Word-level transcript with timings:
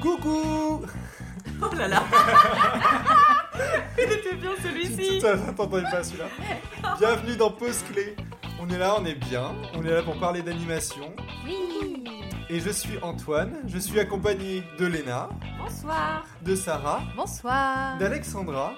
Coucou 0.00 0.80
Oh 1.62 1.74
là 1.76 1.86
là 1.88 2.02
Il 3.98 4.12
était 4.12 4.34
bien 4.34 4.52
celui-ci 4.62 5.20
T'entendais 5.20 5.82
pas 5.82 6.02
celui-là 6.02 6.24
Bienvenue 6.98 7.36
dans 7.36 7.50
Pause 7.50 7.82
Clé 7.92 8.16
On 8.58 8.68
est 8.70 8.78
là, 8.78 8.96
on 8.98 9.04
est 9.04 9.14
bien, 9.14 9.52
on 9.74 9.84
est 9.84 9.90
là 9.90 10.02
pour 10.02 10.18
parler 10.18 10.40
d'animation. 10.40 11.12
Oui 11.44 12.04
Et 12.48 12.60
je 12.60 12.70
suis 12.70 12.96
Antoine, 13.02 13.58
je 13.66 13.78
suis 13.78 14.00
accompagné 14.00 14.62
de 14.78 14.86
Léna. 14.86 15.28
Bonsoir 15.58 16.24
De 16.40 16.54
Sarah. 16.54 17.02
Bonsoir 17.14 17.98
D'Alexandra. 17.98 18.72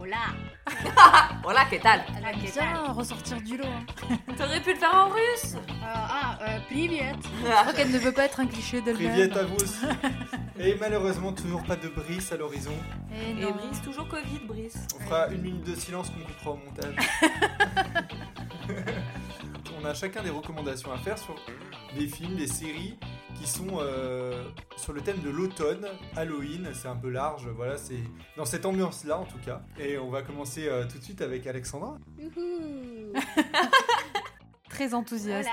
Hola 0.00 0.16
Hola, 1.44 1.64
que 1.64 1.82
tal? 1.82 2.00
Hola, 2.16 2.32
que 2.32 2.92
ressortir 2.92 3.40
du 3.42 3.56
lot. 3.56 3.64
Hein. 3.64 4.16
T'aurais 4.38 4.60
pu 4.60 4.72
le 4.72 4.78
faire 4.78 4.94
en 4.94 5.08
russe? 5.08 5.56
Euh, 5.56 5.84
ah, 5.84 6.38
euh. 6.42 6.58
Je 6.70 7.50
crois 7.50 7.72
qu'elle 7.72 7.90
ne 7.90 7.98
veut 7.98 8.12
pas 8.12 8.24
être 8.24 8.40
un 8.40 8.46
cliché 8.46 8.80
d'elle-même. 8.80 9.32
À 9.32 9.42
vous. 9.42 9.56
Et 10.62 10.76
malheureusement, 10.78 11.32
toujours 11.32 11.62
pas 11.62 11.76
de 11.76 11.88
Brice 11.88 12.32
à 12.32 12.36
l'horizon. 12.36 12.74
Et 13.12 13.30
Et. 13.30 13.52
Brice, 13.52 13.80
toujours 13.82 14.06
Covid, 14.08 14.40
Brice. 14.46 14.76
On 14.94 15.00
fera 15.04 15.28
une 15.28 15.40
minute 15.40 15.64
de 15.64 15.74
silence 15.74 16.10
qu'on 16.10 16.20
coupera 16.20 16.50
au 16.50 16.56
montage. 16.56 16.96
On 19.80 19.84
a 19.86 19.94
chacun 19.94 20.22
des 20.22 20.28
recommandations 20.28 20.92
à 20.92 20.98
faire 20.98 21.16
sur 21.16 21.34
des 21.96 22.06
films, 22.06 22.36
des 22.36 22.46
séries 22.46 22.98
qui 23.40 23.48
sont 23.48 23.78
euh, 23.78 24.44
sur 24.76 24.92
le 24.92 25.00
thème 25.00 25.20
de 25.20 25.30
l'automne, 25.30 25.86
Halloween, 26.14 26.68
c'est 26.74 26.88
un 26.88 26.96
peu 26.96 27.08
large, 27.08 27.48
voilà, 27.56 27.78
c'est 27.78 28.02
dans 28.36 28.44
cette 28.44 28.66
ambiance-là 28.66 29.18
en 29.18 29.24
tout 29.24 29.38
cas. 29.42 29.62
Et 29.78 29.96
on 29.96 30.10
va 30.10 30.20
commencer 30.20 30.68
euh, 30.68 30.84
tout 30.86 30.98
de 30.98 31.02
suite 31.02 31.22
avec 31.22 31.46
Alexandra. 31.46 31.96
Très 34.80 34.94
enthousiaste. 34.94 35.46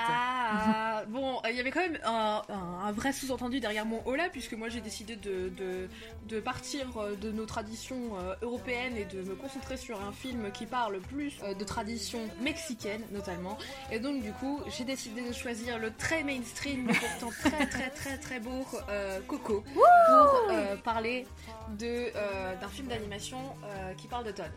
Bon, 1.09 1.41
euh, 1.43 1.51
il 1.51 1.57
y 1.57 1.59
avait 1.59 1.71
quand 1.71 1.81
même 1.81 1.99
un, 2.05 2.91
vrai 2.93 3.11
sous-entendu 3.11 3.59
derrière 3.59 3.85
mon 3.85 4.01
hola, 4.05 4.29
puisque 4.29 4.53
moi 4.53 4.69
j'ai 4.69 4.79
décidé 4.79 5.17
de, 5.17 5.49
de, 5.49 5.89
de 6.29 6.39
partir 6.39 6.97
euh, 6.97 7.13
de 7.17 7.29
nos 7.33 7.45
traditions 7.45 8.17
euh, 8.17 8.35
européennes 8.41 8.95
et 8.95 9.03
de 9.03 9.21
me 9.23 9.35
concentrer 9.35 9.75
sur 9.75 10.01
un 10.01 10.13
film 10.13 10.49
qui 10.53 10.65
parle 10.65 10.99
plus 11.01 11.39
de 11.41 11.63
traditions 11.65 12.21
mexicaines 12.39 13.03
notamment. 13.11 13.57
Et 13.91 13.99
donc 13.99 14.21
du 14.21 14.31
coup, 14.31 14.61
j'ai 14.77 14.85
décidé 14.85 15.21
de 15.21 15.33
choisir 15.33 15.77
le 15.77 15.91
très 15.91 16.23
mainstream, 16.23 16.85
mais 16.85 16.93
pourtant 16.93 17.49
très 17.49 17.65
très 17.67 17.89
très 17.89 18.17
très 18.17 18.39
beau 18.39 18.65
euh, 18.87 19.19
Coco, 19.27 19.61
pour 19.73 20.51
euh, 20.51 20.77
parler 20.77 21.27
de, 21.77 22.11
euh, 22.15 22.55
d'un 22.61 22.69
film 22.69 22.87
d'animation 22.87 23.39
qui 23.97 24.07
parle 24.07 24.23
d'automne. 24.23 24.53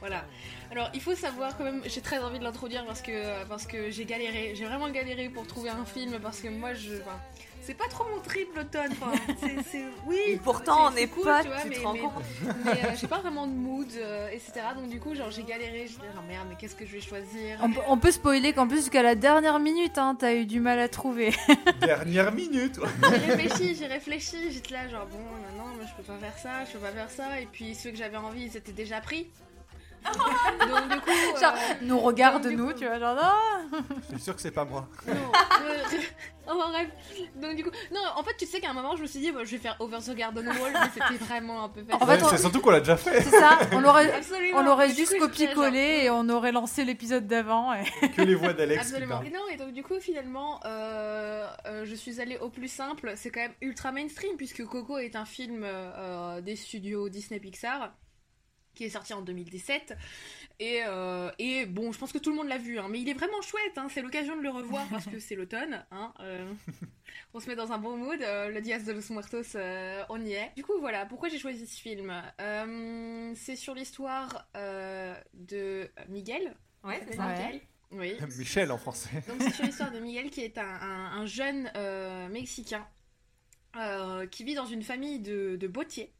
Voilà. 0.00 0.24
Alors, 0.70 0.88
il 0.94 1.00
faut 1.00 1.14
savoir 1.14 1.56
quand 1.56 1.64
même, 1.64 1.82
j'ai 1.84 2.00
très 2.00 2.18
envie 2.18 2.38
de 2.38 2.44
l'introduire 2.44 2.84
parce 2.86 3.02
que, 3.02 3.44
parce 3.48 3.66
que 3.66 3.90
j'ai 3.90 4.04
galéré, 4.04 4.52
j'ai 4.54 4.64
vraiment 4.64 4.88
galéré 4.90 5.28
pour 5.28 5.46
trouver 5.46 5.70
un 5.70 5.84
film 5.84 6.18
parce 6.20 6.40
que 6.40 6.48
moi, 6.48 6.74
je. 6.74 6.94
enfin, 7.00 7.18
c'est 7.62 7.74
pas 7.74 7.88
trop 7.88 8.04
mon 8.08 8.20
trip 8.22 8.48
l'automne. 8.56 8.90
Enfin, 8.92 9.12
c'est, 9.40 9.62
c'est- 9.70 9.84
oui. 10.06 10.18
Et 10.28 10.36
pourtant, 10.38 10.86
on 10.86 10.90
c'est- 10.92 11.00
c'est 11.00 11.08
cool, 11.08 11.24
pas, 11.24 11.42
tu 11.42 11.48
vois, 11.48 11.60
tu 11.60 11.68
mais, 11.68 11.76
te 11.76 11.82
rends 11.82 11.92
mais- 11.92 11.98
compte 12.00 12.12
mais, 12.64 12.70
euh, 12.70 12.96
j'ai 12.98 13.06
pas 13.08 13.18
vraiment 13.18 13.46
de 13.46 13.52
mood, 13.52 13.88
euh, 13.96 14.28
etc. 14.30 14.52
Donc, 14.74 14.88
du 14.88 14.98
coup, 15.00 15.14
genre, 15.14 15.30
j'ai 15.30 15.42
galéré. 15.42 15.86
Je 15.86 15.96
me 15.96 16.00
disais, 16.00 16.14
oh 16.16 16.22
merde, 16.26 16.46
mais 16.48 16.56
qu'est-ce 16.58 16.76
que 16.76 16.86
je 16.86 16.92
vais 16.92 17.00
choisir? 17.02 17.58
On, 17.62 17.70
peut- 17.70 17.80
on 17.88 17.98
peut 17.98 18.10
spoiler 18.12 18.52
qu'en 18.54 18.66
plus 18.66 18.78
jusqu'à 18.78 19.02
la 19.02 19.14
dernière 19.16 19.58
minute, 19.58 19.98
hein, 19.98 20.16
t'as 20.18 20.34
eu 20.34 20.46
du 20.46 20.60
mal 20.60 20.78
à 20.78 20.88
trouver. 20.88 21.34
Dernière 21.80 22.32
minute 22.32 22.80
J'ai 23.02 23.32
réfléchi, 23.32 23.74
j'ai 23.74 23.86
réfléchi. 23.86 24.50
J'étais 24.52 24.72
là, 24.72 24.88
genre, 24.88 25.06
bon, 25.06 25.18
non, 25.18 25.64
non, 25.64 25.70
mais 25.78 25.84
je 25.86 25.94
peux 25.94 26.02
pas 26.04 26.16
faire 26.18 26.38
ça, 26.38 26.64
je 26.64 26.72
peux 26.72 26.78
pas 26.78 26.92
faire 26.92 27.10
ça. 27.10 27.40
Et 27.40 27.46
puis, 27.50 27.74
ceux 27.74 27.90
que 27.90 27.96
j'avais 27.96 28.16
envie, 28.16 28.44
ils 28.44 28.56
étaient 28.56 28.72
déjà 28.72 29.00
pris. 29.00 29.28
Donc, 30.70 30.88
du 30.92 31.00
coup. 31.00 31.10
euh, 31.10 31.74
nous 31.82 31.98
regarde 32.00 32.42
donc, 32.44 32.52
nous, 32.52 32.66
coup- 32.68 32.72
tu 32.74 32.86
vois, 32.86 32.98
genre 32.98 33.14
non. 33.16 33.78
Je 34.08 34.14
suis 34.14 34.20
sûr 34.24 34.34
que 34.34 34.40
c'est 34.42 34.50
pas 34.50 34.64
moi. 34.64 34.88
Non, 35.06 35.66
euh, 35.66 35.98
oh, 36.50 36.62
bref. 36.70 36.88
Donc 37.36 37.54
du 37.54 37.62
coup, 37.64 37.70
non, 37.92 38.00
en 38.16 38.22
fait, 38.22 38.34
tu 38.38 38.46
sais 38.46 38.60
qu'à 38.60 38.70
un 38.70 38.72
moment, 38.72 38.96
je 38.96 39.02
me 39.02 39.06
suis 39.06 39.20
dit, 39.20 39.30
bah, 39.30 39.40
je 39.44 39.50
vais 39.52 39.58
faire 39.58 39.76
Over 39.78 39.98
the 39.98 40.14
Garden 40.16 40.46
Wall, 40.48 40.72
mais 40.72 40.88
c'était 40.94 41.22
vraiment 41.24 41.64
un 41.64 41.68
peu 41.68 41.82
facile. 41.84 42.02
En 42.02 42.06
fait, 42.06 42.12
Ouais, 42.16 42.24
on- 42.24 42.28
C'est 42.28 42.38
surtout 42.38 42.60
qu'on 42.60 42.70
l'a 42.70 42.80
déjà 42.80 42.96
fait. 42.96 43.20
C'est 43.22 43.30
ça, 43.38 43.58
on 43.72 43.80
l'aurait, 43.80 44.10
Absolument. 44.12 44.58
on 44.58 44.62
l'aurait 44.62 44.88
juste 44.90 45.16
copié-collé 45.18 46.00
et 46.04 46.10
on 46.10 46.28
aurait 46.30 46.52
lancé 46.52 46.84
l'épisode 46.84 47.26
d'avant. 47.26 47.72
et- 47.74 47.84
Que 48.10 48.22
les 48.22 48.34
voix 48.34 48.52
d'Alex 48.52 48.82
Absolument. 48.82 49.22
Et 49.22 49.30
non, 49.30 49.40
et 49.52 49.56
donc 49.56 49.72
du 49.72 49.82
coup, 49.82 50.00
finalement, 50.00 50.60
euh, 50.64 51.46
euh, 51.66 51.84
je 51.84 51.94
suis 51.94 52.20
allée 52.20 52.38
au 52.38 52.48
plus 52.48 52.68
simple. 52.68 53.12
C'est 53.16 53.30
quand 53.30 53.40
même 53.40 53.54
ultra 53.60 53.92
mainstream 53.92 54.36
puisque 54.36 54.64
Coco 54.64 54.98
est 54.98 55.14
un 55.16 55.24
film 55.26 55.62
euh, 55.64 56.40
des 56.40 56.56
studios 56.56 57.08
Disney 57.08 57.38
Pixar 57.40 57.92
qui 58.74 58.84
est 58.84 58.90
sorti 58.90 59.12
en 59.14 59.22
2017. 59.22 59.96
Et, 60.58 60.80
euh, 60.86 61.30
et 61.38 61.66
bon, 61.66 61.90
je 61.92 61.98
pense 61.98 62.12
que 62.12 62.18
tout 62.18 62.30
le 62.30 62.36
monde 62.36 62.48
l'a 62.48 62.58
vu, 62.58 62.78
hein, 62.78 62.86
mais 62.90 63.00
il 63.00 63.08
est 63.08 63.14
vraiment 63.14 63.40
chouette. 63.42 63.76
hein, 63.76 63.88
c'est 63.90 64.02
l'occasion 64.02 64.36
de 64.36 64.42
le 64.42 64.50
revoir 64.50 64.86
parce 64.90 65.06
que 65.06 65.18
c'est 65.18 65.34
l'automne. 65.34 65.84
Hein, 65.90 66.12
euh, 66.20 66.52
on 67.34 67.40
se 67.40 67.48
met 67.48 67.56
dans 67.56 67.72
un 67.72 67.78
bon 67.78 67.96
mood. 67.96 68.20
euh, 68.22 68.48
le 68.50 68.60
Dias 68.60 68.80
de 68.80 68.92
los 68.92 69.10
Muertos, 69.12 69.56
euh, 69.56 70.02
on 70.10 70.20
y 70.24 70.32
est. 70.32 70.52
Du 70.56 70.62
coup, 70.62 70.78
voilà, 70.80 71.06
pourquoi 71.06 71.28
j'ai 71.28 71.38
choisi 71.38 71.66
ce 71.66 71.80
film? 71.80 72.12
Euh, 72.40 73.32
C'est 73.36 73.56
sur 73.56 73.74
l'histoire 73.74 74.48
euh, 74.56 75.14
de 75.34 75.90
Miguel. 76.08 76.54
Ouais, 76.84 77.00
c'est. 77.10 77.18
Ouais. 77.18 77.26
Miguel. 77.26 77.60
Oui. 77.92 78.14
Michel 78.38 78.70
en 78.70 78.78
français. 78.78 79.22
Donc 79.26 79.42
c'est 79.42 79.50
sur 79.52 79.64
l'histoire 79.64 79.90
de 79.90 79.98
Miguel 79.98 80.30
qui 80.30 80.42
est 80.42 80.58
un, 80.58 80.62
un- 80.62 81.20
un 81.22 81.26
jeune 81.26 81.72
euh, 81.76 82.28
Mexicain 82.28 82.86
euh, 83.76 84.26
qui 84.28 84.44
vit 84.44 84.54
dans 84.54 84.66
une 84.66 84.82
famille 84.82 85.18
de, 85.18 85.56
de 85.56 85.66
bottiers. 85.66 86.12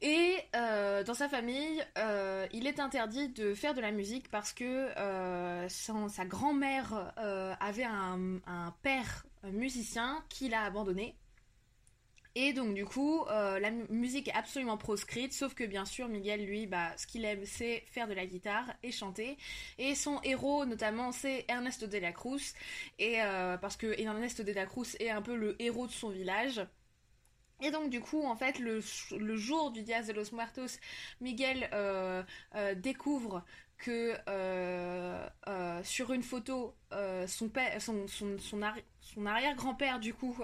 Et 0.00 0.36
euh, 0.54 1.02
dans 1.02 1.14
sa 1.14 1.28
famille, 1.28 1.84
euh, 1.96 2.46
il 2.52 2.66
est 2.66 2.78
interdit 2.78 3.28
de 3.30 3.52
faire 3.54 3.74
de 3.74 3.80
la 3.80 3.90
musique 3.90 4.30
parce 4.30 4.52
que 4.52 4.64
euh, 4.96 5.68
sa 5.68 6.24
grand-mère 6.24 7.12
avait 7.60 7.84
un, 7.84 8.40
père 8.82 9.26
musicien 9.44 10.22
qui 10.28 10.48
l'a 10.48 10.62
abandonné. 10.62 11.16
Et 12.34 12.52
donc 12.52 12.74
du 12.74 12.84
coup, 12.84 13.24
la 13.26 13.70
mu- 13.72 13.86
musique 13.88 14.28
est 14.28 14.34
absolument 14.34 14.76
proscrite, 14.76 15.32
sauf 15.32 15.54
que 15.54 15.64
bien 15.64 15.84
sûr, 15.84 16.06
Miguel, 16.06 16.46
lui, 16.46 16.68
bah, 16.68 16.96
ce 16.96 17.06
qu'il 17.08 17.24
aime, 17.24 17.44
c'est 17.44 17.82
faire 17.90 18.06
de 18.06 18.14
la 18.14 18.26
guitare 18.26 18.72
et 18.84 18.92
chanter. 18.92 19.36
Et 19.78 19.96
son 19.96 20.20
héros, 20.22 20.64
notamment, 20.64 21.10
c'est 21.10 21.44
Ernesto 21.48 21.88
de 21.88 21.98
la 21.98 22.12
Cruz. 22.12 22.54
Et 23.00 23.16
parce 23.60 23.76
que 23.76 23.98
Ernesto 24.00 24.44
de 24.44 24.52
la 24.52 24.66
Cruz 24.66 24.94
est 25.00 25.10
un 25.10 25.22
peu 25.22 25.34
le 25.34 25.60
héros 25.60 25.88
de 25.88 25.92
son 25.92 26.10
village. 26.10 26.60
Et 27.60 27.70
donc 27.70 27.90
du 27.90 28.00
coup, 28.00 28.22
en 28.24 28.36
fait, 28.36 28.58
le, 28.58 28.80
le 29.18 29.36
jour 29.36 29.70
du 29.72 29.82
Dias 29.82 30.02
de 30.02 30.12
los 30.12 30.32
Muertos, 30.32 30.78
Miguel 31.20 31.68
euh, 31.72 32.22
euh, 32.54 32.74
découvre 32.74 33.44
que 33.78 34.16
euh, 34.28 35.28
sur 35.84 36.12
une 36.12 36.22
photo, 36.22 36.74
son, 37.26 37.50
son, 37.78 38.06
son, 38.08 38.38
son, 38.38 38.60
arri- 38.60 38.84
son 39.00 39.26
arrière-grand-père, 39.26 39.98
du 40.00 40.14
coup, 40.14 40.36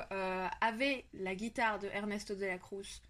avait 0.60 1.04
la 1.14 1.34
guitare 1.34 1.78
de 1.78 1.88
Ernesto 1.88 2.34
de 2.34 2.46
la 2.46 2.58
Cruz. 2.58 3.00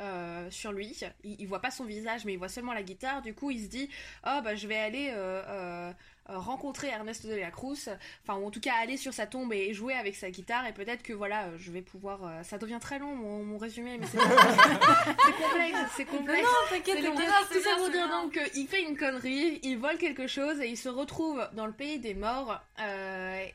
Euh, 0.00 0.50
sur 0.50 0.72
lui, 0.72 0.96
il, 1.24 1.36
il 1.40 1.46
voit 1.46 1.60
pas 1.60 1.70
son 1.70 1.84
visage 1.84 2.24
mais 2.24 2.32
il 2.32 2.38
voit 2.38 2.48
seulement 2.48 2.72
la 2.72 2.82
guitare. 2.82 3.22
Du 3.22 3.34
coup, 3.34 3.50
il 3.50 3.62
se 3.62 3.68
dit 3.68 3.88
oh 4.26 4.40
bah 4.42 4.54
je 4.54 4.66
vais 4.66 4.78
aller 4.78 5.10
euh, 5.12 5.42
euh, 5.48 5.92
rencontrer 6.26 6.88
Ernesto 6.88 7.28
de 7.28 7.34
la 7.34 7.50
Cruz, 7.50 7.88
enfin 8.22 8.38
ou 8.38 8.46
en 8.46 8.50
tout 8.50 8.60
cas 8.60 8.72
aller 8.80 8.96
sur 8.96 9.12
sa 9.12 9.26
tombe 9.26 9.52
et 9.52 9.74
jouer 9.74 9.94
avec 9.94 10.16
sa 10.16 10.30
guitare 10.30 10.66
et 10.66 10.72
peut-être 10.72 11.02
que 11.02 11.12
voilà 11.12 11.56
je 11.58 11.70
vais 11.70 11.82
pouvoir. 11.82 12.20
ça 12.44 12.56
devient 12.56 12.78
très 12.80 12.98
long 12.98 13.14
mon, 13.14 13.44
mon 13.44 13.58
résumé 13.58 13.98
mais 13.98 14.06
c'est 14.06 14.18
complexe, 15.42 15.78
c'est 15.96 16.04
complexe. 16.04 16.42
long. 16.42 16.68
t'inquiète, 16.76 17.04
Tout 17.04 17.60
ça 17.60 17.76
pour 17.76 17.90
dire 17.90 18.08
donc 18.08 18.38
qu'il 18.52 18.68
fait 18.68 18.82
une 18.82 18.96
connerie, 18.96 19.60
il 19.62 19.76
vole 19.76 19.98
quelque 19.98 20.26
chose 20.26 20.60
et 20.60 20.68
il 20.68 20.76
se 20.76 20.88
retrouve 20.88 21.46
dans 21.54 21.66
le 21.66 21.72
pays 21.72 21.98
des 21.98 22.14
morts 22.14 22.60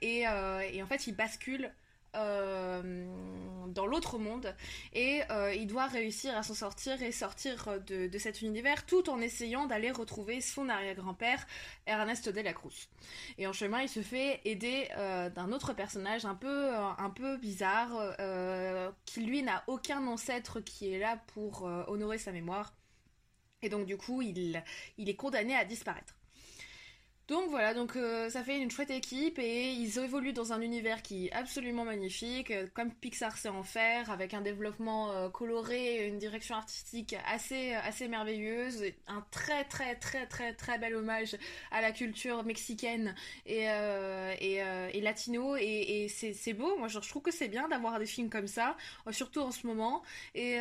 et, 0.02 0.22
et 0.22 0.84
en 0.84 0.88
fait 0.88 1.08
il 1.08 1.16
bascule 1.16 1.72
euh, 2.16 2.82
dans 3.68 3.86
l'autre 3.86 4.18
monde 4.18 4.56
et 4.94 5.22
euh, 5.30 5.54
il 5.54 5.68
doit 5.68 5.88
réussir 5.88 6.36
à 6.36 6.44
s'en 6.44 6.54
sortir 6.54 7.02
et 7.02 7.12
sortir 7.12 7.80
de, 7.88 8.08
de 8.08 8.18
cet 8.18 8.42
univers 8.42 8.86
tout 8.86 9.10
en 9.10 9.22
essayant 9.22 9.66
d'aller 9.66 9.92
retrouver 9.92 10.42
son 10.42 10.70
arrière-grand-père 10.70 11.46
Ernesto 11.86 12.32
de 12.32 12.42
la 12.42 12.54
Cruz. 12.54 12.88
Et 13.38 13.48
en 13.48 13.54
chemin, 13.54 13.82
il 13.82 13.90
se 13.90 14.02
fait 14.02 14.42
aider 14.46 14.90
euh, 14.98 15.30
d'un 15.30 15.52
autre 15.52 15.74
personnage 15.74 16.26
un 16.26 16.36
peu, 16.36 16.74
euh, 16.74 16.88
un 16.98 17.10
peu 17.10 17.38
bizarre 17.38 18.16
euh, 18.20 18.92
qui 19.06 19.22
lui 19.22 19.44
n'a 19.44 19.64
aucun 19.68 20.06
ancêtre 20.08 20.60
qui 20.60 20.94
est 20.94 21.00
là 21.00 21.20
pour 21.34 21.68
euh, 21.68 21.84
honorer 21.88 22.18
sa 22.18 22.32
mémoire. 22.32 22.74
Et 23.62 23.70
donc 23.70 23.86
du 23.86 23.98
coup, 23.98 24.22
il, 24.22 24.64
il 24.98 25.10
est 25.10 25.16
condamné 25.16 25.56
à 25.56 25.66
disparaître. 25.66 26.16
Donc 27.28 27.50
voilà, 27.50 27.74
donc 27.74 27.96
euh, 27.96 28.30
ça 28.30 28.44
fait 28.44 28.60
une 28.60 28.70
chouette 28.70 28.92
équipe 28.92 29.40
et 29.40 29.72
ils 29.72 29.98
évoluent 29.98 30.32
dans 30.32 30.54
un 30.54 30.62
univers 30.62 31.02
qui 31.02 31.26
est 31.26 31.32
absolument 31.32 31.84
magnifique, 31.84 32.52
euh, 32.52 32.68
comme 32.76 32.94
Pixar 32.94 33.36
sait 33.36 33.50
en 33.50 33.64
faire, 33.64 34.12
avec 34.12 34.36
un 34.36 34.42
développement 34.42 35.12
euh, 35.12 35.30
coloré, 35.30 36.08
une 36.08 36.20
direction 36.20 36.56
artistique 36.56 37.16
assez 37.28 37.74
assez 37.74 38.08
merveilleuse, 38.08 38.84
un 39.08 39.26
très 39.32 39.64
très 39.64 39.96
très 39.96 40.28
très 40.28 40.54
très 40.54 40.78
bel 40.78 40.96
hommage 40.96 41.36
à 41.72 41.82
la 41.82 41.92
culture 41.92 42.44
mexicaine 42.44 43.16
et 43.48 43.66
et, 43.66 45.02
latino 45.02 45.56
et, 45.56 46.08
c'est 46.10 46.54
beau. 46.54 46.78
Moi, 46.78 46.88
je 46.90 47.00
trouve 47.00 47.24
que 47.24 47.32
c'est 47.32 47.48
bien 47.48 47.68
d'avoir 47.68 47.98
des 47.98 48.06
films 48.06 48.30
comme 48.30 48.48
ça, 48.48 48.78
surtout 49.12 49.40
en 49.42 49.52
ce 49.52 49.66
moment. 49.66 50.04
Et 50.36 50.60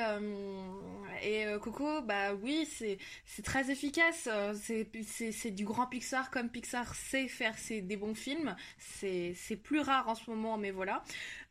et 1.22 1.44
Coco, 1.60 2.00
bah 2.02 2.34
oui, 2.34 2.66
c'est 2.70 2.98
c'est 3.26 3.42
très 3.42 3.70
efficace. 3.70 4.28
c'est 4.62 4.88
c'est 5.32 5.50
du 5.50 5.64
grand 5.64 5.86
Pixar 5.86 6.30
comme 6.30 6.50
Pixar 6.54 6.94
sait 6.94 7.26
faire 7.26 7.58
ses, 7.58 7.80
des 7.82 7.96
bons 7.96 8.14
films. 8.14 8.54
C'est 8.78 9.34
c'est 9.34 9.56
plus 9.56 9.80
rare 9.80 10.08
en 10.08 10.14
ce 10.14 10.30
moment, 10.30 10.56
mais 10.56 10.70
voilà. 10.70 11.02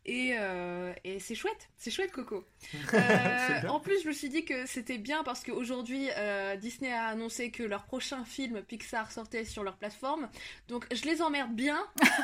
Et, 0.06 0.36
euh, 0.38 0.94
et 1.06 1.20
c'est 1.20 1.36
chouette, 1.36 1.70
c'est 1.78 1.92
chouette 1.92 2.12
Coco. 2.12 2.46
Euh, 2.94 3.68
en 3.68 3.80
plus, 3.80 4.02
je 4.04 4.08
me 4.08 4.14
suis 4.14 4.30
dit 4.30 4.46
que 4.46 4.66
c'était 4.66 4.98
bien 4.98 5.24
parce 5.24 5.44
qu'aujourd'hui, 5.44 6.10
euh, 6.18 6.56
Disney 6.56 6.92
a 6.92 7.08
annoncé 7.08 7.50
que 7.50 7.64
leur 7.64 7.84
prochain 7.84 8.24
film 8.24 8.62
Pixar 8.62 9.12
sortait 9.12 9.46
sur 9.46 9.64
leur 9.64 9.76
plateforme. 9.78 10.30
Donc 10.68 10.86
je 10.94 11.04
les 11.04 11.22
emmerde 11.22 11.54
bien, 11.54 11.80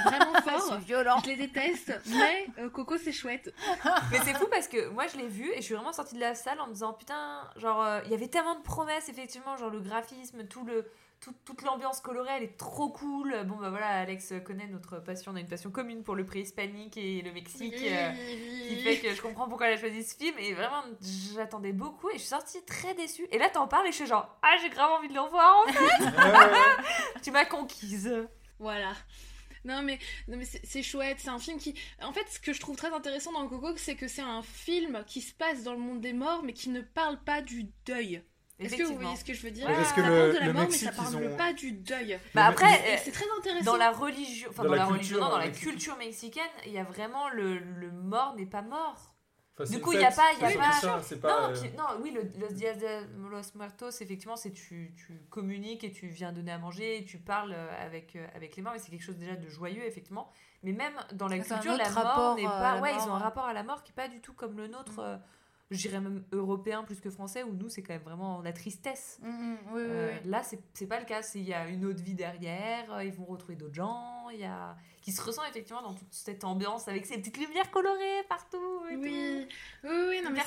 vraiment 0.06 0.34
fort. 0.44 0.78
C'est 0.80 0.86
violent. 0.86 1.20
Je 1.24 1.30
les 1.30 1.36
déteste, 1.36 1.94
mais 2.08 2.48
euh, 2.60 2.70
Coco 2.70 2.98
c'est 2.98 3.12
chouette. 3.12 3.54
Mais 4.12 4.20
c'est 4.24 4.34
fou 4.36 4.48
parce 4.50 4.68
que 4.68 4.90
moi 4.90 5.08
je 5.08 5.18
l'ai 5.18 5.28
vu 5.28 5.52
et 5.52 5.58
je 5.58 5.62
suis 5.62 5.74
vraiment 5.76 5.94
sortie 5.94 6.16
de 6.16 6.20
la 6.20 6.36
salle 6.36 6.60
en 6.60 6.68
me 6.68 6.74
disant 6.74 6.94
putain, 6.94 7.50
genre 7.58 7.84
euh, 7.84 8.00
il 8.06 8.12
y 8.12 8.14
avait 8.14 8.28
tellement 8.28 8.56
de 8.56 8.64
promesses 8.64 9.10
effectivement, 9.10 9.58
genre 9.58 9.70
le 9.70 9.80
graphisme, 9.80 10.46
tout 10.48 10.64
le, 10.66 10.90
tout- 11.22 11.36
toute 11.46 11.62
l'ambiance 11.64 12.00
colorée 12.02 12.32
elle 12.38 12.44
est 12.44 12.58
trop 12.58 12.90
cool. 12.90 13.36
Bon 13.46 13.56
bah 13.58 13.70
voilà, 13.70 13.88
Alex 13.88 14.34
connaît 14.46 14.68
notre 14.68 15.00
passion, 15.00 15.32
on 15.32 15.36
a 15.36 15.40
une 15.40 15.48
passion 15.48 15.70
commune 15.72 16.04
pour 16.04 16.16
le 16.16 16.26
préhispanique 16.26 16.98
et 16.98 17.22
le 17.22 17.32
Mexique. 17.34 17.74
euh, 17.82 18.12
qui 18.68 18.76
fait 18.84 18.98
que 19.00 19.14
je 19.14 19.22
comprends 19.22 19.48
pourquoi 19.48 19.68
elle 19.68 19.74
a 19.78 19.80
choisi 19.80 20.04
ce 20.04 20.16
film 20.16 20.38
et 20.40 20.54
vraiment 20.54 20.84
j'attendais 21.36 21.74
beaucoup 21.74 22.10
et 22.10 22.14
je 22.14 22.20
suis 22.20 22.28
sortie 22.30 22.64
très 22.66 22.94
déçue. 22.94 23.28
Et 23.32 23.38
là 23.38 23.50
t'en 23.50 23.68
parles 23.68 23.88
et 23.88 23.92
je 23.92 23.98
suis 23.98 24.06
genre 24.08 24.38
ah 24.42 24.56
j'ai 24.62 24.70
grave 24.70 24.92
envie 24.92 25.10
de 25.10 25.14
le 25.14 25.22
revoir 25.22 25.66
en 25.68 25.72
fait. 25.72 26.06
Tu 27.24 27.32
m'as 27.32 27.46
conquise. 27.46 28.14
Voilà. 28.60 28.94
Non 29.66 29.82
mais, 29.82 30.00
non 30.30 30.38
mais 30.38 30.46
c'est 30.46 30.66
c'est 30.66 30.82
chouette, 30.82 31.18
c'est 31.20 31.28
un 31.30 31.38
film 31.38 31.58
qui... 31.60 31.76
En 32.02 32.14
fait, 32.14 32.26
ce 32.30 32.40
que 32.40 32.54
je 32.54 32.62
trouve 32.62 32.78
très 32.78 32.94
intéressant 32.94 33.34
dans 33.34 33.46
Coco, 33.46 33.76
c'est 33.76 33.96
que 33.96 34.08
c'est 34.08 34.22
un 34.22 34.42
film 34.42 35.04
qui 35.06 35.20
se 35.20 35.34
passe 35.34 35.64
dans 35.64 35.74
le 35.74 35.80
monde 35.80 36.00
des 36.00 36.14
morts, 36.14 36.44
mais 36.44 36.54
qui 36.54 36.70
ne 36.70 36.80
parle 36.82 37.22
pas 37.24 37.42
du 37.42 37.66
deuil. 37.86 38.24
Est-ce 38.60 38.76
que 38.76 38.84
vous 38.84 38.96
voyez 38.96 39.16
ce 39.16 39.24
que 39.24 39.34
je 39.34 39.42
veux 39.44 39.52
dire 39.52 39.68
Ouais, 39.68 39.74
parce 39.76 39.94
que 39.94 40.02
Ça 40.02 40.08
le- 40.10 40.16
parle 40.18 40.34
de 40.34 40.40
la 40.40 40.46
le 40.48 40.54
mort, 40.54 40.62
Mexique, 40.64 40.90
mais 40.90 40.96
ça 40.96 41.04
parle 41.12 41.16
ont- 41.24 41.38
pas 41.38 41.54
du 41.54 41.72
deuil. 41.72 42.20
Bah 42.36 42.44
Le- 42.48 42.50
après, 42.52 42.74
euh, 42.74 42.98
c'est 43.04 43.12
très 43.12 43.26
intéressant. 43.40 43.72
dans 43.72 43.78
la 43.78 43.92
religion, 43.92 44.50
enfin 44.52 44.64
Dans 44.64 44.70
dans, 44.70 44.76
la 44.76 44.82
la, 44.84 44.88
culture, 44.88 44.98
religion, 45.00 45.20
non, 45.22 45.30
dans 45.32 45.38
la 45.38 45.46
mexicaine. 45.46 45.72
culture 45.72 45.98
mexicaine, 45.98 46.50
il 46.66 46.74
y 46.74 46.78
a 46.78 46.84
vraiment 46.84 47.30
le, 47.30 47.58
le 47.60 47.92
mort 47.92 48.36
n'est 48.36 48.46
pas 48.46 48.62
mort. 48.62 49.16
Enfin, 49.62 49.70
Du 49.72 49.82
coup, 49.82 49.92
il 49.92 50.00
y 50.00 50.06
a 50.06 50.12
pas- 50.12 50.32
il 50.38 50.42
y 50.42 50.46
a 50.54 50.58
pas- 50.58 50.72
ça, 50.72 51.02
c'est 51.04 51.20
pas, 51.20 51.48
non, 51.50 51.54
euh, 51.54 51.60
puis- 51.60 51.72
non, 51.78 51.84
oui, 52.02 52.12
le, 52.12 52.22
Los 52.40 52.54
Dias 52.54 52.76
de 52.76 53.06
los 53.30 53.42
Muertos, 53.56 53.90
effectivement, 54.02 54.38
c'est 54.38 54.52
tu, 54.52 54.94
tu 54.96 55.22
communiques 55.30 55.84
et 55.84 55.92
tu 55.92 56.08
viens 56.08 56.32
donner 56.32 56.54
à 56.54 56.58
manger 56.58 56.98
et 57.00 57.04
tu 57.06 57.18
parles 57.18 57.54
euh, 57.54 57.86
avec, 57.86 58.18
avec 58.36 58.56
les 58.56 58.62
morts, 58.62 58.72
mais 58.74 58.80
c'est 58.80 58.90
quelque 58.90 59.04
chose 59.04 59.18
déjà 59.18 59.36
de 59.36 59.48
joyeux, 59.50 59.84
effectivement. 59.84 60.32
Mais 60.64 60.72
même 60.72 60.94
dans 61.14 61.28
la 61.28 61.40
culture, 61.40 61.76
la 61.76 61.90
mort 61.90 62.36
n'est 62.36 62.44
pas. 62.44 62.80
ouais, 62.80 62.94
ils 62.94 63.10
ont 63.10 63.14
un 63.14 63.18
hein. 63.18 63.20
rapport 63.20 63.46
à 63.46 63.54
la 63.54 63.64
mort 63.64 63.84
qui 63.84 63.92
est 63.92 63.96
pas 63.96 64.08
du 64.08 64.22
tout 64.22 64.34
comme 64.34 64.56
le 64.58 64.68
nôtre, 64.68 65.02
Mm. 65.02 65.22
Je 65.72 65.78
dirais 65.78 66.00
même 66.02 66.24
européen 66.32 66.84
plus 66.84 67.00
que 67.00 67.10
français, 67.10 67.44
où 67.44 67.54
nous, 67.54 67.70
c'est 67.70 67.84
quand 67.84 67.94
même 67.94 68.02
vraiment 68.04 68.42
la 68.42 68.54
tristesse. 68.54 69.20
Mm, 69.22 69.28
mm, 69.30 69.58
oui, 69.74 69.82
Euh, 69.86 70.12
oui. 70.24 70.30
Là, 70.30 70.42
c'est 70.74 70.88
pas 70.88 71.00
le 71.00 71.06
cas. 71.06 71.22
Il 71.36 71.44
y 71.44 71.54
a 71.54 71.68
une 71.68 71.86
autre 71.86 72.02
vie 72.04 72.16
derrière, 72.16 72.92
euh, 72.94 73.04
ils 73.04 73.14
vont 73.14 73.26
retrouver 73.26 73.56
d'autres 73.56 73.76
gens, 73.76 74.30
il 74.32 74.40
y 74.40 74.46
a. 74.46 74.76
qui 75.02 75.12
se 75.12 75.22
ressent 75.22 75.44
effectivement 75.46 75.82
dans 75.82 75.94
toute 75.94 76.12
cette 76.14 76.44
ambiance 76.44 76.88
avec 76.88 77.06
ces 77.06 77.18
petites 77.18 77.38
lumières 77.38 77.72
colorées 77.72 78.24
partout. 78.28 78.58
Et 78.92 78.96
Oui, 78.96 79.48
tout. 79.82 79.88
oui, 79.90 80.06
oui, 80.10 80.22
non, 80.24 80.32
mais. 80.32 80.42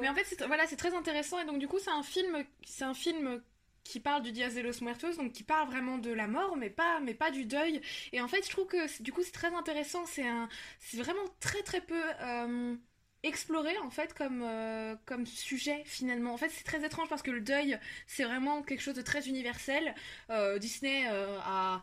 Mais 0.00 0.08
en 0.08 0.14
fait, 0.14 0.24
c'est 0.24 0.46
voilà, 0.46 0.66
c'est 0.66 0.76
très 0.76 0.94
intéressant 0.94 1.38
et 1.40 1.44
donc 1.46 1.58
du 1.58 1.68
coup, 1.68 1.78
c'est 1.78 1.90
un 1.90 2.02
film, 2.02 2.44
c'est 2.64 2.84
un 2.84 2.94
film 2.94 3.42
qui 3.82 3.98
parle 3.98 4.22
du 4.22 4.30
Dias 4.30 4.50
de 4.54 4.60
los 4.60 4.80
Muertos, 4.82 5.16
donc 5.16 5.32
qui 5.32 5.42
parle 5.42 5.68
vraiment 5.68 5.98
de 5.98 6.12
la 6.12 6.28
mort, 6.28 6.56
mais 6.56 6.70
pas, 6.70 7.00
mais 7.00 7.14
pas 7.14 7.30
du 7.30 7.44
deuil. 7.44 7.80
Et 8.12 8.20
en 8.20 8.28
fait, 8.28 8.44
je 8.44 8.50
trouve 8.50 8.66
que 8.66 9.02
du 9.02 9.12
coup, 9.12 9.22
c'est 9.22 9.32
très 9.32 9.52
intéressant. 9.54 10.04
C'est 10.06 10.26
un, 10.28 10.48
c'est 10.78 10.98
vraiment 10.98 11.24
très 11.40 11.62
très 11.62 11.80
peu. 11.80 12.00
euh, 12.20 12.76
exploré 13.22 13.76
en 13.78 13.90
fait 13.90 14.14
comme, 14.14 14.42
euh, 14.42 14.96
comme 15.06 15.26
sujet 15.26 15.82
finalement. 15.84 16.32
En 16.32 16.36
fait 16.36 16.50
c'est 16.50 16.64
très 16.64 16.84
étrange 16.84 17.08
parce 17.08 17.22
que 17.22 17.30
le 17.30 17.40
deuil 17.40 17.78
c'est 18.06 18.24
vraiment 18.24 18.62
quelque 18.62 18.80
chose 18.80 18.94
de 18.94 19.02
très 19.02 19.28
universel. 19.28 19.94
Euh, 20.30 20.58
Disney 20.58 21.06
euh, 21.08 21.38
a 21.44 21.82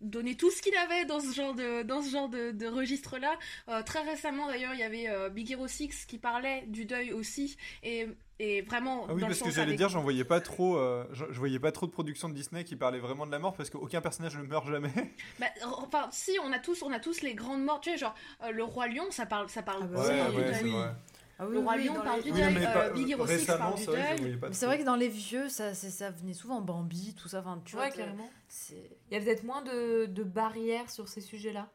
donné 0.00 0.36
tout 0.36 0.50
ce 0.50 0.62
qu'il 0.62 0.74
avait 0.76 1.04
dans 1.04 1.20
ce 1.20 1.34
genre 1.34 1.54
de, 1.54 1.82
dans 1.82 2.02
ce 2.02 2.10
genre 2.10 2.28
de, 2.28 2.52
de 2.52 2.66
registre 2.66 3.18
là 3.18 3.34
euh, 3.68 3.82
très 3.82 4.00
récemment 4.02 4.46
d'ailleurs, 4.46 4.74
il 4.74 4.80
y 4.80 4.84
avait 4.84 5.08
euh, 5.08 5.28
Big 5.28 5.50
Hero 5.50 5.66
6 5.66 6.06
qui 6.06 6.18
parlait 6.18 6.64
du 6.68 6.84
deuil 6.84 7.12
aussi 7.12 7.56
et, 7.82 8.06
et 8.38 8.62
vraiment 8.62 9.06
Ah 9.08 9.14
oui, 9.14 9.20
dans 9.20 9.26
le 9.26 9.32
parce 9.32 9.38
que 9.40 9.44
sens 9.46 9.54
j'allais 9.54 9.68
avec- 9.68 9.78
dire, 9.78 9.88
j'en 9.88 10.02
voyais 10.02 10.22
pas 10.24 10.40
trop. 10.40 10.76
euh, 10.76 11.04
je, 11.12 11.24
je 11.30 11.38
voyais 11.38 11.58
pas 11.58 11.72
trop 11.72 11.86
de 11.86 11.90
productions 11.90 12.28
de 12.28 12.34
Disney 12.34 12.62
qui 12.62 12.76
parlaient 12.76 13.00
vraiment 13.00 13.26
de 13.26 13.32
la 13.32 13.40
mort 13.40 13.54
parce 13.56 13.70
qu'aucun 13.70 14.00
personnage 14.00 14.36
ne 14.36 14.42
meurt 14.42 14.68
jamais. 14.68 14.92
Bah, 15.40 15.46
enfin, 15.64 16.08
si 16.12 16.38
on 16.44 16.52
a 16.52 16.58
tous, 16.60 16.82
on 16.82 16.92
a 16.92 17.00
tous 17.00 17.20
les 17.22 17.34
grandes 17.34 17.64
morts. 17.64 17.80
Tu 17.80 17.90
sais, 17.90 17.96
genre 17.98 18.14
euh, 18.44 18.50
le 18.52 18.62
roi 18.62 18.86
lion, 18.86 19.10
ça 19.10 19.26
parle, 19.26 19.48
ça 19.48 19.62
parle 19.62 19.82
Ah 19.82 20.30
bah 20.30 20.94
Ah 21.40 21.46
oui, 21.46 21.52
Le 21.54 21.60
Roi 21.60 21.74
oui, 21.76 21.84
Lion 21.84 21.94
parle 21.94 22.16
les- 22.16 22.22
du 22.24 22.32
Oui, 22.32 22.40
deuil, 22.40 22.66
euh, 22.66 22.92
Big 22.94 23.10
Hero 23.10 23.24
parle 23.58 23.74
du 23.76 23.84
c'est 23.84 23.90
vrai 23.90 24.16
que 24.16 24.22
je 24.22 24.36
deuil. 24.36 24.50
C'est 24.52 24.66
vrai 24.66 24.78
que 24.78 24.84
dans 24.84 24.96
les 24.96 25.08
vieux, 25.08 25.48
ça, 25.48 25.72
ça 25.74 26.10
venait 26.10 26.34
souvent 26.34 26.60
Bambi, 26.60 27.14
tout 27.14 27.28
ça. 27.28 27.40
Enfin, 27.40 27.60
tu 27.64 27.76
vois, 27.76 27.84
Ouais, 27.84 27.92
carrément. 27.92 28.28
Il 28.72 29.14
y 29.14 29.16
a 29.16 29.20
peut-être 29.20 29.44
moins 29.44 29.62
de, 29.62 30.06
de 30.06 30.22
barrières 30.24 30.90
sur 30.90 31.08
ces 31.08 31.20
sujets-là. 31.20 31.68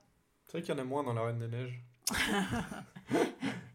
C'est 0.45 0.51
vrai 0.57 0.62
qu'il 0.63 0.75
y 0.75 0.77
en 0.77 0.81
a 0.81 0.83
moins 0.86 1.04
dans 1.04 1.13
La 1.13 1.21
Reine 1.24 1.39
des 1.39 1.48
Neiges. 1.48 1.81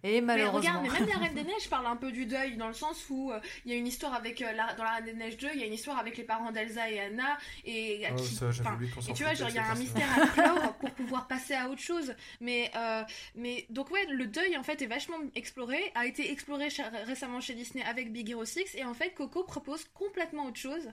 Et 0.05 0.20
Mais 0.20 0.20
malheureusement. 0.20 0.58
regarde, 0.81 0.82
mais 0.85 1.00
même 1.00 1.08
la 1.08 1.17
Reine 1.19 1.35
des 1.35 1.43
Neiges 1.52 1.69
parle 1.69 1.87
un 1.87 1.96
peu 1.96 2.12
du 2.12 2.25
deuil 2.25 2.56
dans 2.56 2.69
le 2.69 2.73
sens 2.73 3.05
où 3.11 3.32
euh, 3.32 3.40
il 3.64 3.73
y 3.73 3.75
a 3.75 3.76
une 3.79 3.87
histoire 3.87 4.14
avec 4.14 4.40
euh, 4.40 4.52
la, 4.52 4.73
dans 4.75 4.85
la 4.85 4.93
Reine 4.93 5.06
des 5.06 5.12
Neiges 5.12 5.37
2, 5.37 5.49
il 5.55 5.61
y 5.61 5.62
a 5.64 5.67
une 5.67 5.73
histoire 5.75 5.99
avec 5.99 6.17
les 6.17 6.23
parents 6.23 6.52
d'Elsa 6.52 6.88
et 6.88 7.00
Anna 7.00 7.37
et 7.64 8.06
à 8.06 8.11
Oh, 8.12 8.17
qui- 8.17 8.35
ça, 8.35 8.46
Et 9.08 9.12
tu 9.12 9.25
vois, 9.25 9.35
genre, 9.35 9.49
il 9.49 9.56
y 9.56 9.58
a 9.58 9.69
un 9.69 9.75
mystère 9.75 10.06
à 10.23 10.26
clore 10.29 10.75
pour 10.81 10.90
pouvoir 10.93 11.26
passer 11.26 11.55
à 11.55 11.69
autre 11.69 11.81
chose. 11.82 12.14
Mais, 12.40 12.70
euh, 12.76 13.02
mais 13.35 13.67
donc, 13.70 13.90
ouais, 13.90 14.06
le 14.06 14.26
deuil, 14.29 14.56
en 14.56 14.62
fait, 14.62 14.81
est 14.82 14.87
vachement 14.87 15.17
exploré, 15.35 15.81
a 15.96 16.06
été 16.06 16.31
exploré 16.31 16.70
chez- 16.70 16.85
récemment 17.05 17.40
chez 17.40 17.55
Disney 17.55 17.85
avec 17.85 18.12
Big 18.12 18.31
Hero 18.31 18.44
6, 18.44 18.76
et 18.76 18.85
en 18.85 18.94
fait, 18.94 19.11
Coco 19.14 19.43
propose 19.43 19.85
complètement 19.94 20.46
autre 20.46 20.61
chose. 20.61 20.93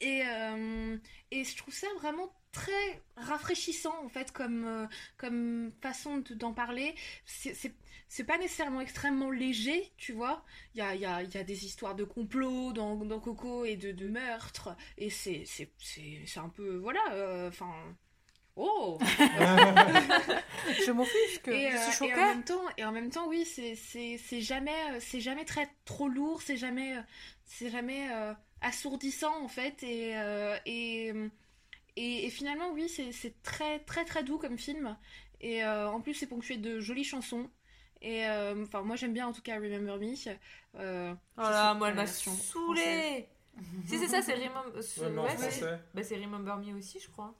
Et, 0.00 0.22
euh, 0.24 0.96
et 1.32 1.44
je 1.44 1.56
trouve 1.56 1.74
ça 1.74 1.88
vraiment 2.00 2.32
très 2.54 3.02
rafraîchissant, 3.16 3.94
en 4.04 4.08
fait, 4.08 4.32
comme, 4.32 4.64
euh, 4.64 4.86
comme 5.18 5.72
façon 5.82 6.18
de- 6.18 6.34
d'en 6.34 6.52
parler. 6.54 6.94
C'est- 7.26 7.54
pas 8.26 8.38
nécessairement 8.38 8.80
extrêmement 8.80 9.30
léger, 9.30 9.92
tu 9.98 10.12
vois. 10.12 10.44
Il 10.74 10.78
y 10.78 10.82
a, 10.82 10.94
il 10.94 11.00
y, 11.00 11.06
a, 11.06 11.22
il 11.22 11.34
y 11.34 11.38
a 11.38 11.44
des 11.44 11.64
histoires 11.66 11.94
de 11.96 12.04
complot 12.04 12.72
dans, 12.72 12.96
dans 12.96 13.20
Coco 13.20 13.64
et 13.64 13.76
de, 13.76 13.92
de 13.92 14.08
meurtres, 14.08 14.70
et 14.98 15.10
c'est 15.10 15.42
c'est- 15.46 15.72
c'est- 15.78 16.22
c'est 16.26 16.40
un 16.40 16.48
peu. 16.48 16.76
Voilà, 16.78 17.00
euh, 17.12 17.48
enfin. 17.48 17.72
oh 18.56 18.98
Je 20.86 20.90
m'offusque. 20.92 21.48
et, 21.48 21.70
je 21.70 21.76
euh, 21.76 21.90
suis 21.92 22.06
et 22.06 22.14
en 22.14 22.16
même 22.16 22.44
temps, 22.44 22.64
et 22.78 22.84
en 22.84 22.92
même 22.92 23.10
temps, 23.10 23.26
oui, 23.28 23.44
c'est 23.44 23.74
c'est 23.76 24.18
c'est 24.18 24.40
jamais, 24.40 24.72
euh, 24.92 24.98
c'est 25.00 25.20
jamais 25.20 25.44
très 25.44 25.68
trop 25.84 26.08
lourd, 26.08 26.42
c'est 26.42 26.56
jamais, 26.56 26.96
euh, 26.96 27.00
c'est 27.46 27.70
jamais 27.70 28.08
euh, 28.12 28.32
assourdissant 28.60 29.42
en 29.42 29.48
fait, 29.48 29.82
et 29.82 30.16
euh, 30.16 30.56
et, 30.66 31.12
et, 31.96 32.26
et 32.26 32.30
finalement, 32.30 32.70
oui, 32.72 32.88
c'est 32.88 33.42
très 33.42 33.78
très 33.80 34.04
très 34.04 34.24
doux 34.24 34.38
comme 34.38 34.58
film, 34.58 34.96
et 35.40 35.64
euh, 35.64 35.88
en 35.88 36.00
plus, 36.00 36.14
c'est 36.14 36.26
ponctué 36.26 36.56
de 36.56 36.80
jolies 36.80 37.04
chansons. 37.04 37.50
Et 38.00 38.26
euh, 38.26 38.64
enfin, 38.64 38.82
moi 38.82 38.96
j'aime 38.96 39.14
bien 39.14 39.26
en 39.26 39.32
tout 39.32 39.40
cas 39.40 39.54
Remember 39.54 39.98
Me. 39.98 40.14
Euh, 40.76 41.14
Oh 41.38 41.40
là, 41.40 41.72
moi, 41.74 41.88
elle 41.88 41.94
m'a 41.94 42.06
saoulée 42.06 43.26
Si 43.86 43.98
c'est 43.98 44.08
ça, 44.08 44.20
c'est 44.20 44.34
Remember... 44.34 44.74
Ouais, 44.74 45.36
ouais, 45.38 45.78
bah, 45.94 46.02
c'est 46.02 46.16
Remember 46.16 46.58
Me 46.58 46.74
aussi, 46.76 47.00
je 47.00 47.08
crois. 47.08 47.34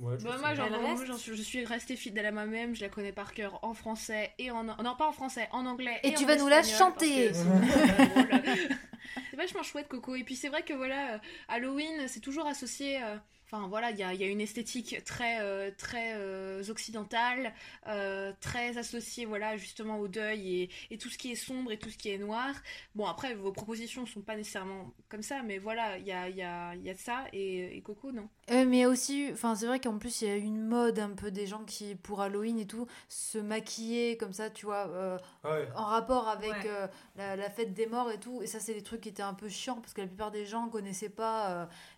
Ouais, 0.00 0.18
je 0.18 0.24
Bah, 0.24 0.36
moi, 0.38 0.54
genre, 0.54 0.68
reste 0.70 1.06
j'en 1.06 1.16
suis- 1.16 1.36
je 1.36 1.42
suis 1.42 1.64
restée 1.64 1.96
fidèle 1.96 2.26
à 2.26 2.32
moi-même, 2.32 2.74
je 2.74 2.82
la 2.82 2.88
connais 2.88 3.12
par 3.12 3.32
cœur 3.32 3.58
en 3.62 3.72
français 3.72 4.32
et 4.38 4.50
en. 4.50 4.64
Non, 4.64 4.96
pas 4.96 5.08
en 5.08 5.12
français, 5.12 5.48
en 5.52 5.64
anglais. 5.64 5.98
Et 6.02 6.08
Et, 6.08 6.14
tu 6.14 6.24
en 6.24 6.26
vas 6.26 6.36
nous 6.36 6.48
la 6.48 6.62
chanter. 6.62 7.32
c'est 9.30 9.36
vachement 9.36 9.62
chouette, 9.62 9.88
Coco. 9.88 10.14
Et 10.14 10.24
puis 10.24 10.36
c'est 10.36 10.48
vrai 10.48 10.62
que 10.62 10.72
voilà, 10.74 11.14
euh, 11.14 11.18
Halloween, 11.48 12.06
c'est 12.08 12.20
toujours 12.20 12.46
associé. 12.46 13.02
euh, 13.02 13.16
Enfin 13.54 13.68
voilà, 13.68 13.90
il 13.90 13.98
y 13.98 14.02
a, 14.02 14.14
il 14.14 14.20
y 14.20 14.24
a 14.24 14.28
une 14.28 14.40
esthétique 14.40 15.04
très, 15.04 15.42
euh, 15.42 15.70
très 15.76 16.14
euh, 16.14 16.62
occidentale, 16.70 17.52
euh, 17.86 18.32
très 18.40 18.78
associée 18.78 19.26
voilà, 19.26 19.58
justement 19.58 19.98
au 19.98 20.08
deuil 20.08 20.62
et, 20.62 20.70
et 20.90 20.96
tout 20.96 21.10
ce 21.10 21.18
qui 21.18 21.32
est 21.32 21.34
sombre 21.34 21.70
et 21.70 21.76
tout 21.78 21.90
ce 21.90 21.98
qui 21.98 22.08
est 22.08 22.16
noir. 22.16 22.54
Bon, 22.94 23.04
après, 23.04 23.34
vos 23.34 23.52
propositions 23.52 24.06
sont 24.06 24.22
pas 24.22 24.36
nécessairement 24.36 24.94
comme 25.10 25.20
ça, 25.20 25.42
mais 25.42 25.58
voilà, 25.58 25.98
il 25.98 26.06
y 26.06 26.12
a, 26.12 26.30
il 26.30 26.36
y, 26.36 26.42
a, 26.42 26.74
il 26.76 26.82
y 26.82 26.88
a 26.88 26.96
ça 26.96 27.26
et, 27.34 27.76
et 27.76 27.82
Coco, 27.82 28.10
non? 28.10 28.26
Euh, 28.50 28.64
mais 28.64 28.86
aussi, 28.86 29.28
enfin, 29.34 29.54
c'est 29.62 29.68
vrai 29.68 29.78
qu'en 29.78 29.96
plus, 29.96 30.22
il 30.22 30.28
y 30.28 30.30
a 30.32 30.34
une 30.34 30.60
mode 30.66 30.98
un 30.98 31.10
peu 31.10 31.30
des 31.30 31.46
gens 31.46 31.62
qui, 31.64 31.94
pour 31.94 32.20
Halloween 32.20 32.58
et 32.58 32.66
tout, 32.66 32.88
se 33.08 33.38
maquiller 33.38 34.16
comme 34.16 34.32
ça, 34.32 34.50
tu 34.50 34.66
vois, 34.66 34.88
euh, 34.88 35.16
Ouais. 35.44 35.68
en 35.76 35.84
rapport 35.84 36.26
avec 36.28 36.50
Ouais. 36.50 36.62
euh, 36.66 36.88
la, 37.16 37.36
la 37.36 37.48
fête 37.48 37.72
des 37.72 37.86
morts 37.86 38.10
et 38.10 38.18
tout. 38.18 38.42
Et 38.42 38.48
ça, 38.48 38.58
c'est 38.58 38.74
des 38.74 38.82
trucs 38.82 39.02
qui 39.02 39.08
étaient 39.10 39.22
un 39.22 39.34
peu 39.34 39.48
chiants 39.48 39.76
parce 39.80 39.92
que 39.94 40.00
la 40.00 40.08
plupart 40.08 40.32
des 40.32 40.46
gens 40.46 40.68
connaissaient 40.68 41.08
pas, 41.08 41.50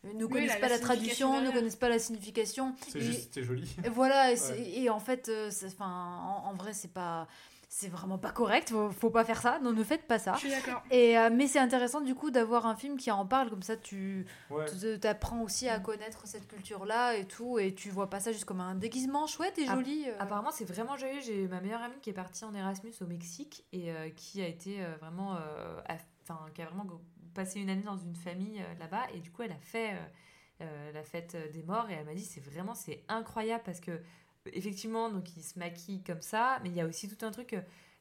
euh, 0.05 0.13
ne 0.13 0.27
connaissent 0.27 0.57
pas 0.57 0.69
la 0.69 0.75
la, 0.75 0.79
traduction, 0.79 1.41
ne 1.41 1.51
connaissent 1.51 1.77
pas 1.77 1.89
la 1.89 1.99
signification. 1.99 2.75
C'est 2.87 3.01
juste, 3.01 3.21
c'était 3.23 3.43
joli. 3.43 3.75
et 3.83 3.89
voilà, 3.89 4.33
et, 4.33 4.91
en 4.91 5.01
fait, 5.01 5.31
euh, 5.31 5.49
c'est- 5.51 5.69
enfin, 5.69 5.87
en, 6.45 6.51
en 6.51 6.55
vrai, 6.55 6.75
c'est 6.75 6.93
pas. 6.93 7.27
C'est 7.77 7.89
vraiment 7.89 8.19
pas 8.19 8.31
correct, 8.31 8.71
faut, 8.71 8.89
faut 8.93 9.11
pas 9.11 9.25
faire 9.25 9.43
ça, 9.43 9.59
non, 9.59 9.73
ne 9.73 9.83
faites 9.83 10.07
pas 10.07 10.21
ça. 10.21 10.35
Je 10.35 10.39
suis 10.47 10.51
d'accord. 10.51 10.81
Et, 10.93 11.19
euh, 11.19 11.29
mais 11.33 11.49
c'est 11.49 11.59
intéressant 11.59 12.01
du 12.01 12.15
coup 12.15 12.31
d'avoir 12.31 12.67
un 12.67 12.77
film 12.77 12.97
qui 12.97 13.11
en 13.11 13.27
parle, 13.27 13.51
comme 13.51 13.63
ça 13.65 13.77
tu 13.77 14.27
Ouais. 14.49 14.65
tu- 14.67 15.01
t'apprends 15.01 15.43
aussi 15.43 15.69
à 15.69 15.81
connaître 15.81 16.25
cette 16.29 16.47
culture-là 16.47 17.17
et 17.17 17.25
tout, 17.27 17.59
et 17.59 17.75
tu 17.75 17.91
vois 17.91 18.09
pas 18.09 18.21
ça 18.21 18.31
juste 18.31 18.45
comme 18.45 18.61
un 18.61 18.77
déguisement 18.77 19.27
chouette 19.27 19.59
et 19.59 19.67
joli. 19.67 20.05
euh. 20.07 20.13
Apparemment, 20.21 20.53
c'est 20.53 20.65
vraiment 20.65 20.97
joyeux. 20.97 21.21
J'ai 21.21 21.49
ma 21.49 21.61
meilleure 21.61 21.83
amie 21.83 21.99
qui 22.01 22.11
est 22.11 22.15
partie 22.15 22.45
en 22.45 22.55
Erasmus 22.55 22.93
au 23.01 23.07
Mexique 23.07 23.65
et 23.73 23.91
euh, 23.91 24.09
qui 24.11 24.41
a 24.41 24.47
été 24.47 24.81
euh, 24.81 24.95
vraiment, 25.01 25.35
euh, 25.35 25.81
enfin, 26.23 26.39
qui 26.55 26.63
a 26.63 26.67
vraiment 26.67 26.87
passé 27.35 27.59
une 27.59 27.71
année 27.71 27.83
dans 27.83 27.99
une 27.99 28.15
famille 28.15 28.61
euh, 28.63 28.75
là-bas 28.79 29.03
et 29.13 29.19
du 29.19 29.33
coup, 29.33 29.43
elle 29.43 29.51
a 29.51 29.59
fait 29.61 29.95
euh, 29.95 29.97
euh, 30.61 30.93
la 30.93 31.03
fête 31.03 31.37
des 31.53 31.65
morts 31.65 31.91
et 31.91 31.95
elle 31.95 32.07
m'a 32.07 32.15
dit 32.15 32.25
c'est 32.25 32.41
vraiment 32.41 32.77
c'est 32.77 33.03
incroyable 33.09 33.65
parce 33.67 33.81
que 33.81 34.01
effectivement, 34.53 35.11
donc 35.11 35.37
il 35.37 35.43
se 35.43 35.59
maquille 35.59 36.03
comme 36.03 36.23
ça, 36.23 36.59
mais 36.63 36.69
il 36.71 36.75
y 36.77 36.81
a 36.81 36.87
aussi 36.87 37.09
tout 37.09 37.25
un 37.25 37.31
truc, 37.31 37.55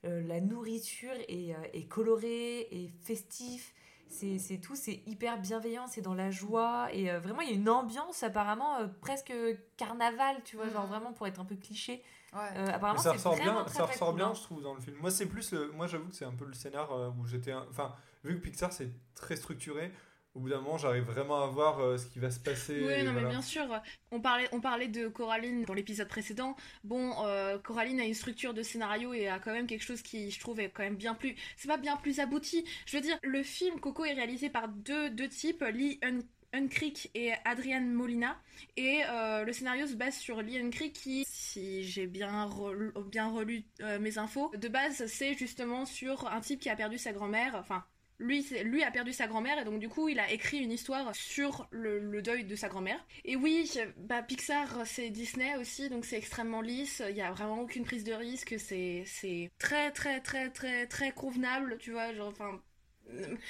euh, 0.05 0.21
la 0.27 0.41
nourriture 0.41 1.13
est, 1.29 1.53
euh, 1.55 1.63
est 1.73 1.88
colorée, 1.88 2.67
et 2.71 2.89
festif, 3.01 3.73
c'est 4.07 4.38
c'est 4.38 4.57
tout, 4.59 4.75
c'est 4.75 5.01
hyper 5.07 5.39
bienveillant, 5.39 5.88
c'est 5.88 6.01
dans 6.01 6.13
la 6.13 6.29
joie, 6.29 6.89
et 6.93 7.09
euh, 7.09 7.19
vraiment 7.19 7.41
il 7.41 7.50
y 7.50 7.53
a 7.53 7.55
une 7.55 7.69
ambiance 7.69 8.21
apparemment 8.23 8.77
euh, 8.77 8.88
presque 9.01 9.33
carnaval, 9.77 10.38
tu 10.43 10.55
vois, 10.57 10.69
genre 10.69 10.83
Mhm. 10.83 10.89
vraiment 10.89 11.13
pour 11.13 11.25
être 11.27 11.39
un 11.39 11.45
peu 11.45 11.55
cliché. 11.55 12.03
Ouais. 12.33 12.39
Euh, 12.55 12.65
Mais 12.65 12.73
apparemment 12.73 13.00
ça 13.01 13.12
c'est 13.12 13.17
ressort 13.17 13.35
bien, 13.35 13.63
très, 13.63 13.73
ça 13.73 13.83
très 13.83 13.93
ressort 13.93 14.07
cool, 14.09 14.17
bien, 14.17 14.27
hein. 14.29 14.33
je 14.35 14.41
trouve, 14.41 14.62
dans 14.62 14.73
le 14.73 14.81
film. 14.81 14.97
Moi, 15.00 15.12
c'est 15.12 15.27
plus 15.27 15.51
le, 15.51 15.71
moi, 15.71 15.88
j'avoue 15.88 16.09
que 16.09 16.15
c'est 16.15 16.25
un 16.25 16.33
peu 16.33 16.45
le 16.45 16.53
scénar 16.53 16.91
euh, 16.91 17.09
où 17.19 17.25
j'étais, 17.25 17.53
enfin, 17.53 17.95
vu 18.23 18.35
que 18.35 18.41
Pixar 18.41 18.71
c'est 18.73 18.89
très 19.15 19.35
structuré, 19.35 19.91
au 20.35 20.39
bout 20.39 20.49
d'un 20.49 20.61
moment, 20.61 20.77
j'arrive 20.77 21.03
vraiment 21.03 21.43
à 21.43 21.47
voir 21.47 21.79
euh, 21.79 21.97
ce 21.97 22.07
qui 22.07 22.19
va 22.19 22.31
se 22.31 22.39
passer. 22.39 22.81
Oui, 22.83 23.03
non, 23.03 23.13
mais 23.13 23.25
bien 23.25 23.41
sûr. 23.41 23.67
On 24.11 24.19
parlait, 24.19 24.49
on 24.51 24.61
parlait 24.61 24.87
de 24.87 25.07
Coraline 25.07 25.63
dans 25.65 25.73
l'épisode 25.73 26.07
précédent. 26.07 26.55
Bon, 26.83 27.13
euh, 27.25 27.59
Coraline 27.59 27.99
a 27.99 28.05
une 28.05 28.13
structure 28.15 28.53
de 28.53 28.63
scénario 28.63 29.13
et 29.13 29.27
a 29.27 29.39
quand 29.39 29.53
même 29.53 29.67
quelque 29.67 29.83
chose 29.83 30.01
qui, 30.01 30.31
je 30.31 30.39
trouve, 30.39 30.59
est 30.59 30.69
quand 30.69 30.83
même 30.83 30.95
bien 30.95 31.13
plus. 31.13 31.35
C'est 31.55 31.67
pas 31.67 31.77
bien 31.77 31.97
plus 31.97 32.19
abouti. 32.19 32.65
Je 32.85 32.97
veux 32.97 33.01
dire, 33.01 33.17
le 33.21 33.43
film 33.43 33.79
Coco 33.79 34.05
est 34.05 34.13
réalisé 34.13 34.49
par 34.49 34.67
deux, 34.69 35.09
deux 35.11 35.29
types, 35.29 35.63
Lee 35.71 35.99
Un- 36.01 36.19
Unkrich 36.55 37.09
et 37.15 37.33
Adrian 37.45 37.81
Molina. 37.81 38.37
Et 38.77 39.01
euh, 39.09 39.43
le 39.43 39.53
scénario 39.53 39.87
se 39.87 39.95
base 39.95 40.15
sur 40.15 40.41
Lee 40.41 40.59
Unkrich 40.59 40.93
qui, 40.93 41.25
si 41.27 41.83
j'ai 41.83 42.05
bien, 42.07 42.45
relu, 42.45 42.91
bien 43.07 43.27
relu 43.29 43.65
euh, 43.81 43.99
mes 43.99 44.17
infos, 44.17 44.51
de 44.55 44.67
base, 44.67 45.05
c'est 45.07 45.33
justement 45.35 45.85
sur 45.85 46.27
un 46.27 46.41
type 46.41 46.59
qui 46.59 46.69
a 46.69 46.75
perdu 46.75 46.97
sa 46.97 47.11
grand-mère. 47.11 47.55
Enfin, 47.55 47.83
lui, 48.20 48.46
lui 48.63 48.84
a 48.84 48.91
perdu 48.91 49.13
sa 49.13 49.27
grand-mère 49.27 49.60
et 49.60 49.65
donc 49.65 49.79
du 49.79 49.89
coup 49.89 50.10
il 50.10 50.20
a 50.20 50.32
écrit 50.32 50.60
une 50.60 50.72
histoire 50.72 51.15
sur 51.15 51.67
le, 51.72 52.00
le 52.00 52.22
deuil 52.22 52.43
de 52.46 52.55
sa 52.55 52.70
grand-mère. 52.70 53.03
Et 53.25 53.36
oui, 53.36 53.72
bah, 53.98 54.22
Pixar 54.24 54.86
c'est 54.86 55.10
Disney 55.10 55.55
aussi, 55.58 55.89
donc 55.89 56.05
c'est 56.05 56.17
extrêmement 56.17 56.62
lisse, 56.62 57.01
il 57.10 57.15
y 57.15 57.22
a 57.22 57.32
vraiment 57.32 57.60
aucune 57.62 57.84
prise 57.86 58.03
de 58.03 58.13
risque, 58.13 58.55
c'est 58.60 59.03
c'est 59.05 59.51
très 59.60 59.91
très 59.91 60.22
très 60.22 60.50
très 60.50 60.88
très 60.88 61.12
convenable, 61.12 61.77
tu 61.79 61.91
vois, 61.91 62.13
genre 62.13 62.29
enfin... 62.29 62.62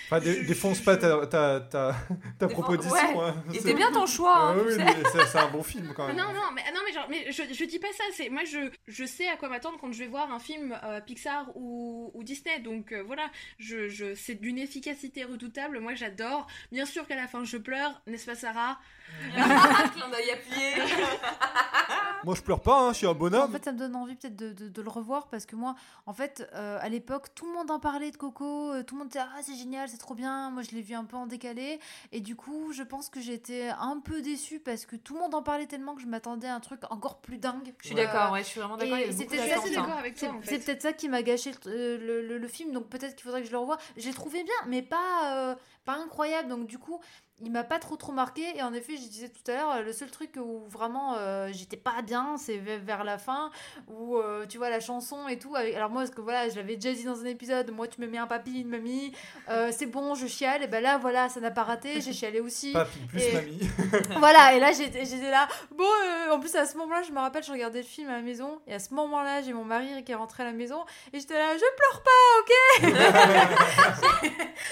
Enfin, 0.07 0.19
dé- 0.19 0.41
je- 0.41 0.47
défonce 0.47 0.81
pas 0.81 0.97
ta, 0.97 1.25
ta, 1.25 1.61
ta, 1.61 2.47
proposition. 2.49 3.17
ouais. 3.17 3.25
hein. 3.29 3.35
Et 3.53 3.59
C'est- 3.61 3.73
bien 3.73 3.91
ton 3.93 4.05
choix, 4.05 4.37
hein, 4.51 4.57
Ah 4.79 5.25
c'est 5.25 5.37
un 5.39 5.47
bon 5.47 5.63
film 5.63 5.93
quand 5.95 6.07
même. 6.07 6.17
Non, 6.17 6.33
non, 6.33 6.51
mais, 6.53 6.63
non, 6.73 6.81
mais, 6.85 6.91
genre, 6.91 7.07
mais 7.09 7.31
je, 7.31 7.43
je 7.53 7.63
dis 7.63 7.79
pas 7.79 7.87
ça, 7.97 8.03
c'est 8.13 8.27
moi 8.29 8.43
je, 8.43 8.69
je 8.87 9.05
sais 9.05 9.27
à 9.29 9.37
quoi 9.37 9.47
m'attendre 9.47 9.77
quand 9.79 9.91
je 9.93 9.99
vais 9.99 10.07
voir 10.07 10.31
un 10.33 10.39
film 10.39 10.77
euh, 10.83 10.99
Pixar 10.99 11.45
ou, 11.55 12.11
ou 12.13 12.23
Disney, 12.23 12.59
donc 12.59 12.91
euh, 12.91 13.03
voilà, 13.03 13.29
je, 13.57 13.87
je, 13.87 14.15
c'est 14.15 14.35
d'une 14.35 14.57
efficacité 14.57 15.23
redoutable, 15.23 15.79
moi 15.79 15.93
j'adore. 15.95 16.45
Bien 16.73 16.85
sûr 16.85 17.07
qu'à 17.07 17.15
la 17.15 17.27
fin 17.27 17.45
je 17.45 17.55
pleure, 17.57 18.01
n'est-ce 18.05 18.25
pas 18.25 18.35
Sarah? 18.35 18.79
Clin 19.33 20.09
d'œil 20.09 20.31
appuyé. 20.31 20.73
Moi, 22.23 22.35
je 22.35 22.41
pleure 22.41 22.61
pas, 22.61 22.79
hein, 22.79 22.93
je 22.93 22.99
suis 22.99 23.05
un 23.05 23.09
En 23.09 23.15
bonhomme. 23.15 23.51
fait, 23.51 23.65
ça 23.65 23.73
me 23.73 23.77
donne 23.77 23.97
envie 23.97 24.15
peut-être 24.15 24.35
de, 24.37 24.53
de- 24.53 24.69
de 24.69 24.81
le 24.81 24.89
revoir 24.89 25.27
parce 25.27 25.45
que 25.45 25.57
moi, 25.57 25.75
en 26.05 26.13
fait, 26.13 26.49
euh, 26.55 26.77
à 26.81 26.87
l'époque, 26.87 27.35
tout 27.35 27.45
le 27.45 27.51
monde 27.51 27.69
en 27.69 27.79
parlait 27.81 28.11
de 28.11 28.15
Coco, 28.17 28.71
tout 28.83 28.95
le 28.95 28.99
monde 28.99 29.09
disait 29.09 29.19
ah 29.21 29.39
c'est 29.43 29.52
génial, 29.55 29.87
c'est 29.89 29.97
trop 29.97 30.15
bien. 30.15 30.49
Moi, 30.49 30.63
je 30.63 30.71
l'ai 30.75 30.81
vu 30.81 30.93
un 30.95 31.05
peu 31.05 31.15
en 31.15 31.27
décalé 31.27 31.79
et 32.11 32.19
du 32.19 32.35
coup, 32.35 32.71
je 32.73 32.83
pense 32.83 33.09
que 33.09 33.19
j'étais 33.21 33.69
un 33.79 33.99
peu 33.99 34.21
déçue 34.21 34.59
parce 34.59 34.85
que 34.85 34.95
tout 34.95 35.13
le 35.13 35.19
monde 35.19 35.33
en 35.35 35.43
parlait 35.43 35.65
tellement 35.67 35.95
que 35.95 36.01
je 36.01 36.07
m'attendais 36.07 36.47
à 36.47 36.55
un 36.55 36.59
truc 36.59 36.81
encore 36.89 37.19
plus 37.21 37.37
dingue. 37.37 37.73
Je 37.81 37.87
suis 37.87 37.95
Ouais. 37.95 38.05
d'accord, 38.05 38.31
ouais, 38.33 38.39
je 38.43 38.47
suis 38.47 38.59
vraiment 38.59 38.77
d'accord. 38.77 38.97
Je 39.05 39.11
C'est 39.11 39.25
toi 39.25 39.37
en 40.29 40.41
c'est 40.43 40.59
fait. 40.59 40.59
peut-être 40.59 40.81
ça 40.81 40.93
qui 40.93 41.09
m'a 41.09 41.23
gâché 41.23 41.51
le, 41.65 41.71
euh, 41.71 41.97
le- 41.97 42.27
le- 42.27 42.37
le 42.37 42.47
film, 42.47 42.71
donc 42.71 42.87
peut-être 42.89 43.15
qu'il 43.15 43.23
faudrait 43.23 43.41
que 43.41 43.47
je 43.47 43.51
le 43.51 43.57
revoie. 43.57 43.77
J'ai 43.97 44.13
trouvé 44.13 44.43
bien, 44.43 44.53
mais 44.67 44.81
pas, 44.81 45.35
euh, 45.51 45.55
pas 45.85 45.93
incroyable. 45.95 46.49
Donc 46.49 46.67
du 46.67 46.77
coup, 46.77 46.99
il 47.43 47.51
m'a 47.51 47.63
pas 47.63 47.79
trop 47.79 47.95
trop 47.95 48.11
marqué. 48.11 48.43
Et 48.55 48.63
en 48.63 48.73
effet, 48.73 48.93
je 48.95 49.01
disais 49.07 49.29
tout 49.29 49.51
à 49.51 49.55
l'heure, 49.55 49.81
le 49.83 49.93
seul 49.93 50.09
truc 50.09 50.31
où 50.37 50.63
vraiment 50.67 51.15
euh, 51.17 51.49
j'étais 51.51 51.77
pas 51.77 52.01
bien, 52.01 52.35
c'est 52.37 52.57
ve- 52.57 52.83
vers 52.83 53.03
la 53.03 53.17
fin, 53.17 53.51
où 53.87 54.17
euh, 54.17 54.45
tu 54.47 54.57
vois 54.57 54.69
la 54.69 54.79
chanson 54.79 55.27
et 55.27 55.37
tout. 55.39 55.55
avec- 55.55 55.75
Alors 55.75 55.89
moi, 55.89 56.01
parce 56.03 56.13
que 56.15 56.21
voilà, 56.21 56.49
je 56.49 56.55
l'avais 56.55 56.75
déjà 56.75 56.93
dit 56.95 57.03
dans 57.03 57.19
un 57.21 57.25
épisode, 57.25 57.71
moi 57.71 57.87
tu 57.87 57.99
me 58.01 58.07
mets 58.07 58.17
un 58.17 58.27
papy, 58.27 58.61
une 58.61 58.69
mamie, 58.69 59.11
euh, 59.49 59.71
c'est 59.75 59.85
bon, 59.87 60.15
je 60.15 60.27
chiale. 60.27 60.63
Et 60.63 60.67
ben 60.67 60.81
là, 60.81 60.97
voilà, 60.97 61.29
ça 61.29 61.39
n'a 61.39 61.51
pas 61.51 61.63
raté, 61.63 62.01
j'ai 62.01 62.13
chialé 62.13 62.39
aussi. 62.39 62.71
Papy 62.73 62.99
plus 63.09 63.21
Et- 63.21 63.33
mamie. 63.33 63.59
voilà, 64.17 64.53
et 64.53 64.59
là 64.59 64.71
j'étais 64.71 65.03
là. 65.31 65.47
Bon, 65.75 65.83
en 66.31 66.39
plus 66.39 66.55
à 66.55 66.65
ce 66.65 66.77
moment-là, 66.77 67.01
je 67.03 67.11
me 67.11 67.19
rappelle, 67.19 67.43
je 67.43 67.51
regardais 67.51 67.79
le 67.79 67.87
film 67.87 68.09
à 68.09 68.13
la 68.13 68.21
maison, 68.21 68.59
et 68.67 68.73
à 68.73 68.79
ce 68.79 68.93
moment-là, 68.93 69.41
j'ai 69.41 69.53
mon 69.53 69.65
mari 69.65 70.03
qui 70.03 70.11
est 70.11 70.15
rentré 70.15 70.43
à 70.43 70.45
la 70.47 70.51
maison, 70.53 70.83
et 71.11 71.19
j'étais 71.19 71.33
là, 71.37 71.53
je 71.55 71.63
pleure 71.75 72.03
pas, 72.03 72.11
ok? 72.39 72.51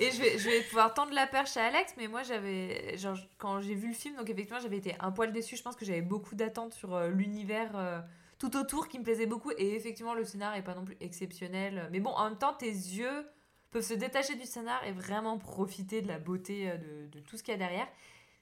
Et 0.00 0.10
je 0.10 0.20
vais, 0.20 0.38
je 0.38 0.50
vais 0.50 0.60
pouvoir 0.62 0.92
tendre 0.92 1.12
la 1.14 1.26
perche 1.26 1.56
à 1.56 1.64
Alex, 1.64 1.94
mais 1.96 2.08
moi 2.08 2.22
j'avais. 2.22 2.96
Genre, 2.98 3.16
quand 3.38 3.60
j'ai 3.60 3.74
vu 3.74 3.88
le 3.88 3.94
film, 3.94 4.16
donc 4.16 4.28
effectivement 4.28 4.60
j'avais 4.60 4.76
été 4.76 4.94
un 5.00 5.10
poil 5.10 5.32
déçue. 5.32 5.56
Je 5.56 5.62
pense 5.62 5.76
que 5.76 5.84
j'avais 5.84 6.02
beaucoup 6.02 6.34
d'attentes 6.34 6.74
sur 6.74 6.94
euh, 6.94 7.08
l'univers 7.08 7.70
euh, 7.74 8.00
tout 8.38 8.56
autour 8.56 8.88
qui 8.88 8.98
me 8.98 9.04
plaisait 9.04 9.26
beaucoup. 9.26 9.50
Et 9.56 9.74
effectivement, 9.74 10.14
le 10.14 10.24
scénar 10.24 10.54
est 10.56 10.62
pas 10.62 10.74
non 10.74 10.84
plus 10.84 10.96
exceptionnel. 11.00 11.88
Mais 11.90 12.00
bon, 12.00 12.10
en 12.10 12.24
même 12.24 12.38
temps, 12.38 12.52
tes 12.52 12.70
yeux 12.70 13.26
peuvent 13.70 13.84
se 13.84 13.94
détacher 13.94 14.34
du 14.34 14.44
scénar 14.44 14.84
et 14.84 14.92
vraiment 14.92 15.38
profiter 15.38 16.02
de 16.02 16.08
la 16.08 16.18
beauté 16.18 16.70
euh, 16.70 16.76
de, 16.76 17.18
de 17.18 17.20
tout 17.20 17.36
ce 17.36 17.42
qu'il 17.42 17.52
y 17.52 17.54
a 17.54 17.58
derrière. 17.58 17.88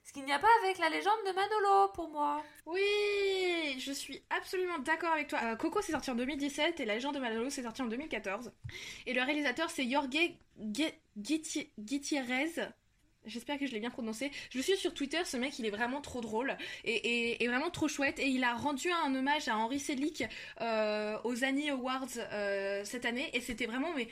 Ce 0.07 0.13
qu'il 0.13 0.23
n'y 0.23 0.31
a 0.31 0.39
pas 0.39 0.47
avec 0.63 0.77
la 0.77 0.87
légende 0.87 1.19
de 1.27 1.33
Manolo 1.33 1.91
pour 1.93 2.07
moi. 2.07 2.41
Oui, 2.65 3.77
je 3.77 3.91
suis 3.91 4.23
absolument 4.29 4.79
d'accord 4.79 5.11
avec 5.11 5.27
toi. 5.27 5.39
Euh, 5.43 5.55
Coco 5.57 5.81
s'est 5.81 5.91
sorti 5.91 6.09
en 6.09 6.15
2017 6.15 6.79
et 6.79 6.85
La 6.85 6.95
légende 6.95 7.15
de 7.15 7.19
Manolo 7.19 7.49
s'est 7.49 7.63
sorti 7.63 7.81
en 7.81 7.87
2014. 7.87 8.53
Et 9.05 9.13
le 9.13 9.21
réalisateur 9.21 9.69
c'est 9.69 9.85
Jorge 9.89 10.07
Gutiérrez. 11.77 12.51
J'espère 13.25 13.59
que 13.59 13.67
je 13.67 13.73
l'ai 13.73 13.81
bien 13.81 13.89
prononcé. 13.89 14.31
Je 14.49 14.57
le 14.59 14.63
suis 14.63 14.77
sur 14.77 14.93
Twitter, 14.93 15.25
ce 15.25 15.35
mec 15.35 15.59
il 15.59 15.65
est 15.65 15.71
vraiment 15.71 15.99
trop 15.99 16.21
drôle 16.21 16.55
et, 16.85 17.43
et- 17.43 17.47
vraiment 17.49 17.69
trop 17.69 17.89
chouette. 17.89 18.17
Et 18.19 18.27
il 18.27 18.45
a 18.45 18.53
rendu 18.53 18.89
un 18.89 19.13
hommage 19.13 19.49
à 19.49 19.57
Henry 19.57 19.81
Selick 19.81 20.23
euh, 20.61 21.17
aux 21.25 21.43
Annie 21.43 21.69
Awards 21.69 22.07
euh, 22.17 22.85
cette 22.85 23.03
année 23.03 23.29
et 23.33 23.41
c'était 23.41 23.65
vraiment 23.65 23.91
mais, 23.93 24.07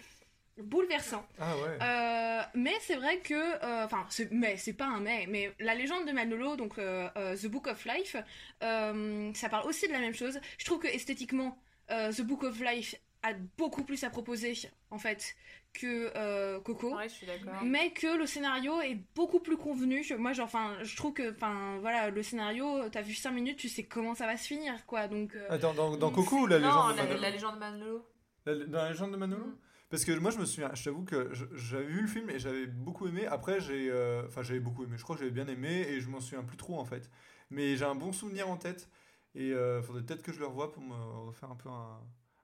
bouleversant. 0.58 1.26
Ah 1.40 1.56
ouais. 1.58 1.78
Euh, 1.82 2.42
mais 2.56 2.74
c'est 2.82 2.96
vrai 2.96 3.20
que, 3.20 3.34
euh, 3.34 3.86
enfin, 3.86 4.06
c'est- 4.10 4.32
mais 4.32 4.58
c'est 4.58 4.74
pas 4.74 4.86
un 4.86 5.00
mais, 5.02 5.26
mais 5.28 5.54
la 5.60 5.76
légende 5.76 6.06
de 6.08 6.12
Manolo, 6.12 6.56
donc 6.56 6.78
euh, 6.78 7.08
euh, 7.18 7.36
The 7.36 7.48
Book 7.48 7.68
of 7.68 7.86
Life, 7.86 8.16
euh, 8.64 9.32
ça 9.34 9.50
parle 9.50 9.68
aussi 9.68 9.88
de 9.88 9.94
la 9.94 10.00
même 10.00 10.14
chose. 10.16 10.40
Je 10.58 10.66
trouve 10.66 10.80
que 10.80 10.88
esthétiquement, 10.88 11.58
euh, 11.92 12.12
The 12.12 12.22
Book 12.22 12.44
of 12.44 12.60
Life 12.62 12.96
a 13.24 13.34
beaucoup 13.58 13.84
plus 13.84 14.04
à 14.04 14.10
proposer 14.10 14.54
en 14.92 14.98
fait 15.00 15.36
que 15.74 16.12
euh, 16.16 16.60
Coco. 16.62 16.96
Ouais, 16.96 17.10
je 17.10 17.14
suis 17.16 17.26
d'accord. 17.28 17.62
Mais 17.64 17.92
que 17.92 18.16
le 18.18 18.26
scénario 18.26 18.80
est 18.82 18.98
beaucoup 19.14 19.40
plus 19.42 19.58
convenu. 19.58 20.04
Je- 20.04 20.14
Moi, 20.16 20.32
genre, 20.32 20.46
enfin, 20.46 20.78
je 20.84 20.96
trouve 20.96 21.12
que, 21.14 21.32
enfin, 21.34 21.80
voilà, 21.82 22.10
le 22.12 22.24
scénario, 22.24 22.88
t'as 22.90 23.02
vu 23.02 23.14
5 23.14 23.32
minutes, 23.32 23.58
tu 23.58 23.68
sais 23.68 23.84
comment 23.84 24.16
ça 24.16 24.26
va 24.26 24.38
se 24.38 24.48
finir, 24.48 24.86
quoi. 24.86 25.08
Donc, 25.10 25.36
euh, 25.36 25.48
Attends, 25.50 25.74
dans, 25.74 25.90
dans 25.92 25.98
Donc, 26.12 26.16
Coco 26.16 26.48
la 26.48 26.60
non, 26.60 26.68
légende 26.68 26.92
de 26.94 26.98
la, 26.98 27.04
Manolo 27.04 27.22
la 27.22 27.30
légende 27.30 27.56
de 27.56 27.60
Manolo. 27.60 28.06
La- 28.46 28.56
Dans 28.56 28.78
la 28.84 28.90
légende 28.92 29.12
de 29.12 29.18
Manolo 29.18 29.44
Mm. 29.46 29.58
Parce 29.90 30.04
que 30.04 30.12
moi, 30.20 30.32
je 30.32 30.40
me 30.40 30.46
souviens, 30.46 30.72
je 30.74 30.84
t'avoue 30.84 31.04
que 31.06 31.32
j'avais 31.54 31.86
vu 31.86 32.02
le 32.02 32.08
film 32.08 32.30
et 32.30 32.40
j'avais 32.40 32.66
beaucoup 32.66 33.08
aimé. 33.08 33.26
Après, 33.28 33.60
j'ai. 33.62 33.90
euh, 33.90 34.26
Enfin, 34.28 34.42
j'avais 34.44 34.60
beaucoup 34.60 34.84
aimé. 34.84 34.96
Je 34.98 35.04
crois 35.04 35.16
que 35.16 35.22
j'avais 35.22 35.32
bien 35.32 35.48
aimé 35.48 35.86
et 35.88 36.02
je 36.02 36.10
m'en 36.10 36.20
souviens 36.20 36.44
plus 36.44 36.58
trop 36.58 36.80
en 36.80 36.86
fait. 36.86 37.10
Mais 37.52 37.76
j'ai 37.78 37.86
un 37.86 37.96
bon 37.96 38.12
souvenir 38.12 38.50
en 38.50 38.58
tête. 38.58 38.90
Et 39.36 39.52
euh, 39.52 39.82
faudrait 39.84 40.04
peut-être 40.04 40.24
que 40.24 40.32
je 40.34 40.40
le 40.40 40.48
revoie 40.48 40.72
pour 40.72 40.82
me 40.82 40.96
refaire 41.28 41.52
un 41.52 41.56
peu 41.56 41.70
un, 41.70 42.00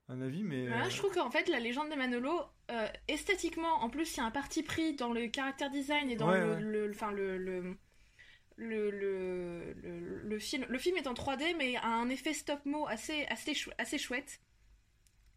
un 0.09 0.21
avis. 0.21 0.43
Mais. 0.43 0.67
Euh, 0.67 0.89
je 0.89 0.97
trouve 0.97 1.13
qu'en 1.13 1.31
fait, 1.31 1.47
la 1.49 1.59
légende 1.59 1.89
de 1.89 1.95
Manolo, 1.95 2.41
euh, 2.69 2.87
esthétiquement, 3.07 3.81
en 3.81 3.89
plus, 3.89 4.13
il 4.15 4.17
y 4.17 4.19
a 4.19 4.25
un 4.25 4.31
parti 4.31 4.61
pris 4.61 4.95
dans 4.95 5.11
le 5.11 5.27
caractère 5.27 5.71
design 5.71 6.09
et 6.09 6.15
dans 6.15 6.29
Ouais, 6.29 6.39
le, 6.39 6.55
ouais. 6.55 6.61
le- 6.61 6.91
enfin, 6.91 7.11
le, 7.11 7.37
le, 7.37 7.77
le, 8.57 8.91
le, 8.91 9.73
le- 9.73 10.19
le 10.23 10.39
film. 10.39 10.65
Le 10.69 10.77
film 10.77 10.97
est 10.97 11.07
en 11.07 11.13
3D, 11.13 11.55
mais 11.57 11.75
a 11.77 11.87
un 11.87 12.09
effet 12.09 12.33
stop-mo 12.33 12.87
assez, 12.87 13.25
assez, 13.29 13.53
chou- 13.53 13.71
assez 13.77 13.97
chouette. 13.97 14.39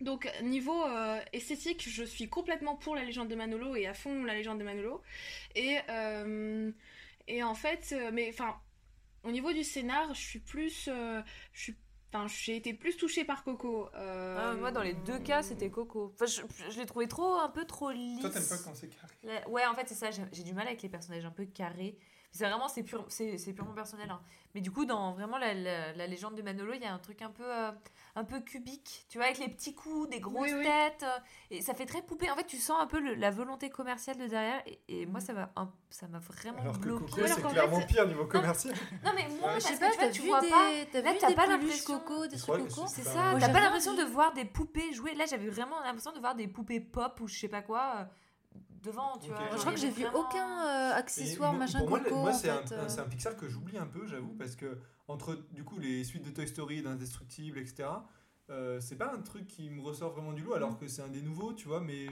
Donc, 0.01 0.31
niveau 0.43 0.85
euh, 0.85 1.21
esthétique, 1.33 1.89
je 1.89 2.05
suis 2.05 2.29
complètement 2.29 2.77
pour 2.77 2.95
la 2.95 3.05
légende 3.05 3.29
de 3.29 3.35
Manolo 3.35 3.77
et 3.77 3.87
à 3.87 3.95
fond 3.95 4.25
la 4.25 4.35
légende 4.35 4.59
de 4.59 4.65
Manolo. 4.65 5.03
Et, 5.55 5.79
euh, 5.89 6.71
et 7.29 7.43
en 7.43 7.55
fait, 7.55 7.91
euh, 7.93 8.11
mais 8.13 8.29
enfin, 8.29 8.57
au 9.23 9.31
niveau 9.31 9.53
du 9.53 9.65
scénar, 9.65 10.13
je 10.15 10.21
suis 10.21 10.41
plus. 10.41 10.89
euh, 10.89 11.23
je 11.53 11.61
suis 11.63 11.77
Enfin, 12.17 12.29
j'ai 12.29 12.55
été 12.55 12.73
plus 12.75 12.97
touchée 12.97 13.25
par 13.25 13.43
Coco. 13.43 13.89
euh, 13.97 14.37
Ah, 14.39 14.55
moi, 14.55 14.71
dans 14.71 14.83
les 14.83 14.95
deux 14.95 15.19
cas, 15.19 15.43
c'était 15.43 15.69
Coco. 15.69 16.13
Enfin, 16.15 16.27
je, 16.27 16.43
je 16.71 16.79
l'ai 16.79 16.87
trouvé 16.87 17.09
trop, 17.09 17.35
un 17.39 17.49
peu 17.49 17.65
trop 17.65 17.91
lisse. 17.91 18.21
Toi, 18.21 18.31
t'aimes 18.31 18.47
pas 18.47 18.59
quand 18.59 18.73
c'est 18.73 18.89
carré 18.89 19.13
La- 19.25 19.49
Ouais, 19.49 19.67
en 19.67 19.75
fait, 19.75 19.89
c'est 19.89 19.97
ça. 19.97 20.13
J'ai 20.13 20.23
j'ai 20.31 20.45
du 20.45 20.53
mal 20.55 20.69
avec 20.69 20.81
les 20.83 20.89
personnages 20.89 21.25
un 21.25 21.33
peu 21.33 21.45
carrés. 21.45 21.99
C'est 22.37 22.49
vraiment, 22.49 22.67
c'est 22.67 22.83
pur, 22.83 23.05
c'est 23.09 23.39
c'est 23.39 23.53
purement 23.53 23.75
personnel. 23.75 24.11
hein. 24.11 24.21
Mais 24.57 24.61
du 24.61 24.73
coup, 24.73 24.85
dans 24.85 25.13
vraiment 25.13 25.39
la, 25.39 25.55
la- 25.55 25.93
la 25.93 26.07
légende 26.09 26.35
de 26.35 26.43
Manolo, 26.43 26.73
il 26.75 26.81
y 26.83 26.85
a 26.85 26.93
un 26.93 26.99
truc 26.99 27.23
un 27.23 27.31
peu, 27.31 27.45
euh, 27.45 27.71
un 28.17 28.25
peu 28.25 28.41
cubique. 28.41 29.07
Tu 29.09 29.19
vois, 29.19 29.27
avec 29.27 29.39
les 29.39 29.49
petits 29.49 29.73
coups, 29.75 30.09
des 30.11 30.19
grosses 30.19 30.51
Oui, 30.53 30.65
têtes. 30.65 31.05
euh, 31.05 31.19
Et 31.53 31.63
ça 31.63 31.75
fait 31.75 31.87
très 31.87 32.03
poupée. 32.03 32.29
En 32.33 32.35
fait, 32.37 32.45
tu 32.47 32.57
sens 32.57 32.81
un 32.81 32.87
peu 32.89 32.99
le- 32.99 33.15
la 33.15 33.31
volonté 33.31 33.71
commerciale 33.71 34.17
de 34.17 34.27
derrière. 34.27 34.61
Et, 34.67 34.81
et 34.89 35.07
moi, 35.07 35.21
ça 35.21 35.33
m'a 35.33 35.53
un- 35.55 35.71
ça 35.91 36.09
m'a 36.09 36.19
vraiment 36.19 36.61
Alors 36.61 36.75
que 36.81 36.85
bloqué. 36.87 37.05
Coco, 37.07 37.23
Alors 37.25 37.37
c'est 37.37 37.43
clairement 37.49 37.81
fait, 37.81 37.87
pire 37.87 38.07
niveau 38.09 38.27
commercial. 38.27 38.75
Non, 39.05 39.13
mais 39.15 39.29
moi, 39.41 39.53
Ouais. 39.55 39.61
Je 39.61 39.67
sais 39.67 39.75
que 39.75 39.79
pas, 39.79 39.91
tu 39.91 39.97
vois, 39.99 40.09
tu 40.11 40.23
vu 40.23 40.29
vois 40.29 40.41
des, 40.41 40.49
pas. 40.51 40.71
t'as 40.93 41.01
Là, 41.03 41.13
vu 41.13 41.19
t'as 41.21 41.29
des 41.29 41.35
pas 41.37 41.47
l'impression- 41.47 41.99
coco, 42.01 42.27
des 42.27 42.37
Je 42.37 42.43
trucs 42.43 42.55
crois 42.57 42.59
que 42.69 42.75
coco 42.75 42.87
c'est 42.89 43.03
C'est 43.03 43.15
pas- 43.15 43.41
ça, 43.41 43.47
t'as 43.53 43.61
l'impression 43.61 43.95
de 43.95 44.03
voir 44.03 44.33
des 44.33 44.45
poupées 44.45 44.93
jouer. 44.93 45.15
Là, 45.15 45.25
j'avais 45.31 45.49
vraiment 45.49 45.81
l'impression 45.85 46.11
de 46.13 46.19
voir 46.19 46.35
des 46.35 46.49
poupées 46.49 46.81
pop 46.81 47.21
ou 47.21 47.29
je 47.29 47.39
sais 47.39 47.49
pas 47.49 47.63
quoi. 47.63 48.09
Devant, 48.85 49.19
tu 49.19 49.31
vois. 49.31 49.39
Je 49.53 49.57
crois 49.57 49.73
que 49.73 49.79
j'ai 49.81 49.91
vu 49.91 50.03
vraiment- 50.03 50.21
aucun 50.21 50.67
euh, 50.67 50.93
accessoire, 50.95 51.53
machin 51.53 51.79
pour 51.81 51.89
moi, 51.91 52.01
coco. 52.01 52.15
moi, 52.17 52.33
c'est 52.33 52.51
un, 52.51 52.63
euh. 52.73 52.89
c'est 52.89 53.01
un 53.01 53.05
Pixar 53.09 53.37
que 53.37 53.49
j'oublie 53.49 53.79
un 53.79 53.87
peu, 53.87 54.07
j'avoue, 54.07 54.35
parce 54.35 54.55
que 54.57 54.79
entre 55.09 55.35
du 55.53 55.65
coup 55.65 55.79
les 55.79 56.05
suites 56.05 56.25
de 56.25 56.31
Toy 56.31 56.47
Story, 56.47 56.83
d'Indestructible, 56.83 57.59
etc. 57.59 57.89
euh, 58.51 58.81
c'est 58.81 58.97
pas 58.97 59.13
un 59.15 59.21
truc 59.23 59.47
qui 59.47 59.71
me 59.71 59.81
ressort 59.83 60.13
vraiment 60.13 60.33
du 60.33 60.43
lot, 60.43 60.53
Mm. 60.53 60.57
alors 60.57 60.79
que 60.79 60.87
c'est 60.89 61.03
un 61.03 61.09
des 61.09 61.23
nouveaux, 61.23 61.53
tu 61.55 61.67
vois, 61.69 61.81
mais 61.81 62.07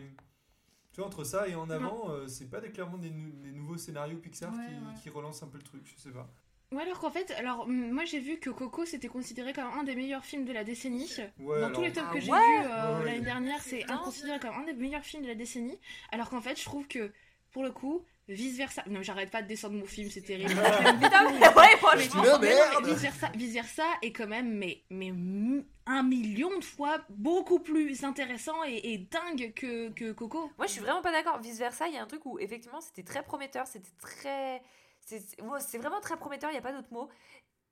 tu 0.92 1.00
vois 1.00 1.06
entre 1.06 1.24
ça 1.24 1.46
et 1.48 1.54
en 1.54 1.68
avant, 1.70 2.10
euh, 2.10 2.26
c'est 2.26 2.50
pas 2.50 2.60
des, 2.60 2.70
clairement 2.70 2.98
des, 2.98 3.10
nou- 3.10 3.32
des 3.42 3.52
nouveaux 3.52 3.76
scénarios 3.78 4.18
Pixar 4.18 4.52
Ouais, 4.52 4.66
qui, 4.66 4.72
ouais. 4.74 4.94
qui 5.02 5.10
relancent 5.10 5.42
un 5.42 5.48
peu 5.48 5.58
le 5.58 5.64
truc, 5.64 5.82
je 5.84 6.00
sais 6.00 6.10
pas. 6.10 6.28
Ouais, 6.72 6.82
alors 6.82 6.98
qu'en 7.00 7.10
fait, 7.10 7.30
alors 7.32 7.66
moi 7.68 8.04
j'ai 8.04 8.18
vu 8.18 8.38
que 8.38 8.50
Coco 8.50 8.84
c'était 8.84 9.08
considéré 9.08 9.52
comme 9.52 9.66
un 9.78 9.82
des 9.84 9.94
meilleurs 9.94 10.24
films 10.24 10.44
de 10.44 10.52
la 10.52 10.64
décennie. 10.64 11.10
Ouais, 11.38 11.60
Dans 11.60 11.66
alors- 11.66 11.72
tous 11.72 11.82
les 11.82 11.92
tops 11.92 12.06
Ah 12.10 12.14
que 12.14 12.20
j'ai 12.20 12.30
ouais 12.32 12.38
vus 12.38 12.66
euh, 12.66 12.98
Ouais, 13.00 13.04
l'année 13.06 13.20
dernière, 13.20 13.60
c'est 13.62 13.84
considéré 14.04 14.38
comme 14.40 14.54
un 14.54 14.64
des 14.64 14.72
meilleurs 14.74 15.04
films 15.04 15.22
de 15.22 15.28
la 15.28 15.34
décennie. 15.34 15.78
Alors 16.10 16.30
qu'en 16.30 16.40
fait, 16.40 16.58
je 16.58 16.64
trouve 16.64 16.86
que 16.88 17.12
pour 17.50 17.62
le 17.62 17.70
coup, 17.70 18.02
vice 18.28 18.56
versa. 18.56 18.82
Non, 18.88 19.02
j'arrête 19.02 19.30
pas 19.30 19.42
de 19.42 19.48
descendre 19.48 19.74
mon 19.74 19.84
film, 19.84 20.08
c'est 20.08 20.22
terrible. 20.22 20.48
Putain, 21.02 21.30
mais 21.30 21.46
ouais, 21.48 21.76
franchement. 21.78 22.22
Mais 22.40 22.48
merde 22.48 22.86
vice 22.86 23.02
versa, 23.02 23.30
vice 23.34 23.52
versa 23.52 23.84
est 24.00 24.12
quand 24.12 24.26
même 24.26 24.54
mais, 24.56 24.82
mais 24.88 25.08
m- 25.08 25.64
un 25.84 26.02
million 26.02 26.56
de 26.58 26.64
fois 26.64 27.02
beaucoup 27.10 27.58
plus 27.58 28.04
intéressant 28.04 28.64
et, 28.66 28.92
et 28.94 28.98
dingue 28.98 29.52
que, 29.54 29.90
que 29.90 30.12
Coco. 30.12 30.50
Moi, 30.56 30.66
je 30.66 30.72
suis 30.72 30.80
vraiment 30.80 31.02
pas 31.02 31.12
d'accord. 31.12 31.40
Vice 31.42 31.58
versa, 31.58 31.88
il 31.88 31.94
y 31.94 31.98
a 31.98 32.02
un 32.02 32.06
truc 32.06 32.24
où 32.24 32.38
effectivement 32.38 32.80
c'était 32.80 33.02
très 33.02 33.22
prometteur, 33.22 33.66
c'était 33.66 33.90
très. 34.00 34.62
C'est 35.04 35.20
c'est 35.60 35.78
vraiment 35.78 36.00
très 36.00 36.16
prometteur, 36.16 36.50
il 36.50 36.54
n'y 36.54 36.58
a 36.58 36.62
pas 36.62 36.72
d'autre 36.72 36.92
mot. 36.92 37.08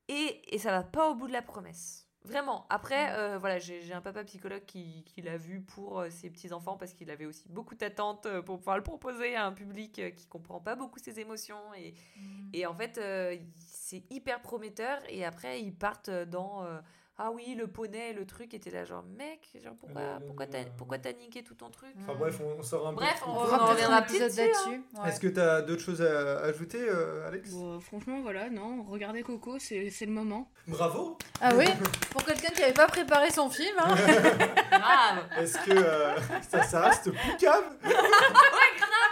Et, 0.08 0.54
et 0.54 0.58
ça 0.58 0.70
va 0.72 0.82
pas 0.82 1.08
au 1.10 1.14
bout 1.14 1.28
de 1.28 1.32
la 1.32 1.42
promesse. 1.42 2.06
Vraiment. 2.22 2.66
Après, 2.68 3.14
euh, 3.14 3.38
voilà, 3.38 3.58
j'ai 3.58 3.94
un 3.94 4.02
papa 4.02 4.24
psychologue 4.24 4.64
qui, 4.66 5.04
qui 5.04 5.22
l'a 5.22 5.38
vu 5.38 5.62
pour 5.62 6.00
euh, 6.00 6.10
ses 6.10 6.28
petits-enfants 6.28 6.76
parce 6.76 6.92
qu'il 6.92 7.10
avait 7.10 7.24
aussi 7.24 7.48
beaucoup 7.48 7.74
d'attentes 7.74 8.26
euh, 8.26 8.42
pour 8.42 8.58
pouvoir 8.58 8.76
le 8.76 8.82
proposer 8.82 9.36
à 9.36 9.46
un 9.46 9.52
public 9.52 10.14
qui 10.16 10.26
comprend 10.26 10.60
pas 10.60 10.76
beaucoup 10.76 10.98
ses 10.98 11.18
émotions. 11.20 11.72
Et, 11.78 11.94
Mm. 12.16 12.50
et 12.52 12.66
en 12.66 12.74
fait, 12.74 12.98
euh, 12.98 13.36
c'est 13.56 14.04
hyper 14.10 14.42
prometteur. 14.42 14.98
Et 15.08 15.24
après, 15.24 15.62
ils 15.62 15.74
partent 15.74 16.10
dans. 16.10 16.64
euh, 16.64 16.80
ah 17.22 17.30
oui, 17.30 17.54
le 17.54 17.66
poney, 17.66 18.14
le 18.14 18.24
truc 18.24 18.54
était 18.54 18.70
là, 18.70 18.84
genre, 18.84 19.02
mec, 19.18 19.40
genre, 19.62 19.74
pourquoi, 19.78 20.00
Le- 20.00 20.18
le- 20.20 20.26
pourquoi 20.26 20.46
t'as 20.46 20.60
le- 20.60 20.70
pourquoi 20.78 20.98
t'as 20.98 21.12
niqué 21.12 21.42
tout 21.42 21.54
ton 21.54 21.68
truc? 21.68 21.90
Enfin 22.02 22.14
bref, 22.18 22.38
on, 22.42 22.58
on 22.58 22.62
sort 22.62 22.88
un 22.88 22.92
Bref, 22.94 23.20
peu. 23.22 23.30
on 23.30 23.34
On 23.34 23.42
on 23.42 23.46
peut-être 23.46 23.66
reviendra 23.68 23.96
hein. 23.98 24.04
là-dessus. 24.18 24.82
ouais. 24.94 25.08
Est-ce 25.08 25.20
que 25.20 25.28
t'as 25.28 25.60
d'autres 25.60 25.82
choses 25.82 26.00
à 26.00 26.40
ajouter, 26.44 26.78
euh, 26.80 27.28
Alex? 27.28 27.50
Bon, 27.50 27.78
franchement, 27.80 28.20
voilà, 28.22 28.48
non, 28.48 28.84
regardez 28.88 29.22
Coco, 29.22 29.58
c'est 29.58 29.90
c'est 29.90 30.06
le 30.06 30.12
moment. 30.12 30.50
Bravo 30.66 31.18
Ah 31.42 31.50
oui? 31.54 31.66
Pour 32.10 32.24
quelqu'un 32.24 32.48
qui 32.54 32.62
avait 32.62 32.72
pas 32.72 32.86
préparé 32.86 33.30
son 33.30 33.50
film, 33.50 33.76
hein. 33.78 33.94
Grave 34.70 35.24
Est-ce 35.38 35.58
que 35.58 35.72
euh, 35.72 36.16
ça, 36.48 36.62
ça 36.62 36.80
reste 36.88 37.10
poucave 37.10 37.64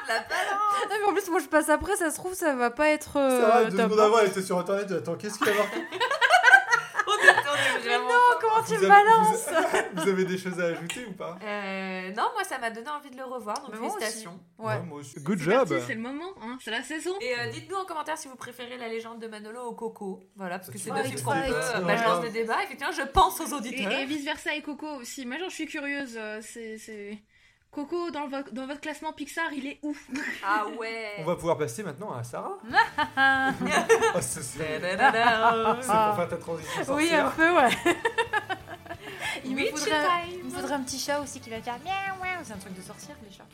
La 0.09 0.21
balance 0.21 0.89
Non, 0.89 0.97
mais 1.01 1.05
en 1.05 1.13
plus, 1.13 1.29
moi 1.31 1.41
je 1.41 1.47
passe 1.49 1.69
après, 1.69 1.95
ça 1.97 2.11
se 2.11 2.17
trouve, 2.17 2.33
ça 2.33 2.55
va 2.55 2.71
pas 2.71 2.89
être. 2.89 3.19
euh, 3.19 3.41
Ça 3.43 3.49
va, 3.49 3.65
deux 3.71 3.77
secondes 3.77 4.01
avant, 4.01 4.19
elle 4.21 4.29
était 4.29 4.41
sur 4.41 4.59
internet, 4.59 4.91
attends, 4.91 5.17
qu'est-ce 5.17 5.37
qu'il 5.39 5.49
y 5.49 5.51
a 5.51 5.55
marqué 5.55 5.77
On 7.07 7.11
est, 7.11 7.31
on 7.31 7.77
est 7.77 7.81
vraiment... 7.81 8.09
Comment 8.59 8.67
tu 8.69 8.75
Vous 8.77 8.87
me 8.87 8.91
avez- 8.91 9.05
balances 9.05 9.49
vous, 9.95 10.03
vous 10.03 10.09
avez 10.09 10.25
des 10.25 10.39
choses 10.39 10.61
à 10.61 10.65
ajouter 10.67 11.07
ou 11.09 11.13
pas? 11.13 11.39
Euh, 11.43 12.09
non, 12.11 12.25
moi 12.35 12.45
ça 12.45 12.59
m'a 12.59 12.71
donné 12.71 12.89
envie 12.91 13.11
de 13.11 13.17
le 13.17 13.25
revoir, 13.25 13.57
donc 13.61 13.71
Mais 13.73 13.79
moi 13.79 13.89
aussi. 13.89 13.99
félicitations. 13.99 14.41
Ouais. 14.59 14.81
moi 14.83 14.99
aussi. 15.01 15.21
Good 15.21 15.39
C'est 15.39 15.45
job 15.45 15.81
C'est 15.87 15.95
le 15.95 16.01
moment, 16.01 16.33
hein, 16.43 16.59
c'est 16.61 16.71
la 16.71 16.83
saison. 16.83 17.13
Et 17.21 17.39
euh, 17.39 17.47
dites-nous 17.51 17.77
en 17.77 17.85
commentaire 17.85 18.19
si 18.19 18.29
vous 18.29 18.37
préférez 18.37 18.77
la 18.79 18.89
légende 18.89 19.21
de 19.21 19.27
Manolo 19.29 19.63
au 19.63 19.75
Coco. 19.75 20.21
Voilà, 20.37 20.59
parce 20.59 20.71
que 20.71 20.79
c'est 20.79 20.91
deux 20.91 21.03
films 21.05 21.21
qu'on 21.23 21.33
peut. 21.33 21.83
bah, 21.85 21.97
je 21.97 22.05
lance 22.05 22.23
des 22.23 22.31
débats. 22.31 22.63
Effectivement, 22.65 22.93
je 22.93 23.03
pense 23.09 23.41
aux 23.41 23.47
Et, 23.49 23.55
auditeurs. 23.55 23.93
et 23.93 24.07
vice 24.07 24.25
versa 24.25 24.55
et 24.55 24.63
Coco 24.63 24.87
aussi. 25.01 25.25
Moi, 25.27 25.37
j'en 25.39 25.51
suis 25.51 25.67
curieuse. 25.67 26.17
euh, 26.17 26.41
c'est- 26.43 27.19
Coco 27.71 28.11
dans, 28.11 28.29
vo- 28.29 28.51
dans 28.53 28.67
votre 28.67 28.81
classement 28.81 29.13
Pixar, 29.13 29.53
il 29.53 29.67
est 29.67 29.79
où? 29.83 29.95
Ah 30.45 30.65
ouais 30.79 31.17
On 31.19 31.25
va 31.25 31.37
pouvoir 31.37 31.59
passer 31.59 31.83
maintenant 31.83 32.13
à 32.13 32.23
Sarah. 32.25 32.59
Ah. 33.17 33.53
Oh, 34.15 34.19
c'est 34.21 34.67
pour 35.87 36.17
faire 36.17 36.29
ta 36.29 36.37
transition 36.37 36.95
Oui, 36.95 37.11
un 37.15 37.31
peu, 37.31 37.51
ouais. 37.55 37.69
Il 39.45 39.55
me, 39.55 39.67
faudrait, 39.67 39.95
il 40.45 40.51
faudrait 40.51 40.75
un 40.75 40.81
petit 40.83 40.99
chat 40.99 41.21
aussi 41.21 41.41
qui 41.41 41.49
va 41.51 41.61
faire 41.61 41.79
miaou 41.85 42.23
miaou. 42.23 42.41
C'est 42.43 42.53
un 42.55 42.57
truc 42.59 42.75
de 42.75 42.83
sorcière, 42.83 43.17
les 43.25 43.35
chats. 43.35 43.45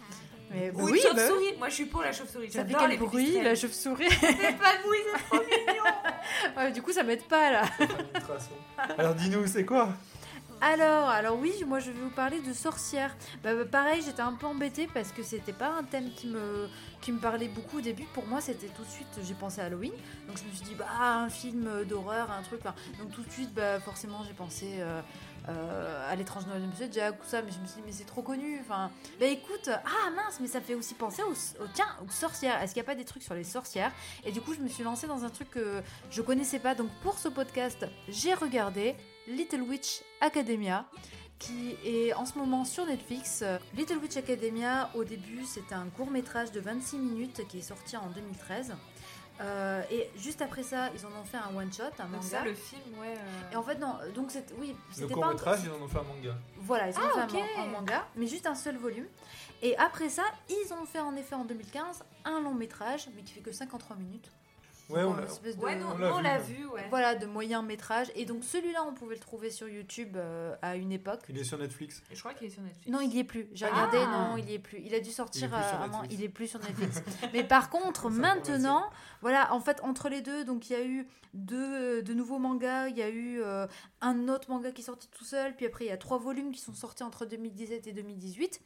Mais 0.51 0.71
Ou 0.75 0.89
oui, 0.91 1.01
une 1.09 1.15
bah, 1.17 1.23
chauve-souris. 1.27 1.57
Moi, 1.59 1.69
je 1.69 1.75
suis 1.75 1.85
pour 1.87 2.03
la 2.03 2.13
chauve-souris. 2.13 2.51
ça 2.51 2.65
fait 2.65 2.75
quel 2.79 2.91
les 2.91 2.97
bruit, 2.97 3.43
la 3.43 3.55
chauve-souris 3.55 4.09
C'est 4.21 4.59
pas 4.59 4.77
de 4.77 4.83
bruit, 4.83 4.99
c'est 5.15 5.25
trop 5.37 5.45
mignon. 5.45 5.85
Ouais, 6.57 6.73
Du 6.73 6.83
coup, 6.83 6.93
ça 6.93 7.03
m'aide 7.03 7.23
pas 7.25 7.51
là. 7.51 7.63
Alors 8.99 9.15
dis-nous, 9.15 9.47
c'est 9.47 9.65
quoi? 9.65 9.89
Alors, 10.67 11.11
alors 11.11 11.39
oui, 11.39 11.53
moi 11.67 11.79
je 11.79 11.91
vais 11.91 12.01
vous 12.01 12.09
parler 12.09 12.41
de 12.41 12.55
sorcières. 12.55 13.15
Bah, 13.43 13.55
bah, 13.55 13.67
pareil, 13.71 14.01
j'étais 14.03 14.23
un 14.23 14.33
peu 14.33 14.47
embêtée 14.47 14.89
parce 14.95 15.13
que 15.13 15.23
c'était 15.23 15.53
pas 15.53 15.69
un 15.69 15.83
thème 15.85 16.09
qui 16.17 16.27
me, 16.27 17.19
parlait 17.21 17.49
beaucoup 17.49 17.79
au 17.79 17.81
début. 17.83 18.05
Pour 18.15 18.27
moi, 18.27 18.41
c'était 18.41 18.69
tout 18.69 18.83
de 18.83 18.89
suite, 18.89 19.07
j'ai 19.23 19.35
pensé 19.35 19.61
à 19.61 19.65
Halloween. 19.65 19.93
Donc 20.27 20.39
je 20.39 20.45
me 20.45 20.51
suis 20.55 20.65
dit, 20.65 20.75
bah, 20.75 20.87
un 20.99 21.29
film 21.29 21.85
d'horreur, 21.85 22.31
un 22.31 22.41
truc. 22.41 22.63
Donc 22.99 23.13
tout 23.13 23.21
de 23.21 23.31
suite, 23.31 23.53
bah, 23.53 23.79
forcément, 23.79 24.25
j'ai 24.27 24.33
pensé 24.33 24.77
euh, 24.79 25.03
euh, 25.51 26.11
à 26.11 26.17
l'étrange 26.17 26.47
Noël 26.47 26.63
de 26.63 26.67
Monsieur 26.67 26.89
Jack 26.91 27.23
ou 27.23 27.27
ça. 27.27 27.43
Mais 27.43 27.53
je 27.53 27.59
me 27.59 27.67
suis 27.67 27.77
dit, 27.77 27.83
mais 27.85 27.93
c'est 27.93 28.07
trop 28.07 28.23
connu. 28.23 28.59
Enfin, 28.63 28.91
bah 29.21 29.27
écoute, 29.27 29.69
ah 29.69 30.11
mince, 30.17 30.39
mais 30.41 30.49
ça 30.49 30.63
fait 30.63 30.75
aussi 30.75 30.95
penser 30.95 31.23
aux, 31.25 31.63
aux- 31.63 31.69
tiens, 31.75 31.95
aux 32.03 32.11
sorcières. 32.11 32.63
Est-ce 32.63 32.73
qu'il 32.73 32.81
n'y 32.81 32.87
a 32.87 32.91
pas 32.91 32.97
des 32.97 33.05
trucs 33.05 33.23
sur 33.23 33.35
les 33.35 33.45
sorcières? 33.45 33.93
Et 34.25 34.33
du 34.33 34.41
coup, 34.41 34.55
je 34.55 34.61
me 34.61 34.69
suis 34.69 34.83
lancée 34.83 35.09
dans 35.09 35.25
un 35.25 35.31
truc 35.31 35.51
que 35.51 35.83
je 36.11 36.23
connaissais 36.23 36.59
pas. 36.59 36.75
Donc 36.75 36.89
pour 37.03 37.19
ce 37.19 37.29
podcast, 37.29 37.87
j'ai 38.09 38.33
regardé 38.33 38.97
Little 39.29 39.63
Witch 39.63 40.03
Academia 40.21 40.87
qui 41.39 41.77
est 41.85 42.15
en 42.15 42.25
ce 42.27 42.39
moment 42.39 42.65
sur 42.65 42.87
Netflix. 42.87 43.43
Little 43.77 43.99
Witch 43.99 44.17
Academia, 44.17 44.89
au 44.95 45.05
début, 45.05 45.45
c'était 45.45 45.75
un 45.75 45.89
court 45.89 46.11
métrage 46.11 46.53
de 46.53 46.61
26 46.61 46.97
minutes 46.97 47.47
qui 47.49 47.59
est 47.59 47.63
sorti 47.63 47.97
en 47.97 48.07
2013. 48.09 48.73
Euh, 49.41 49.83
et 49.91 50.09
juste 50.17 50.41
après 50.43 50.63
ça, 50.63 50.91
ils 50.95 51.05
en 51.05 51.09
ont 51.11 51.25
fait 51.25 51.37
un 51.37 51.55
one 51.55 51.71
shot, 51.73 51.83
un 51.99 52.05
Donc 52.05 52.13
manga. 52.13 52.23
ça, 52.23 52.45
le 52.45 52.55
film, 52.55 52.81
ouais. 53.01 53.15
euh, 53.19 53.53
Et 53.53 53.57
en 53.57 53.63
fait, 53.65 53.75
non, 53.79 53.97
donc 54.15 54.31
c'est 54.31 54.47
oui, 54.59 54.69
Le 54.91 54.95
c'était 54.95 55.13
court 55.13 55.23
pas 55.25 55.29
un- 55.29 55.33
métrage, 55.33 55.59
ils 55.65 55.71
en 55.71 55.85
ont 55.85 55.89
fait 55.89 55.99
un 55.99 56.03
manga. 56.05 56.37
voilà, 56.59 56.89
ils 56.89 56.97
ont 56.97 57.01
Ah, 57.17 57.27
fait 57.29 57.43
un 57.59 57.63
un, 57.65 57.67
manga, 57.67 58.07
mais 58.15 58.29
juste 58.29 58.47
un 58.47 58.55
seul 58.55 58.77
volume. 58.77 59.07
Et 59.61 59.77
après 59.77 60.09
ça, 60.09 60.23
ils 60.49 60.73
ont 60.73 60.87
fait 60.87 61.01
en 61.01 61.17
effet 61.17 61.35
en 61.35 61.45
2015 61.45 62.05
un 62.25 62.41
long 62.41 62.55
métrage, 62.55 63.09
mais 63.17 63.23
qui 63.23 63.33
fait 63.35 63.41
que 63.41 63.51
53 63.53 63.97
minutes. 63.97 64.31
Ouais, 64.91 65.03
on 65.05 65.15
l'a. 65.15 65.25
Ouais, 65.25 66.39
vu, 66.41 66.67
ouais. 66.67 66.87
Voilà, 66.91 67.15
de 67.15 67.27
moyen 67.27 67.63
métrage. 67.63 68.11
Et 68.15 68.25
donc 68.27 68.45
celui-là, 68.45 68.85
on 68.87 68.93
pouvait 68.93 69.15
le 69.15 69.21
trouver 69.21 69.51
sur 69.51 69.69
YouTube 69.69 70.17
euh, 70.17 70.55
à 70.63 70.77
une 70.77 70.93
époque. 70.93 71.21
Il 71.29 71.39
est 71.39 71.45
sur 71.45 71.59
Netflix. 71.59 72.03
Et 72.11 72.15
je 72.15 72.21
crois 72.21 72.35
qu'il 72.35 72.47
est 72.47 72.51
sur 72.51 72.63
Netflix. 72.63 72.89
Non, 72.89 73.01
il 73.01 73.15
y 73.15 73.19
est 73.19 73.25
plus. 73.25 73.49
J'ai 73.55 73.65
Ah. 73.67 73.71
regardé, 73.87 73.99
non, 74.07 74.37
il 74.37 74.51
y 74.51 74.55
est 74.55 74.59
plus. 74.59 74.81
Il 74.85 74.95
a 74.95 75.01
dû 75.01 75.11
sortir 75.11 75.49
Il 75.49 75.55
est 75.55 75.59
plus 75.59 75.69
sur 75.69 75.79
moment, 75.79 76.01
Netflix. 76.03 76.15
il 76.21 76.25
est 76.25 76.29
plus 76.29 76.47
sur 76.49 76.61
Netflix. 76.69 77.03
Mais 77.33 77.45
par 77.45 77.71
contre, 77.71 78.11
maintenant, 78.11 78.91
voilà, 79.23 79.53
en 79.55 79.61
fait, 79.61 79.81
entre 79.83 80.09
les 80.09 80.21
deux, 80.21 80.45
donc 80.45 80.69
il 80.69 80.73
y 80.75 80.77
a 80.77 80.85
eu 80.85 81.09
deux 81.33 82.03
de 82.03 82.15
nouveaux 82.15 82.39
mangas. 82.39 82.89
Il 82.89 82.97
y 82.99 83.03
a 83.03 83.09
eu 83.09 83.41
euh, 83.43 83.67
un 84.03 84.29
autre 84.29 84.51
manga 84.51 84.71
qui 84.71 84.83
est 84.83 84.85
sorti 84.85 85.09
tout 85.09 85.25
seul. 85.25 85.57
Puis 85.57 85.67
après, 85.67 85.87
il 85.87 85.89
y 85.89 85.93
a 85.93 85.97
trois 85.97 86.19
volumes 86.19 86.53
qui 86.53 86.61
sont 86.61 86.75
sortis 86.75 87.03
entre 87.05 87.25
2017 87.27 87.87
et 87.87 87.93
2018. 87.93 88.61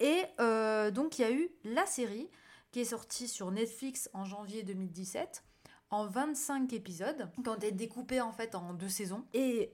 Et 0.00 0.22
euh, 0.40 0.90
donc, 0.90 1.18
il 1.18 1.22
y 1.22 1.24
a 1.24 1.30
eu 1.30 1.48
la 1.64 1.86
série 1.86 2.28
qui 2.72 2.80
est 2.80 2.84
sortie 2.84 3.28
sur 3.28 3.50
Netflix 3.50 4.10
en 4.14 4.24
janvier 4.24 4.62
2017 4.62 5.44
en 5.92 6.06
25 6.06 6.72
épisodes, 6.72 7.28
qui 7.42 7.48
ont 7.48 7.54
été 7.54 7.70
découpés 7.70 8.22
en 8.22 8.32
fait 8.32 8.54
en 8.54 8.72
deux 8.72 8.88
saisons, 8.88 9.24
et, 9.34 9.70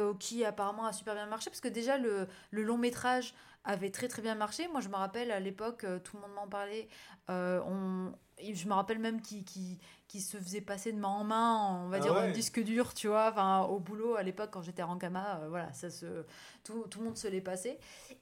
euh, 0.00 0.12
qui 0.18 0.44
apparemment 0.44 0.84
a 0.84 0.92
super 0.92 1.14
bien 1.14 1.26
marché, 1.26 1.48
parce 1.48 1.60
que 1.60 1.68
déjà 1.68 1.96
le, 1.96 2.26
long 2.50 2.76
métrage 2.76 3.34
avait 3.64 3.90
très 3.90 4.08
très 4.08 4.20
bien 4.20 4.34
marché. 4.34 4.66
Moi 4.68 4.80
je 4.80 4.88
me 4.88 4.96
rappelle 4.96 5.30
à 5.30 5.38
l'époque, 5.38 5.84
euh, 5.84 6.00
tout 6.00 6.16
le 6.16 6.22
monde 6.22 6.32
m'en 6.34 6.48
parlait, 6.48 6.88
euh, 7.30 7.60
on, 7.66 8.12
je 8.42 8.66
me 8.66 8.72
rappelle 8.72 8.98
même 8.98 9.22
qui 9.22 9.44
qui 9.44 9.78
qui 10.10 10.20
se 10.20 10.38
faisait 10.38 10.60
passer 10.60 10.90
de 10.92 10.98
main 10.98 11.06
en 11.06 11.22
main, 11.22 11.82
on 11.84 11.88
va 11.88 11.98
Ah 11.98 12.00
dire 12.00 12.12
en 12.16 12.28
disque 12.30 12.60
dur, 12.64 12.94
tu 12.94 13.06
vois, 13.06 13.28
enfin 13.30 13.60
au 13.60 13.78
boulot 13.78 14.16
à 14.16 14.24
l'époque 14.24 14.50
quand 14.50 14.60
j'étais 14.60 14.82
à 14.82 14.86
Rankama, 14.86 15.38
euh, 15.42 15.48
voilà, 15.48 15.72
ça 15.72 15.88
se, 15.88 16.24
tout, 16.64 16.84
tout 16.90 16.98
le 16.98 17.04
monde 17.04 17.16
se 17.16 17.28
l'est 17.28 17.40
passé. 17.40 17.78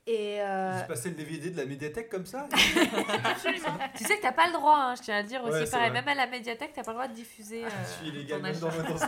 Et 0.07 0.37
euh, 0.42 0.79
passé 0.83 1.09
le 1.09 1.14
DVD 1.14 1.51
de 1.51 1.57
la 1.57 1.64
médiathèque 1.64 2.11
comme 2.11 2.27
ça 2.27 2.46
Absolument. 3.24 3.79
Tu 3.96 4.05
sais 4.05 4.18
que 4.18 4.22
t'as 4.22 4.33
pas 4.33 4.48
le 4.48 4.53
droit, 4.53 4.77
hein, 4.77 4.94
je 4.96 5.01
tiens 5.03 5.16
à 5.16 5.22
le 5.22 5.29
dire 5.29 5.42
Ouais, 5.44 5.62
aussi. 5.62 5.70
Pareil, 5.70 5.88
vrai. 5.90 6.03
même 6.03 6.09
à 6.09 6.14
la 6.14 6.27
médiathèque, 6.27 6.72
t'as 6.74 6.83
pas 6.85 6.90
le 6.90 6.96
droit 6.98 7.09
de 7.09 7.14
diffuser. 7.14 7.64
euh, 7.64 7.68
Je 7.85 7.88
suis 8.07 8.09
illégal 8.09 8.38
ton 8.38 8.42
même 8.42 8.59
dans, 8.59 8.68
dans 8.68 8.98
ce 8.98 9.07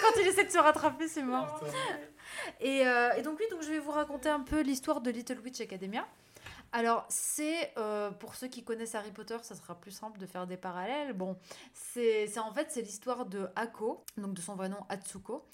quand 0.00 0.20
il 0.22 0.26
essaie 0.28 0.44
de 0.44 0.50
se 0.50 0.58
rattraper, 0.58 1.08
c'est 1.08 1.22
mort. 1.22 1.60
Et, 2.60 2.86
euh, 2.86 3.10
et 3.18 3.22
donc 3.22 3.36
oui, 3.38 3.44
donc 3.50 3.62
je 3.62 3.68
vais 3.70 3.78
vous 3.80 3.90
raconter 3.90 4.30
un 4.30 4.40
peu 4.40 4.60
l'histoire 4.62 5.02
de 5.02 5.10
Little 5.10 5.40
Witch 5.44 5.60
Academia. 5.60 6.06
Alors 6.72 7.06
c'est, 7.08 7.72
euh, 7.78 8.10
pour 8.10 8.34
ceux 8.34 8.48
qui 8.48 8.62
connaissent 8.62 8.94
Harry 8.94 9.10
Potter, 9.10 9.38
ça 9.42 9.54
sera 9.54 9.74
plus 9.74 9.90
simple 9.90 10.18
de 10.18 10.26
faire 10.26 10.46
des 10.46 10.58
parallèles. 10.58 11.14
Bon, 11.14 11.36
c'est 11.72 12.38
en 12.38 12.52
fait 12.52 12.66
c'est 12.70 12.82
l'histoire 12.82 13.24
de 13.26 13.48
Ako, 13.56 14.04
donc 14.18 14.34
de 14.34 14.40
son 14.42 14.54
vrai 14.54 14.68
nom 14.68 14.84
Atsuko, 14.90 15.46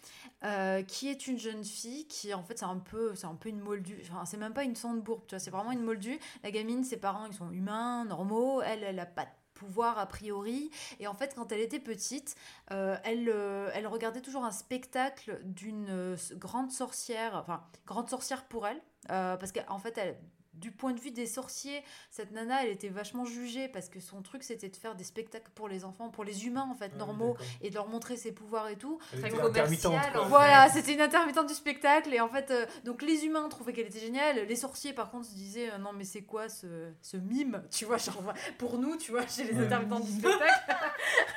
euh, 0.42 0.82
qui 0.82 1.08
est 1.08 1.26
une 1.28 1.38
jeune 1.38 1.64
fille 1.64 2.06
qui 2.08 2.34
en 2.34 2.42
fait 2.42 2.58
c'est 2.58 2.64
un 2.64 2.78
peu 2.78 3.14
c'est 3.14 3.26
un 3.26 3.36
peu 3.36 3.48
une 3.48 3.60
moldue. 3.60 4.02
Enfin 4.10 4.24
c'est 4.24 4.36
même 4.36 4.54
pas 4.54 4.64
une 4.64 4.74
sandbourbe, 4.74 5.22
tu 5.28 5.36
vois, 5.36 5.38
c'est 5.38 5.50
vraiment 5.50 5.70
une 5.70 5.84
moldue. 5.84 6.18
La 6.42 6.50
gamine, 6.50 6.82
ses 6.82 6.96
parents 6.96 7.26
ils 7.26 7.34
sont 7.34 7.50
humains, 7.52 8.04
normaux, 8.06 8.60
elle 8.62 8.82
elle 8.82 8.98
a 8.98 9.06
pas 9.06 9.24
de 9.24 9.30
pouvoir 9.54 10.00
a 10.00 10.06
priori 10.06 10.72
et 10.98 11.06
en 11.06 11.14
fait 11.14 11.32
quand 11.36 11.52
elle 11.52 11.60
était 11.60 11.78
petite 11.78 12.34
euh, 12.72 12.96
elle, 13.04 13.28
elle 13.72 13.86
regardait 13.86 14.20
toujours 14.20 14.44
un 14.44 14.50
spectacle 14.50 15.40
d'une 15.44 16.16
grande 16.32 16.72
sorcière, 16.72 17.36
enfin, 17.36 17.62
grande 17.86 18.10
sorcière 18.10 18.46
pour 18.46 18.66
elle, 18.66 18.82
parce 19.06 19.52
qu'en 19.52 19.78
fait, 19.78 19.96
elle, 19.96 20.18
du 20.54 20.70
point 20.70 20.92
de 20.92 21.00
vue 21.00 21.10
des 21.10 21.26
sorciers, 21.26 21.82
cette 22.10 22.30
nana, 22.32 22.62
elle 22.64 22.70
était 22.70 22.88
vachement 22.88 23.24
jugée 23.24 23.68
parce 23.68 23.88
que 23.88 24.00
son 24.00 24.22
truc, 24.22 24.42
c'était 24.42 24.68
de 24.68 24.76
faire 24.76 24.94
des 24.94 25.04
spectacles 25.04 25.50
pour 25.54 25.68
les 25.68 25.84
enfants, 25.84 26.08
pour 26.10 26.24
les 26.24 26.46
humains 26.46 26.68
en 26.70 26.74
fait, 26.74 26.90
Ah, 26.94 26.98
normaux, 26.98 27.36
et 27.60 27.70
de 27.70 27.74
leur 27.74 27.88
montrer 27.88 28.16
ses 28.16 28.32
pouvoirs 28.32 28.68
et 28.68 28.76
tout. 28.76 28.98
Elle 29.12 29.18
était 29.20 29.30
commercial, 29.30 29.64
intermittente, 29.64 30.12
quoi. 30.12 30.22
Voilà, 30.28 30.68
c'était 30.68 30.94
une 30.94 31.00
intermittente 31.00 31.48
du 31.48 31.54
spectacle 31.54 32.12
et 32.14 32.20
en 32.20 32.28
fait, 32.28 32.50
euh, 32.50 32.66
donc 32.84 33.02
les 33.02 33.24
humains 33.24 33.48
trouvaient 33.48 33.72
qu'elle 33.72 33.86
était 33.86 34.00
géniale, 34.00 34.46
les 34.46 34.56
sorciers 34.56 34.92
par 34.92 35.10
contre 35.10 35.26
se 35.26 35.34
disaient 35.34 35.70
euh, 35.72 35.78
non 35.78 35.92
mais 35.92 36.04
c'est 36.04 36.22
quoi 36.22 36.48
ce, 36.48 36.92
ce 37.02 37.16
mime, 37.16 37.62
tu 37.70 37.84
vois, 37.84 37.98
genre 37.98 38.32
pour 38.58 38.78
nous, 38.78 38.96
tu 38.96 39.10
vois, 39.10 39.26
chez 39.26 39.44
les 39.44 39.54
Ouais. 39.54 39.64
intermittents 39.66 40.00
du 40.00 40.10
spectacle, 40.10 40.74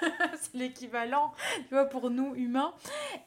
c'est 0.42 0.54
l'équivalent, 0.54 1.34
tu 1.68 1.74
vois, 1.74 1.86
pour 1.86 2.10
nous 2.10 2.36
humains. 2.36 2.74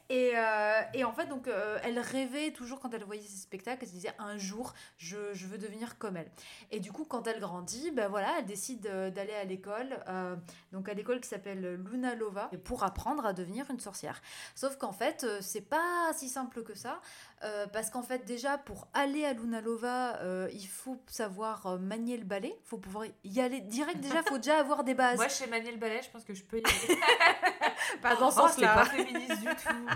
Et, 0.09 0.31
euh, 0.35 0.81
et 0.93 1.03
en 1.03 1.13
fait, 1.13 1.25
donc 1.27 1.47
euh, 1.47 1.79
elle 1.83 1.99
rêvait 1.99 2.51
toujours 2.51 2.79
quand 2.79 2.93
elle 2.93 3.03
voyait 3.03 3.21
ces 3.21 3.37
spectacles, 3.41 3.79
elle 3.83 3.87
se 3.87 3.93
disait 3.93 4.13
un 4.19 4.37
jour 4.37 4.73
je, 4.97 5.15
je 5.33 5.45
veux 5.47 5.57
devenir 5.57 5.80
comme 5.97 6.17
elle. 6.17 6.31
Et 6.71 6.79
du 6.79 6.91
coup, 6.91 7.05
quand 7.05 7.27
elle 7.27 7.39
grandit, 7.39 7.91
ben 7.91 8.07
voilà, 8.07 8.39
elle 8.39 8.45
décide 8.45 8.87
euh, 8.87 9.09
d'aller 9.09 9.33
à 9.33 9.43
l'école, 9.43 9.99
euh, 10.07 10.35
donc 10.71 10.89
à 10.89 10.93
l'école 10.93 11.19
qui 11.19 11.29
s'appelle 11.29 11.75
Luna 11.75 12.15
Lova, 12.15 12.49
pour 12.63 12.83
apprendre 12.83 13.25
à 13.25 13.33
devenir 13.33 13.69
une 13.69 13.79
sorcière. 13.79 14.21
Sauf 14.55 14.77
qu'en 14.77 14.91
fait, 14.91 15.23
euh, 15.23 15.39
c'est 15.41 15.61
pas 15.61 16.11
si 16.13 16.29
simple 16.29 16.63
que 16.63 16.75
ça, 16.75 17.01
euh, 17.43 17.65
parce 17.67 17.89
qu'en 17.89 18.03
fait, 18.03 18.25
déjà, 18.25 18.57
pour 18.57 18.87
aller 18.93 19.25
à 19.25 19.33
Luna 19.33 19.61
Lova, 19.61 20.17
euh, 20.21 20.47
il 20.53 20.67
faut 20.67 21.01
savoir 21.07 21.65
euh, 21.65 21.77
manier 21.77 22.17
le 22.17 22.23
balai, 22.25 22.49
il 22.55 22.67
faut 22.67 22.77
pouvoir 22.77 23.05
y 23.23 23.41
aller 23.41 23.61
direct, 23.61 23.99
déjà, 23.99 24.21
il 24.25 24.29
faut 24.29 24.37
déjà 24.37 24.59
avoir 24.59 24.83
des 24.83 24.93
bases. 24.93 25.17
Moi, 25.17 25.27
chez 25.27 25.47
Maniel 25.47 25.77
Ballet, 25.79 26.01
je 26.03 26.09
pense 26.09 26.23
que 26.23 26.33
je 26.33 26.43
peux 26.43 26.57
y 26.59 26.63
aller. 26.63 26.99
pas 28.01 28.15
dans 28.15 28.29
ce 28.31 28.39
Oh, 28.39 28.47
sens-là. 28.47 28.73
pas 28.75 28.85
féministe 28.85 29.39
du 29.39 29.45
tout. 29.47 29.87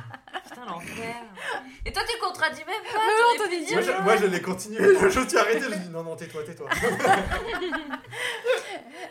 Putain, 0.43 0.65
l'enfer. 0.65 1.15
Et 1.85 1.91
toi, 1.91 2.03
tu 2.07 2.19
contredis 2.19 2.63
même 2.65 2.83
pas. 2.93 2.99
Mais 2.99 3.43
non, 3.43 3.49
dit 3.49 3.65
dire- 3.65 3.73
Moi, 3.73 3.81
je, 3.81 4.01
moi, 4.03 4.15
je 4.17 4.25
l'ai 4.25 4.41
continué. 4.41 4.77
Je, 4.99 5.09
je 5.09 5.27
suis 5.27 5.37
arrêté. 5.37 5.61
Je 5.61 5.75
dis 5.75 5.89
non, 5.89 6.03
non, 6.03 6.15
tais-toi, 6.15 6.43
tais-toi. 6.43 6.67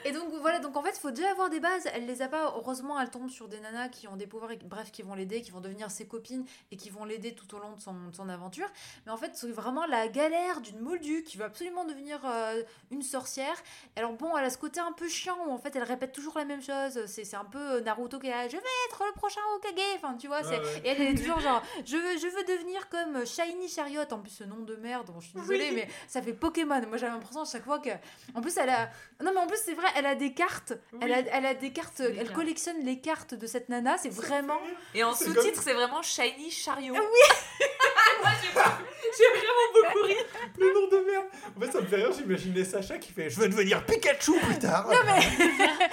Et 0.06 0.12
donc 0.12 0.32
voilà, 0.40 0.58
donc 0.58 0.76
en 0.76 0.82
fait, 0.82 0.92
il 0.94 1.00
faut 1.00 1.10
déjà 1.10 1.30
avoir 1.30 1.48
des 1.50 1.60
bases. 1.60 1.88
Elle 1.94 2.06
les 2.06 2.20
a 2.22 2.28
pas. 2.28 2.52
Heureusement, 2.56 3.00
elle 3.00 3.10
tombe 3.10 3.30
sur 3.30 3.48
des 3.48 3.58
nanas 3.60 3.88
qui 3.88 4.06
ont 4.08 4.16
des 4.16 4.26
pouvoirs, 4.26 4.50
et- 4.52 4.58
bref, 4.62 4.90
qui 4.92 5.02
vont 5.02 5.14
l'aider, 5.14 5.40
qui 5.40 5.50
vont 5.50 5.60
devenir 5.60 5.90
ses 5.90 6.06
copines 6.06 6.44
et 6.70 6.76
qui 6.76 6.90
vont 6.90 7.04
l'aider 7.04 7.34
tout 7.34 7.52
au 7.54 7.58
long 7.58 7.72
de 7.72 7.80
son, 7.80 7.94
de 8.08 8.14
son 8.14 8.23
aventure. 8.28 8.68
Mais 9.06 9.12
en 9.12 9.16
fait, 9.16 9.32
c'est 9.34 9.50
vraiment 9.50 9.86
la 9.86 10.08
galère 10.08 10.60
d'une 10.60 10.80
moldue 10.80 11.22
qui 11.22 11.36
veut 11.36 11.44
absolument 11.44 11.84
devenir 11.84 12.20
euh, 12.24 12.62
une 12.90 13.02
sorcière. 13.02 13.56
Alors 13.96 14.12
bon, 14.12 14.36
elle 14.36 14.44
a 14.44 14.50
ce 14.50 14.58
côté 14.58 14.80
un 14.80 14.92
peu 14.92 15.08
chiant 15.08 15.36
où 15.46 15.50
en 15.52 15.58
fait, 15.58 15.74
elle 15.76 15.82
répète 15.82 16.12
toujours 16.12 16.38
la 16.38 16.44
même 16.44 16.62
chose. 16.62 17.04
C'est 17.06 17.24
c'est 17.24 17.36
un 17.36 17.44
peu 17.44 17.80
Naruto 17.80 18.18
qui 18.18 18.28
est 18.28 18.30
là, 18.30 18.46
je 18.48 18.52
vais 18.56 18.62
être 18.88 19.04
le 19.04 19.12
prochain 19.12 19.40
Hokage. 19.56 19.74
Enfin, 19.96 20.16
tu 20.16 20.26
vois, 20.28 20.42
c'est. 20.42 20.58
Ouais, 20.58 20.64
ouais. 20.64 20.82
Et 20.84 20.88
elle, 20.88 21.02
est 21.02 21.14
toujours 21.14 21.40
genre, 21.40 21.62
je 21.84 21.96
veux, 21.96 22.18
je 22.18 22.26
veux 22.28 22.44
devenir 22.44 22.88
comme 22.88 23.26
Shiny 23.26 23.68
Chariot. 23.68 24.02
En 24.12 24.18
plus, 24.18 24.30
ce 24.30 24.44
nom 24.44 24.58
de 24.60 24.76
merde, 24.76 25.06
bon, 25.06 25.20
je 25.20 25.28
suis 25.28 25.38
désolée, 25.40 25.72
mais 25.72 25.88
ça 26.06 26.22
fait 26.22 26.32
Pokémon. 26.32 26.80
Moi, 26.86 26.96
j'avais 26.96 27.12
l'impression 27.12 27.42
à 27.42 27.44
chaque 27.44 27.64
fois 27.64 27.78
que. 27.78 27.90
En 28.34 28.40
plus, 28.40 28.56
elle 28.56 28.70
a. 28.70 28.90
Non, 29.22 29.32
mais 29.34 29.40
en 29.40 29.46
plus, 29.46 29.58
c'est 29.64 29.74
vrai, 29.74 29.88
elle 29.96 30.06
a 30.06 30.14
des 30.14 30.32
cartes. 30.32 30.74
Elle, 31.00 31.12
a, 31.12 31.18
elle 31.18 31.46
a 31.46 31.54
des 31.54 31.72
cartes. 31.72 31.94
C'est 31.96 32.14
Elle 32.16 32.26
bien. 32.26 32.34
collectionne 32.34 32.84
les 32.84 33.00
cartes 33.00 33.34
de 33.34 33.46
cette 33.46 33.68
nana. 33.68 33.98
C'est 33.98 34.10
vraiment. 34.12 34.58
Et 34.94 35.02
en 35.04 35.14
sous-titre, 35.14 35.62
c'est 35.62 35.74
vraiment 35.74 36.02
Shiny 36.02 36.50
Chariot. 36.50 36.94
Oui 36.94 37.66
Moi, 38.22 38.30
j'ai 39.16 39.38
vraiment 39.38 39.88
beaucoup 39.92 40.06
ri. 40.06 40.14
Le 40.58 40.72
nom 40.74 40.88
de 40.88 41.10
merde. 41.10 41.24
En 41.56 41.60
fait, 41.60 41.72
ça 41.72 41.80
me 41.80 41.86
fait 41.86 41.96
rire. 41.96 42.12
J'imaginais 42.12 42.64
Sacha 42.64 42.98
qui 42.98 43.12
fait 43.12 43.30
Je 43.30 43.40
veux 43.40 43.48
devenir 43.48 43.84
Pikachu 43.86 44.32
plus 44.40 44.58
tard. 44.58 44.86
Non, 44.88 44.94
mais- 45.04 45.20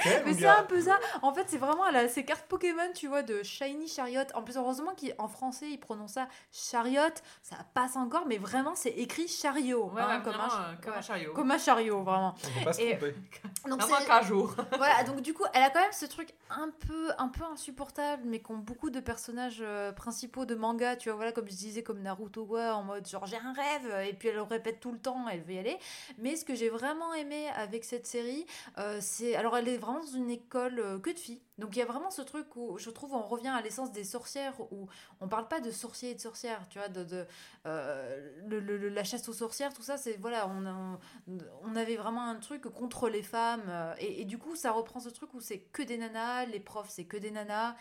mais. 0.06 0.24
Mais 0.26 0.34
c'est 0.34 0.46
un 0.48 0.64
peu 0.64 0.82
ça. 0.82 1.00
En 1.22 1.34
fait, 1.34 1.46
c'est 1.48 1.58
vraiment. 1.58 1.88
Elle 1.88 1.96
a 1.98 2.08
ses 2.08 2.24
cartes 2.26 2.46
Pokémon, 2.48 2.92
tu 2.96 3.08
vois, 3.08 3.24
de 3.24 3.44
Shiny 3.44 3.88
Chariot. 3.88 4.24
En 4.34 4.42
plus, 4.44 4.58
heureusement 4.58 4.94
qu'en 4.96 5.28
français, 5.28 5.68
ils 5.70 5.78
prononcent 5.80 6.14
ça 6.14 6.28
Chariot. 6.52 7.14
Ça 7.42 7.58
passe 7.74 7.96
encore, 7.96 8.26
mais 8.28 8.38
vraiment, 8.38 8.76
c'est 8.76 8.90
écrit 8.90 9.28
chariot. 9.28 9.92
Ouais, 9.94 10.02
hein, 10.02 10.22
comme, 10.24 10.34
un, 10.36 10.46
euh, 10.48 10.74
comme 10.84 10.94
un 10.94 11.02
chariot. 11.02 11.34
comme 11.34 11.52
un 11.52 11.58
chariot, 11.58 12.04
vraiment. 12.04 12.36
On 12.56 12.60
peut 12.60 12.66
pas 12.66 12.74
se 12.74 12.82
Et- 12.82 12.90
tromper. 12.98 13.16
Donc, 13.70 13.80
qu'un 14.08 14.22
jour. 14.24 14.56
voilà, 14.78 15.04
donc 15.04 15.22
du 15.22 15.34
coup, 15.36 15.44
elle 15.54 15.62
a 15.64 15.70
quand 15.70 15.82
même 15.82 15.92
ce 15.92 16.06
truc 16.08 16.30
un 16.50 16.70
peu, 16.88 17.10
un 17.20 17.28
peu 17.28 17.44
insupportable, 17.54 18.24
mais 18.26 18.40
qu'ont 18.40 18.58
beaucoup 18.58 18.90
de 18.90 19.00
personnages 19.00 19.60
euh, 19.62 19.92
principaux 19.92 20.46
de 20.46 20.56
manga, 20.56 20.96
tu 20.96 21.10
vois, 21.10 21.16
voilà, 21.16 21.32
comme 21.32 21.46
je 21.48 21.54
disais, 21.56 21.84
comme 21.84 22.00
Naruto, 22.12 22.46
quoi, 22.46 22.74
en 22.76 22.84
mode 22.84 23.08
genre 23.08 23.26
j'ai 23.26 23.38
un 23.38 23.54
rêve, 23.54 24.08
et 24.10 24.14
puis 24.14 24.28
elle 24.28 24.36
le 24.36 24.42
répète 24.42 24.80
tout 24.80 24.92
le 24.92 25.00
temps, 25.00 25.28
elle 25.30 25.42
veut 25.42 25.54
y 25.54 25.60
aller. 25.60 25.78
Mais 26.18 26.36
ce 26.36 26.46
que 26.46 26.56
j'ai 26.56 26.70
vraiment 26.70 27.14
aimé 27.14 27.48
avec 27.56 27.86
cette 27.86 28.06
série, 28.06 28.46
euh, 28.78 29.00
c'est. 29.02 29.36
Alors, 29.36 29.58
elle 29.58 29.68
est 29.68 29.78
vraiment 29.78 30.00
dans 30.02 30.18
une 30.18 30.30
école 30.30 30.80
euh, 30.80 31.00
que 31.00 31.10
de 31.12 31.18
filles. 31.20 31.42
Donc, 31.58 31.76
il 31.76 31.80
y 31.80 31.82
a 31.82 31.86
vraiment 31.86 32.10
ce 32.12 32.22
truc 32.22 32.56
où 32.56 32.78
je 32.78 32.90
trouve 32.90 33.14
on 33.14 33.22
revient 33.22 33.50
à 33.50 33.62
l'essence 33.62 33.92
des 33.92 34.04
sorcières, 34.04 34.60
où 34.72 34.88
on 35.20 35.28
parle 35.28 35.48
pas 35.48 35.60
de 35.62 35.72
sorciers 35.72 36.12
et 36.12 36.16
de 36.16 36.20
sorcières, 36.20 36.68
tu 36.70 36.80
vois, 36.80 36.90
de. 36.90 37.26
euh, 37.66 38.90
la 38.90 39.04
chasse 39.04 39.28
aux 39.30 39.34
sorcières, 39.34 39.74
tout 39.74 39.84
ça, 39.84 39.98
c'est. 39.98 40.18
Voilà, 40.18 40.48
on, 40.50 41.76
avait 41.76 41.96
vraiment 41.96 42.26
un 42.28 42.36
truc 42.36 42.64
contre 42.64 43.10
les 43.10 43.24
femmes. 43.24 43.64
euh, 43.70 43.94
et, 44.00 44.22
et 44.22 44.26
du 44.26 44.38
coup, 44.38 44.56
ça 44.56 44.72
reprend 44.72 45.00
ce 45.00 45.10
truc 45.10 45.34
où 45.34 45.40
c'est 45.42 45.60
que 45.60 45.84
des 45.84 45.98
nanas, 45.98 46.46
les 46.46 46.60
profs, 46.60 46.90
c'est 46.90 47.06
que 47.06 47.18
des 47.18 47.32
nanas. 47.32 47.76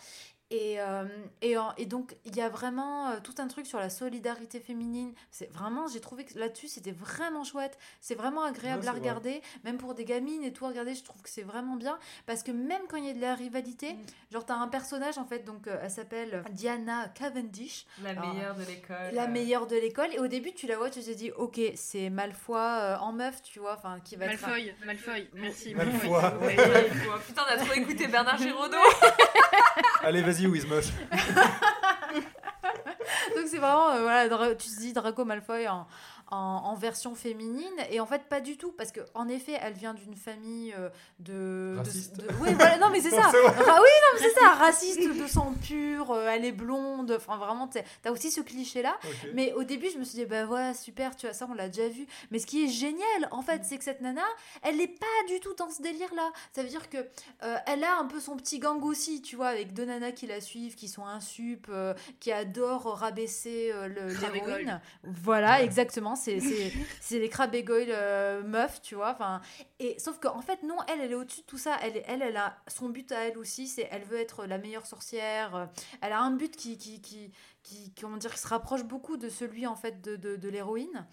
Et, 0.53 0.81
euh, 0.81 1.05
et, 1.43 1.57
en- 1.57 1.73
et 1.77 1.87
donc, 1.87 2.17
il 2.25 2.35
y 2.37 2.41
a 2.43 2.49
vraiment 2.49 3.11
euh, 3.11 3.21
tout 3.23 3.35
un 3.39 3.47
truc 3.47 3.67
sur 3.67 3.79
la 3.79 3.89
solidarité 3.89 4.59
féminine. 4.59 5.13
C'est 5.31 5.49
vraiment, 5.53 5.87
j'ai 5.87 6.01
trouvé 6.01 6.25
que 6.25 6.37
là-dessus, 6.39 6.67
c'était 6.67 6.91
vraiment 6.91 7.45
chouette. 7.45 7.79
C'est 8.01 8.17
vraiment 8.17 8.43
agréable 8.43 8.83
Ouais, 8.83 8.89
à 8.89 8.91
vrai. 8.91 9.01
regarder. 9.01 9.43
Même 9.65 9.79
pour 9.79 9.95
des 9.95 10.05
gamines 10.05 10.43
et 10.43 10.53
tout, 10.53 10.65
à 10.65 10.69
regarder, 10.71 10.95
je 10.97 11.05
trouve 11.05 11.23
que 11.23 11.29
c'est 11.29 11.43
vraiment 11.45 11.77
bien. 11.77 11.99
Parce 12.27 12.43
que 12.43 12.51
même 12.51 12.83
quand 12.89 12.97
il 12.97 13.05
y 13.07 13.11
a 13.11 13.15
de 13.15 13.21
la 13.21 13.35
rivalité, 13.37 13.93
Mm. 13.93 13.99
genre, 14.33 14.45
t'as 14.45 14.55
un 14.57 14.67
personnage, 14.69 15.19
en 15.19 15.25
fait, 15.25 15.45
donc 15.45 15.69
euh, 15.69 15.79
elle 15.83 15.91
s'appelle 15.91 16.43
Diana 16.51 17.09
Cavendish 17.15 17.87
La 18.03 18.11
Alors, 18.11 18.35
meilleure 18.35 18.55
de 18.57 18.65
l'école. 18.65 18.97
la 19.13 19.25
euh, 19.25 19.29
meilleure 19.29 19.67
de 19.69 19.77
l'école. 19.77 20.09
Et 20.15 20.19
au 20.19 20.27
début, 20.27 20.53
tu 20.53 20.67
la 20.67 20.77
vois, 20.77 20.91
tu 20.91 21.01
te 21.01 21.11
dis, 21.13 21.31
ok, 21.31 21.61
c'est 21.77 22.11
Malfoy 22.11 22.59
euh, 22.59 22.99
en 22.99 23.13
meuf, 23.13 23.41
tu 23.43 23.61
vois, 23.61 23.75
enfin, 23.77 24.01
qui 24.05 24.17
va 24.17 24.27
être. 24.27 24.41
Malfoy, 24.43 24.75
Malfoy, 24.85 25.29
merci. 25.35 25.75
Malfoy. 25.75 26.09
Ouais, 26.11 26.57
ouais, 26.59 26.91
Putain, 27.27 27.43
on 27.49 27.53
a 27.53 27.57
trop 27.57 27.73
écouté 27.75 28.09
Bernard 28.09 28.37
Giraudot. 28.39 28.77
Allez, 30.03 30.23
vas-y, 30.23 30.47
Wizmosh. 30.47 30.87
Donc 33.37 33.47
c'est 33.47 33.59
vraiment, 33.59 33.90
euh, 33.90 34.03
voilà, 34.03 34.29
tu 34.55 34.69
te 34.69 34.81
dis 34.81 34.93
Draco 34.93 35.25
Malfoy 35.25 35.69
en, 35.69 35.87
en, 36.31 36.37
en 36.64 36.75
version 36.75 37.14
féminine. 37.14 37.66
Et 37.90 38.01
en 38.01 38.07
fait, 38.07 38.23
pas 38.29 38.40
du 38.40 38.57
tout, 38.57 38.73
parce 38.73 38.93
qu'en 38.93 39.29
effet, 39.29 39.59
elle 39.61 39.73
vient 39.75 39.95
d'une 39.95 40.14
famille 40.16 40.75
euh, 40.79 40.88
de. 41.19 41.73
de- 41.75 41.79
Raciste. 41.79 42.16
de- 42.16 42.27
oui, 42.40 42.55
voilà, 42.55 42.79
non, 42.79 42.88
mais 42.90 43.01
c'est 43.01 43.11
ça. 43.21 43.23
Ra- 43.23 43.31
oui, 43.33 43.37
non, 43.64 44.11
mais 44.14 44.21
c'est 44.21 44.40
ça, 44.40 44.49
raciste 44.55 45.01
de 45.19 45.27
sang 45.27 45.55
pur, 45.66 46.11
euh, 46.12 46.29
elle 46.31 46.45
est 46.45 46.53
blonde. 46.53 47.12
Enfin, 47.16 47.37
vraiment, 47.37 47.69
t'as 47.69 48.11
aussi 48.11 48.31
ce 48.31 48.40
cliché-là. 48.40 48.97
Mais 49.35 49.53
au 49.55 49.64
début, 49.64 49.88
je 49.93 49.99
me 49.99 50.05
suis 50.05 50.19
dit, 50.19 50.25
bah 50.25 50.45
voilà, 50.47 50.75
super, 50.75 51.16
tu 51.16 51.27
vois, 51.27 51.35
ça, 51.35 51.47
on 51.51 51.55
l'a 51.55 51.69
déjà 51.69 51.88
vu. 51.88 52.07
Mais 52.31 52.38
ce 52.38 52.47
qui 52.47 52.64
est 52.64 52.69
génial, 52.69 53.29
en 53.31 53.43
fait, 53.43 53.62
c'est 53.64 53.79
que 53.79 53.85
cette 53.85 54.01
nana, 54.01 54.23
elle 54.62 54.77
n'est 54.77 54.88
pas 54.88 55.07
du 55.29 55.40
tout 55.40 55.55
dans 55.55 55.71
ce 55.71 55.83
délire-là. 55.83 56.31
Ça 56.53 56.62
veut 56.62 56.69
dire 56.69 56.88
que 56.88 56.99
euh, 57.43 57.57
elle 57.66 57.85
a 57.85 57.99
un 57.99 58.05
peu 58.07 58.21
son 58.21 58.37
petit 58.37 58.59
gang 58.59 58.83
aussi, 58.85 59.23
tu 59.23 59.37
vois, 59.37 59.49
avec 59.49 59.73
deux 59.75 59.85
nanas 59.85 60.12
qui 60.12 60.27
la 60.27 60.40
suivent, 60.40 60.75
qui 60.75 60.88
sont 60.88 61.05
insup, 61.07 61.66
euh, 61.71 61.95
qui 62.21 62.33
adorent 62.33 62.99
rabaisser 62.99 63.71
euh, 63.75 63.88
l'héroïne. 64.33 64.81
Voilà, 65.05 65.57
Ouais. 65.59 65.64
exactement. 65.64 66.14
C'est 66.21 67.19
les 67.19 67.29
crabes 67.29 67.55
goyle 67.57 67.89
euh, 67.91 68.43
meufs, 68.43 68.81
tu 68.83 68.95
vois. 68.95 69.11
Enfin, 69.13 69.41
et 69.79 69.97
sauf 69.99 70.19
qu'en 70.21 70.41
fait, 70.43 70.63
non, 70.63 70.77
elle, 70.89 71.01
elle 71.01 71.13
est 71.13 71.15
au-dessus 71.15 71.41
de 71.41 71.47
tout 71.47 71.59
ça. 71.59 71.77
Elle, 71.83 72.03
elle, 72.07 72.23
elle 72.23 72.37
a 72.37 72.57
son 72.69 72.89
but 72.89 73.11
à 73.13 73.25
elle 73.27 73.39
aussi, 73.39 73.67
c'est 73.67 73.89
elle 73.91 74.05
veut 74.05 74.19
être 74.19 74.47
la 74.47 74.59
meilleure 74.59 74.87
sorcière. 74.87 75.55
euh, 75.57 75.67
Elle 76.03 76.13
a 76.13 76.21
un 76.21 76.31
but 76.33 76.55
qui, 76.57 76.79
qui, 76.79 77.01
qui, 77.01 77.33
qui, 77.63 77.93
comment 78.01 78.17
dire, 78.17 78.33
qui 78.33 78.39
se 78.41 78.49
rapproche 78.49 78.85
beaucoup 78.85 79.17
de 79.17 79.29
celui 79.29 79.67
en 79.67 79.77
fait 79.77 80.01
de, 80.03 80.17
de, 80.17 80.37
de 80.37 80.49
l'héroïne. 80.49 81.07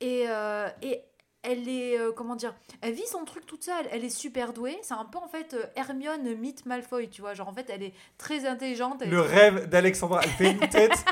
Et, 0.00 0.24
euh, 0.28 0.68
et 0.82 1.02
elle 1.44 1.68
est, 1.68 1.98
euh, 1.98 2.12
comment 2.12 2.36
dire, 2.36 2.54
elle 2.82 2.92
vit 2.92 3.06
son 3.06 3.24
truc 3.24 3.46
toute 3.46 3.64
seule. 3.64 3.86
Elle 3.90 4.04
est 4.04 4.10
super 4.10 4.52
douée. 4.52 4.78
C'est 4.82 4.94
un 4.94 5.04
peu 5.04 5.18
en 5.18 5.26
fait 5.28 5.54
euh, 5.54 5.64
Hermione 5.74 6.34
mythe 6.36 6.66
Malfoy, 6.66 7.08
tu 7.10 7.20
vois. 7.20 7.34
Genre 7.34 7.48
en 7.48 7.52
fait, 7.52 7.68
elle 7.68 7.82
est 7.82 7.94
très 8.16 8.46
intelligente. 8.46 9.02
elle 9.02 9.08
est 9.08 9.10
Le 9.10 9.20
rêve 9.20 9.68
d'Alexandra. 9.68 10.20
Elle 10.22 10.30
fait 10.30 10.50
une 10.52 10.68
tête. 10.68 10.92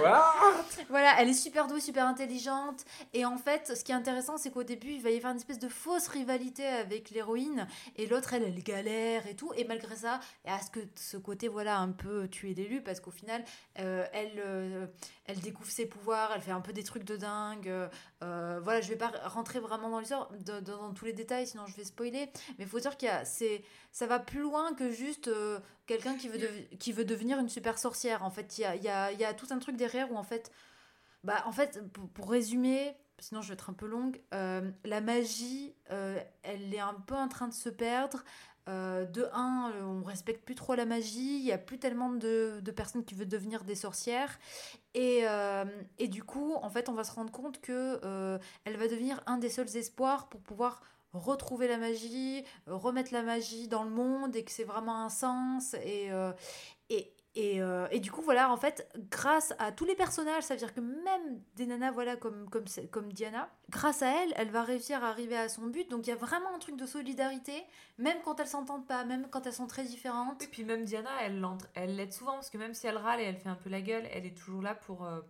What 0.00 0.64
Voilà, 0.88 1.14
elle 1.20 1.28
est 1.28 1.32
super 1.34 1.66
douée, 1.66 1.80
super 1.80 2.06
intelligente. 2.06 2.84
Et 3.12 3.24
en 3.24 3.36
fait, 3.36 3.72
ce 3.76 3.82
qui 3.84 3.92
est 3.92 3.94
intéressant, 3.94 4.38
c'est 4.38 4.50
qu'au 4.50 4.62
début, 4.62 4.92
il 4.92 5.02
va 5.02 5.10
y 5.10 5.16
avoir 5.16 5.32
une 5.32 5.38
espèce 5.38 5.58
de 5.58 5.68
fausse 5.68 6.08
rivalité 6.08 6.66
avec 6.66 7.10
l'héroïne. 7.10 7.66
Et 7.96 8.06
l'autre, 8.06 8.34
elle, 8.34 8.44
elle 8.44 8.62
galère 8.62 9.26
et 9.26 9.34
tout. 9.36 9.52
Et 9.56 9.64
malgré 9.64 9.96
ça, 9.96 10.20
elle 10.44 10.54
a 10.54 10.60
ce, 10.60 10.70
que, 10.70 10.80
ce 10.96 11.16
côté, 11.16 11.48
voilà, 11.48 11.78
un 11.78 11.90
peu 11.90 12.28
tuer 12.28 12.54
l'élu. 12.54 12.82
Parce 12.82 13.00
qu'au 13.00 13.10
final, 13.10 13.44
euh, 13.78 14.04
elle, 14.12 14.32
euh, 14.38 14.86
elle 15.26 15.40
découvre 15.40 15.70
ses 15.70 15.86
pouvoirs, 15.86 16.32
elle 16.34 16.40
fait 16.42 16.50
un 16.52 16.60
peu 16.60 16.72
des 16.72 16.84
trucs 16.84 17.04
de 17.04 17.16
dingue. 17.16 17.72
Euh, 18.22 18.60
voilà, 18.62 18.80
je 18.80 18.88
vais 18.88 18.96
pas 18.96 19.10
rentrer 19.26 19.58
vraiment 19.60 19.90
dans 19.90 19.98
l'histoire, 19.98 20.28
dans 20.62 20.92
tous 20.92 21.04
les 21.04 21.12
détails, 21.12 21.46
sinon 21.46 21.66
je 21.66 21.76
vais 21.76 21.84
spoiler. 21.84 22.30
Mais 22.58 22.64
il 22.64 22.66
faut 22.66 22.78
dire 22.80 22.96
qu'il 22.96 23.08
y 23.08 23.10
a, 23.10 23.24
c'est, 23.24 23.62
ça 23.90 24.06
va 24.06 24.18
plus 24.18 24.40
loin 24.40 24.74
que 24.74 24.90
juste 24.90 25.28
quelqu'un 25.86 26.14
qui 26.16 26.28
veut, 26.28 26.38
dev- 26.38 26.68
qui 26.78 26.92
veut 26.92 27.04
devenir 27.04 27.38
une 27.40 27.48
super 27.48 27.78
sorcière. 27.78 28.24
En 28.24 28.30
fait, 28.30 28.58
il 28.58 28.62
y 28.62 28.64
a, 28.64 28.76
il 28.76 28.82
y, 28.84 28.88
a, 28.88 29.10
il 29.12 29.18
y 29.18 29.24
a 29.24 29.34
tout 29.34 29.46
un 29.50 29.58
truc 29.58 29.76
derrière 29.82 30.10
où, 30.12 30.16
en 30.16 30.22
fait, 30.22 30.50
bah, 31.24 31.42
en 31.46 31.52
fait 31.52 31.80
pour, 32.14 32.30
résumer, 32.30 32.96
sinon 33.18 33.42
je 33.42 33.48
vais 33.48 33.54
être 33.54 33.70
un 33.70 33.74
peu 33.74 33.86
longue, 33.86 34.20
euh, 34.34 34.70
la 34.84 35.00
magie, 35.00 35.74
euh, 35.90 36.20
elle 36.42 36.74
est 36.74 36.80
un 36.80 36.94
peu 36.94 37.14
en 37.14 37.28
train 37.28 37.48
de 37.48 37.54
se 37.54 37.68
perdre. 37.68 38.24
euh, 38.68 39.04
de 39.06 39.28
un, 39.32 39.72
on 39.82 40.04
respecte 40.04 40.44
plus 40.44 40.54
trop 40.54 40.76
la 40.76 40.84
magie, 40.84 41.38
il 41.38 41.44
y 41.44 41.52
a 41.52 41.58
plus 41.58 41.78
tellement 41.78 42.10
de, 42.10 42.60
de 42.60 42.70
personnes 42.70 43.04
qui 43.04 43.14
veulent 43.16 43.28
devenir 43.28 43.64
des 43.64 43.74
sorcières. 43.74 44.38
Et, 44.94 45.24
et 45.98 46.08
du 46.08 46.22
coup, 46.22 46.54
en 46.54 46.70
fait, 46.70 46.88
on 46.88 46.92
va 46.92 47.02
se 47.04 47.12
rendre 47.12 47.32
compte 47.32 47.60
que 47.60 48.38
elle 48.64 48.76
va 48.76 48.86
devenir 48.88 49.20
un 49.26 49.38
des 49.38 49.48
seuls 49.48 49.76
espoirs 49.76 50.28
pour 50.28 50.40
pouvoir 50.42 50.82
retrouver 51.12 51.66
la 51.66 51.76
magie, 51.76 52.44
remettre 52.66 53.12
la 53.12 53.22
magie 53.22 53.68
dans 53.68 53.84
le 53.84 53.90
monde 53.90 54.36
et 54.36 54.44
que 54.44 54.52
c'est 54.52 54.64
vraiment 54.64 55.04
un 55.04 55.08
sens. 55.08 55.74
Et, 55.84 56.10
et, 56.88 57.12
et, 57.34 57.62
euh, 57.62 57.86
et 57.90 58.00
du 58.00 58.10
coup, 58.10 58.20
voilà, 58.20 58.50
en 58.50 58.58
fait, 58.58 58.86
grâce 59.10 59.54
à 59.58 59.72
tous 59.72 59.86
les 59.86 59.94
personnages, 59.94 60.42
ça 60.42 60.54
veut 60.54 60.58
dire 60.58 60.74
que 60.74 60.80
même 60.80 61.40
des 61.56 61.64
nanas, 61.64 61.90
voilà, 61.90 62.16
comme, 62.16 62.48
comme, 62.50 62.64
comme 62.90 63.12
Diana, 63.12 63.48
grâce 63.70 64.02
à 64.02 64.08
elle, 64.22 64.34
elle 64.36 64.50
va 64.50 64.62
réussir 64.62 65.02
à 65.02 65.08
arriver 65.08 65.36
à 65.36 65.48
son 65.48 65.66
but. 65.68 65.90
Donc 65.90 66.06
il 66.06 66.10
y 66.10 66.12
a 66.12 66.16
vraiment 66.16 66.54
un 66.54 66.58
truc 66.58 66.76
de 66.76 66.84
solidarité, 66.84 67.64
même 67.96 68.18
quand 68.22 68.38
elles 68.38 68.48
s'entendent 68.48 68.86
pas, 68.86 69.04
même 69.04 69.28
quand 69.30 69.46
elles 69.46 69.54
sont 69.54 69.66
très 69.66 69.84
différentes. 69.84 70.42
Et 70.42 70.46
puis 70.46 70.64
même 70.64 70.84
Diana, 70.84 71.10
elle 71.22 71.96
l'aide 71.96 72.12
souvent 72.12 72.32
parce 72.32 72.50
que 72.50 72.58
même 72.58 72.74
si 72.74 72.86
elle 72.86 72.98
râle 72.98 73.20
et 73.20 73.24
elle 73.24 73.38
fait 73.38 73.48
un 73.48 73.54
peu 73.56 73.70
la 73.70 73.80
gueule, 73.80 74.06
elle 74.12 74.26
est 74.26 74.36
toujours 74.36 74.60
là 74.60 74.74
pour, 74.74 75.04
euh, 75.04 75.20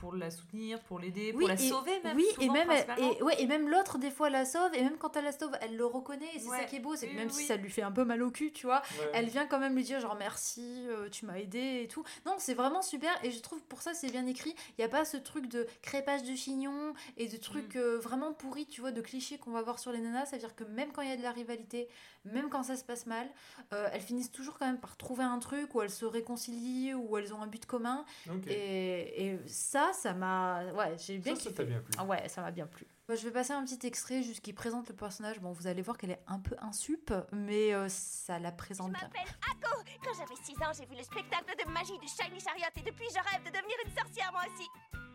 pour 0.00 0.14
la 0.14 0.30
soutenir, 0.30 0.80
pour 0.84 0.98
l'aider, 0.98 1.32
pour 1.32 1.48
la 1.48 1.54
et- 1.54 1.56
sauver 1.68 2.00
même. 2.04 2.16
Oui, 2.16 2.26
et 2.30 2.34
souvent, 2.42 2.52
même, 2.52 2.66
principalement. 2.68 3.12
et, 3.18 3.22
ouais, 3.22 3.42
et 3.42 3.46
même 3.46 3.68
l'autre, 3.68 3.98
des 3.98 4.10
fois, 4.10 4.30
la 4.30 4.44
sauve, 4.44 4.74
et 4.74 4.82
même 4.82 4.96
quand 4.98 5.16
elle 5.16 5.24
la 5.24 5.32
sauve, 5.32 5.52
elle 5.60 5.76
le 5.76 5.84
reconnaît, 5.86 6.28
et 6.34 6.38
c'est 6.38 6.48
Ouais. 6.48 6.58
ça 6.58 6.64
qui 6.64 6.76
est 6.76 6.80
beau, 6.80 6.94
c'est 6.96 7.08
que 7.08 7.14
même 7.16 7.28
oui, 7.28 7.34
si 7.34 7.44
ça 7.46 7.56
lui 7.56 7.70
fait 7.70 7.82
un 7.82 7.90
peu 7.92 8.04
mal 8.04 8.22
au 8.22 8.30
cul, 8.30 8.52
tu 8.52 8.66
vois, 8.66 8.82
Ouais. 9.00 9.10
elle 9.14 9.26
vient 9.28 9.46
quand 9.46 9.58
même 9.58 9.74
lui 9.74 9.82
dire 9.84 10.00
genre 10.00 10.16
merci, 10.18 10.84
euh, 10.88 11.08
tu 11.10 11.26
m'as 11.26 11.36
aidé 11.38 11.82
et 11.84 11.88
tout. 11.88 12.04
Non, 12.26 12.34
c'est 12.38 12.54
vraiment 12.54 12.82
super, 12.82 13.10
et 13.24 13.30
je 13.30 13.40
trouve 13.40 13.60
pour 13.62 13.82
ça 13.82 13.94
c'est 13.94 14.10
bien 14.10 14.26
écrit. 14.26 14.54
Il 14.70 14.80
n'y 14.80 14.84
a 14.84 14.88
pas 14.88 15.04
ce 15.04 15.16
truc 15.16 15.48
de 15.48 15.66
crépage 15.82 16.22
de 16.22 16.34
chignon 16.34 16.94
et 17.16 17.26
de 17.28 17.36
trucs 17.36 17.74
Mm. 17.74 17.78
euh, 17.78 17.98
vraiment 17.98 18.32
pourris, 18.32 18.66
tu 18.66 18.80
vois, 18.80 18.92
de 18.92 19.00
clichés 19.00 19.38
qu'on 19.38 19.50
va 19.50 19.62
voir 19.62 19.78
sur 19.78 19.92
les 19.92 19.98
nanas. 20.00 20.26
Ça 20.26 20.36
veut 20.36 20.40
dire 20.40 20.54
que 20.54 20.64
même 20.64 20.92
quand 20.92 21.02
il 21.02 21.08
y 21.08 21.12
a 21.12 21.16
de 21.16 21.22
la 21.22 21.32
rivalité, 21.32 21.88
même 22.24 22.48
quand 22.50 22.62
ça 22.62 22.76
se 22.76 22.84
passe 22.84 23.06
mal, 23.06 23.26
euh, 23.72 23.88
elles 23.92 24.00
finissent 24.02 24.30
toujours 24.30 24.58
quand 24.58 24.66
même 24.66 24.78
par 24.80 24.96
trouver 24.96 25.24
un 25.24 25.38
truc 25.38 25.74
où 25.74 25.82
elles 25.82 25.90
se 25.90 26.04
réconcilient, 26.04 26.94
où 26.94 27.16
elles 27.16 27.32
ont 27.34 27.40
un 27.42 27.46
but 27.46 27.64
commun. 27.66 28.04
Et, 28.48 29.26
et 29.26 29.38
ça, 29.46 29.87
ça 29.92 30.14
m'a. 30.14 30.64
Ouais, 30.72 30.96
j'ai 30.98 31.18
bien 31.18 31.34
Ça, 31.36 31.50
ça 31.54 31.64
bien 31.64 31.80
plu. 31.80 31.92
Ah 31.98 32.04
ouais, 32.04 32.28
ça 32.28 32.42
m'a 32.42 32.50
bien 32.50 32.66
plu. 32.66 32.86
Je 33.08 33.14
vais 33.24 33.30
passer 33.30 33.52
un 33.54 33.64
petit 33.64 33.86
extrait 33.86 34.22
juste 34.22 34.40
qui 34.42 34.52
présente 34.52 34.88
le 34.88 34.94
personnage. 34.94 35.40
Bon, 35.40 35.52
vous 35.52 35.66
allez 35.66 35.80
voir 35.82 35.96
qu'elle 35.96 36.10
est 36.10 36.22
un 36.26 36.38
peu 36.40 36.56
insup, 36.60 37.10
mais 37.32 37.72
euh, 37.72 37.88
ça 37.88 38.38
la 38.38 38.50
Je 38.50 38.56
présente 38.56 38.92
bien. 38.92 39.00
m'appelle 39.02 39.34
Ako. 39.50 39.82
Quand 40.04 40.12
j'avais 40.14 40.36
6 40.42 40.52
ans, 40.62 40.72
j'ai 40.78 40.84
vu 40.86 40.94
le 40.96 41.02
spectacle 41.02 41.54
de 41.64 41.70
magie 41.72 41.98
du 41.98 42.06
Shiny 42.06 42.38
Chariot 42.38 42.66
et 42.76 42.82
depuis, 42.82 43.06
je 43.10 43.32
rêve 43.32 43.42
de 43.44 43.48
devenir 43.50 43.76
une 43.86 43.92
sorcière 43.96 44.30
moi 44.32 44.42
aussi. 44.54 44.68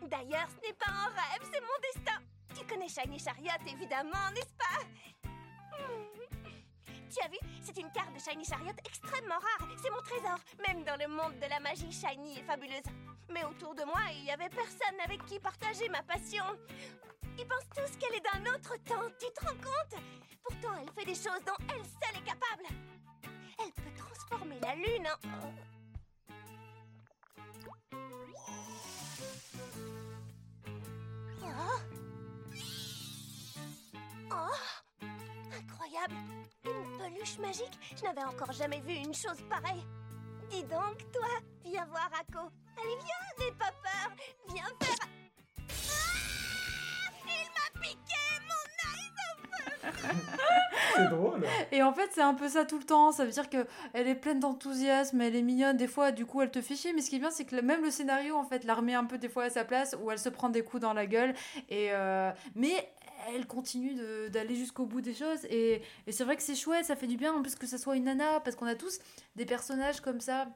D'ailleurs, 0.09 0.47
ce 0.49 0.67
n'est 0.67 0.73
pas 0.73 0.89
un 0.89 1.07
rêve, 1.09 1.49
c'est 1.51 1.62
mon 1.62 1.79
destin. 1.93 2.19
Tu 2.59 2.65
connais 2.65 2.88
Shiny 2.89 3.19
Chariot, 3.19 3.62
évidemment, 3.67 4.31
n'est-ce 4.33 4.53
pas? 4.57 5.29
Hmm. 5.77 6.42
Tu 7.13 7.23
as 7.23 7.28
vu 7.28 7.38
C'est 7.62 7.78
une 7.78 7.91
carte 7.91 8.12
de 8.12 8.19
Shiny 8.19 8.43
Chariot 8.43 8.73
extrêmement 8.84 9.36
rare. 9.36 9.67
C'est 9.78 9.91
mon 9.91 10.02
trésor, 10.02 10.39
même 10.67 10.84
dans 10.84 10.95
le 10.95 11.08
monde 11.08 11.38
de 11.39 11.47
la 11.47 11.60
magie 11.60 11.91
shiny 11.91 12.39
et 12.39 12.43
fabuleuse. 12.43 12.89
Mais 13.30 13.43
autour 13.43 13.76
de 13.76 13.84
moi, 13.84 14.02
il 14.15 14.23
n'y 14.23 14.32
avait 14.32 14.49
personne 14.49 14.99
avec 15.04 15.23
qui 15.28 15.39
partager 15.39 15.88
ma 15.89 16.02
passion. 16.02 16.43
Ils 17.38 17.45
pensent 17.45 17.69
tous 17.76 17.97
qu'elle 17.97 18.15
est 18.15 18.21
d'un 18.21 18.52
autre 18.56 18.76
temps, 18.84 19.08
tu 19.19 19.32
te 19.32 19.45
rends 19.45 19.58
compte? 19.58 20.02
Pourtant, 20.43 20.73
elle 20.82 20.91
fait 20.93 21.06
des 21.06 21.13
choses 21.13 21.43
dont 21.45 21.54
elle 21.69 21.86
seule 21.86 22.17
est 22.19 22.26
capable. 22.26 22.65
Elle 23.60 23.71
peut 23.73 23.93
transformer 23.95 24.60
la 24.60 24.73
lune 24.73 25.08
en... 25.08 25.54
Oh 31.43 31.80
Oh 34.32 34.56
Incroyable 35.56 36.15
peluche 37.03 37.37
magique 37.39 37.79
Je 37.97 38.03
n'avais 38.03 38.23
encore 38.23 38.51
jamais 38.53 38.79
vu 38.79 38.93
une 38.93 39.13
chose 39.13 39.41
pareille. 39.49 39.85
Dis 40.49 40.63
donc, 40.63 40.97
toi, 41.11 41.27
viens 41.65 41.85
voir 41.85 42.09
Ako. 42.21 42.49
Allez, 42.77 42.97
viens, 43.03 43.45
n'aie 43.45 43.51
pas 43.53 43.73
peur. 43.83 44.11
Viens 44.49 44.71
faire... 44.81 45.07
Ah 45.89 47.13
Il 47.25 47.49
m'a 47.55 47.81
piqué 47.81 48.23
mon 48.47 48.63
C'est 50.95 51.09
drôle. 51.09 51.43
Et 51.71 51.81
en 51.81 51.93
fait, 51.93 52.09
c'est 52.13 52.21
un 52.21 52.33
peu 52.33 52.47
ça 52.47 52.65
tout 52.65 52.77
le 52.77 52.83
temps. 52.83 53.11
Ça 53.11 53.25
veut 53.25 53.31
dire 53.31 53.49
que 53.49 53.65
elle 53.93 54.07
est 54.07 54.15
pleine 54.15 54.39
d'enthousiasme, 54.39 55.19
elle 55.21 55.35
est 55.35 55.41
mignonne. 55.41 55.77
Des 55.77 55.87
fois, 55.87 56.11
du 56.11 56.25
coup, 56.25 56.41
elle 56.41 56.51
te 56.51 56.61
fait 56.61 56.75
chier. 56.75 56.93
Mais 56.93 57.01
ce 57.01 57.09
qui 57.09 57.15
est 57.15 57.19
bien, 57.19 57.31
c'est 57.31 57.45
que 57.45 57.59
même 57.61 57.81
le 57.83 57.89
scénario, 57.89 58.35
en 58.35 58.43
fait, 58.43 58.63
la 58.63 58.75
remet 58.75 58.93
un 58.93 59.05
peu 59.05 59.17
des 59.17 59.29
fois 59.29 59.45
à 59.45 59.49
sa 59.49 59.65
place, 59.65 59.95
où 60.01 60.11
elle 60.11 60.19
se 60.19 60.29
prend 60.29 60.49
des 60.49 60.63
coups 60.63 60.81
dans 60.81 60.93
la 60.93 61.05
gueule. 61.05 61.33
Et 61.69 61.87
euh, 61.91 62.31
mais 62.55 62.89
elle 63.33 63.47
continue 63.47 63.95
d'aller 64.29 64.55
jusqu'au 64.55 64.85
bout 64.85 65.01
des 65.01 65.13
choses. 65.13 65.45
Et, 65.45 65.81
et 66.05 66.11
c'est 66.11 66.23
vrai 66.23 66.35
que 66.35 66.43
c'est 66.43 66.55
chouette, 66.55 66.85
ça 66.85 66.95
fait 66.95 67.07
du 67.07 67.17
bien 67.17 67.33
en 67.33 67.41
plus 67.41 67.55
que 67.55 67.67
ça 67.67 67.77
soit 67.77 67.95
une 67.95 68.03
nana, 68.03 68.39
parce 68.41 68.55
qu'on 68.55 68.65
a 68.65 68.75
tous 68.75 68.99
des 69.35 69.45
personnages 69.45 70.01
comme 70.01 70.19
ça 70.19 70.47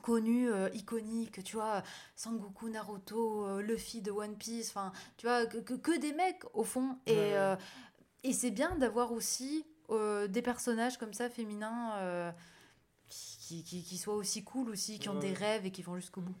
connus, 0.00 0.50
euh, 0.50 0.68
iconiques, 0.74 1.42
tu 1.44 1.56
vois, 1.56 1.82
Sangoku, 2.16 2.70
Naruto, 2.70 3.46
euh, 3.46 3.62
Luffy 3.62 4.00
de 4.00 4.10
One 4.10 4.36
Piece, 4.36 4.70
enfin, 4.70 4.92
tu 5.16 5.26
vois, 5.26 5.46
que, 5.46 5.74
que, 5.74 5.98
des 5.98 6.12
mecs 6.12 6.42
au 6.54 6.64
fond. 6.64 6.96
Et, 7.06 7.12
Ouais, 7.12 7.34
euh, 7.34 7.56
et 8.24 8.32
c'est 8.32 8.50
bien 8.50 8.76
d'avoir 8.76 9.12
aussi 9.12 9.64
euh, 9.90 10.26
des 10.28 10.42
personnages 10.42 10.96
comme 10.98 11.12
ça, 11.12 11.28
féminins, 11.30 11.96
euh, 11.98 12.32
qui, 13.08 13.62
qui, 13.64 13.82
qui 13.82 13.98
soient 13.98 14.14
aussi 14.14 14.42
cool 14.44 14.70
aussi, 14.70 14.98
qui 14.98 15.08
ont 15.08 15.14
Ouais. 15.14 15.20
des 15.20 15.32
rêves 15.32 15.66
et 15.66 15.70
qui 15.70 15.82
vont 15.82 15.96
jusqu'au 15.96 16.20
bout. 16.22 16.34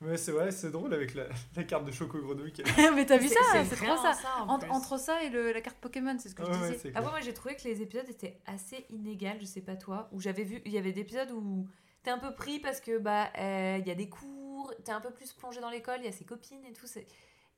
Ouais, 0.00 0.16
c'est 0.16 0.32
vrai, 0.32 0.50
c'est 0.50 0.70
drôle 0.70 0.92
avec 0.92 1.14
la, 1.14 1.24
la 1.56 1.64
carte 1.64 1.84
de 1.86 1.90
Choco 1.90 2.18
Grenouille. 2.20 2.52
Mais 2.94 3.06
t'as 3.06 3.16
vu 3.16 3.28
ça 3.28 3.40
C'est 3.64 3.76
trop 3.76 3.86
vraiment 3.86 4.12
ça. 4.12 4.42
en 4.46 4.58
Entre, 4.70 4.98
ça 4.98 5.22
et 5.22 5.30
le- 5.30 5.52
la 5.52 5.60
carte 5.60 5.78
Pokémon, 5.78 6.16
c'est 6.18 6.28
ce 6.28 6.34
que 6.34 6.42
Ouais, 6.42 6.52
je 6.52 6.60
ouais, 6.60 6.72
disais. 6.76 6.92
Après, 6.94 7.10
moi 7.10 7.20
j'ai 7.20 7.32
trouvé 7.32 7.56
que 7.56 7.64
les 7.64 7.80
épisodes 7.80 8.08
étaient 8.08 8.38
assez 8.46 8.84
inégales, 8.90 9.38
je 9.40 9.46
sais 9.46 9.62
pas 9.62 9.76
toi, 9.76 10.08
où 10.12 10.20
j'avais 10.20 10.44
vu, 10.44 10.60
il 10.66 10.72
y 10.72 10.78
avait 10.78 10.92
des 10.92 11.00
épisodes 11.00 11.30
où 11.32 11.66
t'es 12.02 12.10
un 12.10 12.18
peu 12.18 12.34
pris 12.34 12.58
parce 12.60 12.80
que 12.80 12.98
bah 12.98 13.30
euh, 13.38 13.78
il 13.80 13.86
y 13.86 13.90
a 13.90 13.94
des 13.94 14.08
cours, 14.10 14.72
t'es 14.84 14.92
un 14.92 15.00
peu 15.00 15.10
plus 15.10 15.32
plongé 15.32 15.60
dans 15.60 15.70
l'école, 15.70 15.96
il 16.00 16.04
y 16.04 16.08
a 16.08 16.12
ses 16.12 16.24
copines 16.26 16.64
et 16.66 16.72
tout, 16.74 16.86
c'est- 16.86 17.06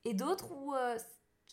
et 0.05 0.15
d'autres 0.15 0.53
où 0.53 0.73
euh, 0.75 0.97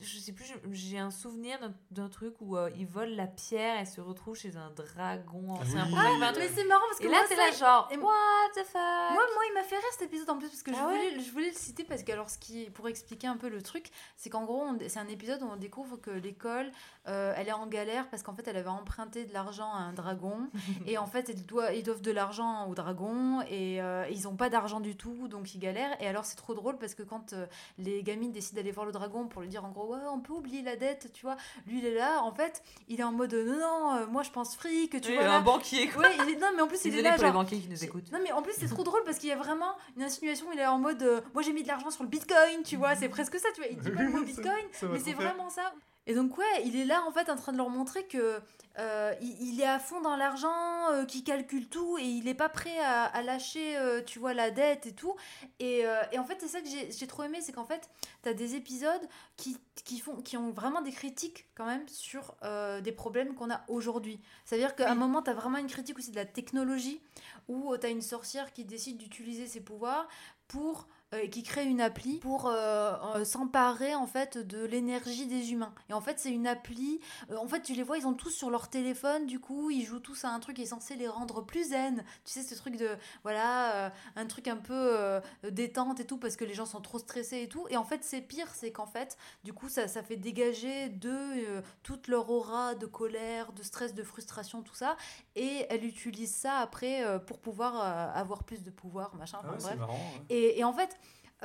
je 0.01 0.17
sais 0.17 0.32
plus, 0.32 0.45
je- 0.45 0.53
j'ai 0.71 0.97
un 0.97 1.12
souvenir 1.12 1.58
d'un- 1.91 2.10
truc 2.10 2.34
où 2.41 2.58
euh, 2.58 2.69
ils 2.77 2.86
volent 2.88 3.15
la 3.15 3.27
pierre 3.27 3.79
et 3.79 3.86
se 3.86 4.01
retrouvent 4.01 4.36
chez 4.36 4.56
un 4.58 4.69
dragon 4.71 5.51
ancien. 5.51 5.86
Oui. 5.88 5.95
Un 5.97 6.32
Mais 6.34 6.47
c'est 6.49 6.65
marrant 6.65 6.84
parce 6.89 6.99
que 6.99 7.06
Et 7.06 7.10
là 7.10 7.17
moi, 7.19 7.27
ça- 7.27 7.36
là 7.36 7.51
genre 7.51 7.88
et- 7.91 7.97
what 7.97 8.49
the 8.56 8.65
fuck? 8.65 8.73
Moi, 9.13 9.23
moi, 9.34 9.43
il 9.49 9.53
m'a 9.53 9.63
fait 9.63 9.75
rire 9.77 9.86
cet 9.91 10.01
épisode 10.03 10.29
en 10.29 10.38
plus 10.38 10.49
parce 10.49 10.63
que 10.63 10.73
je, 10.73 10.77
Ah 10.79 10.88
ouais? 10.88 11.10
voulais, 11.10 11.23
je 11.23 11.32
voulais 11.32 11.47
le 11.49 11.56
citer 11.56 11.84
parce 11.84 12.03
que 12.03 12.12
alors 12.12 12.29
ce 12.29 12.38
qui 12.38 12.69
pour 12.71 12.88
expliquer 12.88 13.27
un 13.27 13.38
peu 13.38 13.49
le 13.49 13.62
truc, 13.62 13.89
c'est 14.17 14.29
qu'en 14.29 14.43
gros 14.45 14.65
c'est 14.88 14.99
un 14.99 15.08
épisode 15.08 15.41
où 15.43 15.45
on 15.47 15.56
découvre 15.58 15.97
que 15.97 16.12
l'école 16.12 16.71
euh, 17.08 17.34
elle 17.38 17.47
est 17.47 17.53
en 17.53 17.67
galère 17.67 18.10
parce 18.10 18.23
qu'en 18.23 18.34
fait 18.34 18.47
elle 18.47 18.58
avait 18.58 18.69
emprunté 18.69 19.25
de 19.25 19.34
l'argent 19.34 19.71
à 19.73 19.77
un 19.79 19.93
dragon. 19.93 20.49
Et 20.88 20.97
en 20.97 21.06
fait 21.08 21.29
elle 21.29 21.45
doit, 21.45 21.73
ils 21.73 21.84
doivent 21.84 22.01
de 22.01 22.12
l'argent 22.12 22.67
au 22.67 22.75
dragon 22.75 23.41
et 23.49 23.82
euh, 23.82 24.08
ils 24.10 24.27
ont 24.27 24.36
pas 24.36 24.49
d'argent 24.49 24.79
du 24.79 24.95
tout 24.97 25.27
donc 25.27 25.53
ils 25.56 25.60
galèrent. 25.60 25.95
Et 26.01 26.08
alors 26.08 26.25
c'est 26.25 26.36
trop 26.36 26.53
drôle 26.53 26.77
parce 26.77 26.95
que 26.95 27.03
quand 27.03 27.34
euh, 27.34 27.45
les 27.77 28.03
gamines 28.03 28.32
décident 28.32 28.58
d'aller 28.58 28.71
voir 28.71 28.86
le 28.86 28.91
dragon 28.91 29.27
pour 29.27 29.41
lui 29.41 29.49
dire 29.49 29.63
en 29.65 29.69
gros 29.71 29.82
ouais 29.85 29.99
on 30.11 30.19
peut 30.19 30.33
oublier 30.33 30.61
la 30.61 30.75
dette 30.75 31.11
tu 31.13 31.25
vois 31.25 31.35
lui 31.67 31.79
il 31.79 31.85
est 31.85 31.93
là 31.95 32.21
en 32.23 32.31
fait 32.33 32.61
il 32.87 32.99
est 32.99 33.03
en 33.03 33.11
mode 33.11 33.33
non 33.33 33.57
non 33.59 33.95
euh, 33.97 34.05
moi 34.07 34.23
je 34.23 34.31
pense 34.31 34.55
fric 34.55 34.99
tu 35.01 35.09
Oui, 35.09 35.15
vois 35.15 35.25
un 35.25 35.41
banquier 35.41 35.87
quoi. 35.89 36.03
Ouais, 36.03 36.15
il 36.23 36.29
est- 36.31 36.35
non 36.39 36.47
mais 36.55 36.61
en 36.61 36.67
plus 36.67 36.83
il 36.85 36.97
est 36.97 37.01
là 37.01 37.11
pour 37.13 37.23
les 37.23 37.29
genre 37.29 37.33
banquiers 37.41 37.59
qui 37.59 37.67
nous 37.69 37.83
écoutent. 37.83 38.11
non 38.11 38.19
mais 38.23 38.31
en 38.31 38.41
plus 38.41 38.53
c'est 38.57 38.67
trop 38.67 38.83
drôle 38.89 39.03
parce 39.05 39.17
qu'il 39.17 39.29
y 39.29 39.31
a 39.31 39.37
vraiment 39.37 39.73
une 39.97 40.03
insinuation, 40.03 40.45
il 40.53 40.59
est 40.59 40.65
en 40.65 40.77
mode 40.79 41.01
euh, 41.03 41.21
moi 41.33 41.43
j'ai 41.43 41.53
mis 41.53 41.63
de 41.63 41.67
l'argent 41.67 41.91
sur 41.91 42.03
le 42.03 42.09
bitcoin, 42.09 42.63
tu 42.65 42.75
vois, 42.77 42.95
c'est 42.95 43.09
presque 43.09 43.37
ça, 43.39 43.49
tu 43.53 43.61
vois, 43.61 43.69
il 43.71 43.77
dit 43.79 43.91
pas 43.91 44.01
le 44.03 44.09
mot 44.09 44.23
bitcoin, 44.23 44.65
ça 44.71 44.87
mais 44.91 44.99
c'est 44.99 45.13
vraiment 45.13 45.49
ça. 45.49 45.73
Et 46.05 46.15
donc 46.15 46.37
ouais, 46.37 46.63
il 46.65 46.75
est 46.75 46.85
là 46.85 47.03
en 47.07 47.11
fait 47.11 47.29
en 47.29 47.35
train 47.35 47.53
de 47.53 47.57
leur 47.57 47.69
montrer 47.69 48.05
que 48.07 48.39
euh, 48.77 49.13
il, 49.21 49.53
il 49.53 49.61
est 49.61 49.65
à 49.65 49.79
fond 49.79 50.01
dans 50.01 50.17
l'argent, 50.17 50.91
euh, 50.91 51.05
qu'il 51.05 51.23
calcule 51.23 51.69
tout 51.69 51.97
et 51.97 52.03
il 52.03 52.27
est 52.27 52.33
pas 52.33 52.49
prêt 52.49 52.77
à, 52.79 53.03
à 53.05 53.21
lâcher, 53.21 53.77
euh, 53.77 54.01
tu 54.01 54.19
vois, 54.19 54.33
la 54.33 54.51
dette 54.51 54.85
et 54.85 54.93
tout. 54.93 55.15
Et, 55.59 55.85
euh, 55.85 56.01
et 56.11 56.19
en 56.19 56.25
fait 56.25 56.37
c'est 56.39 56.47
ça 56.47 56.59
que 56.59 56.67
j'ai 56.67 57.07
trop 57.07 57.23
aimé, 57.23 57.39
c'est 57.41 57.53
qu'en 57.53 57.65
fait 57.65 57.89
t'as 58.21 58.33
des 58.33 58.55
épisodes 58.55 59.07
qui, 59.37 59.57
qui 59.85 59.99
font 59.99 60.21
qui 60.21 60.35
ont 60.35 60.51
vraiment 60.51 60.81
des 60.81 60.91
critiques 60.91 61.47
quand 61.55 61.65
même 61.65 61.87
sur 61.87 62.35
des 62.83 62.91
problèmes 62.91 63.33
qu'on 63.35 63.49
a 63.51 63.63
aujourd'hui. 63.67 64.19
Ça 64.45 64.55
veut 64.55 64.61
dire 64.61 64.75
qu'à 64.75 64.91
un 64.91 64.95
moment 64.95 65.21
t'as 65.21 65.33
vraiment 65.33 65.57
une 65.57 65.67
critique 65.67 65.97
aussi 65.97 66.11
de 66.11 66.15
la 66.17 66.25
technologie 66.25 67.01
où 67.47 67.77
tu 67.77 67.85
as 67.85 67.89
une 67.89 68.01
sorcière 68.01 68.51
qui 68.51 68.65
décide 68.65 68.97
d'utiliser 68.97 69.47
ses 69.47 69.61
pouvoirs 69.61 70.07
pour 70.47 70.87
euh, 71.13 71.28
qui 71.28 71.43
crée 71.43 71.65
une 71.65 71.82
appli 71.82 72.17
pour 72.19 72.47
euh, 72.47 72.93
euh, 73.15 73.26
s'emparer 73.26 73.95
en 73.95 74.08
fait 74.08 74.38
de 74.38 74.65
l'énergie 74.65 75.28
des 75.28 75.52
humains. 75.52 75.73
Et 75.89 75.93
en 75.93 76.02
fait, 76.02 76.19
c'est 76.19 76.32
une 76.32 76.47
appli. 76.47 76.99
en 77.36 77.47
fait, 77.47 77.62
tu 77.62 77.73
les 77.73 77.84
vois, 77.84 77.97
ils 77.97 78.08
ont 78.08 78.13
tous 78.13 78.32
sur 78.32 78.49
leur 78.49 78.69
téléphone. 78.69 79.26
Du 79.26 79.39
coup, 79.39 79.69
ils 79.69 79.86
jouent 79.86 79.99
tous 79.99 80.26
à 80.26 80.30
un 80.30 80.39
truc 80.39 80.56
qui 80.56 80.63
est 80.63 80.67
censé 80.67 80.95
les 80.95 81.08
rendre 81.08 81.41
plus 81.41 81.69
zen. 81.69 82.04
Tu 82.26 82.34
sais, 82.34 82.41
ce 82.43 82.56
truc 82.56 82.78
de 82.78 82.89
voilà, 83.23 83.91
un 84.15 84.26
truc 84.26 84.47
un 84.47 84.58
peu 84.58 85.21
détente 85.49 85.99
et 85.99 86.06
tout 86.06 86.17
parce 86.17 86.36
que 86.36 86.45
les 86.45 86.54
gens 86.54 86.65
sont 86.65 86.82
trop 86.82 86.99
stressés 86.99 87.41
et 87.41 87.47
tout. 87.47 87.67
Et 87.69 87.78
en 87.78 87.84
fait, 87.84 88.04
c'est 88.04 88.21
pire, 88.21 88.47
c'est 88.54 88.71
qu'en 88.71 88.88
fait, 88.88 89.17
du 89.43 89.54
coup, 89.54 89.69
ça, 89.69 89.88
ça 89.88 90.04
fait 90.04 90.17
dégager 90.17 90.89
de 90.89 91.10
euh, 91.10 91.62
toute 91.84 92.08
leur 92.08 92.30
aura 92.30 92.76
de 92.76 92.86
colère, 92.86 93.52
de 93.54 93.63
stress, 93.63 93.93
de 93.93 94.04
frustration, 94.04 94.62
tout 94.62 94.76
ça. 94.76 94.97
Et 95.36 95.65
elle 95.69 95.86
utilise 95.86 96.34
ça 96.34 96.58
après 96.58 97.04
pour 97.26 97.39
pouvoir 97.39 97.76
avoir 98.15 98.43
plus 98.43 98.63
de 98.63 98.71
pouvoir, 98.71 99.15
machin. 99.15 99.39
Ah 99.43 99.47
ouais, 99.47 99.58
bref. 99.58 99.67
c'est 99.71 99.76
marrant. 99.76 99.93
ouais. 99.93 100.26
Et, 100.30 100.60
et 100.60 100.63
en 100.63 100.73
fait, 100.73 100.97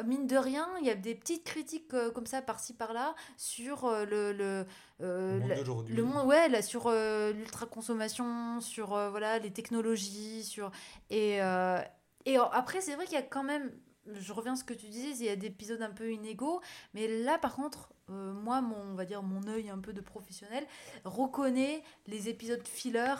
mine 0.02 0.26
de 0.26 0.36
rien, 0.36 0.68
il 0.80 0.86
y 0.86 0.90
a 0.90 0.94
des 0.94 1.14
petites 1.14 1.44
critiques 1.44 1.92
euh, 1.94 2.10
comme 2.10 2.26
ça 2.26 2.42
par-ci 2.42 2.74
par-là 2.74 3.14
sur 3.36 3.84
euh, 3.84 4.04
le, 4.04 4.32
le, 4.32 4.66
euh, 5.00 5.34
Le 5.34 5.40
monde 5.40 5.48
la- 5.48 5.56
d'aujourd'hui. 5.56 5.94
le 5.96 6.02
monde, 6.02 6.26
ouais, 6.26 6.48
là, 6.48 6.62
sur 6.62 6.86
euh, 6.86 7.32
l'ultra-consommation, 7.32 8.60
sur 8.60 8.94
euh, 8.94 9.10
voilà, 9.10 9.38
les 9.38 9.52
technologies, 9.52 10.44
sur... 10.44 10.70
Et, 11.10 11.42
euh, 11.42 11.80
et 12.26 12.38
euh, 12.38 12.44
après, 12.52 12.80
c'est 12.80 12.94
vrai 12.94 13.04
qu'il 13.04 13.14
y 13.14 13.18
a 13.18 13.22
quand 13.22 13.44
même... 13.44 13.72
Je 14.14 14.32
reviens 14.32 14.54
à 14.54 14.56
ce 14.56 14.64
que 14.64 14.72
tu 14.72 14.88
disais, 14.88 15.10
il 15.10 15.26
y 15.26 15.28
a 15.28 15.36
des 15.36 15.48
épisodes 15.48 15.82
un 15.82 15.90
peu 15.90 16.10
inégaux, 16.10 16.62
mais 16.94 17.06
là, 17.22 17.36
par 17.38 17.54
contre, 17.54 17.92
euh, 18.08 18.32
moi, 18.32 18.62
mon, 18.62 18.76
on 18.76 18.94
va 18.94 19.04
dire 19.04 19.22
mon 19.22 19.46
œil 19.48 19.68
un 19.68 19.78
peu 19.78 19.92
de 19.92 20.00
professionnel 20.00 20.66
reconnaît 21.04 21.82
les 22.06 22.30
épisodes 22.30 22.66
filler 22.66 23.14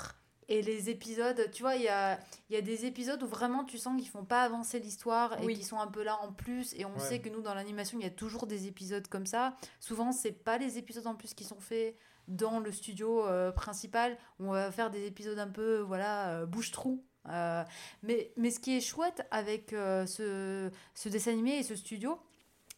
et 0.49 0.63
les 0.63 0.89
épisodes, 0.91 1.51
tu 1.53 1.63
vois, 1.63 1.77
il 1.77 1.83
y 1.83 1.89
a, 1.89 2.19
il 2.49 2.55
y 2.55 2.57
a 2.57 2.63
des 2.63 2.87
épisodes 2.87 3.23
où 3.23 3.27
vraiment 3.27 3.65
tu 3.65 3.77
sens 3.79 4.01
qu'ils 4.01 4.09
font 4.11 4.25
pas 4.25 4.43
avancer 4.43 4.79
l'histoire 4.81 5.41
et 5.43 5.47
Oui. 5.47 5.55
qui 5.55 5.65
sont 5.65 5.79
un 5.79 5.87
peu 5.89 6.03
là 6.03 6.19
en 6.23 6.33
plus. 6.33 6.73
Et 6.75 6.85
on 6.87 6.95
Ouais. 6.95 6.99
sait 7.01 7.21
que 7.21 7.29
nous, 7.29 7.43
dans 7.43 7.55
l'animation, 7.55 7.99
il 7.99 8.05
y 8.05 8.07
a 8.07 8.11
toujours 8.11 8.47
des 8.47 8.67
épisodes 8.67 9.07
comme 9.09 9.27
ça. 9.27 9.57
Souvent, 9.81 10.11
c'est 10.13 10.33
pas 10.33 10.57
les 10.59 10.79
épisodes 10.79 11.07
en 11.07 11.15
plus 11.15 11.35
qui 11.35 11.45
sont 11.45 11.61
faits 11.61 11.97
dans 12.29 12.61
le 12.61 12.73
studio 12.73 13.27
euh, 13.27 13.53
principal. 13.53 14.17
On 14.39 14.51
va 14.53 14.71
faire 14.73 14.91
des 14.91 15.07
épisodes 15.07 15.39
un 15.39 15.49
peu, 15.49 15.79
voilà, 15.81 16.31
euh, 16.41 16.47
bouche-trou. 16.47 17.05
Euh, 17.29 17.63
mais, 18.03 18.33
mais 18.37 18.51
ce 18.51 18.59
qui 18.59 18.75
est 18.77 18.81
chouette 18.81 19.27
avec 19.31 19.73
euh, 19.75 20.07
ce, 20.07 20.71
ce 20.95 21.09
dessin 21.11 21.33
animé 21.33 21.59
et 21.59 21.63
ce 21.63 21.77
studio, 21.77 22.19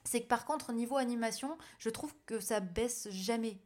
c'est 0.03 0.23
que 0.23 0.27
par 0.29 0.45
contre, 0.45 0.71
au 0.71 0.73
niveau 0.73 0.97
animation, 0.97 1.57
je 1.79 1.89
trouve 1.91 2.13
que 2.27 2.41
ça 2.41 2.59
baisse 2.59 3.07
jamais. 3.11 3.59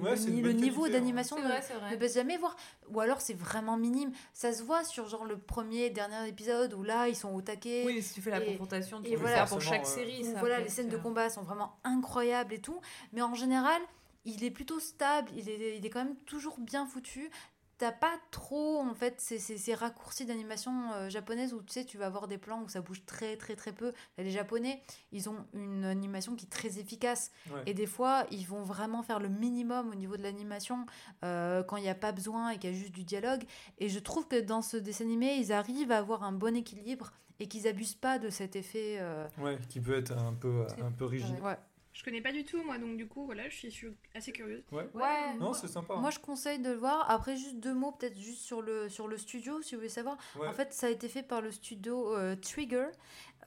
Ouais, 0.00 0.14
le, 0.42 0.52
niveau 0.52 0.84
hein. 0.86 0.90
d'animation 0.90 1.36
ne- 1.38 1.96
baisse 1.96 2.14
jamais, 2.14 2.36
voire 2.36 2.56
ou 2.90 3.00
alors 3.00 3.20
c'est 3.20 3.34
vraiment 3.34 3.76
minime. 3.76 4.12
Ça 4.32 4.52
se 4.52 4.62
voit 4.62 4.84
sur 4.84 5.08
genre 5.08 5.24
le 5.24 5.38
premier, 5.38 5.90
dernier 5.90 6.28
épisode 6.28 6.74
où 6.74 6.82
là 6.82 7.08
ils 7.08 7.16
sont 7.16 7.34
au 7.34 7.42
taquet. 7.42 7.84
Oui, 7.86 8.02
si 8.02 8.14
tu 8.14 8.22
fais 8.22 8.30
la 8.30 8.42
Et- 8.42 8.46
confrontation, 8.46 9.00
tu 9.00 9.08
et 9.08 9.10
peux 9.10 9.16
le 9.16 9.20
voilà. 9.22 9.36
faire 9.36 9.48
pour 9.48 9.60
chaque 9.60 9.86
série. 9.86 10.24
ça, 10.24 10.38
voilà, 10.40 10.56
après, 10.56 10.64
les 10.64 10.70
scènes 10.70 10.88
de 10.88 10.96
combat 10.96 11.30
sont 11.30 11.42
vraiment 11.42 11.78
incroyables 11.84 12.54
et 12.54 12.60
tout. 12.60 12.80
Mais 13.12 13.22
en 13.22 13.34
général, 13.34 13.80
il 14.24 14.44
est 14.44 14.50
plutôt 14.50 14.80
stable, 14.80 15.30
il 15.36 15.48
est, 15.48 15.78
il 15.78 15.86
est 15.86 15.90
quand 15.90 16.04
même 16.04 16.16
toujours 16.26 16.58
bien 16.58 16.86
foutu. 16.86 17.30
T'as 17.78 17.92
pas 17.92 18.14
trop 18.32 18.80
en 18.80 18.92
fait 18.92 19.20
ces, 19.20 19.38
ces, 19.38 19.56
ces 19.56 19.72
raccourcis 19.72 20.26
d'animation 20.26 20.90
euh, 20.94 21.08
japonaise 21.08 21.54
où 21.54 21.62
tu 21.62 21.72
sais 21.74 21.84
tu 21.84 21.96
vas 21.96 22.06
avoir 22.06 22.26
des 22.26 22.36
plans 22.36 22.60
où 22.62 22.68
ça 22.68 22.80
bouge 22.80 23.04
très 23.06 23.36
très 23.36 23.54
très 23.54 23.70
peu. 23.72 23.92
Les 24.18 24.30
japonais 24.30 24.82
ils 25.12 25.28
ont 25.28 25.36
une 25.54 25.84
animation 25.84 26.34
qui 26.34 26.46
est 26.46 26.48
très 26.48 26.80
efficace 26.80 27.30
Ouais. 27.52 27.62
et 27.66 27.74
des 27.74 27.86
fois 27.86 28.26
ils 28.32 28.44
vont 28.44 28.62
vraiment 28.64 29.02
faire 29.04 29.20
le 29.20 29.28
minimum 29.28 29.90
au 29.90 29.94
niveau 29.94 30.16
de 30.16 30.22
l'animation 30.24 30.86
euh, 31.24 31.62
quand 31.62 31.76
il 31.76 31.82
n'y 31.84 31.88
a 31.88 31.94
pas 31.94 32.10
besoin 32.10 32.50
et 32.50 32.58
qu'il 32.58 32.70
y 32.72 32.74
a 32.74 32.76
juste 32.76 32.92
du 32.92 33.04
dialogue. 33.04 33.44
Et 33.78 33.88
je 33.88 33.98
trouve 34.00 34.26
que 34.26 34.40
dans 34.40 34.60
ce 34.62 34.76
dessin 34.76 35.04
animé 35.04 35.36
ils 35.36 35.52
arrivent 35.52 35.92
à 35.92 35.98
avoir 35.98 36.24
un 36.24 36.32
bon 36.32 36.56
équilibre 36.56 37.12
et 37.38 37.46
qu'ils 37.46 37.68
abusent 37.68 37.94
pas 37.94 38.18
de 38.18 38.30
cet 38.30 38.56
effet. 38.56 38.96
euh, 38.98 39.24
Ouais, 39.38 39.56
qui 39.68 39.80
peut 39.80 39.94
être 39.96 40.18
un 40.18 40.34
peu, 40.34 40.66
un 40.82 40.90
peu 40.90 41.04
rigide. 41.04 41.38
ouais. 41.42 41.56
Je 41.98 42.04
connais 42.04 42.20
pas 42.20 42.30
du 42.30 42.44
tout, 42.44 42.62
moi, 42.62 42.78
donc 42.78 42.96
du 42.96 43.08
coup, 43.08 43.26
voilà, 43.26 43.48
je 43.48 43.56
suis, 43.56 43.70
je 43.72 43.74
suis 43.74 43.88
assez 44.14 44.30
curieuse. 44.30 44.62
Ouais. 44.70 44.88
Ouais. 44.94 45.34
Non, 45.40 45.52
c'est 45.52 45.66
sympa. 45.66 45.94
hein. 45.94 46.00
Moi, 46.00 46.10
je 46.10 46.20
conseille 46.20 46.60
de 46.60 46.70
le 46.70 46.76
voir. 46.76 47.10
Après, 47.10 47.36
juste 47.36 47.56
deux 47.58 47.74
mots, 47.74 47.90
peut-être 47.90 48.16
juste 48.16 48.42
sur 48.42 48.62
le, 48.62 48.88
sur 48.88 49.08
le 49.08 49.18
studio, 49.18 49.60
si 49.62 49.74
vous 49.74 49.80
voulez 49.80 49.88
savoir. 49.88 50.16
Ouais. 50.38 50.46
En 50.46 50.52
fait, 50.52 50.72
ça 50.72 50.86
a 50.86 50.90
été 50.90 51.08
fait 51.08 51.24
par 51.24 51.40
le 51.40 51.50
studio 51.50 52.14
euh, 52.14 52.36
Trigger. 52.36 52.86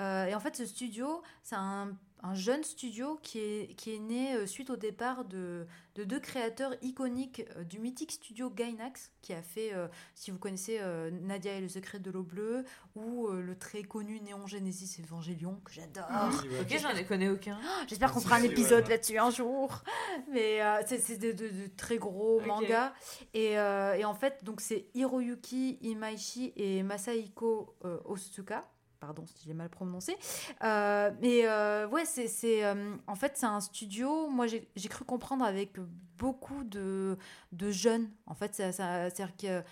Euh, 0.02 0.26
et 0.26 0.36
en 0.36 0.42
fait, 0.42 0.54
ce 0.58 0.66
studio, 0.66 1.22
c'est 1.44 1.56
un, 1.56 1.96
un 2.24 2.36
jeune 2.36 2.64
studio 2.64 3.20
qui 3.24 3.40
est, 3.40 3.76
qui 3.76 3.96
est 3.96 4.00
né 4.00 4.36
euh, 4.36 4.46
suite 4.46 4.70
au 4.70 4.76
départ 4.76 5.26
de, 5.26 5.66
de 5.96 6.04
deux 6.04 6.20
créateurs 6.20 6.76
iconiques 6.84 7.44
euh, 7.58 7.64
du 7.64 7.80
mythique 7.80 8.12
studio 8.12 8.50
Gainax, 8.50 9.12
qui 9.22 9.34
a 9.34 9.42
fait, 9.42 9.74
euh, 9.74 9.88
si 10.14 10.30
vous 10.32 10.38
connaissez 10.38 10.78
euh, 10.80 11.10
Nadia 11.12 11.54
et 11.54 11.62
le 11.62 11.68
secret 11.70 12.00
de 12.00 12.12
l'eau 12.12 12.24
bleue, 12.24 12.64
ou 12.96 13.28
euh, 13.28 13.42
le 13.42 13.58
très 13.58 13.84
connu 13.84 14.20
Néon 14.22 14.46
Genesis 14.46 15.02
Evangelion, 15.04 15.60
que 15.66 15.72
j'adore. 15.72 16.06
Oui, 16.44 16.50
ouais. 16.50 16.62
Ok, 16.62 16.80
j'en 16.80 16.96
ai 16.96 17.06
connais 17.06 17.30
aucun. 17.30 17.60
J'espère 17.88 18.12
qu'on 18.12 18.20
fera 18.22 18.36
un 18.36 18.44
épisode 18.44 18.84
ouais. 18.84 18.90
là-dessus 18.92 19.18
un 19.18 19.32
jour. 19.32 19.84
Mais 20.30 20.62
euh, 20.62 20.82
c'est 20.86 21.00
c'est 21.00 21.18
de, 21.18 21.32
de- 21.32 21.48
de 21.50 21.68
très 21.76 21.98
gros 21.98 22.40
mangas. 22.42 22.94
Et, 23.34 23.58
euh, 23.58 23.96
et 23.96 24.06
en 24.06 24.14
fait, 24.14 24.44
donc 24.44 24.62
c'est 24.62 24.88
Hiroyuki 24.94 25.80
Imaishi 25.82 26.54
et 26.56 26.84
Masahiko 26.84 27.76
euh, 27.86 27.98
Otsuka. 28.06 28.70
Pardon 29.02 29.26
si 29.26 29.48
j'ai 29.48 29.56
mal 29.56 29.68
prononcé. 29.68 30.16
Euh, 30.64 31.10
mais 31.22 31.42
euh, 31.46 31.88
ouais, 31.88 32.06
c'est 32.06 32.28
c'est, 32.28 32.64
euh, 32.64 32.96
en 33.08 33.16
fait 33.16 33.32
c'est 33.36 33.48
un 33.48 33.60
studio. 33.60 34.30
Moi, 34.30 34.46
j'ai 34.46 34.90
cru 34.90 35.04
comprendre 35.06 35.44
avec 35.44 35.74
beaucoup 36.20 36.64
de, 36.64 37.18
de 37.52 37.72
jeunes. 37.72 38.12
En 38.28 38.36
fait, 38.36 38.54
c'est-à-dire 38.54 39.36
que 39.36 39.64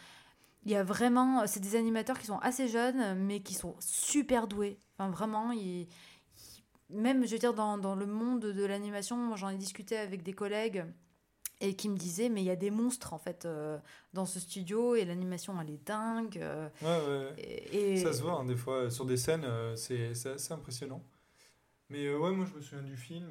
il 0.66 0.72
y 0.72 0.76
a 0.76 0.84
vraiment, 0.84 1.46
c'est 1.46 1.60
des 1.60 1.76
animateurs 1.76 2.18
qui 2.18 2.26
sont 2.26 2.40
assez 2.40 2.68
jeunes, 2.68 3.16
mais 3.20 3.42
qui 3.42 3.54
sont 3.54 3.76
super 3.80 4.48
doués. 4.48 4.80
Enfin, 4.98 5.12
vraiment, 5.12 5.52
ils, 5.52 5.88
même, 6.90 7.24
je 7.26 7.32
veux 7.32 7.38
dire, 7.40 7.54
dans, 7.54 7.78
dans 7.78 7.96
le 7.96 8.08
monde 8.08 8.42
de 8.42 8.66
l'animation, 8.66 9.36
j'en 9.36 9.50
ai 9.50 9.58
discuté 9.58 9.96
avec 9.96 10.24
des 10.24 10.34
collègues 10.34 10.86
et 11.62 11.76
qui 11.76 11.90
me 11.90 11.98
disaient, 11.98 12.30
mais 12.30 12.42
il 12.42 12.46
y 12.46 12.50
a 12.52 12.56
des 12.56 12.72
monstres, 12.72 13.14
en 13.14 13.20
fait, 13.20 13.46
euh, 13.46 13.78
dans 14.14 14.26
ce 14.26 14.40
studio, 14.40 14.96
et 14.96 15.04
l'animation, 15.06 15.60
elle 15.62 15.70
est 15.72 15.86
dingue. 15.86 16.38
euh, 16.40 16.70
Ouais, 16.82 16.88
ouais. 17.08 17.34
et, 17.38 17.94
et- 17.94 17.98
Ça 17.98 18.14
se 18.14 18.22
voit, 18.22 18.34
hein, 18.34 18.46
des 18.46 18.56
fois, 18.56 18.90
sur 18.90 19.06
des 19.06 19.18
scènes, 19.18 19.44
euh, 19.46 19.76
c'est 19.76 20.12
assez 20.12 20.54
impressionnant. 20.54 21.04
Mais 21.90 22.06
euh, 22.06 22.18
ouais, 22.18 22.32
moi, 22.32 22.46
je 22.50 22.56
me 22.56 22.62
souviens 22.62 22.84
du 22.84 22.96
film, 22.96 23.30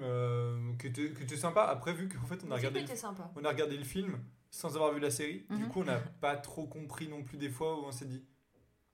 qui, 0.78 0.88
était, 0.88 1.12
qui 1.12 1.22
était 1.22 1.36
sympa. 1.36 1.62
Après, 1.64 1.92
vu 1.92 2.08
qu'en 2.08 2.26
fait, 2.26 2.40
on 2.46 2.50
a, 2.50 2.56
regardé 2.56 2.80
le, 2.80 2.96
sympa. 2.96 3.30
on 3.36 3.44
a 3.44 3.48
regardé 3.48 3.76
le 3.76 3.84
film 3.84 4.18
sans 4.50 4.74
avoir 4.76 4.92
vu 4.92 5.00
la 5.00 5.10
série, 5.10 5.46
du 5.50 5.64
Mhm. 5.64 5.68
coup, 5.68 5.80
on 5.82 5.84
n'a 5.84 5.98
pas 6.20 6.36
trop 6.36 6.66
compris 6.66 7.06
non 7.08 7.22
plus 7.22 7.36
des 7.38 7.50
fois 7.50 7.78
où 7.80 7.84
on 7.84 7.92
s'est 7.92 8.06
dit, 8.06 8.24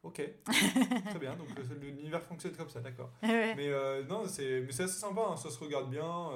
ok, 0.03 0.21
très 1.11 1.19
bien, 1.19 1.35
donc 1.37 1.49
l'univers 1.81 2.23
fonctionne 2.23 2.53
comme 2.57 2.69
ça, 2.69 2.81
d'accord. 2.81 3.11
Ouais. 3.23 3.55
Mais 3.57 3.71
non, 4.09 4.27
c'est 4.29 4.61
mais 4.61 4.73
c'est 4.73 4.83
assez 4.85 4.99
sympa, 5.01 5.23
hein, 5.31 5.37
ça 5.37 5.51
se 5.51 5.59
regarde 5.59 5.91
bien. 5.91 6.31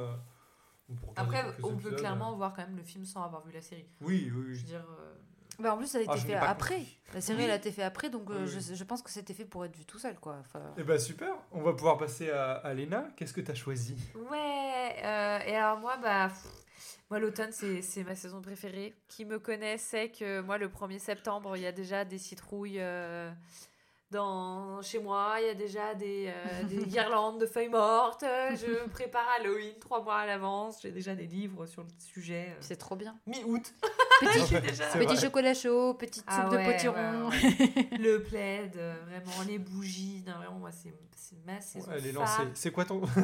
Après, 1.17 1.45
on 1.63 1.77
peut 1.77 1.93
clairement 1.93 2.33
euh. 2.33 2.37
voir 2.37 2.55
quand 2.55 2.63
même 2.67 2.77
le 2.77 2.83
film 2.83 3.05
sans 3.05 3.23
avoir 3.23 3.45
vu 3.47 3.53
la 3.53 3.61
série. 3.63 3.87
Oui, 4.01 4.25
oui, 4.25 4.31
Je 4.33 4.35
veux 4.35 4.47
oui. 4.53 4.63
dire. 4.63 4.87
euh, 5.01 5.15
Bah, 5.59 5.75
en 5.75 5.77
plus, 5.79 5.87
ça 5.87 5.99
a 5.99 6.01
été 6.03 6.11
Ah, 6.13 6.17
je 6.17 6.27
fait 6.27 6.35
après. 6.35 6.77
compris. 6.77 6.99
La 7.15 7.21
série, 7.21 7.39
Oui. 7.39 7.45
elle 7.45 7.51
a 7.51 7.57
été 7.57 7.73
fait 7.73 7.83
après, 7.83 8.11
donc 8.11 8.31
euh, 8.31 8.45
Oui, 8.47 8.53
oui. 8.55 8.61
je, 8.61 8.75
je 8.75 8.85
pense 8.85 9.03
que 9.03 9.11
c'était 9.11 9.35
fait 9.35 9.45
pour 9.45 9.65
être 9.65 9.77
vu 9.77 9.85
tout 9.85 9.99
seul, 9.99 10.15
quoi. 10.19 10.37
Enfin, 10.41 10.63
Eh 10.79 10.83
ben 10.85 10.99
super, 10.99 11.35
on 11.53 11.63
va 11.63 11.73
pouvoir 11.73 11.99
passer 11.99 12.31
à, 12.31 12.53
à 12.53 12.73
Léna. 12.75 13.09
Qu'est-ce 13.17 13.33
que 13.35 13.41
tu 13.41 13.51
as 13.51 13.55
choisi? 13.55 13.97
Ouais, 14.31 14.97
euh, 15.05 15.39
et 15.47 15.57
alors 15.57 15.79
moi, 15.79 15.97
bah, 15.99 16.29
pff, 16.29 16.47
moi 17.11 17.19
l'automne 17.19 17.51
c'est 17.53 17.83
c'est 17.83 18.05
ma 18.05 18.15
saison 18.15 18.41
préférée. 18.41 18.95
Qui 19.09 19.25
me 19.25 19.39
connaît 19.39 19.79
sait 19.79 20.11
que 20.11 20.41
moi 20.43 20.59
le 20.59 20.69
1er 20.69 20.99
septembre, 20.99 21.57
il 21.57 21.63
y 21.63 21.67
a 21.67 21.73
déjà 21.73 22.05
des 22.05 22.19
citrouilles 22.19 22.79
euh, 22.81 23.31
dans, 24.11 24.81
chez 24.83 24.99
moi, 24.99 25.37
il 25.41 25.47
y 25.47 25.51
a 25.51 25.55
déjà 25.55 25.95
des, 25.95 26.29
euh, 26.29 26.63
des 26.65 26.77
guirlandes 26.87 27.41
de 27.41 27.47
feuilles 27.47 27.69
mortes. 27.69 28.25
Je 28.53 28.89
prépare 28.89 29.27
Halloween 29.39 29.75
trois 29.81 30.03
mois 30.03 30.17
à 30.19 30.27
l'avance. 30.27 30.79
J'ai 30.83 30.91
déjà 30.93 31.15
des 31.15 31.27
livres 31.27 31.67
sur 31.67 31.83
le 31.83 31.89
sujet. 31.99 32.49
euh, 32.51 32.57
c'est 32.61 32.77
trop 32.77 32.97
bien. 32.97 33.19
Mi-aut. 33.27 33.59
Petit, 34.21 34.61
déjà- 35.07 35.21
chocolat 35.21 35.55
chaud, 35.55 35.95
petite 35.95 36.25
Ah 36.27 36.43
soupe 36.43 36.53
ouais, 36.53 36.67
de 36.67 36.73
potiron. 36.73 37.29
ouais, 37.29 37.29
ouais. 37.29 37.89
le 37.99 38.23
plaid, 38.23 38.77
euh, 38.77 38.95
vraiment 39.07 39.43
les 39.47 39.59
bougies. 39.59 40.23
Non, 40.27 40.35
vraiment, 40.37 40.59
moi 40.59 40.73
c'est 40.73 40.93
c'est 41.15 41.45
ma 41.45 41.61
saison. 41.61 41.91
Elle 41.93 42.07
est 42.07 42.13
phare. 42.13 42.23
lancée. 42.23 42.51
C'est 42.55 42.71
quoi 42.71 42.87
ton 42.87 43.03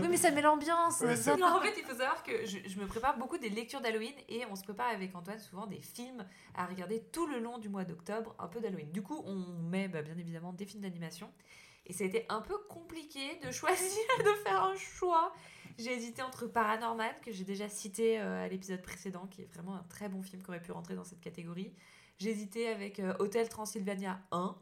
oui, 0.00 0.08
mais 0.08 0.16
ça 0.16 0.30
met 0.30 0.40
l'ambiance. 0.40 1.02
En 1.02 1.06
fait, 1.06 1.74
il 1.76 1.84
faut 1.84 1.90
savoir 1.96 2.22
que 2.22 2.46
je, 2.46 2.58
je 2.66 2.78
me 2.78 2.86
prépare 2.86 3.18
beaucoup 3.18 3.36
des 3.36 3.50
lectures 3.50 3.82
d'Halloween 3.82 4.14
et 4.30 4.44
on 4.50 4.56
se 4.56 4.62
prépare 4.62 4.88
avec 4.88 5.14
Antoine 5.14 5.38
souvent 5.38 5.66
des 5.66 5.80
films 5.82 6.24
à 6.54 6.64
regarder 6.64 7.00
tout 7.12 7.26
le 7.26 7.38
long 7.38 7.58
du 7.58 7.68
mois 7.68 7.84
d'octobre, 7.84 8.34
un 8.38 8.46
peu 8.46 8.60
d'Halloween. 8.60 8.90
Du 8.92 9.02
coup, 9.02 9.22
on 9.26 9.34
met 9.68 9.88
bah, 9.88 10.00
bien 10.00 10.16
évidemment 10.16 10.52
des 10.54 10.64
films 10.64 10.82
d'animation 10.82 11.30
et 11.86 11.92
ça 11.92 12.04
a 12.04 12.06
été 12.06 12.26
un 12.28 12.40
peu 12.40 12.56
compliqué 12.68 13.38
de 13.44 13.50
choisir, 13.50 14.02
de 14.18 14.32
faire 14.44 14.62
un 14.62 14.76
choix. 14.76 15.32
J'ai 15.78 15.92
hésité 15.92 16.22
entre 16.22 16.46
Paranormal, 16.46 17.14
que 17.22 17.32
j'ai 17.32 17.44
déjà 17.44 17.68
cité 17.68 18.20
euh, 18.20 18.44
à 18.44 18.48
l'épisode 18.48 18.82
précédent, 18.82 19.26
qui 19.30 19.42
est 19.42 19.52
vraiment 19.52 19.74
un 19.74 19.84
très 19.88 20.08
bon 20.08 20.22
film 20.22 20.42
qui 20.42 20.48
aurait 20.50 20.60
pu 20.60 20.72
rentrer 20.72 20.94
dans 20.94 21.04
cette 21.04 21.20
catégorie. 21.20 21.72
J'ai 22.18 22.30
hésité 22.30 22.68
avec 22.68 23.00
euh, 23.00 23.14
Hotel 23.18 23.48
Transylvania 23.48 24.20
1, 24.32 24.54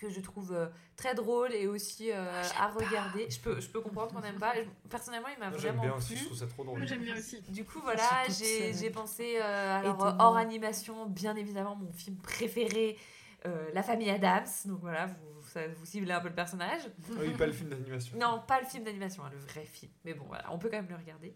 que 0.00 0.08
je 0.08 0.20
trouve 0.20 0.52
euh, 0.52 0.66
très 0.96 1.14
drôle 1.14 1.52
et 1.52 1.66
aussi 1.66 2.10
euh, 2.10 2.42
à 2.58 2.68
regarder. 2.68 3.28
Je 3.30 3.38
peux, 3.40 3.60
je 3.60 3.68
peux 3.68 3.80
comprendre 3.80 4.12
qu'on 4.12 4.20
n'aime 4.20 4.38
pas. 4.38 4.54
Personnellement, 4.88 5.28
il 5.34 5.38
m'a 5.38 5.50
vraiment 5.50 5.82
bien 5.82 5.94
aussi, 5.94 6.14
plu. 6.14 6.16
je 6.16 6.24
trouve 6.26 6.38
ça 6.38 6.46
trop 6.46 6.64
drôle. 6.64 6.86
J'aime 6.86 7.02
bien 7.02 7.16
aussi. 7.16 7.40
Du 7.48 7.64
coup, 7.64 7.80
voilà, 7.82 8.08
j'ai 8.28 8.90
pensé, 8.90 9.36
euh, 9.40 9.78
alors, 9.78 10.04
euh, 10.06 10.12
hors 10.18 10.36
animation, 10.36 11.06
bien 11.06 11.36
évidemment, 11.36 11.76
mon 11.76 11.92
film 11.92 12.16
préféré, 12.16 12.98
euh, 13.46 13.70
La 13.74 13.82
famille 13.82 14.10
Adams. 14.10 14.46
Donc 14.64 14.80
voilà, 14.80 15.06
vous, 15.06 15.39
ça, 15.50 15.66
vous 15.68 15.84
ciblez 15.84 16.12
un 16.12 16.20
peu 16.20 16.28
le 16.28 16.34
personnage. 16.34 16.82
Oui, 17.18 17.30
pas 17.30 17.46
le 17.46 17.52
film 17.52 17.70
d'animation. 17.70 18.18
Non, 18.18 18.42
pas 18.46 18.60
le 18.60 18.66
film 18.66 18.84
d'animation, 18.84 19.24
hein, 19.24 19.30
le 19.32 19.38
vrai 19.38 19.64
film. 19.64 19.92
Mais 20.04 20.14
bon, 20.14 20.24
voilà, 20.26 20.52
on 20.52 20.58
peut 20.58 20.68
quand 20.68 20.78
même 20.78 20.88
le 20.88 20.96
regarder. 20.96 21.34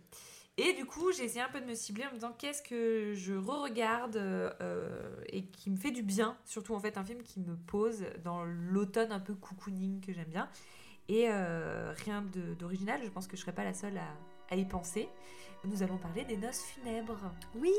Et 0.56 0.72
du 0.74 0.84
coup, 0.84 1.10
j'ai 1.10 1.24
essayé 1.24 1.40
un 1.40 1.48
peu 1.48 1.60
de 1.60 1.66
me 1.66 1.74
cibler 1.74 2.04
en 2.04 2.10
me 2.10 2.14
disant 2.14 2.32
qu'est-ce 2.32 2.62
que 2.62 3.12
je 3.14 3.34
re-regarde 3.34 4.16
euh, 4.16 5.16
et 5.26 5.46
qui 5.46 5.68
me 5.68 5.76
fait 5.76 5.90
du 5.90 6.02
bien. 6.02 6.36
Surtout, 6.44 6.74
en 6.74 6.80
fait, 6.80 6.96
un 6.96 7.04
film 7.04 7.22
qui 7.22 7.40
me 7.40 7.56
pose 7.56 8.04
dans 8.22 8.44
l'automne 8.44 9.10
un 9.10 9.18
peu 9.18 9.34
cocooning 9.34 10.00
que 10.00 10.12
j'aime 10.12 10.28
bien. 10.28 10.48
Et 11.08 11.26
euh, 11.28 11.92
rien 12.04 12.22
de- 12.22 12.54
d'original, 12.54 13.00
je 13.04 13.08
pense 13.10 13.26
que 13.26 13.36
je 13.36 13.42
serais 13.42 13.52
pas 13.52 13.64
la 13.64 13.74
seule 13.74 13.98
à, 13.98 14.52
à 14.52 14.56
y 14.56 14.64
penser. 14.64 15.08
Nous 15.66 15.82
allons 15.82 15.96
parler 15.96 16.24
des 16.24 16.36
noces 16.36 16.62
funèbres. 16.62 17.18
Oui 17.54 17.72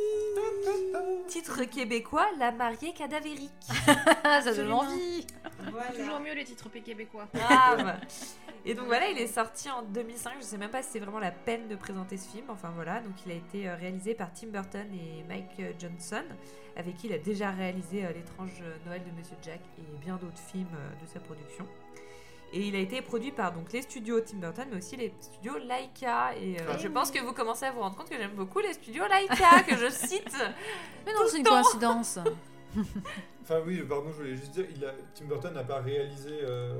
Titre 1.27 1.63
québécois, 1.65 2.27
La 2.39 2.51
mariée 2.51 2.93
cadavérique. 2.93 3.51
Ça 4.23 4.53
donne 4.55 4.71
envie 4.71 5.25
Toujours 5.95 6.19
mieux 6.19 6.33
les 6.33 6.43
titres 6.45 6.69
québécois. 6.69 7.27
Grave. 7.33 7.99
Et 8.67 8.73
donc 8.73 8.87
voilà, 8.87 9.07
il 9.09 9.17
est 9.19 9.27
sorti 9.27 9.69
en 9.69 9.83
2005. 9.83 10.33
Je 10.39 10.45
sais 10.45 10.57
même 10.57 10.71
pas 10.71 10.81
si 10.81 10.89
c'est 10.93 10.99
vraiment 10.99 11.19
la 11.19 11.29
peine 11.31 11.67
de 11.67 11.75
présenter 11.75 12.17
ce 12.17 12.27
film. 12.27 12.45
Enfin 12.49 12.71
voilà, 12.73 12.99
donc 13.01 13.13
il 13.27 13.31
a 13.31 13.35
été 13.35 13.69
euh, 13.69 13.75
réalisé 13.75 14.15
par 14.15 14.33
Tim 14.33 14.47
Burton 14.47 14.87
et 14.91 15.23
Mike 15.27 15.59
euh, 15.59 15.71
Johnson, 15.77 16.23
avec 16.75 16.95
qui 16.97 17.05
il 17.05 17.13
a 17.13 17.19
déjà 17.19 17.51
réalisé 17.51 18.03
euh, 18.03 18.11
L'étrange 18.13 18.63
Noël 18.87 19.03
de 19.03 19.11
Monsieur 19.15 19.35
Jack 19.43 19.59
et 19.77 19.97
bien 20.03 20.15
d'autres 20.17 20.39
films 20.39 20.65
de 20.99 21.07
sa 21.07 21.19
production. 21.19 21.67
Et 22.55 22.67
il 22.69 22.75
a 22.75 22.79
été 22.79 23.01
produit 23.01 23.31
par 23.31 23.51
donc 23.51 23.73
les 23.73 23.81
studios 23.81 24.21
Tim 24.21 24.37
Burton, 24.37 24.65
mais 24.71 24.77
aussi 24.77 24.95
les 24.95 25.13
studios 25.19 25.57
Laika. 25.57 26.33
Et 26.37 26.57
euh, 26.61 26.63
Ah. 26.71 26.77
je 26.77 26.87
pense 26.87 27.11
que 27.11 27.19
vous 27.19 27.33
commencez 27.33 27.65
à 27.65 27.71
vous 27.71 27.81
rendre 27.81 27.97
compte 27.97 28.09
que 28.09 28.15
j'aime 28.17 28.31
beaucoup 28.31 28.59
les 28.59 28.71
studios 28.71 29.03
Laika, 29.09 29.61
que 29.67 29.75
je 29.75 29.89
cite. 29.89 30.33
Mais 31.05 31.11
non, 31.13 31.19
c'est 31.27 31.39
une 31.39 31.43
coïncidence 31.43 32.17
Enfin 33.43 33.59
oui, 33.65 33.83
pardon, 33.87 34.07
je 34.11 34.15
voulais 34.17 34.35
juste 34.35 34.51
dire, 34.51 34.65
il 34.73 34.83
a... 34.85 34.91
Tim 35.13 35.25
Burton 35.25 35.53
n'a 35.53 35.63
pas 35.63 35.79
réalisé 35.81 36.31
euh, 36.43 36.73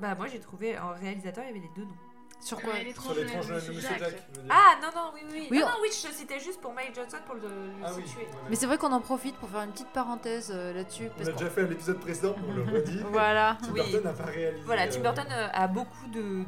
Bah 0.00 0.14
moi 0.14 0.26
j'ai 0.26 0.40
trouvé 0.40 0.76
en 0.78 0.92
réalisateur 0.92 1.44
il 1.44 1.46
y 1.46 1.50
avait 1.50 1.60
les 1.60 1.70
deux 1.74 1.84
noms. 1.84 1.96
Sur 2.42 2.60
quoi 2.60 2.74
sur 2.74 2.84
l'étrange 2.84 3.16
Noël 3.16 3.28
de 3.28 3.72
Monsieur 3.72 3.80
Jack. 3.80 3.98
je 4.00 4.04
veux 4.04 4.10
dire. 4.10 4.50
Ah 4.50 4.74
non 4.82 4.88
non 4.94 5.10
oui 5.14 5.20
oui. 5.32 5.48
Oui, 5.50 5.58
non, 5.60 5.66
on- 5.66 5.68
non 5.70 5.76
oui 5.82 5.88
je 5.92 6.08
citais 6.12 6.40
juste 6.40 6.60
pour 6.60 6.72
Mike 6.74 6.94
Johnson 6.94 7.18
pour 7.24 7.36
le, 7.36 7.42
le 7.42 7.48
Ah 7.84 7.90
oui, 7.96 8.02
situer. 8.06 8.22
ouais, 8.22 8.28
Mais 8.50 8.56
c'est 8.56 8.66
vrai 8.66 8.78
qu'on 8.78 8.90
en 8.92 9.00
profite 9.00 9.36
pour 9.36 9.48
faire 9.48 9.62
une 9.62 9.70
petite 9.70 9.92
parenthèse 9.92 10.50
euh, 10.54 10.72
là-dessus. 10.72 11.08
On 11.18 11.22
a 11.26 11.32
déjà 11.32 11.48
fait 11.50 11.60
à 11.62 11.66
l'épisode 11.66 12.00
précédent, 12.00 12.34
on 12.48 12.52
le 12.52 12.62
redit. 12.62 12.98
Voilà. 13.12 13.56
Tim 13.62 13.68
Oui. 13.72 13.80
Burton 13.80 14.02
n'a 14.02 14.12
pas 14.12 14.24
réalisé. 14.24 14.62
Voilà, 14.66 14.88
Tim 14.88 14.98
euh, 14.98 15.02
Burton 15.02 15.26
euh, 15.30 15.48
a 15.52 15.66
beaucoup 15.68 16.06
de. 16.08 16.20
de- 16.20 16.46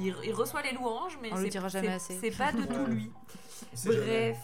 Il, 0.00 0.14
il 0.24 0.32
reçoit 0.32 0.62
les 0.62 0.72
louanges, 0.72 1.18
mais 1.20 1.30
On 1.32 1.36
le 1.36 1.42
c'est- 1.44 1.48
dira 1.50 1.68
jamais 1.68 1.88
assez. 1.92 2.16
C'est 2.20 2.30
pas 2.36 2.52
de 2.52 2.62
tout 2.62 2.86
lui. 2.88 3.10
Bref. 3.84 4.36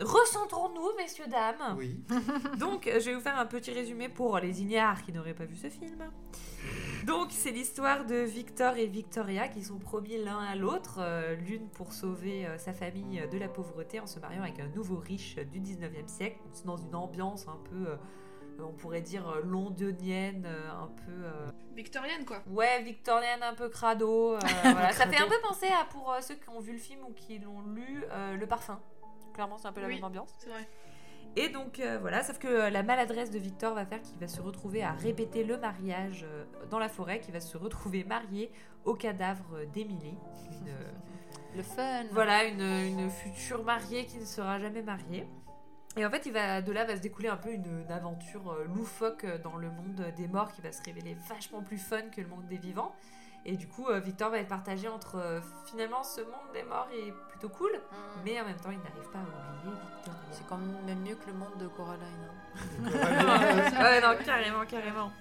Recentrons-nous, 0.00 0.96
messieurs, 0.98 1.26
dames. 1.28 1.76
Oui. 1.78 2.02
Donc, 2.58 2.86
euh, 2.86 2.98
je 3.00 3.10
vais 3.10 3.14
vous 3.14 3.20
faire 3.20 3.38
un 3.38 3.46
petit 3.46 3.70
résumé 3.72 4.08
pour 4.08 4.38
les 4.38 4.60
ignares 4.62 5.02
qui 5.04 5.12
n'auraient 5.12 5.34
pas 5.34 5.44
vu 5.44 5.56
ce 5.56 5.68
film. 5.70 6.10
Donc, 7.06 7.28
c'est 7.30 7.50
l'histoire 7.52 8.04
de 8.04 8.16
Victor 8.16 8.76
et 8.76 8.86
Victoria 8.86 9.46
qui 9.48 9.62
sont 9.62 9.78
promis 9.78 10.16
l'un 10.22 10.38
à 10.40 10.56
l'autre, 10.56 10.96
euh, 11.00 11.36
l'une 11.36 11.68
pour 11.68 11.92
sauver 11.92 12.46
euh, 12.46 12.58
sa 12.58 12.72
famille 12.72 13.22
de 13.30 13.38
la 13.38 13.48
pauvreté 13.48 14.00
en 14.00 14.06
se 14.06 14.18
mariant 14.18 14.42
avec 14.42 14.58
un 14.58 14.68
nouveau 14.68 14.96
riche 14.96 15.36
du 15.36 15.60
19e 15.60 16.08
siècle. 16.08 16.38
C'est 16.52 16.66
dans 16.66 16.76
une 16.78 16.94
ambiance 16.94 17.46
un 17.46 17.58
peu, 17.70 17.90
euh, 17.90 17.96
on 18.60 18.72
pourrait 18.72 19.02
dire, 19.02 19.40
londonienne, 19.44 20.46
un 20.46 20.88
peu. 20.88 21.12
euh, 21.24 21.50
Victorienne 21.76 22.24
quoi. 22.24 22.38
Ouais, 22.48 22.82
victorienne, 22.82 23.42
un 23.42 23.54
peu 23.54 23.68
crado. 23.68 24.34
euh, 24.34 24.38
voilà. 24.62 24.92
Ça 24.92 25.06
fait 25.06 25.20
un 25.22 25.28
peu 25.28 25.38
penser 25.46 25.66
à, 25.68 25.84
pour 25.84 26.12
euh, 26.12 26.20
ceux 26.20 26.34
qui 26.36 26.48
ont 26.48 26.60
vu 26.60 26.72
le 26.72 26.78
film 26.78 27.00
ou 27.08 27.12
qui 27.12 27.38
l'ont 27.38 27.62
lu, 27.62 28.04
euh, 28.10 28.36
Le 28.36 28.46
Parfum. 28.46 28.80
Clairement, 29.34 29.58
c'est 29.58 29.68
un 29.68 29.72
peu 29.72 29.80
la 29.82 29.88
Oui. 29.88 29.96
même 29.96 30.04
ambiance. 30.04 30.32
C'est 30.38 30.48
vrai. 30.48 30.66
Et 31.36 31.48
donc, 31.48 31.80
euh, 31.80 31.98
voilà, 32.00 32.22
sauf 32.22 32.38
que 32.38 32.46
euh, 32.46 32.70
la 32.70 32.84
maladresse 32.84 33.30
de 33.32 33.38
Victor 33.40 33.74
va 33.74 33.84
faire 33.84 34.00
qu'il 34.00 34.16
va 34.20 34.28
se 34.28 34.40
retrouver 34.40 34.84
à 34.84 34.92
répéter 34.92 35.42
le 35.42 35.56
mariage 35.58 36.24
euh, 36.28 36.44
dans 36.70 36.78
la 36.78 36.88
forêt, 36.88 37.18
qu'il 37.18 37.32
va 37.32 37.40
se 37.40 37.56
retrouver 37.58 38.04
marié 38.04 38.52
au 38.84 38.94
cadavre 38.94 39.64
d'Émilie. 39.72 40.14
Euh, 40.68 40.90
Le 41.56 41.62
fun. 41.64 42.04
voilà, 42.12 42.44
une, 42.44 42.60
une 42.60 43.10
future 43.10 43.64
mariée 43.64 44.06
qui 44.06 44.18
ne 44.18 44.24
sera 44.24 44.60
jamais 44.60 44.82
mariée. 44.82 45.26
Et 45.96 46.06
en 46.06 46.10
fait, 46.10 46.26
il 46.26 46.32
va, 46.32 46.60
de 46.62 46.70
là 46.72 46.84
va 46.84 46.94
se 46.96 47.00
découler 47.00 47.28
un 47.28 47.36
peu 47.36 47.50
une, 47.52 47.82
une 47.84 47.90
aventure 47.92 48.56
loufoque 48.74 49.26
dans 49.42 49.56
le 49.56 49.70
monde 49.70 50.12
des 50.16 50.28
morts 50.28 50.52
qui 50.52 50.60
va 50.60 50.70
se 50.72 50.82
révéler 50.84 51.16
vachement 51.28 51.62
plus 51.62 51.78
fun 51.78 52.02
que 52.10 52.20
le 52.20 52.26
monde 52.28 52.46
des 52.46 52.56
vivants. 52.58 52.94
Et 53.46 53.56
du 53.56 53.68
coup, 53.68 53.86
euh, 53.88 54.00
Victor 54.00 54.30
va 54.30 54.38
être 54.38 54.48
partagé 54.48 54.88
entre 54.88 55.16
euh, 55.16 55.40
finalement 55.66 56.02
ce 56.02 56.22
monde 56.22 56.50
des 56.54 56.62
morts 56.62 56.88
est 56.94 57.12
plutôt 57.30 57.50
cool, 57.50 57.72
Mm. 57.72 57.96
mais 58.24 58.40
en 58.40 58.44
même 58.46 58.56
temps, 58.56 58.70
il 58.70 58.78
n'arrive 58.78 59.10
pas 59.12 59.18
à 59.18 59.22
oublier 59.22 59.76
Victoria. 59.96 60.20
C'est 60.32 60.46
quand 60.48 60.56
même 60.86 60.98
mieux 61.00 61.14
que 61.14 61.26
le 61.26 61.34
monde 61.34 61.56
de 61.58 61.66
Coraline. 61.68 62.02
hein. 62.04 62.88
ouais, 63.82 64.00
non, 64.00 64.16
carrément, 64.24 64.64
carrément. 64.64 65.12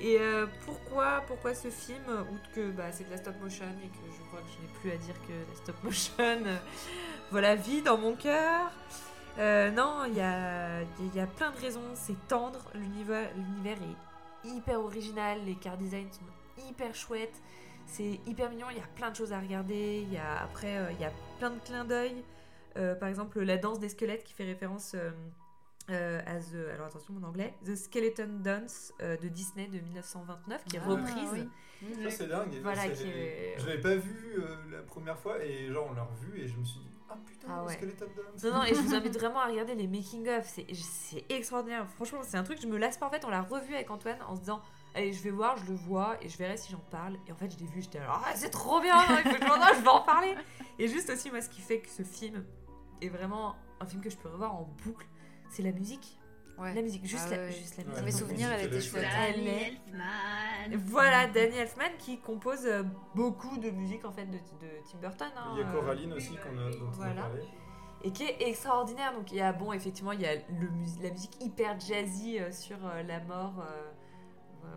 Et 0.00 0.16
euh, 0.20 0.46
pourquoi, 0.64 1.22
pourquoi 1.26 1.54
ce 1.54 1.68
film 1.70 2.04
Outre 2.32 2.52
que 2.54 2.70
bah, 2.70 2.92
c'est 2.92 3.02
de 3.04 3.10
la 3.10 3.16
stop 3.16 3.34
motion 3.40 3.64
et 3.82 3.88
que 3.88 4.12
je 4.16 4.22
crois 4.28 4.38
que 4.40 4.46
je 4.56 4.62
n'ai 4.62 4.72
plus 4.80 4.92
à 4.92 4.96
dire 4.96 5.14
que 5.26 5.32
la 5.32 5.56
stop 5.56 5.82
motion, 5.82 6.14
euh, 6.18 6.56
voilà, 7.32 7.56
vit 7.56 7.82
dans 7.82 7.98
mon 7.98 8.14
cœur. 8.14 8.70
Euh, 9.40 9.70
non, 9.72 10.04
il 10.06 10.14
y 10.14 10.20
a, 10.20 10.82
il 11.00 11.14
y 11.14 11.18
a 11.20 11.26
plein 11.26 11.50
de 11.50 11.58
raisons. 11.58 11.82
C'est 11.94 12.14
tendre, 12.28 12.60
l'univers, 12.74 13.28
l'univers 13.34 13.76
est 13.82 14.48
hyper 14.48 14.80
original, 14.80 15.38
les 15.44 15.56
car 15.56 15.76
designs 15.76 16.10
sont 16.12 16.20
hyper 16.68 16.94
chouettes, 16.94 17.40
c'est 17.86 18.20
hyper 18.26 18.50
mignon. 18.50 18.66
Il 18.70 18.76
y 18.76 18.80
a 18.80 18.86
plein 18.96 19.10
de 19.10 19.16
choses 19.16 19.32
à 19.32 19.40
regarder. 19.40 20.00
Il 20.06 20.12
y 20.12 20.16
a 20.18 20.42
après, 20.42 20.76
euh, 20.78 20.92
il 20.92 21.00
y 21.00 21.04
a 21.04 21.12
plein 21.38 21.50
de 21.50 21.58
clins 21.60 21.84
d'œil. 21.84 22.22
Euh, 22.76 22.94
par 22.94 23.08
exemple, 23.08 23.40
la 23.40 23.56
danse 23.56 23.78
des 23.80 23.88
squelettes 23.88 24.24
qui 24.24 24.34
fait 24.34 24.44
référence 24.44 24.92
euh, 24.94 25.10
euh, 25.90 26.20
à 26.26 26.38
The, 26.38 26.74
alors 26.74 26.86
attention 26.88 27.14
mon 27.14 27.26
anglais, 27.26 27.54
The 27.64 27.74
Skeleton 27.74 28.40
Dance 28.40 28.92
euh, 29.00 29.16
de 29.16 29.28
Disney 29.28 29.66
de 29.68 29.78
1929 29.80 30.64
qui 30.64 30.76
est 30.76 30.80
Ah, 30.84 30.88
reprise. 30.88 31.30
oui. 31.32 31.48
Ça, 32.04 32.10
c'est 32.10 32.26
dingue. 32.28 32.54
Voilà, 32.62 32.82
C'est- 32.82 32.92
qui 32.92 33.08
est- 33.08 33.54
Je 33.58 33.66
l'avais 33.66 33.80
pas 33.80 33.94
vu 33.96 34.34
euh, 34.38 34.56
la 34.70 34.82
première 34.82 35.18
fois 35.18 35.42
et 35.42 35.72
genre 35.72 35.88
on 35.90 35.94
l'a 35.94 36.02
revu 36.02 36.38
et 36.40 36.46
je 36.48 36.56
me 36.58 36.64
suis 36.64 36.80
dit 36.80 36.88
ah 37.08 37.16
putain 37.24 37.46
Ah 37.50 37.64
ouais. 37.64 37.72
Skeleton 37.72 38.06
Dance. 38.16 38.44
Non, 38.44 38.52
non, 38.58 38.64
et 38.64 38.74
je 38.74 38.80
vous 38.80 38.94
invite 38.94 39.16
vraiment 39.18 39.40
à 39.40 39.46
regarder 39.46 39.74
les 39.74 39.86
making-of, 39.86 40.44
c'est 40.46 40.66
c'est 40.74 41.24
extraordinaire. 41.30 41.86
Franchement, 41.94 42.20
c'est 42.22 42.36
un 42.36 42.42
truc, 42.42 42.60
je 42.60 42.66
me 42.66 42.76
lasse 42.76 42.98
pas. 42.98 43.06
En 43.06 43.10
fait, 43.10 43.24
on 43.24 43.30
l'a 43.30 43.40
revu 43.42 43.74
avec 43.74 43.90
Antoine 43.90 44.18
en 44.28 44.34
se 44.34 44.40
disant, 44.40 44.60
allez, 44.94 45.12
je 45.12 45.22
vais 45.22 45.30
voir, 45.30 45.56
je 45.56 45.64
le 45.70 45.74
vois 45.76 46.16
et 46.22 46.28
je 46.28 46.36
verrai 46.38 46.56
si 46.56 46.70
j'en 46.72 46.78
parle. 46.90 47.16
Et 47.26 47.32
en 47.32 47.36
fait, 47.36 47.50
je 47.52 47.58
l'ai 47.58 47.66
vu, 47.66 47.82
j'étais 47.82 47.98
alors, 47.98 48.22
ah, 48.26 48.32
c'est 48.34 48.50
trop 48.50 48.80
bien, 48.80 48.94
il 49.00 49.30
faut 49.30 49.36
que 49.38 49.44
je, 49.44 49.76
je 49.76 49.82
vais 49.82 49.88
en 49.88 50.00
parler. 50.00 50.34
Et 50.78 50.88
juste 50.88 51.10
aussi, 51.10 51.30
moi, 51.30 51.40
ce 51.40 51.48
qui 51.48 51.60
fait 51.60 51.80
que 51.80 51.88
ce 51.88 52.02
film 52.02 52.44
est 53.00 53.08
vraiment 53.08 53.56
un 53.80 53.86
film 53.86 54.02
que 54.02 54.10
je 54.10 54.16
peux 54.16 54.28
revoir 54.28 54.54
en 54.54 54.68
boucle, 54.84 55.06
c'est 55.50 55.62
la 55.62 55.72
musique. 55.72 56.18
Ouais. 56.58 56.74
La 56.74 56.82
musique, 56.82 57.04
juste, 57.06 57.28
Ah 57.28 57.36
la, 57.36 57.42
ouais. 57.44 57.52
juste 57.52 57.76
la 57.76 57.84
Ouais, 57.84 57.88
musique. 57.90 58.04
Mes 58.04 58.10
souvenirs, 58.10 58.48
elle 58.52 58.66
était 58.66 58.80
chouette. 58.80 59.04
est- 59.04 59.30
Elfman. 59.30 60.76
Voilà, 60.86 61.26
Danny 61.28 61.56
Elfman 61.56 61.90
qui 61.98 62.18
compose 62.18 62.66
euh, 62.66 62.82
beaucoup 63.14 63.56
de 63.58 63.70
musique 63.70 64.04
en 64.04 64.10
fait 64.10 64.26
de, 64.26 64.36
de 64.38 64.68
Tim 64.90 64.98
Burton. 64.98 65.28
hein, 65.36 65.52
Il 65.54 65.60
y 65.60 65.62
a 65.62 65.68
euh, 65.68 65.72
Coraline 65.72 66.12
aussi 66.14 66.30
qu'on 66.36 66.58
a, 66.58 66.70
dont 66.70 66.86
on 66.86 66.88
a 66.88 66.94
Voilà. 66.96 67.22
parlé. 67.22 67.42
et 68.02 68.10
qui 68.10 68.24
est 68.24 68.48
extraordinaire. 68.48 69.12
Donc 69.14 69.30
il 69.30 69.36
y 69.38 69.40
a 69.40 69.52
bon 69.52 69.72
effectivement 69.72 70.10
il 70.12 70.20
y 70.20 70.26
a 70.26 70.34
le 70.34 70.68
la 71.02 71.10
musique 71.10 71.36
hyper 71.40 71.78
jazzy 71.78 72.40
euh, 72.40 72.50
sur 72.50 72.78
euh, 72.84 73.02
la 73.04 73.20
mort. 73.20 73.54
euh, 73.60 73.62
euh, 73.62 73.92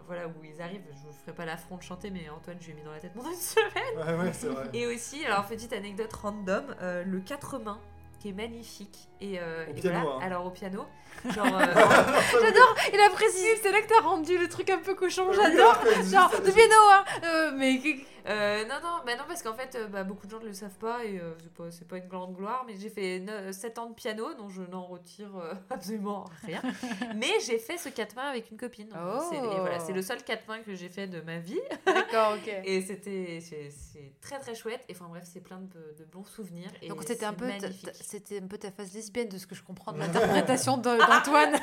voilà 0.08 0.28
où 0.28 0.34
ils 0.44 0.62
arrivent. 0.62 0.82
Je 0.92 1.08
vous 1.08 1.14
ferai 1.14 1.34
pas 1.36 1.46
l'affront 1.46 1.78
de 1.78 1.84
chanter, 1.84 2.10
mais 2.10 2.30
Antoine 2.30 2.58
je 2.60 2.66
lui 2.68 2.74
ai 2.74 2.76
mis 2.76 2.84
dans 2.84 2.92
la 2.92 3.00
tête 3.00 3.14
pendant 3.14 3.30
une 3.30 3.36
semaine. 3.38 3.98
Ouais, 3.98 4.24
ouais, 4.26 4.34
c'est 4.34 4.48
vrai. 4.48 4.70
Et 4.74 4.88
aussi 4.88 5.26
alors 5.26 5.46
petite 5.46 5.74
anecdote 5.74 6.12
random, 6.14 6.76
euh, 6.82 7.04
le 7.06 7.20
quatre 7.20 7.58
mains 7.60 7.80
qui 8.20 8.30
est 8.30 8.34
magnifique 8.34 9.10
et, 9.20 9.40
euh, 9.40 9.66
Au 9.66 9.70
et 9.72 9.74
piano, 9.74 10.00
voilà. 10.02 10.16
hein. 10.18 10.20
Alors 10.22 10.46
au 10.46 10.52
piano, 10.52 10.86
genre 11.34 11.46
euh, 11.60 11.66
J'adore 12.42 12.76
Il 12.94 13.00
a 13.00 13.10
précisé, 13.10 13.56
c'est 13.64 13.72
là 13.72 13.82
que 13.82 13.88
t'as 13.88 14.02
rendu 14.02 14.38
le 14.38 14.48
truc 14.48 14.70
un 14.70 14.78
peu 14.78 14.94
cochon, 14.94 15.32
j'adore 15.34 15.82
Genre, 16.08 16.30
de 16.30 16.52
piano, 16.52 16.76
hein 16.92 17.04
Euh, 17.24 17.52
Mais 17.56 17.82
Euh, 18.28 18.64
non, 18.66 18.76
non, 18.84 18.98
bah 19.06 19.16
non, 19.18 19.24
parce 19.28 19.42
qu'en 19.44 19.54
fait, 19.54 19.76
euh, 19.76 19.88
bah, 19.88 20.04
beaucoup 20.04 20.26
de 20.28 20.32
gens 20.32 20.40
ne 20.40 20.46
le 20.46 20.54
savent 20.54 20.78
pas 20.78 21.04
et 21.04 21.20
euh, 21.20 21.34
c'est 21.42 21.54
pas, 21.54 21.72
c'est 21.72 21.88
pas 21.88 21.98
une 21.98 22.08
grande 22.08 22.36
gloire, 22.36 22.64
mais 22.68 22.76
j'ai 22.78 22.90
fait 22.90 23.24
7 23.52 23.80
ans 23.80 23.88
de 23.90 23.94
piano, 23.96 24.34
dont 24.36 24.50
je 24.50 24.62
n'en 24.62 24.84
retire 24.86 25.36
euh, 25.38 25.54
absolument 25.70 26.26
rien. 26.46 26.62
mais 27.16 27.32
j'ai 27.46 27.58
fait 27.58 27.78
ce 27.78 27.90
4 27.90 28.16
mains 28.16 28.30
avec 28.30 28.52
une 28.52 28.58
copine. 28.58 28.90
Oh. 28.96 29.20
C'est, 29.30 29.38
et 29.38 29.60
voilà, 29.60 29.80
c'est 29.80 29.94
le 29.94 30.02
seul 30.02 30.24
4 30.24 30.48
mains 30.48 30.60
que 30.62 30.76
j'ai 30.76 30.90
fait 30.90 31.08
de 31.08 31.22
ma 31.22 31.40
vie. 31.40 31.60
D'accord, 31.86 32.34
ok. 32.36 32.48
Et 32.66 32.82
c'était 32.82 33.40
c'est, 33.42 33.70
c'est 33.72 34.14
très 34.22 34.40
très 34.40 34.54
chouette. 34.56 34.84
Et 34.90 34.94
enfin 34.94 35.06
bref, 35.10 35.24
c'est 35.26 35.42
plein 35.42 35.60
de, 35.60 35.96
de 35.98 36.06
bons 36.12 36.24
souvenirs. 36.26 36.70
Et 36.82 36.88
Donc 36.90 37.04
c'était 37.06 37.26
un 37.26 37.34
peu, 37.34 37.48
ta- 37.48 37.94
c'était 37.94 38.40
un 38.42 38.48
peu 38.48 38.58
ta 38.58 38.72
phase 38.72 38.94
lesbienne 38.94 39.30
de 39.30 39.38
ce 39.38 39.48
que 39.48 39.56
je 39.56 39.64
comprends 39.64 39.92
de 39.94 40.00
l'interprétation 40.00 40.78
d'Antoine. 40.78 41.56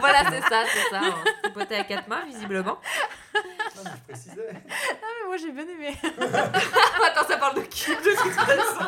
Voilà, 0.00 0.30
c'est 0.30 0.42
ça, 0.42 0.62
c'est 0.72 0.90
ça. 0.90 1.00
hein. 1.02 1.14
C'est 1.42 1.52
poté 1.52 1.74
à 1.76 1.84
quatre 1.84 2.08
mains, 2.08 2.24
visiblement. 2.26 2.78
Non, 3.76 3.82
mais 3.84 3.90
je 3.90 4.12
précisais. 4.12 4.48
Ah, 4.70 5.06
mais 5.20 5.26
moi 5.26 5.36
j'ai 5.36 5.52
bien 5.52 5.64
aimé. 5.68 5.94
Attends, 6.04 7.26
ça 7.28 7.36
parle 7.38 7.56
de 7.56 7.62
qui? 7.62 7.90
De 7.90 7.96
toute 7.96 8.32
façon 8.32 8.84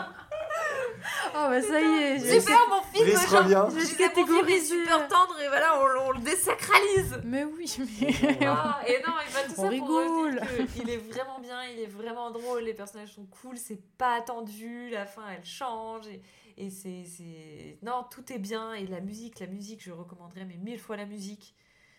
Oh 1.35 1.49
bah 1.51 1.61
ça 1.61 1.81
y 1.81 1.85
est. 1.85 2.41
Super, 2.41 2.59
mon 2.69 2.83
film, 2.83 3.05
Brice 3.05 3.31
genre, 3.31 3.71
je 3.71 3.93
est 3.93 3.97
catégorisé. 3.97 4.81
super 4.81 5.07
tendre 5.09 5.39
et 5.41 5.49
voilà, 5.49 5.81
on, 5.81 6.09
on 6.09 6.11
le 6.13 6.21
désacralise. 6.21 7.21
Mais 7.25 7.45
oui, 7.45 7.77
mais. 7.79 8.47
Ah, 8.47 8.81
et 8.87 9.03
non, 9.07 9.13
et 9.21 9.33
bah, 9.33 9.41
tout 9.47 9.53
On 9.59 9.63
ça 9.63 9.69
rigole. 9.69 9.87
pour 9.87 10.47
revenir 10.49 10.67
que 10.75 10.83
il 10.83 10.91
est 10.91 10.97
vraiment 10.97 11.39
bien, 11.41 11.63
il 11.65 11.81
est 11.81 11.87
vraiment 11.87 12.31
drôle, 12.31 12.63
les 12.63 12.75
personnages 12.75 13.15
sont 13.15 13.27
cool, 13.27 13.57
c'est 13.59 13.81
pas 13.99 14.15
attendu, 14.17 14.89
la 14.91 15.07
fin 15.07 15.23
elle 15.37 15.45
change 15.45 16.07
et, 16.57 16.71
c'est... 16.71 17.79
Non, 17.83 18.05
tout 18.11 18.33
est 18.33 18.39
bien 18.39 18.73
et 18.73 18.87
la 18.87 19.01
musique, 19.01 19.41
la 19.41 19.47
musique, 19.47 19.83
je 19.83 19.93
recommanderais 19.93 20.47
mais 20.47 20.57
mille 20.57 20.81
fois 20.81 20.97
la 20.97 21.05
musique. 21.05 21.55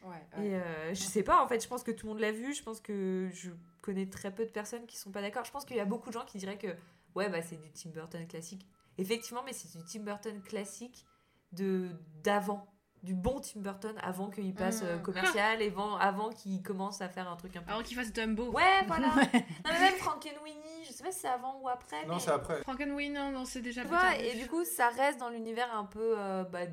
Ouais, 0.08 0.43
Et 0.43 0.55
euh, 0.55 0.93
je 0.93 1.01
sais 1.01 1.24
pas, 1.24 1.43
en 1.43 1.47
fait, 1.47 1.62
je 1.62 1.68
pense 1.68 1.84
que 1.84 1.91
tout 1.91 2.05
le 2.08 2.14
monde 2.14 2.22
l'a 2.22 2.32
vu, 2.32 2.53
je 2.53 2.64
pense 2.64 2.80
que 2.80 3.30
je 3.34 3.49
connais 3.82 4.08
très 4.08 4.34
peu 4.34 4.45
de 4.45 4.51
personnes 4.51 4.86
qui 4.86 4.97
sont 4.97 5.12
pas 5.12 5.22
d'accord. 5.22 5.43
Je 5.45 5.51
pense 5.51 5.66
qu'il 5.66 5.78
y 5.78 5.82
a 5.82 5.86
beaucoup 5.86 6.10
de 6.10 6.14
gens 6.14 6.26
qui 6.26 6.38
diraient 6.38 6.58
que 6.58 6.76
ouais, 7.16 7.30
bah 7.30 7.41
c'est 7.41 7.58
du 7.58 7.72
Tim 7.72 7.89
Burton 7.89 8.26
classique. 8.28 8.66
Effectivement, 8.97 9.41
mais 9.45 9.53
c'est 9.53 9.78
du 9.78 9.84
Tim 9.84 9.99
Burton 10.03 10.41
classique 10.41 11.05
de 11.51 11.89
d'avant, 12.24 12.68
du 13.03 13.14
bon 13.14 13.39
Tim 13.39 13.62
Burton 13.62 13.95
avant 14.01 14.30
qu'il 14.30 14.53
passe 14.53 14.82
euh, 14.84 14.97
Mm. 14.97 15.01
commercial 15.03 15.62
et 15.62 15.68
avant, 15.68 15.95
avant 15.97 16.30
qu'il 16.30 16.62
commence 16.64 17.01
à 17.01 17.10
faire 17.10 17.30
un 17.30 17.36
truc 17.36 17.55
un 17.55 17.62
peu. 17.62 17.72
Avant 17.72 17.84
qu'il 17.84 17.95
fasse 17.95 18.12
Dumbo. 18.12 18.51
Ouais, 18.51 18.84
voilà. 18.88 19.08
non, 19.16 19.22
mais 19.72 19.80
même 19.80 19.95
Frankenweenie, 19.95 20.86
je 20.88 20.91
sais 20.93 21.03
pas 21.03 21.12
si 21.12 21.20
c'est 21.20 21.28
avant 21.28 21.60
ou 21.62 21.70
après. 21.70 22.05
Non, 22.05 22.16
mais... 22.16 22.20
c'est 22.20 22.32
après. 22.32 22.62
Frankenweenie, 22.64 23.10
non, 23.12 23.32
non, 23.32 23.45
c'est 23.45 23.62
déjà 23.62 23.82
Tu 23.84 23.88
vois, 23.88 24.16
et 24.18 24.36
du 24.36 24.47
coup, 24.47 24.64
ça 24.66 24.89
reste 24.89 25.20
dans 25.20 25.30
l'univers 25.30 25.74
un 25.76 25.86
peu 25.86 26.16
euh, 26.18 26.43
bah, 26.43 26.66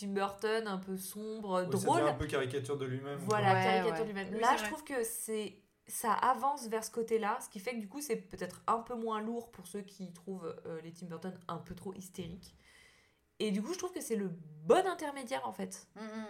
Tim 0.00 0.08
Burton, 0.08 0.66
un 0.66 0.78
peu 0.78 0.96
sombre, 0.96 1.62
ça 1.62 1.66
drôle. 1.78 2.02
un 2.02 2.14
peu 2.14 2.26
caricature 2.26 2.76
de 2.76 2.86
lui-même. 2.86 3.18
Voilà, 3.20 3.52
Ouais, 3.54 3.62
caricature 3.64 4.00
ouais. 4.00 4.06
lui-même. 4.06 4.28
Oui, 4.34 4.40
Là, 4.40 4.56
je 4.56 4.64
trouve 4.64 4.82
que 4.84 5.02
c'est 5.04 5.56
ça 5.86 6.12
avance 6.12 6.68
vers 6.68 6.84
ce 6.84 6.90
côté-là, 6.92 7.38
ce 7.42 7.48
qui 7.48 7.58
fait 7.58 7.72
que 7.74 7.80
du 7.80 7.88
coup, 7.88 8.00
c'est 8.00 8.14
peut-être 8.16 8.62
un 8.68 8.78
peu 8.78 8.94
moins 8.94 9.20
lourd 9.20 9.50
pour 9.50 9.66
ceux 9.66 9.80
qui 9.82 10.12
trouvent 10.12 10.54
euh, 10.66 10.80
les 10.82 10.92
Tim 10.92 11.06
Burton 11.06 11.36
un 11.48 11.58
peu 11.58 11.74
trop 11.74 11.92
hystériques. 11.94 12.54
Et 13.40 13.50
du 13.50 13.60
coup, 13.62 13.72
je 13.72 13.78
trouve 13.78 13.92
que 13.92 14.00
c'est 14.00 14.16
le 14.16 14.28
bon 14.64 14.86
intermédiaire 14.86 15.46
en 15.48 15.52
fait. 15.52 15.88
Mm, 15.96 16.00
mm. 16.02 16.26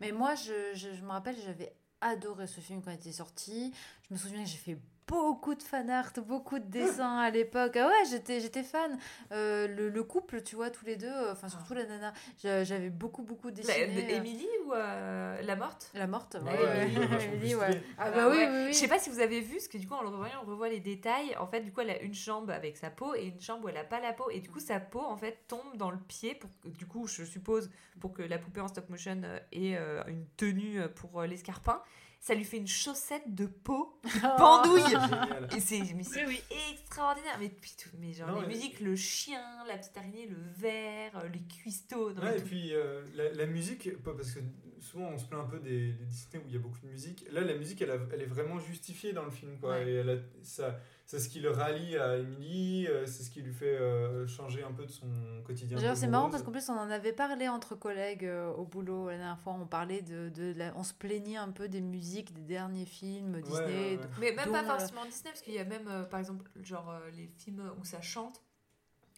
Mais 0.00 0.12
moi, 0.12 0.34
je, 0.36 0.72
je, 0.74 0.94
je 0.94 1.02
me 1.02 1.10
rappelle, 1.10 1.36
j'avais 1.44 1.76
adoré 2.00 2.46
ce 2.46 2.60
film 2.60 2.80
quand 2.82 2.90
il 2.92 2.96
était 2.96 3.12
sorti. 3.12 3.74
Je 4.08 4.14
me 4.14 4.18
souviens 4.18 4.42
que 4.42 4.48
j'ai 4.48 4.56
fait 4.58 4.78
beaucoup 5.06 5.54
de 5.54 5.62
fan 5.62 5.90
art, 5.90 6.12
beaucoup 6.26 6.58
de 6.58 6.64
dessins 6.64 7.18
à 7.18 7.30
l'époque. 7.30 7.76
Ah 7.76 7.86
ouais, 7.88 8.04
j'étais, 8.10 8.40
j'étais 8.40 8.62
fan. 8.62 8.98
Euh, 9.32 9.66
le, 9.68 9.88
le 9.90 10.02
couple, 10.02 10.42
tu 10.42 10.56
vois, 10.56 10.70
tous 10.70 10.84
les 10.84 10.96
deux, 10.96 11.06
euh, 11.06 11.32
enfin 11.32 11.48
surtout 11.48 11.74
la 11.74 11.84
nana, 11.84 12.12
j'a- 12.42 12.64
j'avais 12.64 12.90
beaucoup, 12.90 13.22
beaucoup 13.22 13.50
dessiné. 13.50 13.74
euh, 14.12 14.16
Emily 14.16 14.48
ou 14.66 14.72
euh, 14.72 15.42
La 15.42 15.56
Morte? 15.56 15.90
La 15.94 16.06
morte, 16.06 16.36
Ouais, 16.42 16.52
ouais. 16.52 17.56
ouais. 17.56 17.80
Ah 17.98 18.04
Ah 18.06 18.10
bah 18.10 18.28
oui, 18.30 18.36
ouais. 18.38 18.48
oui, 18.48 18.64
oui. 18.66 18.72
Je 18.72 18.78
sais 18.78 18.88
pas 18.88 18.98
si 18.98 19.10
vous 19.10 19.20
avez 19.20 19.40
vu, 19.40 19.54
parce 19.54 19.68
que 19.68 19.78
du 19.78 19.86
coup, 19.86 19.94
en 19.94 20.02
le 20.02 20.08
revoyant, 20.08 20.40
on 20.42 20.46
revoit 20.46 20.68
les 20.68 20.80
détails. 20.80 21.36
En 21.38 21.46
fait, 21.46 21.60
du 21.60 21.72
coup, 21.72 21.80
elle 21.82 21.90
a 21.90 22.00
une 22.00 22.14
chambre 22.14 22.52
avec 22.52 22.76
sa 22.76 22.90
peau 22.90 23.14
et 23.14 23.26
une 23.26 23.40
chambre 23.40 23.64
où 23.66 23.68
elle 23.68 23.76
a 23.76 23.84
pas 23.84 24.00
la 24.00 24.12
peau. 24.12 24.30
Et 24.30 24.40
du 24.40 24.50
coup, 24.50 24.60
sa 24.60 24.80
peau, 24.80 25.00
en 25.00 25.16
fait, 25.16 25.44
tombe 25.48 25.76
dans 25.76 25.90
le 25.90 25.98
pied. 25.98 26.34
Pour, 26.34 26.50
du 26.64 26.86
coup, 26.86 27.06
je 27.06 27.24
suppose, 27.24 27.70
pour 28.00 28.12
que 28.14 28.22
la 28.22 28.38
poupée 28.38 28.60
en 28.60 28.68
stop 28.68 28.88
motion 28.88 29.20
ait 29.52 29.76
euh, 29.76 30.02
une 30.08 30.24
tenue 30.36 30.80
pour 30.96 31.20
euh, 31.20 31.26
l'escarpin. 31.26 31.82
Ça 32.26 32.34
lui 32.34 32.44
fait 32.44 32.56
une 32.56 32.66
chaussette 32.66 33.34
de 33.34 33.44
peau 33.44 34.00
qui 34.02 34.18
pendouille. 34.38 34.80
Génial. 34.88 35.46
Et 35.54 35.60
c'est 35.60 35.80
mais 35.94 36.04
c'est 36.04 36.24
Oui, 36.24 36.40
oui. 36.50 36.56
extraordinaire. 36.72 37.36
Mais, 37.38 37.50
puis 37.50 37.74
tout- 37.76 37.90
mais 37.98 38.14
genre, 38.14 38.28
Non, 38.30 38.40
les 38.40 38.46
mais- 38.46 38.54
musiques, 38.54 38.80
le 38.80 38.96
chien, 38.96 39.42
la 39.68 39.76
petite 39.76 39.94
araignée, 39.98 40.26
le 40.26 40.38
verre, 40.56 41.18
euh, 41.18 41.28
les 41.28 41.42
cuistots. 41.42 42.14
non, 42.14 42.22
mais 42.22 42.30
Ouais, 42.30 42.38
et 42.38 42.40
tout. 42.40 42.46
puis 42.46 42.74
euh, 42.74 43.02
la, 43.14 43.30
la 43.30 43.44
musique, 43.44 44.02
parce 44.02 44.30
que 44.30 44.40
souvent 44.80 45.08
on 45.08 45.18
se 45.18 45.26
plaint 45.26 45.42
un 45.42 45.48
peu 45.50 45.60
des, 45.60 45.92
des 45.92 46.04
Disney 46.06 46.42
où 46.42 46.46
il 46.48 46.54
y 46.54 46.56
a 46.56 46.60
beaucoup 46.60 46.80
de 46.82 46.86
musique. 46.88 47.26
Là, 47.30 47.42
la 47.42 47.54
musique, 47.56 47.82
elle, 47.82 47.90
a- 47.90 47.98
elle 48.10 48.22
est 48.22 48.26
vraiment 48.26 48.58
justifiée 48.58 49.12
dans 49.12 49.24
le 49.26 49.30
film. 49.30 49.58
Quoi. 49.60 49.72
Ouais. 49.72 49.86
Et 49.90 49.94
elle 49.96 50.08
a- 50.08 50.22
ça, 50.42 50.80
c'est 51.06 51.18
ce 51.18 51.28
qui 51.28 51.40
le 51.40 51.50
rallie 51.50 51.96
à 51.98 52.16
Emily, 52.16 52.86
euh, 52.88 53.04
c'est 53.06 53.22
ce 53.24 53.30
qui 53.30 53.42
lui 53.42 53.52
fait 53.52 53.76
euh, 53.78 54.26
changer 54.26 54.62
un 54.62 54.72
peu 54.72 54.86
de 54.86 54.90
son 54.90 55.06
quotidien. 55.44 55.76
D'ailleurs, 55.76 55.96
c'est 55.96 56.06
marrant 56.06 56.30
parce 56.30 56.42
qu'en 56.42 56.50
plus, 56.52 56.68
on 56.70 56.72
en 56.78 56.90
avait 56.90 57.12
parlé 57.12 57.46
entre 57.48 57.74
collègues 57.74 58.24
euh, 58.24 58.50
au 58.52 58.64
boulot 58.64 59.08
la 59.10 59.18
dernière 59.18 59.38
fois. 59.38 59.52
On 59.60 59.66
parlait 59.66 60.00
de, 60.02 60.30
de 60.30 60.54
la- 60.56 60.72
on 60.76 60.82
se 60.82 60.94
plaignait 60.94 61.36
un 61.36 61.50
peu 61.50 61.68
des 61.68 61.80
musiques 61.82 62.32
des 62.32 62.40
derniers 62.42 62.86
films 62.86 63.40
Disney. 63.42 63.64
ouais, 63.66 63.90
ouais. 63.90 63.96
de- 63.98 64.08
Mais 64.20 64.32
même 64.32 64.46
dont, 64.46 64.52
pas 64.52 64.64
forcément 64.64 65.04
Disney, 65.04 65.30
parce 65.30 65.42
qu'il 65.42 65.54
y 65.54 65.58
a 65.58 65.64
même, 65.64 66.06
par 66.10 66.20
exemple, 66.20 66.50
genre 66.62 66.94
les 67.16 67.28
films 67.38 67.70
où 67.80 67.84
ça 67.84 68.00
chante. 68.00 68.42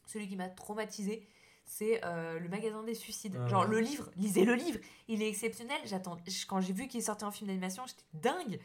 Celui 0.07 0.28
qui 0.28 0.37
m'a 0.37 0.49
traumatisé, 0.49 1.26
c'est 1.64 2.01
euh, 2.05 2.39
Le 2.39 2.49
magasin 2.49 2.82
des 2.84 2.95
suicides. 2.95 3.37
Ah 3.41 3.49
genre 3.49 3.62
ouais. 3.62 3.70
le 3.70 3.80
livre, 3.80 4.09
lisez 4.16 4.45
le 4.45 4.55
livre, 4.55 4.78
il 5.09 5.20
est 5.20 5.28
exceptionnel. 5.28 5.78
J'attends, 5.84 6.16
quand 6.49 6.61
j'ai 6.61 6.72
vu 6.72 6.87
qu'il 6.87 7.03
sortait 7.03 7.24
en 7.24 7.32
film 7.32 7.49
d'animation, 7.49 7.82
j'étais 7.87 8.05
dingue. 8.14 8.61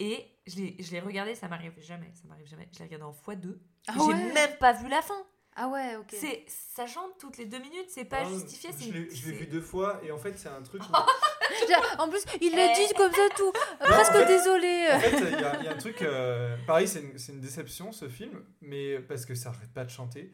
Et 0.00 0.26
je 0.46 0.56
l'ai, 0.56 0.76
je 0.78 0.90
l'ai 0.92 1.00
regardé, 1.00 1.34
ça 1.34 1.48
m'arrive 1.48 1.72
jamais, 1.80 2.10
ça 2.14 2.28
m'arrive 2.28 2.46
jamais. 2.46 2.68
Je 2.72 2.78
l'ai 2.78 2.84
regardé 2.84 3.04
en 3.04 3.12
x2. 3.12 3.58
Ah 3.88 3.92
j'ai 3.96 4.00
ouais 4.00 4.32
même 4.32 4.56
pas 4.58 4.72
vu 4.72 4.88
la 4.88 5.02
fin. 5.02 5.26
Ah 5.60 5.66
ouais, 5.68 5.96
ok. 5.96 6.06
C'est, 6.12 6.44
ça 6.46 6.86
chante 6.86 7.18
toutes 7.18 7.36
les 7.36 7.46
deux 7.46 7.58
minutes, 7.58 7.86
c'est 7.88 8.04
pas 8.04 8.18
Ah, 8.20 8.28
justifié. 8.28 8.70
Je 8.80 9.26
l'ai 9.30 9.32
vu 9.36 9.46
deux 9.46 9.60
fois 9.60 10.00
et 10.04 10.12
en 10.12 10.18
fait, 10.18 10.38
c'est 10.38 10.48
un 10.48 10.62
truc. 10.62 10.82
où- 10.88 12.00
En 12.00 12.08
plus, 12.08 12.22
il 12.40 12.54
l'a 12.54 12.72
Eh. 12.72 12.86
dit 12.86 12.94
comme 12.94 13.12
ça 13.12 13.28
tout. 13.36 13.50
Presque 13.80 14.12
fait- 14.12 14.26
désolé. 14.26 14.86
En 14.92 15.00
fait, 15.00 15.10
il 15.18 15.40
y, 15.40 15.44
a- 15.44 15.56
il 15.58 15.64
y 15.64 15.68
a 15.68 15.72
un 15.72 15.76
truc. 15.76 16.00
euh, 16.02 16.56
pareil, 16.66 16.86
c'est 16.86 17.00
une, 17.00 17.18
c'est 17.18 17.32
une 17.32 17.40
déception 17.40 17.90
ce 17.90 18.08
film, 18.08 18.44
mais 18.60 19.00
parce 19.00 19.26
que 19.26 19.34
ça 19.34 19.48
arrête 19.48 19.72
pas 19.74 19.84
de 19.84 19.90
chanter. 19.90 20.32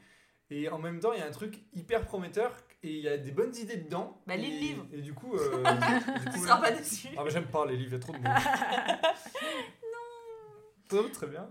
Et 0.50 0.68
en 0.68 0.78
même 0.78 1.00
temps, 1.00 1.14
il 1.14 1.20
y 1.20 1.22
a 1.22 1.26
un 1.26 1.30
truc 1.30 1.58
hyper 1.72 2.04
prometteur 2.04 2.54
et 2.84 2.90
il 2.98 3.04
y 3.04 3.08
a 3.08 3.16
des 3.16 3.32
bonnes 3.32 3.54
idées 3.56 3.78
dedans. 3.78 4.20
Bah, 4.26 4.36
lis 4.36 4.46
et, 4.46 4.50
le 4.50 4.56
livre. 4.58 4.86
Et 4.92 5.00
du 5.00 5.14
coup. 5.14 5.34
euh, 5.36 5.64
du 5.64 6.24
Tu 6.26 6.30
coup, 6.38 6.44
seras 6.44 6.60
là- 6.60 6.70
pas 6.70 6.78
dessus. 6.78 7.08
Ah, 7.16 7.22
mais 7.24 7.30
j'aime 7.30 7.46
pas 7.46 7.64
les 7.66 7.76
livres, 7.76 7.90
il 7.90 7.94
y 7.94 7.96
a 7.96 7.98
trop 7.98 8.12
de 8.12 8.18
mots. 8.18 8.24
non 10.92 11.08
Très 11.12 11.26
bien. 11.26 11.48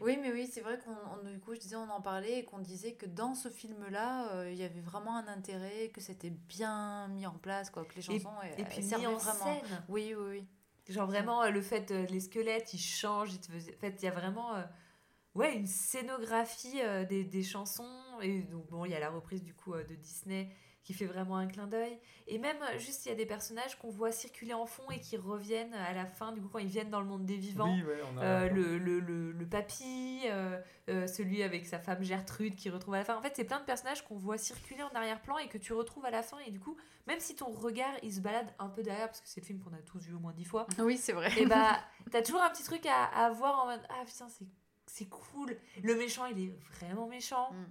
Oui, 0.00 0.18
mais 0.20 0.32
oui, 0.32 0.48
c'est 0.52 0.62
vrai 0.62 0.78
qu'on, 0.84 0.96
on- 1.20 1.30
du 1.30 1.38
coup, 1.38 1.54
je 1.54 1.60
disais, 1.60 1.76
on 1.76 1.88
en 1.88 2.00
parlait 2.00 2.40
et 2.40 2.44
qu'on 2.44 2.58
disait 2.58 2.94
que 2.94 3.06
dans 3.06 3.34
ce 3.34 3.48
film-là, 3.48 4.32
euh, 4.32 4.50
il 4.50 4.58
y 4.58 4.64
avait 4.64 4.80
vraiment 4.80 5.16
un 5.16 5.28
intérêt, 5.28 5.90
que 5.94 6.00
c'était 6.00 6.30
bien 6.30 7.06
mis 7.08 7.24
en 7.26 7.34
place, 7.38 7.70
quoi, 7.70 7.84
que 7.84 7.94
les 7.94 8.02
chansons 8.02 8.30
elles- 8.42 8.60
Et 8.60 8.64
puis 8.64 8.82
mis 8.82 9.06
en 9.06 9.14
vraiment. 9.16 9.44
scène. 9.44 9.84
Oui, 9.88 10.14
oui, 10.18 10.24
oui. 10.28 10.46
Genre 10.92 11.06
vraiment, 11.06 11.42
euh, 11.44 11.50
le 11.50 11.62
fait, 11.62 11.92
euh, 11.92 12.04
les 12.06 12.18
squelettes, 12.18 12.74
ils 12.74 12.80
changent. 12.80 13.34
Ils 13.34 13.40
te 13.40 13.52
En 13.52 13.78
fait, 13.80 13.94
il 14.00 14.04
y 14.04 14.08
a 14.08 14.10
vraiment 14.10 14.56
euh, 14.56 14.62
ouais, 15.36 15.54
une 15.54 15.68
scénographie 15.68 16.80
euh, 16.82 17.04
des, 17.04 17.22
des 17.22 17.44
chansons. 17.44 17.88
Et 18.20 18.42
donc, 18.42 18.68
bon, 18.68 18.84
il 18.84 18.90
y 18.90 18.94
a 18.94 19.00
la 19.00 19.10
reprise 19.10 19.42
du 19.42 19.54
coup 19.54 19.74
euh, 19.74 19.84
de 19.84 19.94
Disney 19.94 20.48
qui 20.84 20.94
fait 20.94 21.06
vraiment 21.06 21.36
un 21.36 21.46
clin 21.46 21.68
d'œil. 21.68 21.96
Et 22.26 22.38
même, 22.38 22.56
euh, 22.60 22.76
juste, 22.76 23.06
il 23.06 23.10
y 23.10 23.12
a 23.12 23.14
des 23.14 23.24
personnages 23.24 23.78
qu'on 23.78 23.88
voit 23.88 24.10
circuler 24.10 24.52
en 24.52 24.66
fond 24.66 24.82
et 24.90 24.98
qui 24.98 25.16
reviennent 25.16 25.72
à 25.74 25.92
la 25.92 26.06
fin, 26.06 26.32
du 26.32 26.40
coup, 26.42 26.48
quand 26.48 26.58
ils 26.58 26.66
viennent 26.66 26.90
dans 26.90 27.00
le 27.00 27.06
monde 27.06 27.24
des 27.24 27.36
vivants. 27.36 27.72
Oui, 27.72 27.84
ouais, 27.84 28.00
on 28.12 28.18
a. 28.18 28.22
Euh, 28.24 28.48
le, 28.48 28.78
le, 28.78 28.98
le, 28.98 29.30
le 29.30 29.48
papy, 29.48 30.22
euh, 30.24 30.60
euh, 30.88 31.06
celui 31.06 31.44
avec 31.44 31.66
sa 31.66 31.78
femme 31.78 32.02
Gertrude 32.02 32.56
qui 32.56 32.68
retrouve 32.68 32.94
à 32.94 32.98
la 32.98 33.04
fin. 33.04 33.16
En 33.16 33.22
fait, 33.22 33.32
c'est 33.36 33.44
plein 33.44 33.60
de 33.60 33.64
personnages 33.64 34.02
qu'on 34.04 34.16
voit 34.16 34.38
circuler 34.38 34.82
en 34.82 34.88
arrière-plan 34.88 35.38
et 35.38 35.46
que 35.48 35.56
tu 35.56 35.72
retrouves 35.72 36.04
à 36.04 36.10
la 36.10 36.24
fin. 36.24 36.38
Et 36.48 36.50
du 36.50 36.58
coup, 36.58 36.76
même 37.06 37.20
si 37.20 37.36
ton 37.36 37.52
regard 37.52 37.92
il 38.02 38.12
se 38.12 38.18
balade 38.20 38.52
un 38.58 38.68
peu 38.68 38.82
derrière, 38.82 39.06
parce 39.06 39.20
que 39.20 39.28
c'est 39.28 39.40
le 39.40 39.46
film 39.46 39.60
qu'on 39.60 39.72
a 39.74 39.82
tous 39.82 40.00
vu 40.00 40.14
au 40.14 40.18
moins 40.18 40.32
dix 40.32 40.44
fois, 40.44 40.66
Oui, 40.80 40.96
c'est 40.96 41.12
vrai. 41.12 41.30
et 41.40 41.46
bah 41.46 41.78
t'as 42.10 42.22
toujours 42.22 42.42
un 42.42 42.50
petit 42.50 42.64
truc 42.64 42.84
à, 42.86 43.04
à 43.04 43.30
voir 43.30 43.62
en 43.62 43.66
mode 43.66 43.82
Ah 43.88 44.02
putain, 44.04 44.28
c'est, 44.28 44.46
c'est 44.86 45.08
cool. 45.08 45.56
Le 45.84 45.94
méchant, 45.94 46.26
il 46.26 46.40
est 46.40 46.52
vraiment 46.80 47.06
méchant. 47.06 47.52
Mm. 47.52 47.66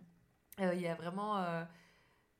Euh, 0.62 0.74
Il 0.74 0.82
y 0.82 0.88
a 0.88 0.96
vraiment. 0.96 1.38
euh, 1.38 1.64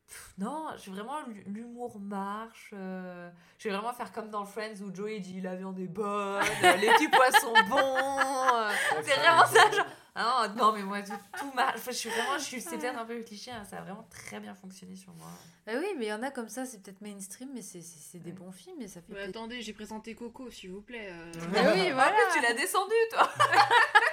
pff, 0.08 0.34
non, 0.38 0.68
je 0.84 0.92
vraiment 0.92 1.20
l'humour 1.46 2.00
marche. 2.00 2.72
euh, 2.74 3.30
je 3.58 3.70
vais 3.70 3.76
vraiment 3.76 3.94
faire 3.94 4.12
comme 4.12 4.30
dans 4.30 4.46
Friends 4.46 4.82
où 4.82 4.94
Joey 4.94 5.20
dit 5.20 5.42
la 5.42 5.56
viande 5.56 5.80
est 5.80 5.88
bonne, 5.88 6.44
les 6.80 6.88
petits 6.94 7.08
poissons 7.10 7.54
bons. 7.70 7.78
euh, 7.78 8.70
c'est 9.04 9.16
vraiment 9.20 9.46
ça, 9.46 9.72
genre. 9.72 9.86
Ah 10.14 10.46
non, 10.50 10.56
non, 10.66 10.72
mais 10.74 10.84
moi, 10.84 11.02
tout, 11.02 11.14
tout 11.40 11.50
marche. 11.54 11.76
Enfin, 11.78 11.92
je 11.92 11.96
suis 11.98 12.10
vraiment. 12.10 12.38
Je 12.38 12.44
suis, 12.44 12.60
c'est 12.60 12.78
peut-être 12.78 12.98
un 13.00 13.06
peu 13.06 13.16
le 13.18 13.24
cliché, 13.24 13.50
hein, 13.50 13.64
ça 13.64 13.78
a 13.78 13.82
vraiment 13.82 14.06
très 14.10 14.42
bien 14.42 14.54
fonctionné 14.54 14.94
sur 14.98 15.14
moi. 15.14 15.28
Ah 15.68 15.72
oui, 15.80 15.86
mais 15.98 16.08
il 16.08 16.10
y 16.10 16.14
en 16.14 16.22
a 16.22 16.32
comme 16.32 16.50
ça, 16.50 16.66
c'est 16.66 16.82
peut-être 16.84 17.00
mainstream, 17.00 17.50
mais 17.54 17.62
c'est, 17.62 18.20
des 18.20 18.34
bons 18.34 18.52
films 18.52 18.82
et 18.82 18.90
ça 18.90 19.00
fait. 19.00 19.06
Mais 19.08 19.16
peut-être- 19.16 19.30
attendez, 19.30 19.62
j'ai 19.62 19.72
présenté 19.72 20.14
Coco, 20.14 20.50
s'il 20.52 20.72
vous 20.72 20.82
plaît. 20.82 21.12
euh. 21.14 21.32
Mais 21.54 21.60
oui, 21.76 21.92
En 21.92 21.96
voilà. 21.96 22.12
plus, 22.12 22.40
tu 22.40 22.42
l'as 22.42 22.54
descendu, 22.54 22.94
toi. 23.12 23.30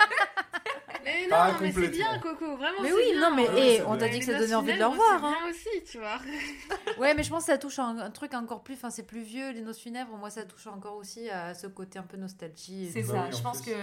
Mais 1.23 1.29
Pas 1.29 1.53
non, 1.53 1.59
mais 1.61 1.73
c'est 1.73 1.89
bien. 1.89 2.19
Coco, 2.19 2.57
vraiment. 2.57 2.79
Mais 2.83 2.89
c'est 2.89 2.95
oui, 2.95 3.11
bien. 3.13 3.31
non, 3.31 3.37
mais 3.37 3.49
Ouais, 3.49 3.55
eh, 3.57 3.77
c'est 3.77 3.83
on 3.85 3.97
t'a 3.97 4.09
dit 4.09 4.19
que 4.19 4.25
ça 4.25 4.39
donnait 4.39 4.55
envie 4.55 4.73
de 4.75 4.79
le 4.79 4.87
revoir. 4.87 5.25
Hein. 5.25 5.35
C'est 5.53 5.71
bien 5.71 5.79
aussi, 5.81 5.85
tu 5.91 5.99
vois. 5.99 6.19
Ouais, 6.99 7.15
mais 7.15 7.23
je 7.23 7.31
pense 7.31 7.45
que 7.47 7.53
ça 7.53 7.59
touche 7.59 7.79
un, 7.79 7.97
un 7.99 8.11
truc 8.11 8.35
encore 8.35 8.63
plus. 8.63 8.75
Enfin, 8.75 8.91
c'est 8.91 9.05
plus 9.07 9.21
vieux, 9.23 9.51
les 9.53 9.61
noces 9.61 9.79
funèbres. 9.79 10.17
Moi, 10.17 10.31
ça 10.31 10.45
touche 10.45 10.67
encore 10.67 10.97
aussi 10.97 11.29
à 11.31 11.55
ce 11.55 11.67
côté 11.67 11.99
un 11.99 12.03
peu 12.03 12.17
nostalgie. 12.17 12.91
C'est. 12.93 13.03
Bah 13.03 13.09
ça. 13.09 13.13
oui, 13.15 13.29
en 13.29 13.37
je 13.37 13.43
pense 13.43 13.63
plus. 13.63 13.73
que 13.73 13.77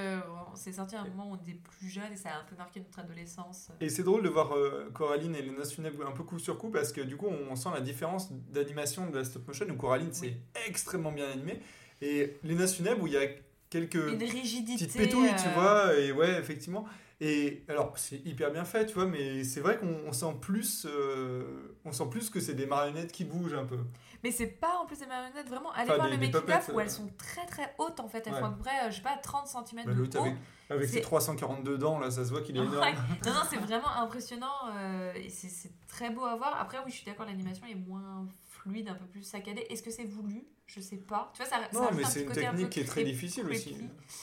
on 0.51 0.55
s'est 0.55 0.73
sorti 0.73 0.95
à 0.95 1.01
un 1.01 1.05
moment 1.05 1.29
où 1.29 1.33
on 1.33 1.35
était 1.37 1.57
plus 1.77 1.89
jeunes 1.89 2.11
et 2.13 2.17
ça 2.17 2.29
a 2.29 2.39
un 2.41 2.43
peu 2.49 2.55
marqué 2.55 2.79
notre 2.79 2.99
adolescence. 2.99 3.69
Et 3.79 3.89
c'est 3.89 4.03
drôle 4.03 4.23
de 4.23 4.29
voir 4.29 4.55
euh, 4.55 4.91
Coraline 4.93 5.35
et 5.35 5.41
les 5.41 5.51
Noces 5.51 5.73
funèbres 5.73 6.05
un 6.05 6.11
peu 6.11 6.23
coup 6.23 6.39
sur 6.39 6.57
coup 6.57 6.69
parce 6.69 6.91
que 6.91 7.01
du 7.01 7.15
coup 7.17 7.27
on 7.27 7.55
sent 7.55 7.69
la 7.73 7.81
différence 7.81 8.31
d'animation 8.31 9.07
de 9.09 9.17
la 9.17 9.23
stop 9.23 9.47
motion 9.47 9.65
où 9.69 9.75
Coraline 9.75 10.11
c'est 10.13 10.35
extrêmement 10.67 11.11
bien 11.11 11.29
animé 11.29 11.61
et 12.01 12.37
les 12.43 12.55
Noces 12.55 12.75
funèbres 12.75 13.01
où 13.03 13.07
il 13.07 13.13
y 13.13 13.17
a 13.17 13.27
quelques 13.69 13.95
Une 13.95 14.21
rigidité. 14.23 14.85
petites 14.85 14.97
pétouilles 14.97 15.33
tu 15.41 15.47
euh, 15.47 15.53
vois 15.53 15.93
et 15.95 16.11
ouais 16.11 16.37
effectivement 16.39 16.85
et 17.21 17.63
alors 17.69 17.97
c'est 17.97 18.17
hyper 18.25 18.51
bien 18.51 18.65
fait 18.65 18.85
tu 18.85 18.93
vois 18.95 19.05
mais 19.05 19.43
c'est 19.45 19.61
vrai 19.61 19.77
qu'on 19.77 20.01
on 20.05 20.11
sent 20.11 20.35
plus 20.41 20.85
euh, 20.89 21.77
on 21.85 21.91
sent 21.93 22.07
plus 22.11 22.29
que 22.29 22.39
c'est 22.41 22.55
des 22.55 22.65
marionnettes 22.65 23.11
qui 23.13 23.23
bougent 23.23 23.53
un 23.53 23.65
peu 23.65 23.79
Mais 24.23 24.31
c'est 24.31 24.47
pas 24.47 24.77
en 24.81 24.85
plus 24.87 24.97
des 24.99 25.05
marionnettes, 25.05 25.47
vraiment. 25.47 25.71
Allez 25.71 25.83
Enfin, 25.91 25.95
voir 25.97 26.07
des- 26.07 26.13
le 26.15 26.19
des 26.19 26.27
making 26.27 26.41
puppets, 26.41 26.57
of 26.57 26.69
où 26.73 26.79
euh. 26.79 26.81
elles 26.83 26.89
sont 26.89 27.07
très 27.17 27.45
très 27.45 27.75
hautes 27.77 27.99
en 27.99 28.07
fait. 28.07 28.25
Elles 28.25 28.33
Ouais. 28.33 28.39
font 28.39 28.47
à 28.47 28.51
peu 28.51 28.63
près, 28.63 28.79
euh, 28.85 28.89
je 28.89 28.95
sais 28.95 29.01
pas, 29.03 29.15
30 29.17 29.47
cm 29.47 29.85
Bah, 29.85 29.93
de 29.93 30.01
haut. 30.01 30.21
avec, 30.21 30.33
avec 30.71 30.85
ses 30.87 30.93
C'est- 30.95 31.01
342 31.01 31.77
dents 31.77 31.99
là 31.99 32.09
ça 32.09 32.25
se 32.25 32.31
voit 32.31 32.41
qu'il 32.41 32.57
est 32.57 32.59
Ouais. 32.59 32.65
énorme 32.65 32.95
Non, 33.25 33.33
non, 33.33 33.41
c'est 33.49 33.57
vraiment 33.59 33.89
impressionnant 34.01 34.51
euh, 34.75 35.13
c'est 35.29 35.71
très 35.87 36.09
beau 36.09 36.25
à 36.25 36.35
voir. 36.35 36.59
Après, 36.59 36.79
oui, 36.83 36.89
je 36.91 36.95
suis 36.97 37.05
d'accord, 37.05 37.25
l'animation 37.27 37.67
est 37.67 37.75
moins 37.75 38.27
fluide, 38.49 38.89
un 38.89 38.95
peu 38.95 39.05
plus 39.05 39.21
saccadée. 39.23 39.65
Est-ce 39.69 39.83
que 39.83 39.91
c'est 39.91 40.05
voulu? 40.05 40.43
Je 40.65 40.79
sais 40.81 40.97
pas. 40.97 41.31
Tu 41.35 41.43
vois, 41.43 41.49
ça, 41.51 41.57
non 41.73 41.89
mais 41.95 42.03
c'est 42.03 42.23
une 42.23 42.31
un 42.31 42.33
technique 42.33 42.69
qui 42.71 42.79
est 42.79 42.85
très 42.85 43.03
difficile 43.03 43.45
aussi 43.45 43.77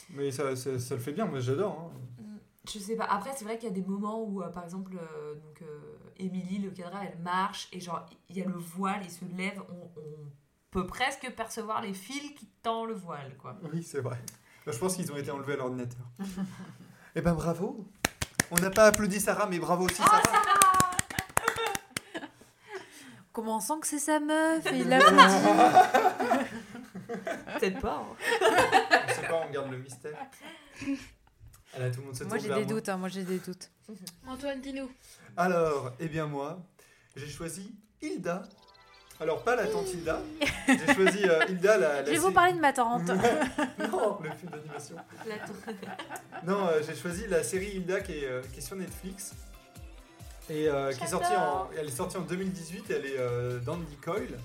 mais 0.09 0.31
ça, 0.31 0.53
ça, 0.57 0.77
ça 0.79 0.95
le 0.95 1.01
fait 1.01 1.13
bien 1.13 1.25
moi 1.25 1.39
j'adore 1.39 1.93
hein. 2.19 2.23
Je 2.71 2.79
sais 2.79 2.95
pas. 2.95 3.03
Après, 3.05 3.31
c'est 3.35 3.43
vrai 3.43 3.57
qu'il 3.57 3.67
y 3.67 3.71
a 3.71 3.75
des 3.75 3.81
moments 3.85 4.21
où, 4.23 4.41
euh, 4.41 4.47
par 4.49 4.63
exemple, 4.63 4.93
euh, 4.95 5.35
donc 5.35 5.61
euh, 5.61 5.97
Émilie, 6.17 6.59
le 6.59 6.71
cadre, 6.71 6.97
elle 7.01 7.17
marche 7.19 7.67
et 7.73 7.79
genre 7.81 8.05
il 8.29 8.37
y 8.37 8.41
a 8.41 8.45
le 8.45 8.57
voile, 8.57 9.01
il 9.03 9.11
se 9.11 9.25
lève. 9.25 9.61
On, 9.69 9.99
on 9.99 10.31
peut 10.71 10.87
presque 10.87 11.29
percevoir 11.35 11.81
les 11.81 11.93
fils 11.93 12.31
qui 12.35 12.47
tendent 12.61 12.87
le 12.87 12.93
voile, 12.95 13.35
quoi. 13.37 13.57
Oui, 13.73 13.83
c'est 13.83 13.99
vrai. 13.99 14.17
Je 14.65 14.77
pense 14.77 14.95
qu'ils 14.95 15.11
ont 15.11 15.17
été 15.17 15.29
enlevés 15.29 15.53
à 15.53 15.57
l'ordinateur. 15.57 16.05
eh 17.15 17.21
ben 17.21 17.33
bravo. 17.33 17.85
On 18.49 18.55
n'a 18.55 18.69
pas 18.69 18.85
applaudi 18.85 19.19
Sarah, 19.19 19.47
mais 19.47 19.59
bravo 19.59 19.85
aussi 19.85 19.95
Sarah. 20.01 20.21
Comment 23.33 23.57
on 23.57 23.59
sent 23.59 23.73
que 23.81 23.87
c'est 23.87 23.99
sa 23.99 24.19
meuf 24.19 24.65
et 24.71 24.77
il 24.79 24.87
l'a 24.89 24.99
pas 24.99 25.27
dit. 25.27 26.45
Peut-être 27.59 27.79
pas. 27.81 28.03
hein. 28.03 28.15
On 29.09 29.13
sait 29.13 29.27
pas, 29.27 29.43
on 29.47 29.51
garde 29.51 29.71
le 29.71 29.79
mystère. 29.79 30.17
Allez, 31.75 31.91
tout 31.91 32.01
le 32.01 32.05
monde 32.07 32.15
se 32.15 32.23
Moi 32.23 32.37
j'ai 32.37 32.53
des 32.53 32.65
doutes, 32.65 32.89
hein, 32.89 32.97
moi 32.97 33.09
j'ai 33.09 33.23
des 33.23 33.39
doutes. 33.39 33.69
Antoine, 34.27 34.61
dis-nous. 34.61 34.89
Alors, 35.35 35.91
eh 35.99 36.07
bien 36.07 36.27
moi, 36.27 36.61
j'ai 37.15 37.27
choisi 37.27 37.73
Hilda. 38.01 38.43
Alors, 39.19 39.43
pas 39.43 39.55
la 39.55 39.67
tante 39.67 39.91
Hilda. 39.93 40.19
J'ai 40.67 40.93
choisi 40.93 41.23
euh, 41.23 41.45
Hilda, 41.49 41.77
la... 41.77 42.01
la 42.01 42.05
Je 42.05 42.11
vais 42.11 42.17
vous 42.17 42.31
parler 42.31 42.53
de 42.53 42.59
ma 42.59 42.73
tante. 42.73 43.07
non, 43.79 44.19
le 44.21 44.31
film 44.31 44.51
d'animation. 44.51 44.95
Non, 46.45 46.67
euh, 46.67 46.81
j'ai 46.85 46.95
choisi 46.95 47.27
la 47.27 47.43
série 47.43 47.77
Hilda 47.77 48.01
qui 48.01 48.13
est, 48.13 48.25
euh, 48.25 48.41
qui 48.51 48.59
est 48.59 48.61
sur 48.61 48.75
Netflix. 48.75 49.33
Et 50.49 50.67
euh, 50.67 50.91
qui 50.91 51.03
est 51.03 51.07
sortie 51.07 51.35
en, 51.35 51.69
elle 51.77 51.87
est 51.87 51.91
sortie 51.95 52.17
en 52.17 52.21
2018, 52.21 52.85
elle 52.89 53.05
est 53.05 53.17
euh, 53.17 53.59
d'Andy 53.59 53.95
Coyle. 54.03 54.37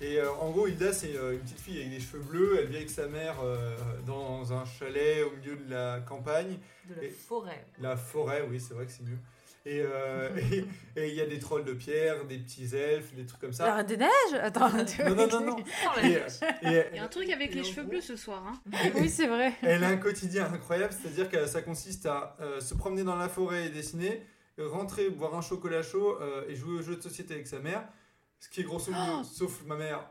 Et 0.00 0.18
euh, 0.20 0.30
en 0.40 0.50
gros, 0.50 0.68
Hilda, 0.68 0.92
c'est 0.92 1.16
euh, 1.16 1.32
une 1.32 1.40
petite 1.40 1.58
fille 1.60 1.78
avec 1.78 1.90
des 1.90 2.00
cheveux 2.00 2.22
bleus. 2.22 2.56
Elle 2.60 2.66
vit 2.68 2.76
avec 2.76 2.90
sa 2.90 3.08
mère 3.08 3.36
euh, 3.42 3.76
dans 4.06 4.52
un 4.52 4.64
chalet 4.64 5.24
au 5.24 5.36
milieu 5.36 5.56
de 5.56 5.68
la 5.70 6.00
campagne. 6.00 6.56
de 6.88 6.94
la 6.94 7.04
Et- 7.04 7.10
forêt. 7.10 7.66
La 7.80 7.96
forêt, 7.96 8.44
oui, 8.48 8.60
c'est 8.60 8.74
vrai 8.74 8.86
que 8.86 8.92
c'est 8.92 9.02
mieux. 9.02 9.18
Et 9.66 9.80
euh, 9.84 10.28
il 10.96 11.14
y 11.14 11.20
a 11.20 11.26
des 11.26 11.40
trolls 11.40 11.64
de 11.64 11.72
pierre, 11.72 12.24
des 12.26 12.38
petits 12.38 12.74
elfes, 12.76 13.12
des 13.14 13.26
trucs 13.26 13.40
comme 13.40 13.52
ça. 13.52 13.66
La 13.66 13.74
Reine 13.74 13.86
des 13.86 13.96
Neiges? 13.96 14.08
Attends. 14.40 14.68
Non, 14.70 15.14
non, 15.16 15.26
non, 15.26 15.40
non. 15.46 15.56
Et, 16.02 16.06
et- 16.12 16.84
Il 16.92 16.96
y 16.96 16.98
a 17.00 17.04
un 17.04 17.08
truc 17.08 17.28
avec 17.30 17.52
les 17.52 17.64
cheveux 17.64 17.82
gros, 17.82 17.90
bleus 17.90 18.00
ce 18.00 18.14
soir. 18.16 18.44
Hein. 18.46 18.60
Oui, 18.94 19.08
c'est 19.10 19.26
vrai. 19.26 19.52
Elle 19.62 19.82
a 19.82 19.88
un 19.88 19.96
quotidien 19.96 20.46
incroyable, 20.52 20.94
c'est-à-dire 20.94 21.28
que 21.28 21.44
ça 21.46 21.60
consiste 21.60 22.06
à 22.06 22.36
euh, 22.40 22.60
se 22.60 22.74
promener 22.74 23.02
dans 23.02 23.16
la 23.16 23.28
forêt 23.28 23.66
et 23.66 23.70
dessiner, 23.70 24.22
rentrer, 24.58 25.10
boire 25.10 25.34
un 25.34 25.42
chocolat 25.42 25.82
chaud 25.82 26.16
euh, 26.20 26.44
et 26.48 26.54
jouer 26.54 26.78
aux 26.78 26.82
jeux 26.82 26.96
de 26.96 27.02
société 27.02 27.34
avec 27.34 27.48
sa 27.48 27.58
mère. 27.58 27.82
Ce 28.40 28.48
qui 28.48 28.60
est 28.60 28.64
grosso 28.64 28.92
modo, 28.92 29.24
sauf 29.24 29.64
ma 29.64 29.76
mère, 29.76 30.08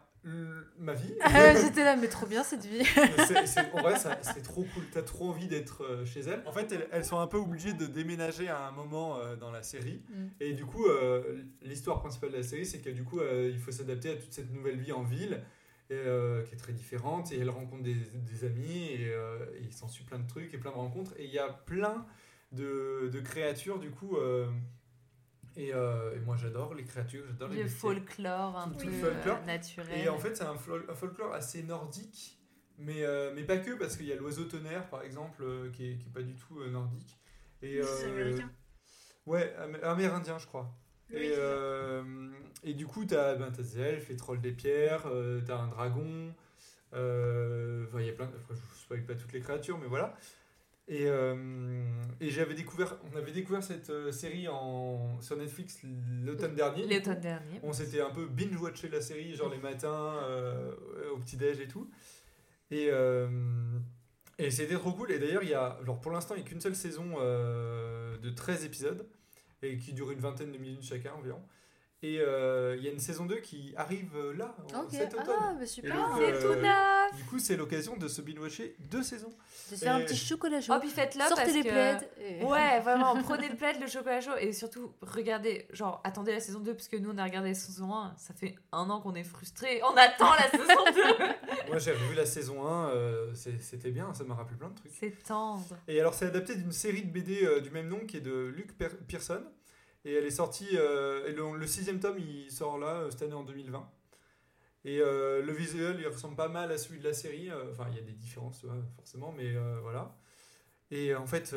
ma 0.78 0.93
vie. 0.93 1.13
Ah, 1.21 1.55
J'étais 1.55 1.84
là, 1.84 1.95
mais 1.95 2.07
trop 2.07 2.25
bien 2.25 2.43
cette 2.43 2.65
vie. 2.65 2.84
En 3.73 3.82
vrai, 3.82 3.95
c'est 4.21 4.41
trop 4.41 4.63
cool. 4.73 4.84
T'as 4.91 5.01
trop 5.01 5.30
envie 5.30 5.47
d'être 5.47 5.84
euh, 5.84 6.05
chez 6.05 6.21
elles. 6.21 6.41
En 6.45 6.51
fait, 6.51 6.71
elles, 6.71 6.88
elles 6.91 7.05
sont 7.05 7.19
un 7.19 7.28
peu 7.28 7.38
obligées 7.38 7.73
de 7.73 7.86
déménager 7.86 8.49
à 8.49 8.67
un 8.67 8.71
moment 8.71 9.17
euh, 9.17 9.36
dans 9.36 9.51
la 9.51 9.63
série. 9.63 10.01
Mm. 10.09 10.28
Et 10.39 10.53
du 10.53 10.65
coup, 10.65 10.86
euh, 10.88 11.43
l'histoire 11.61 11.99
principale 11.99 12.32
de 12.32 12.38
la 12.38 12.43
série, 12.43 12.65
c'est 12.65 12.80
que 12.80 12.89
du 12.89 13.03
coup, 13.03 13.19
euh, 13.19 13.49
il 13.51 13.59
faut 13.59 13.71
s'adapter 13.71 14.11
à 14.11 14.15
toute 14.15 14.34
cette 14.34 14.51
nouvelle 14.51 14.78
vie 14.78 14.91
en 14.91 15.03
ville. 15.03 15.43
Et, 15.89 16.03
qui 16.45 16.53
est 16.53 16.57
très 16.57 16.73
différente 16.73 17.32
et 17.32 17.39
elle 17.39 17.49
rencontre 17.49 17.82
des, 17.82 17.95
des 17.95 18.43
amis 18.43 18.89
et, 18.89 19.03
et 19.05 19.61
il 19.61 19.71
s'en 19.71 19.88
suit 19.88 20.03
plein 20.03 20.19
de 20.19 20.28
trucs 20.28 20.53
et 20.53 20.57
plein 20.57 20.71
de 20.71 20.75
rencontres 20.75 21.13
et 21.17 21.23
il 21.23 21.32
y 21.32 21.39
a 21.39 21.47
plein 21.47 22.05
de, 22.51 23.09
de 23.09 23.19
créatures 23.21 23.80
du 23.80 23.89
coup 23.89 24.17
et, 25.57 25.73
euh, 25.73 26.15
et 26.15 26.19
moi 26.19 26.37
j'adore 26.37 26.73
les 26.73 26.83
créatures 26.85 27.25
j'adore 27.27 27.49
les 27.49 27.57
Le 27.57 27.63
bestiaires. 27.63 27.93
folklore 27.93 28.57
un 28.57 28.69
Tout 28.69 28.77
peu 28.77 28.85
le 28.85 28.91
folklore. 28.93 29.39
euh, 29.41 29.45
naturel. 29.45 29.99
Et 29.99 30.07
en 30.09 30.17
fait, 30.17 30.35
c'est 30.37 30.45
un, 30.45 30.55
fol- 30.55 30.89
un 30.89 30.95
folklore 30.95 31.33
assez 31.33 31.63
nordique, 31.63 32.37
mais, 32.77 33.03
euh, 33.03 33.33
mais 33.35 33.43
pas 33.43 33.57
que, 33.57 33.71
parce 33.71 33.97
qu'il 33.97 34.05
y 34.05 34.13
a 34.13 34.15
l'oiseau 34.15 34.45
tonnerre, 34.45 34.87
par 34.89 35.01
exemple, 35.03 35.43
euh, 35.43 35.69
qui, 35.71 35.91
est, 35.91 35.97
qui 35.97 36.07
est 36.07 36.13
pas 36.13 36.21
du 36.21 36.35
tout 36.35 36.59
euh, 36.61 36.69
nordique. 36.69 37.17
Et, 37.61 37.81
C'est 37.81 38.05
euh, 38.05 38.11
américain. 38.11 38.51
Ouais, 39.25 39.53
am- 39.57 39.77
amérindien, 39.83 40.37
je 40.37 40.45
crois. 40.47 40.71
Oui, 41.09 41.17
et, 41.17 41.33
euh, 41.37 42.03
et 42.63 42.73
du 42.73 42.85
coup, 42.85 43.05
t'as 43.05 43.35
ben, 43.35 43.51
t'as 43.51 43.61
des 43.63 43.79
elfes, 43.79 44.09
les 44.09 44.15
trolls 44.17 44.41
des 44.41 44.51
pierres, 44.51 45.07
euh, 45.07 45.41
t'as 45.45 45.57
un 45.57 45.67
dragon. 45.67 46.33
euh, 46.93 47.85
Enfin, 47.87 47.99
il 48.01 48.07
y 48.07 48.09
a 48.09 48.13
plein 48.13 48.25
de. 48.27 48.35
enfin, 48.37 48.53
je 48.55 48.59
ne 48.73 48.79
spoil 48.79 49.05
pas 49.05 49.15
toutes 49.15 49.31
les 49.33 49.39
créatures, 49.39 49.77
mais 49.77 49.87
voilà. 49.87 50.15
Et, 50.89 51.05
euh, 51.05 51.35
et 52.21 52.29
j'avais 52.29 52.53
découvert, 52.53 52.97
on 53.11 53.17
avait 53.17 53.33
découvert 53.33 53.61
cette 53.61 53.89
euh, 53.89 54.11
série 54.11 54.47
en, 54.47 55.19
sur 55.21 55.35
Netflix 55.35 55.79
l'automne 56.23 56.55
dernier. 56.55 56.88
L'automne. 56.88 57.19
On 57.61 57.73
s'était 57.73 57.99
un 57.99 58.09
peu 58.09 58.25
binge-watché 58.25 58.88
la 58.88 59.01
série, 59.01 59.35
genre 59.35 59.49
les 59.49 59.57
matins, 59.57 60.15
euh, 60.23 60.71
au 61.13 61.17
petit-déj 61.17 61.59
et 61.59 61.67
tout. 61.67 61.89
Et, 62.71 62.88
euh, 62.89 63.27
et 64.38 64.49
c'était 64.49 64.75
trop 64.75 64.93
cool. 64.93 65.11
Et 65.11 65.19
d'ailleurs, 65.19 65.43
il 65.43 65.49
y 65.49 65.53
a, 65.53 65.77
alors 65.81 65.99
pour 65.99 66.11
l'instant, 66.11 66.35
il 66.35 66.38
n'y 66.41 66.45
a 66.45 66.47
qu'une 66.47 66.61
seule 66.61 66.75
saison 66.75 67.17
de 67.17 68.29
13 68.29 68.63
épisodes, 68.63 69.05
et 69.61 69.77
qui 69.77 69.91
dure 69.91 70.11
une 70.11 70.19
vingtaine 70.19 70.51
de 70.51 70.57
minutes 70.57 70.83
chacun 70.83 71.11
environ. 71.13 71.41
Et 72.03 72.19
euh, 72.19 72.75
il 72.77 72.83
y 72.83 72.87
a 72.87 72.91
une 72.91 72.99
saison 72.99 73.25
2 73.25 73.37
qui 73.37 73.73
arrive 73.75 74.15
euh, 74.15 74.31
là, 74.37 74.55
en- 74.75 74.81
Ok, 74.81 74.89
cet 74.91 75.15
automne. 75.15 75.35
ah, 75.39 75.55
bah 75.59 75.65
super. 75.65 75.95
donc, 75.95 76.17
C'est 76.19 76.31
euh, 76.31 76.41
tout 76.53 76.61
neuf 76.61 77.15
Du 77.17 77.23
coup, 77.23 77.39
c'est 77.39 77.57
l'occasion 77.57 77.97
de 77.97 78.07
se 78.07 78.21
binge-watcher 78.21 78.75
deux 78.91 79.01
saisons. 79.01 79.33
Vais 79.71 79.77
te 79.77 79.81
faire 79.83 79.95
un 79.95 79.99
et- 80.01 80.05
petit 80.05 80.15
chocolat 80.15 80.61
chaud. 80.61 80.73
Oh, 80.75 80.79
puis 80.79 80.89
faites-le 80.91 81.21
Sortez 81.21 81.35
parce 81.41 81.53
les 81.53 81.63
que... 81.63 81.69
plaids. 81.69 81.97
et- 82.19 82.43
Ouais, 82.45 82.79
vraiment, 82.81 83.15
prenez 83.23 83.49
le 83.49 83.55
plaid, 83.55 83.81
le 83.81 83.87
chocolat 83.87 84.21
chaud 84.21 84.35
et 84.39 84.53
surtout, 84.53 84.93
regardez, 85.01 85.65
genre, 85.73 85.99
attendez 86.03 86.33
la 86.33 86.39
saison 86.39 86.59
2 86.59 86.71
parce 86.75 86.87
que 86.87 86.97
nous 86.97 87.09
on 87.09 87.17
a 87.17 87.23
regardé 87.23 87.49
la 87.49 87.55
saison 87.55 87.91
1, 87.91 88.13
ça 88.15 88.35
fait 88.35 88.53
un 88.71 88.87
an 88.91 89.01
qu'on 89.01 89.15
est 89.15 89.23
frustrés, 89.23 89.81
on 89.83 89.95
attend 89.97 90.33
la 90.35 90.51
saison 90.51 90.83
2 90.93 91.69
Moi, 91.69 91.79
j'ai 91.79 91.93
revu 91.93 92.13
la 92.13 92.27
saison 92.27 92.67
1, 92.67 92.89
euh, 92.89 93.33
c'est- 93.33 93.59
c'était 93.59 93.89
bien, 93.89 94.13
ça 94.13 94.23
m'a 94.23 94.35
rappelé 94.35 94.55
plein 94.55 94.69
de 94.69 94.75
trucs. 94.75 94.91
C'est 94.99 95.23
tendre. 95.23 95.65
Et 95.87 95.99
alors, 95.99 96.13
c'est 96.13 96.25
adapté 96.27 96.53
d'une 96.55 96.71
série 96.71 97.01
de 97.01 97.11
BD 97.11 97.43
euh, 97.43 97.59
du 97.59 97.71
même 97.71 97.87
nom 97.87 98.01
qui 98.05 98.17
est 98.17 98.21
de 98.21 98.53
Luc 98.55 98.77
Per- 98.77 98.89
Pearson. 99.07 99.41
Et 100.07 100.13
elle 100.13 100.25
est 100.25 100.31
sortie. 100.31 100.69
euh, 100.75 101.27
et 101.27 101.33
le, 101.33 101.57
le 101.57 101.67
sixième 101.67 101.99
tome, 101.99 102.17
il 102.17 102.49
sort 102.49 102.77
là, 102.77 103.01
euh, 103.01 103.11
cette 103.11 103.23
année 103.23 103.33
en 103.33 103.43
2020. 103.43 103.91
Et 104.85 105.01
euh, 105.01 105.41
le 105.41 105.51
visuel, 105.51 105.97
il 105.99 106.07
ressemble 106.07 106.37
pas 106.37 106.47
mal 106.47 106.71
à 106.71 106.77
celui 106.77 106.99
de 106.99 107.03
la 107.03 107.13
série. 107.13 107.49
Enfin, 107.71 107.87
il 107.91 107.97
y 107.97 107.99
a 107.99 108.03
des 108.03 108.13
différences, 108.13 108.65
forcément, 108.95 109.33
mais 109.35 109.53
voilà. 109.81 110.15
Et 110.91 111.13
en 111.13 111.25
fait, 111.27 111.53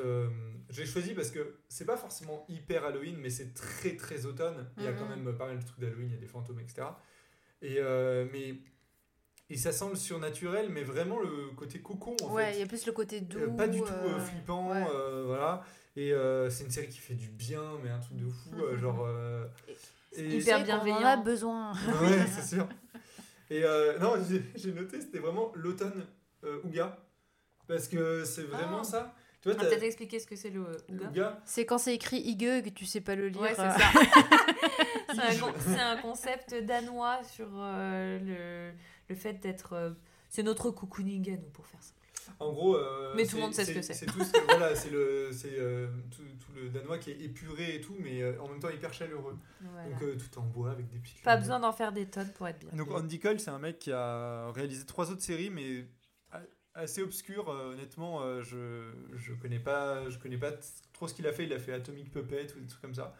j'ai 0.68 0.84
choisi 0.84 1.14
parce 1.14 1.30
que 1.30 1.60
c'est 1.68 1.84
pas 1.84 1.96
forcément 1.96 2.44
hyper 2.48 2.84
Halloween, 2.84 3.16
mais 3.18 3.30
c'est 3.30 3.54
très 3.54 3.94
très 3.94 4.26
automne. 4.26 4.68
Il 4.78 4.82
y 4.82 4.88
a 4.88 4.92
quand 4.94 5.06
Mhm. 5.06 5.22
même 5.22 5.36
pas 5.38 5.46
mal 5.46 5.60
de 5.60 5.64
trucs 5.64 5.78
d'Halloween, 5.78 6.08
il 6.08 6.14
y 6.14 6.16
a 6.16 6.20
des 6.20 6.26
fantômes, 6.26 6.58
etc. 6.58 6.88
Et, 7.62 7.78
mais, 8.32 8.54
et 9.48 9.56
ça 9.56 9.70
sent 9.70 9.90
le 9.90 9.96
surnaturel, 9.96 10.68
mais 10.70 10.82
vraiment 10.82 11.20
le 11.20 11.50
côté 11.56 11.80
cocon 11.80 12.16
en 12.24 12.32
Ouais, 12.34 12.46
fait. 12.50 12.56
il 12.56 12.60
y 12.60 12.62
a 12.64 12.66
plus 12.66 12.84
le 12.86 12.92
côté 12.92 13.20
doux. 13.20 13.38
Euh, 13.38 13.48
pas 13.56 13.68
du 13.68 13.78
tout 13.80 13.86
euh, 13.92 14.16
euh, 14.16 14.18
flippant, 14.18 14.70
ouais. 14.72 14.84
voilà. 15.26 15.62
Et 16.00 16.12
euh, 16.14 16.48
c'est 16.48 16.64
une 16.64 16.70
série 16.70 16.88
qui 16.88 16.98
fait 16.98 17.14
du 17.14 17.28
bien, 17.28 17.62
mais 17.84 17.90
un 17.90 17.98
truc 17.98 18.16
de 18.16 18.26
fou, 18.30 18.50
euh, 18.58 18.72
Mhm. 18.72 18.78
genre. 18.80 19.04
euh, 19.06 19.44
Et 20.16 20.36
Hyper 20.38 20.64
bienveillant. 20.64 20.96
en 20.96 21.04
a 21.04 21.16
besoin. 21.18 21.72
ouais, 22.02 22.26
c'est 22.26 22.56
sûr. 22.56 22.66
Et 23.50 23.62
euh, 23.64 23.98
non, 23.98 24.14
j'ai- 24.56 24.72
noté, 24.72 25.00
c'était 25.02 25.18
vraiment 25.18 25.52
l'automne 25.54 26.06
euh, 26.44 26.60
Ouga. 26.64 26.96
Parce 27.68 27.86
que 27.86 28.24
c'est 28.24 28.44
vraiment 28.44 28.80
Ah. 28.80 28.84
ça. 28.84 29.14
Tu 29.42 29.48
On 29.50 29.52
vois, 29.52 29.60
peut-être 29.64 29.82
expliquer 29.82 30.18
ce 30.20 30.26
que 30.26 30.36
c'est 30.36 30.48
le 30.50 30.64
Ouga. 30.88 31.38
C'est 31.44 31.66
quand 31.66 31.76
c'est 31.78 31.94
écrit 31.94 32.18
Ige 32.20 32.62
que 32.62 32.68
tu 32.70 32.86
sais 32.86 33.00
pas 33.02 33.14
le 33.14 33.28
lire. 33.28 33.40
Ouais, 33.42 33.50
c'est 33.50 33.56
ça. 33.56 33.76
c'est 35.58 35.80
un, 35.80 35.96
concept 35.98 36.54
danois 36.64 37.22
sur 37.24 37.48
euh, 37.56 38.18
le, 38.72 38.78
le 39.10 39.14
fait 39.14 39.34
d'être. 39.34 39.74
euh, 39.74 39.90
c'est 40.30 40.42
notre 40.44 40.70
cocooning 40.70 41.34
à 41.34 41.36
nous 41.36 41.50
pour 41.50 41.66
faire 41.66 41.82
ça. 41.82 41.92
En 42.38 42.52
gros. 42.52 42.76
euh, 42.76 43.12
Mais 43.16 43.26
tout 43.26 43.36
le 43.36 43.42
monde 43.42 43.54
sait 43.54 43.64
ce 43.64 43.72
que 43.72 43.82
c'est. 43.82 43.94
C'est 43.94 44.06
tout 44.06 44.22
ce 44.22 44.32
que- 44.32 44.44
voilà, 44.44 44.74
c'est 44.74 44.90
le, 44.90 45.30
c'est, 45.32 45.58
euh, 45.58 45.88
tout, 46.14 46.22
tout 46.38 46.52
le 46.54 46.68
danois 46.68 46.98
qui 46.98 47.10
est 47.10 47.20
épuré 47.20 47.74
et 47.76 47.80
tout, 47.80 47.96
mais 47.98 48.22
euh, 48.22 48.40
en 48.40 48.48
même 48.48 48.60
temps 48.60 48.70
hyper 48.70 48.92
chaleureux. 48.94 49.36
Voilà. 49.60 49.88
Donc 49.90 50.02
euh, 50.02 50.16
tout 50.16 50.38
en 50.38 50.42
bois 50.44 50.70
avec 50.70 50.88
des 50.88 50.98
petites. 50.98 51.22
Pas 51.22 51.32
lumières. 51.34 51.40
besoin 51.40 51.60
d'en 51.60 51.72
faire 51.72 51.92
des 51.92 52.06
tonnes 52.06 52.32
pour 52.32 52.46
être 52.48 52.60
bien. 52.60 52.70
Donc 52.76 52.90
Andy 52.92 53.18
Cole, 53.18 53.40
c'est 53.40 53.50
un 53.50 53.58
mec 53.58 53.78
qui 53.78 53.92
a 53.92 54.50
réalisé 54.52 54.86
trois 54.86 55.10
autres 55.10 55.22
séries, 55.22 55.50
mais 55.50 55.84
assez 56.74 57.02
obscures. 57.02 57.50
euh, 57.50 57.72
honnêtement, 57.72 58.22
euh, 58.22 58.42
je 58.42 58.92
je 59.16 59.32
connais 59.34 59.58
pas, 59.58 60.08
je 60.08 60.18
connais 60.18 60.38
pas 60.38 60.52
trop 60.92 61.08
ce 61.08 61.14
qu'il 61.14 61.26
a 61.26 61.32
fait. 61.32 61.44
Il 61.44 61.52
a 61.52 61.58
fait 61.58 61.72
Atomic 61.72 62.10
Puppet 62.12 62.46
ou 62.56 62.60
des 62.60 62.66
trucs 62.68 62.80
comme 62.82 62.94
ça. 62.94 63.14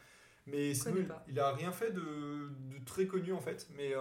Mais 0.47 0.73
sinon, 0.75 0.97
il, 1.27 1.33
il 1.33 1.39
a 1.41 1.53
rien 1.53 1.71
fait 1.73 1.91
de, 1.93 2.01
de 2.01 2.85
très 2.87 3.07
connu 3.07 3.33
en 3.33 3.41
fait. 3.41 3.69
Mais 3.77 3.95
euh, 3.95 4.01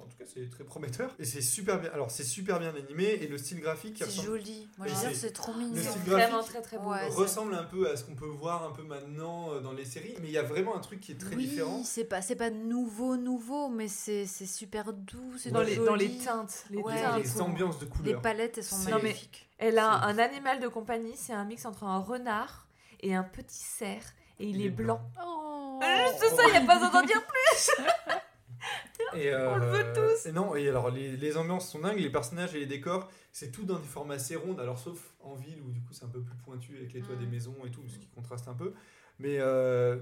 en 0.00 0.06
tout 0.06 0.16
cas, 0.18 0.24
c'est 0.32 0.48
très 0.50 0.64
prometteur. 0.64 1.14
Et 1.18 1.24
c'est 1.24 1.40
super 1.42 1.78
bien. 1.80 1.90
Alors, 1.92 2.10
c'est 2.10 2.24
super 2.24 2.58
bien 2.58 2.74
animé 2.74 3.04
et 3.04 3.26
le 3.28 3.38
style 3.38 3.60
graphique 3.60 3.96
C'est 3.98 4.04
ressemble, 4.06 4.26
joli. 4.28 4.68
Moi, 4.78 4.86
je 4.88 4.94
veux 4.94 5.00
dire, 5.00 5.08
c'est- 5.10 5.14
c'est 5.16 5.32
trop 5.32 5.52
le 5.52 5.58
mignon. 5.58 5.74
style 5.74 5.84
C'est 5.84 6.10
graphique 6.10 6.28
vraiment 6.30 6.42
très 6.42 6.62
très 6.62 6.78
beau. 6.78 6.90
Ouais, 6.90 7.08
ressemble 7.08 7.54
un 7.54 7.64
peu 7.64 7.90
à 7.90 7.96
ce 7.96 8.04
qu'on 8.04 8.14
peut 8.14 8.26
voir 8.26 8.64
un 8.64 8.70
peu 8.72 8.82
maintenant 8.82 9.52
euh, 9.52 9.60
dans 9.60 9.72
les 9.72 9.84
séries. 9.84 10.14
Mais 10.20 10.28
il 10.28 10.32
y 10.32 10.38
a 10.38 10.42
vraiment 10.42 10.76
un 10.76 10.80
truc 10.80 11.00
qui 11.00 11.12
est 11.12 11.20
très 11.20 11.34
oui, 11.36 11.46
différent. 11.48 11.82
c'est 11.84 12.04
pas, 12.04 12.22
c'est 12.22 12.36
pas 12.36 12.50
nouveau, 12.50 13.16
nouveau, 13.16 13.68
mais 13.68 13.88
c'est 13.88 14.26
c'est 14.26 14.46
super 14.46 14.92
doux, 14.92 15.36
c'est 15.38 15.50
Dans 15.50 15.62
les, 15.62 15.76
dans 15.76 15.94
les 15.94 16.16
teintes. 16.18 16.64
Les 16.70 16.78
Ouais, 16.78 16.94
Les, 16.94 17.00
teintes. 17.02 17.22
les 17.24 17.40
ambiances 17.40 17.78
de 17.78 17.84
Les 17.84 17.90
couleurs. 17.90 18.22
palettes, 18.22 18.58
elles 18.58 18.64
sont 18.64 18.78
Non, 18.90 18.98
magnifiques. 19.02 19.48
Elle 19.58 19.78
a 19.78 20.04
un 20.06 20.18
animal 20.18 20.60
de 20.60 20.68
compagnie, 20.68 21.14
c'est 21.16 21.32
un 21.34 21.44
mix 21.44 21.64
entre 21.66 21.84
un 21.84 21.98
renard 21.98 22.66
et 23.00 23.14
un 23.14 23.22
petit 23.24 23.58
cerf. 23.62 24.04
Et 24.38 24.46
il, 24.46 24.64
est, 24.64 24.70
blanc. 24.70 25.00
Oh. 25.22 25.78
Juste 26.18 26.34
ça, 26.34 26.42
il 26.46 26.52
n'y 26.52 26.56
a 26.56 26.60
pas 26.62 26.76
besoin 26.76 26.90
d'en 26.90 27.06
dire 27.06 27.22
plus. 27.26 27.70
Et 29.14 29.34
On 29.34 29.56
le 29.56 29.66
veut 29.66 29.84
euh, 29.84 30.14
tous. 30.14 30.26
Et 30.26 30.32
non, 30.32 30.54
et 30.54 30.68
alors 30.68 30.90
les, 30.90 31.16
les 31.16 31.36
ambiances 31.36 31.70
sont 31.70 31.80
dingues, 31.80 31.98
les 31.98 32.10
personnages 32.10 32.54
et 32.54 32.60
les 32.60 32.66
décors, 32.66 33.10
c'est 33.32 33.50
tout 33.50 33.64
dans 33.64 33.78
des 33.78 33.86
formats 33.86 34.14
assez 34.14 34.36
rondes, 34.36 34.60
alors 34.60 34.78
sauf 34.78 35.14
en 35.20 35.34
ville 35.34 35.60
où 35.62 35.70
du 35.70 35.80
coup 35.80 35.92
c'est 35.92 36.04
un 36.04 36.08
peu 36.08 36.20
plus 36.20 36.36
pointu 36.44 36.76
avec 36.76 36.92
les 36.92 37.00
toits 37.00 37.16
Mm. 37.16 37.20
des 37.20 37.26
maisons 37.26 37.56
et 37.66 37.70
tout, 37.70 37.82
ce 37.88 37.98
qui 37.98 38.08
contraste 38.08 38.48
un 38.48 38.54
peu. 38.54 38.72
Mais, 39.18 39.38
euh, 39.40 39.98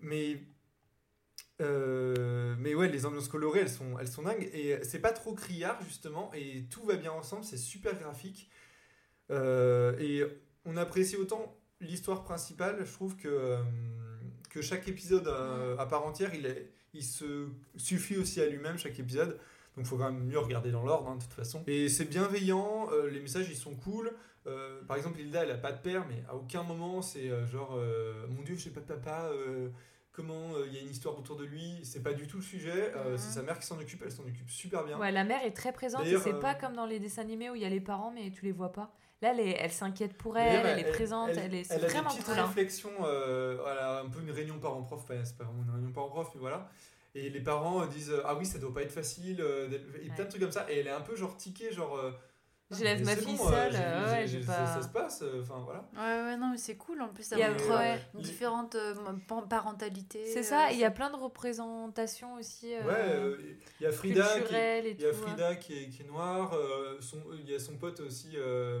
mais, 0.00 0.40
euh, 1.60 2.54
mais 2.58 2.74
ouais, 2.74 2.88
les 2.88 3.06
ambiances 3.06 3.28
colorées, 3.28 3.60
elles 3.60 3.70
sont, 3.70 3.98
elles 3.98 4.08
sont 4.08 4.22
dingues. 4.22 4.48
Et 4.52 4.78
c'est 4.82 5.00
pas 5.00 5.12
trop 5.12 5.34
criard 5.34 5.82
justement, 5.82 6.30
et 6.34 6.64
tout 6.70 6.84
va 6.84 6.96
bien 6.96 7.12
ensemble, 7.12 7.44
c'est 7.44 7.56
super 7.56 7.98
graphique. 7.98 8.50
Euh, 9.30 9.98
et 9.98 10.22
on 10.64 10.76
apprécie 10.76 11.16
autant 11.16 11.58
l'histoire 11.80 12.24
principale, 12.24 12.84
je 12.84 12.92
trouve 12.92 13.16
que, 13.16 13.58
que 14.50 14.58
que 14.58 14.62
chaque 14.62 14.88
épisode 14.88 15.28
euh, 15.28 15.76
à 15.78 15.86
part 15.86 16.04
entière, 16.04 16.34
il, 16.34 16.46
est, 16.46 16.72
il 16.98 17.04
se 17.04 17.48
suffit 17.76 18.16
aussi 18.16 18.40
à 18.40 18.46
lui-même, 18.46 18.78
chaque 18.78 18.98
épisode. 18.98 19.38
Donc 19.76 19.86
il 19.86 19.88
faut 19.88 19.96
quand 19.96 20.10
même 20.10 20.24
mieux 20.24 20.38
regarder 20.38 20.70
dans 20.70 20.82
l'ordre, 20.82 21.08
hein, 21.08 21.16
de 21.16 21.22
toute 21.22 21.32
façon. 21.32 21.62
Et 21.66 21.88
c'est 21.88 22.06
bienveillant, 22.06 22.88
euh, 22.92 23.08
les 23.08 23.20
messages 23.20 23.48
ils 23.48 23.56
sont 23.56 23.74
cool. 23.74 24.12
Euh, 24.46 24.82
par 24.88 24.96
exemple, 24.96 25.20
Hilda, 25.20 25.44
elle 25.44 25.50
a 25.50 25.56
pas 25.56 25.72
de 25.72 25.80
père, 25.80 26.04
mais 26.08 26.24
à 26.28 26.34
aucun 26.34 26.62
moment 26.62 27.00
c'est 27.00 27.30
euh, 27.30 27.46
genre 27.46 27.78
Mon 28.28 28.42
Dieu, 28.42 28.56
j'ai 28.56 28.70
pas 28.70 28.80
de 28.80 28.86
papa, 28.86 29.30
comment 30.12 30.52
il 30.66 30.74
y 30.74 30.78
a 30.78 30.80
une 30.80 30.90
histoire 30.90 31.16
autour 31.16 31.36
de 31.36 31.44
lui? 31.44 31.78
C'est 31.84 32.02
pas 32.02 32.12
du 32.12 32.26
tout 32.26 32.38
le 32.38 32.42
sujet. 32.42 32.92
Mhm. 32.92 33.16
C'est 33.16 33.34
sa 33.34 33.42
mère 33.42 33.58
qui 33.58 33.66
s'en 33.66 33.78
occupe, 33.78 34.02
elle 34.04 34.10
s'en 34.10 34.24
occupe 34.24 34.50
super 34.50 34.84
bien. 34.84 34.98
Ouais, 34.98 35.12
la 35.12 35.24
mère 35.24 35.44
est 35.44 35.56
très 35.56 35.72
présente 35.72 36.04
et 36.06 36.18
c'est 36.18 36.40
pas 36.40 36.54
comme 36.54 36.74
dans 36.74 36.86
les 36.86 36.98
dessins 36.98 37.22
animés 37.22 37.50
où 37.50 37.54
il 37.54 37.62
y 37.62 37.66
a 37.66 37.70
les 37.70 37.80
parents 37.80 38.10
mais 38.10 38.30
tu 38.30 38.44
les 38.44 38.52
vois 38.52 38.72
pas. 38.72 38.92
Là, 39.20 39.32
elle, 39.32 39.40
est- 39.40 39.56
elle 39.58 39.72
s'inquiète 39.72 40.16
pour 40.16 40.38
elle, 40.38 40.62
D'ailleurs, 40.62 40.66
elle, 40.78 40.86
est 40.86 40.90
présente, 40.90 41.30
elle, 41.30 41.54
est 41.54 41.66
elle 41.70 41.84
a 41.84 41.88
vraiment 41.88 42.10
des 42.10 42.16
petites 42.16 42.24
cool. 42.26 42.38
hein. 42.38 42.46
réflexions, 42.46 42.90
euh, 43.04 43.56
voilà, 43.60 43.98
un 44.00 44.08
peu 44.08 44.20
une 44.20 44.30
réunion 44.30 44.58
parent-prof, 44.60 45.00
enfin, 45.02 45.24
c'est 45.24 45.36
pas 45.36 45.44
vraiment 45.44 45.64
une 45.64 45.70
réunion 45.72 45.90
parent-prof, 45.92 46.30
mais 46.34 46.40
voilà. 46.40 46.70
Et 47.16 47.28
les 47.30 47.40
parents 47.40 47.82
euh, 47.82 47.86
disent 47.86 48.10
euh, 48.10 48.22
Ah 48.24 48.36
oui, 48.36 48.46
ça 48.46 48.58
doit 48.58 48.72
pas 48.72 48.82
être 48.82 48.92
facile, 48.92 49.44
et 50.02 50.08
plein 50.10 50.24
de 50.24 50.28
trucs 50.30 50.42
comme 50.42 50.52
ça. 50.52 50.70
Et 50.70 50.78
elle 50.78 50.86
est 50.86 50.90
un 50.92 51.00
peu 51.00 51.16
genre 51.16 51.36
tiquée, 51.36 51.72
genre. 51.72 51.96
euh, 51.96 52.12
Je 52.70 52.84
mais 52.84 52.98
ma 52.98 53.16
fille 53.16 53.36
bon, 53.38 53.48
seule, 53.48 53.72
euh, 53.74 54.10
ouais, 54.12 54.26
j'ai- 54.28 54.40
j'ai 54.40 54.42
ça, 54.46 54.52
pas- 54.52 54.66
ça 54.74 54.82
se 54.82 54.88
passe, 54.92 55.24
enfin 55.40 55.58
voilà. 55.64 55.88
Ouais, 55.94 56.22
ouais, 56.26 56.36
non, 56.36 56.50
mais 56.50 56.58
c'est 56.58 56.76
cool. 56.76 57.00
En 57.00 57.08
plus, 57.08 57.22
ça 57.24 57.36
Il 57.36 57.40
y 57.40 57.42
a- 57.42 57.50
montre 57.50 57.70
ouais. 57.70 57.94
euh, 57.94 57.96
Les- 58.14 58.22
différentes 58.22 58.74
euh, 58.74 58.94
parentalités. 59.48 60.26
C'est 60.26 60.40
euh, 60.40 60.42
ça, 60.42 60.70
il 60.70 60.78
y 60.78 60.84
a 60.84 60.90
plein 60.90 61.10
de 61.10 61.16
représentations 61.16 62.34
aussi 62.34 62.74
euh, 62.74 62.84
Ouais, 62.84 62.92
euh, 62.94 63.36
il 63.80 63.84
y 63.84 63.86
a 63.86 63.90
Frida 63.90 64.40
qui, 64.42 64.54
et 64.54 64.96
y 65.00 65.06
a 65.06 65.08
hein. 65.08 65.12
Frida 65.14 65.56
qui 65.56 65.78
est, 65.82 65.88
qui 65.88 66.02
est 66.02 66.06
noire, 66.06 66.52
euh, 66.54 66.98
son, 67.00 67.22
il 67.32 67.50
y 67.50 67.54
a 67.54 67.58
son 67.58 67.76
pote 67.78 68.00
aussi 68.00 68.32
euh, 68.36 68.80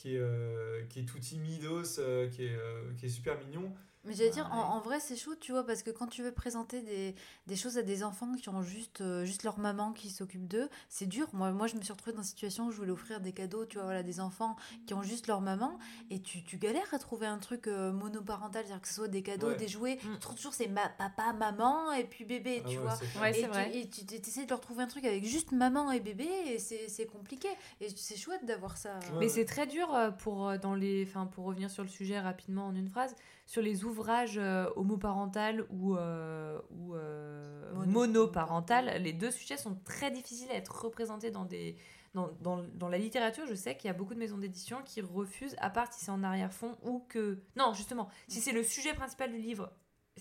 qui, 0.00 0.14
est, 0.14 0.18
euh, 0.18 0.82
qui 0.88 1.00
est 1.00 1.04
tout 1.04 1.18
timidos, 1.18 1.98
euh, 1.98 2.26
qui, 2.30 2.44
est, 2.46 2.56
euh, 2.56 2.90
qui 2.96 3.06
est 3.06 3.10
super 3.10 3.38
mignon. 3.38 3.70
Mais 4.04 4.14
j'allais 4.14 4.30
dire, 4.30 4.46
Ouais. 4.46 4.56
en, 4.58 4.76
en 4.76 4.80
vrai, 4.80 4.98
c'est 4.98 5.16
chaud, 5.16 5.34
tu 5.38 5.52
vois, 5.52 5.64
parce 5.66 5.82
que 5.82 5.90
quand 5.90 6.06
tu 6.06 6.22
veux 6.22 6.32
présenter 6.32 6.80
des, 6.80 7.14
des 7.46 7.56
choses 7.56 7.76
à 7.76 7.82
des 7.82 8.02
enfants 8.02 8.32
qui 8.34 8.48
ont 8.48 8.62
juste, 8.62 9.02
euh, 9.02 9.26
juste 9.26 9.42
leur 9.42 9.58
maman 9.58 9.92
qui 9.92 10.08
s'occupe 10.08 10.48
d'eux, 10.48 10.70
c'est 10.88 11.06
dur. 11.06 11.28
Moi, 11.34 11.52
moi, 11.52 11.66
je 11.66 11.76
me 11.76 11.82
suis 11.82 11.92
retrouvée 11.92 12.12
dans 12.16 12.22
une 12.22 12.28
situation 12.28 12.66
où 12.66 12.70
je 12.72 12.78
voulais 12.78 12.92
offrir 12.92 13.20
des 13.20 13.32
cadeaux, 13.32 13.66
tu 13.66 13.76
vois, 13.76 13.84
voilà, 13.84 14.02
des 14.02 14.20
enfants 14.20 14.56
qui 14.86 14.94
ont 14.94 15.02
juste 15.02 15.26
leur 15.26 15.42
maman, 15.42 15.78
et 16.08 16.20
tu, 16.22 16.42
tu 16.44 16.56
galères 16.56 16.92
à 16.94 16.98
trouver 16.98 17.26
un 17.26 17.36
truc 17.38 17.66
euh, 17.66 17.92
monoparental, 17.92 18.64
c'est-à-dire 18.64 18.80
que 18.80 18.88
ce 18.88 18.94
soit 18.94 19.08
des 19.08 19.22
cadeaux, 19.22 19.48
Ouais. 19.48 19.56
des 19.56 19.68
jouets. 19.68 19.96
Mm. 20.02 20.12
Tu 20.14 20.18
trouves 20.20 20.36
toujours 20.36 20.54
c'est 20.54 20.68
ma, 20.68 20.88
papa, 20.88 21.32
maman, 21.34 21.92
et 21.92 22.04
puis 22.04 22.24
bébé, 22.24 22.62
Ah 22.64 22.68
tu 22.68 22.76
ouais, 22.78 22.82
vois. 22.82 22.96
c'est 22.96 23.20
Ouais, 23.20 23.30
et 23.30 23.34
c'est 23.34 23.42
tu, 23.42 23.48
vrai. 23.48 23.76
et 23.76 23.88
tu 23.90 24.14
essaies 24.14 24.44
de 24.44 24.50
leur 24.50 24.60
trouver 24.60 24.82
un 24.82 24.86
truc 24.88 25.04
avec 25.04 25.24
juste 25.26 25.52
maman 25.52 25.90
et 25.92 26.00
bébé, 26.00 26.26
et 26.46 26.58
c'est 26.58 26.88
c'est 26.88 27.06
compliqué. 27.06 27.48
Et 27.82 27.88
c'est 27.94 28.16
chouette 28.16 28.46
d'avoir 28.46 28.78
ça. 28.78 28.94
Ouais. 28.94 29.18
Mais 29.20 29.28
c'est 29.28 29.44
très 29.44 29.66
dur 29.66 29.94
euh, 29.94 30.10
pour, 30.10 30.58
dans 30.58 30.74
les, 30.74 31.04
enfin, 31.06 31.26
pour 31.26 31.44
revenir 31.44 31.70
sur 31.70 31.82
le 31.82 31.88
sujet 31.90 32.18
rapidement 32.18 32.66
en 32.66 32.74
une 32.74 32.88
phrase, 32.88 33.14
sur 33.50 33.62
les 33.62 33.82
ouvrages 33.82 34.38
euh, 34.38 34.70
homoparental 34.76 35.66
ou, 35.70 35.96
euh, 35.96 36.60
ou 36.70 36.94
euh, 36.94 37.72
Mono- 37.74 37.90
monoparental. 37.90 39.02
Les 39.02 39.12
deux 39.12 39.32
sujets 39.32 39.56
sont 39.56 39.74
très 39.84 40.12
difficiles 40.12 40.48
à 40.52 40.54
être 40.54 40.84
représentés 40.84 41.32
dans, 41.32 41.44
des, 41.44 41.74
dans, 42.14 42.30
dans, 42.42 42.62
dans 42.74 42.88
la 42.88 42.96
littérature. 42.96 43.46
Je 43.48 43.56
sais 43.56 43.76
qu'il 43.76 43.88
y 43.88 43.90
a 43.90 43.92
beaucoup 43.92 44.14
de 44.14 44.20
maisons 44.20 44.38
d'édition 44.38 44.80
qui 44.84 45.00
refusent, 45.00 45.56
à 45.58 45.68
part 45.68 45.92
si 45.92 46.04
c'est 46.04 46.12
en 46.12 46.22
arrière-fond 46.22 46.78
ou 46.84 47.00
que... 47.08 47.42
Non, 47.56 47.74
justement, 47.74 48.08
si 48.28 48.40
c'est 48.40 48.52
le 48.52 48.62
sujet 48.62 48.94
principal 48.94 49.32
du 49.32 49.38
livre, 49.38 49.72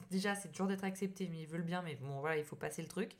déjà 0.09 0.33
c'est 0.33 0.51
dur 0.51 0.65
d'être 0.65 0.83
accepté, 0.83 1.29
mais 1.29 1.41
ils 1.41 1.47
veulent 1.47 1.61
bien, 1.61 1.83
mais 1.83 1.97
bon 1.97 2.21
voilà, 2.21 2.37
il 2.37 2.43
faut 2.43 2.55
passer 2.55 2.81
le 2.81 2.87
truc. 2.87 3.15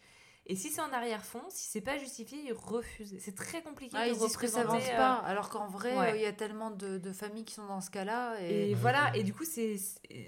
Et 0.50 0.56
si 0.56 0.70
c'est 0.72 0.82
en 0.82 0.92
arrière-fond, 0.92 1.44
si 1.50 1.68
c'est 1.70 1.80
pas 1.82 2.00
justifié, 2.00 2.40
ils 2.44 2.54
refusent. 2.54 3.16
C'est 3.20 3.36
très 3.36 3.62
compliqué 3.62 3.96
Ah, 3.98 4.08
de 4.08 4.14
ils 4.14 4.18
disent 4.18 4.36
que 4.36 4.48
ça 4.48 4.62
avance 4.62 4.84
euh, 4.92 4.98
pas, 4.98 5.14
alors 5.18 5.50
qu'en 5.50 5.68
vrai, 5.68 5.96
ouais. 5.96 6.12
euh, 6.12 6.16
il 6.16 6.22
y 6.24 6.26
a 6.26 6.34
tellement 6.34 6.72
de, 6.72 6.98
de 6.98 7.14
familles 7.14 7.46
qui 7.46 7.54
sont 7.54 7.68
dans 7.68 7.82
ce 7.82 7.92
cas-là. 7.92 8.42
Et... 8.42 8.72
Et 8.72 8.74
voilà, 8.74 9.16
et 9.16 9.24
du 9.24 9.32
coup, 9.32 9.46
c'est 9.46 9.76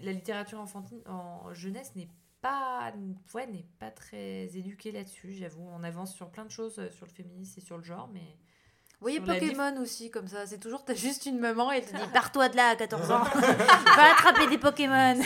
la 0.03 0.11
littérature 0.11 0.59
enfantine 0.59 1.01
en 1.07 1.51
jeunesse 1.53 1.95
n'est 1.95 2.07
pas 2.41 2.93
ouais, 3.33 3.47
n'est 3.47 3.65
pas 3.79 3.89
très 3.89 4.55
éduquée 4.55 4.91
là-dessus, 4.91 5.33
j'avoue. 5.33 5.67
On 5.73 5.83
avance 5.83 6.13
sur 6.13 6.29
plein 6.29 6.45
de 6.45 6.51
choses 6.51 6.77
euh, 6.77 6.91
sur 6.91 7.07
le 7.07 7.11
féminisme 7.11 7.59
et 7.59 7.63
sur 7.63 7.77
le 7.77 7.83
genre, 7.83 8.07
mais 8.13 8.37
voyez 9.01 9.19
Pokémon 9.19 9.81
aussi, 9.81 10.09
comme 10.11 10.27
ça. 10.27 10.45
C'est 10.45 10.59
toujours, 10.59 10.83
t'as 10.85 10.93
juste 10.93 11.25
une 11.25 11.39
maman 11.39 11.71
et 11.71 11.77
elle 11.77 11.85
te 11.85 11.91
dit 11.95 12.01
Pars-toi 12.13 12.49
de 12.49 12.55
là 12.55 12.69
à 12.69 12.75
14 12.75 13.11
ans. 13.11 13.23
Va 13.95 14.11
attraper 14.11 14.47
des 14.47 14.57
Pokémon. 14.57 15.15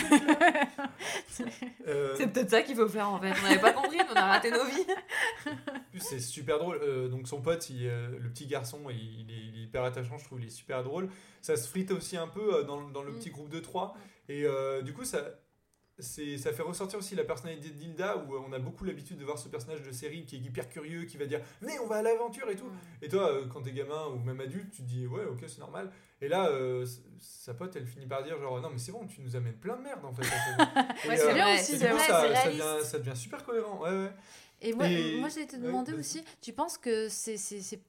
Euh, 1.86 2.14
c'est 2.16 2.26
peut-être 2.28 2.50
ça 2.50 2.62
qu'il 2.62 2.74
faut 2.74 2.88
faire 2.88 3.08
en 3.08 3.20
fait. 3.20 3.32
On 3.38 3.42
n'avait 3.42 3.60
pas 3.60 3.72
compris, 3.72 3.98
mais 3.98 4.04
on 4.12 4.16
a 4.16 4.24
raté 4.26 4.50
nos 4.50 4.64
vies. 4.64 4.86
En 5.46 5.52
plus, 5.92 6.00
c'est 6.00 6.18
super 6.18 6.58
drôle. 6.58 6.80
Euh, 6.82 7.06
donc, 7.08 7.28
son 7.28 7.40
pote, 7.40 7.70
il, 7.70 7.86
euh, 7.86 8.08
le 8.18 8.28
petit 8.28 8.46
garçon, 8.46 8.80
il, 8.90 8.96
il 8.96 9.30
est, 9.30 9.34
il 9.54 9.60
est 9.60 9.64
hyper 9.64 9.84
attachant, 9.84 10.18
je 10.18 10.24
trouve, 10.24 10.40
il 10.40 10.46
est 10.46 10.50
super 10.50 10.82
drôle. 10.82 11.08
Ça 11.42 11.56
se 11.56 11.68
frite 11.68 11.92
aussi 11.92 12.16
un 12.16 12.26
peu 12.26 12.54
euh, 12.56 12.62
dans, 12.64 12.80
dans 12.88 13.02
le 13.02 13.12
Mm. 13.12 13.18
petit 13.18 13.30
groupe 13.30 13.50
de 13.50 13.60
trois. 13.60 13.94
Et 14.28 14.44
euh, 14.44 14.82
du 14.82 14.92
coup, 14.94 15.04
ça, 15.04 15.18
c'est, 15.20 15.45
ça 15.98 16.52
fait 16.52 16.62
ressortir 16.62 16.98
aussi 16.98 17.14
la 17.14 17.24
personnalité 17.24 17.70
d'Hilda, 17.70 18.18
où 18.18 18.34
euh, 18.34 18.40
on 18.46 18.52
a 18.52 18.58
beaucoup 18.58 18.84
l'habitude 18.84 19.16
de 19.18 19.24
voir 19.24 19.38
ce 19.38 19.48
personnage 19.48 19.82
de 19.82 19.92
série 19.92 20.24
qui 20.26 20.36
est 20.36 20.40
hyper 20.40 20.68
curieux, 20.68 21.04
qui 21.04 21.16
va 21.16 21.26
dire 21.26 21.40
Venez, 21.62 21.78
on 21.80 21.86
va 21.86 21.96
à 21.96 22.02
l'aventure 22.02 22.48
et 22.50 22.56
tout. 22.56 22.70
Et 23.00 23.08
toi, 23.08 23.32
euh, 23.32 23.46
quand 23.46 23.62
t'es 23.62 23.72
gamin 23.72 24.06
ou 24.08 24.18
même 24.18 24.40
adulte, 24.40 24.70
tu 24.70 24.82
te 24.82 24.86
dis 24.88 25.06
Ouais, 25.06 25.24
ok, 25.24 25.44
c'est 25.46 25.58
normal. 25.58 25.90
Et 26.20 26.28
là, 26.28 26.48
euh, 26.48 26.86
sa 27.18 27.54
pote, 27.54 27.74
elle 27.76 27.86
finit 27.86 28.06
par 28.06 28.22
dire 28.22 28.38
genre 28.40 28.60
Non, 28.60 28.68
mais 28.70 28.78
c'est 28.78 28.92
bon, 28.92 29.06
tu 29.06 29.20
nous 29.22 29.36
amènes 29.36 29.56
plein 29.56 29.76
de 29.76 29.82
merde 29.82 30.04
en 30.04 30.12
fait. 30.12 30.22
Ouais, 31.08 31.18
euh, 31.20 31.26
c'est 31.28 31.34
bien 31.34 31.48
et 31.48 31.54
aussi, 31.60 31.72
coup, 31.78 31.98
ça, 31.98 32.48
devient, 32.48 32.84
ça 32.84 32.98
devient 32.98 33.16
super 33.16 33.44
cohérent. 33.44 33.80
Ouais, 33.82 33.90
ouais. 33.90 34.12
Et 34.62 34.72
moi, 34.72 34.88
Et- 34.88 35.18
moi 35.20 35.28
j'allais 35.28 35.46
te 35.46 35.56
demander 35.56 35.92
aussi, 35.92 36.24
tu 36.40 36.54
penses 36.54 36.78
que 36.78 37.08
c'est 37.10 37.36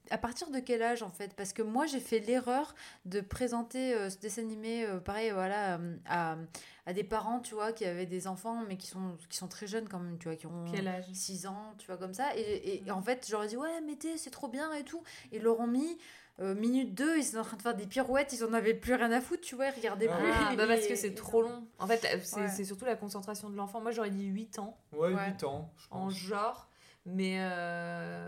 à 0.10 0.18
partir 0.18 0.49
de 0.49 0.60
quel 0.60 0.82
âge 0.82 1.01
en 1.01 1.10
fait? 1.10 1.34
Parce 1.34 1.53
que 1.53 1.62
moi 1.62 1.86
j'ai 1.86 2.01
fait 2.01 2.20
l'erreur 2.20 2.76
de 3.05 3.22
présenter 3.22 3.93
euh, 3.93 4.10
ce 4.10 4.18
dessin 4.18 4.41
animé, 4.41 4.86
pareil, 5.05 5.32
voilà, 5.32 5.80
à, 6.05 6.38
à 6.88 6.94
des 6.94 7.04
parents, 7.04 7.40
tu 7.42 7.54
vois, 7.54 7.74
qui 7.74 7.86
avaient 7.86 8.06
des 8.08 8.28
enfants, 8.28 8.64
mais 8.68 8.78
qui 8.78 8.88
sont, 8.88 9.18
qui 9.30 9.38
sont 9.38 9.48
très 9.50 9.68
jeunes 9.68 9.88
quand 9.90 10.00
même, 10.00 10.18
tu 10.18 10.28
vois, 10.30 10.36
qui 10.38 10.48
ont 10.48 10.66
Quel 10.74 10.88
âge? 10.88 11.04
6 11.14 11.46
ans, 11.46 11.74
tu 11.78 11.86
vois, 11.88 11.98
comme 11.98 12.14
ça. 12.14 12.36
Et, 12.36 12.82
et 12.88 12.92
en 12.92 13.02
fait, 13.02 13.28
j'aurais 13.30 13.48
dit, 13.48 13.58
ouais, 13.58 13.82
mettez, 13.82 14.18
c'est 14.18 14.30
trop 14.32 14.48
bien 14.48 14.72
et 14.74 14.84
tout. 14.84 15.04
Ils 15.32 15.42
l'auront 15.44 15.68
mis. 15.68 15.98
euh, 16.40 16.54
minute 16.56 16.94
2, 16.94 17.18
ils 17.18 17.28
étaient 17.28 17.38
en 17.40 17.44
train 17.44 17.58
de 17.58 17.62
faire 17.64 17.76
des 17.76 17.88
pirouettes, 17.88 18.32
ils 18.32 18.44
en 18.44 18.54
avaient 18.54 18.76
plus 18.76 18.94
rien 18.94 19.12
à 19.12 19.20
foutre, 19.22 19.42
tu 19.42 19.56
vois, 19.56 19.68
ils 19.68 19.76
regardaient 19.76 20.08
Ah. 20.12 20.18
plus. 20.18 20.32
Ah, 20.32 20.56
bah 20.56 20.68
parce 20.68 20.86
Et- 20.86 20.88
que 20.90 20.96
c'est 20.96 21.08
et- 21.10 21.14
trop 21.16 21.42
long. 21.42 21.68
En 21.80 21.88
fait, 21.88 22.06
euh, 22.06 22.20
c'est 22.24 22.40
Ouais. 22.42 22.48
c'est 22.48 22.64
surtout 22.64 22.86
la 22.86 22.96
concentration 22.96 23.50
de 23.50 23.56
l'enfant. 23.58 23.82
Moi, 23.82 23.92
j'aurais 23.92 24.12
dit 24.12 24.26
8 24.26 24.58
ans 24.60 24.78
Ouais, 24.94 25.14
Ouais. 25.14 25.26
8 25.32 25.44
ans, 25.44 25.72
je 25.78 25.88
en 25.92 26.06
pense. 26.06 26.14
genre. 26.16 26.70
Mais. 27.06 27.38
euh, 27.40 28.28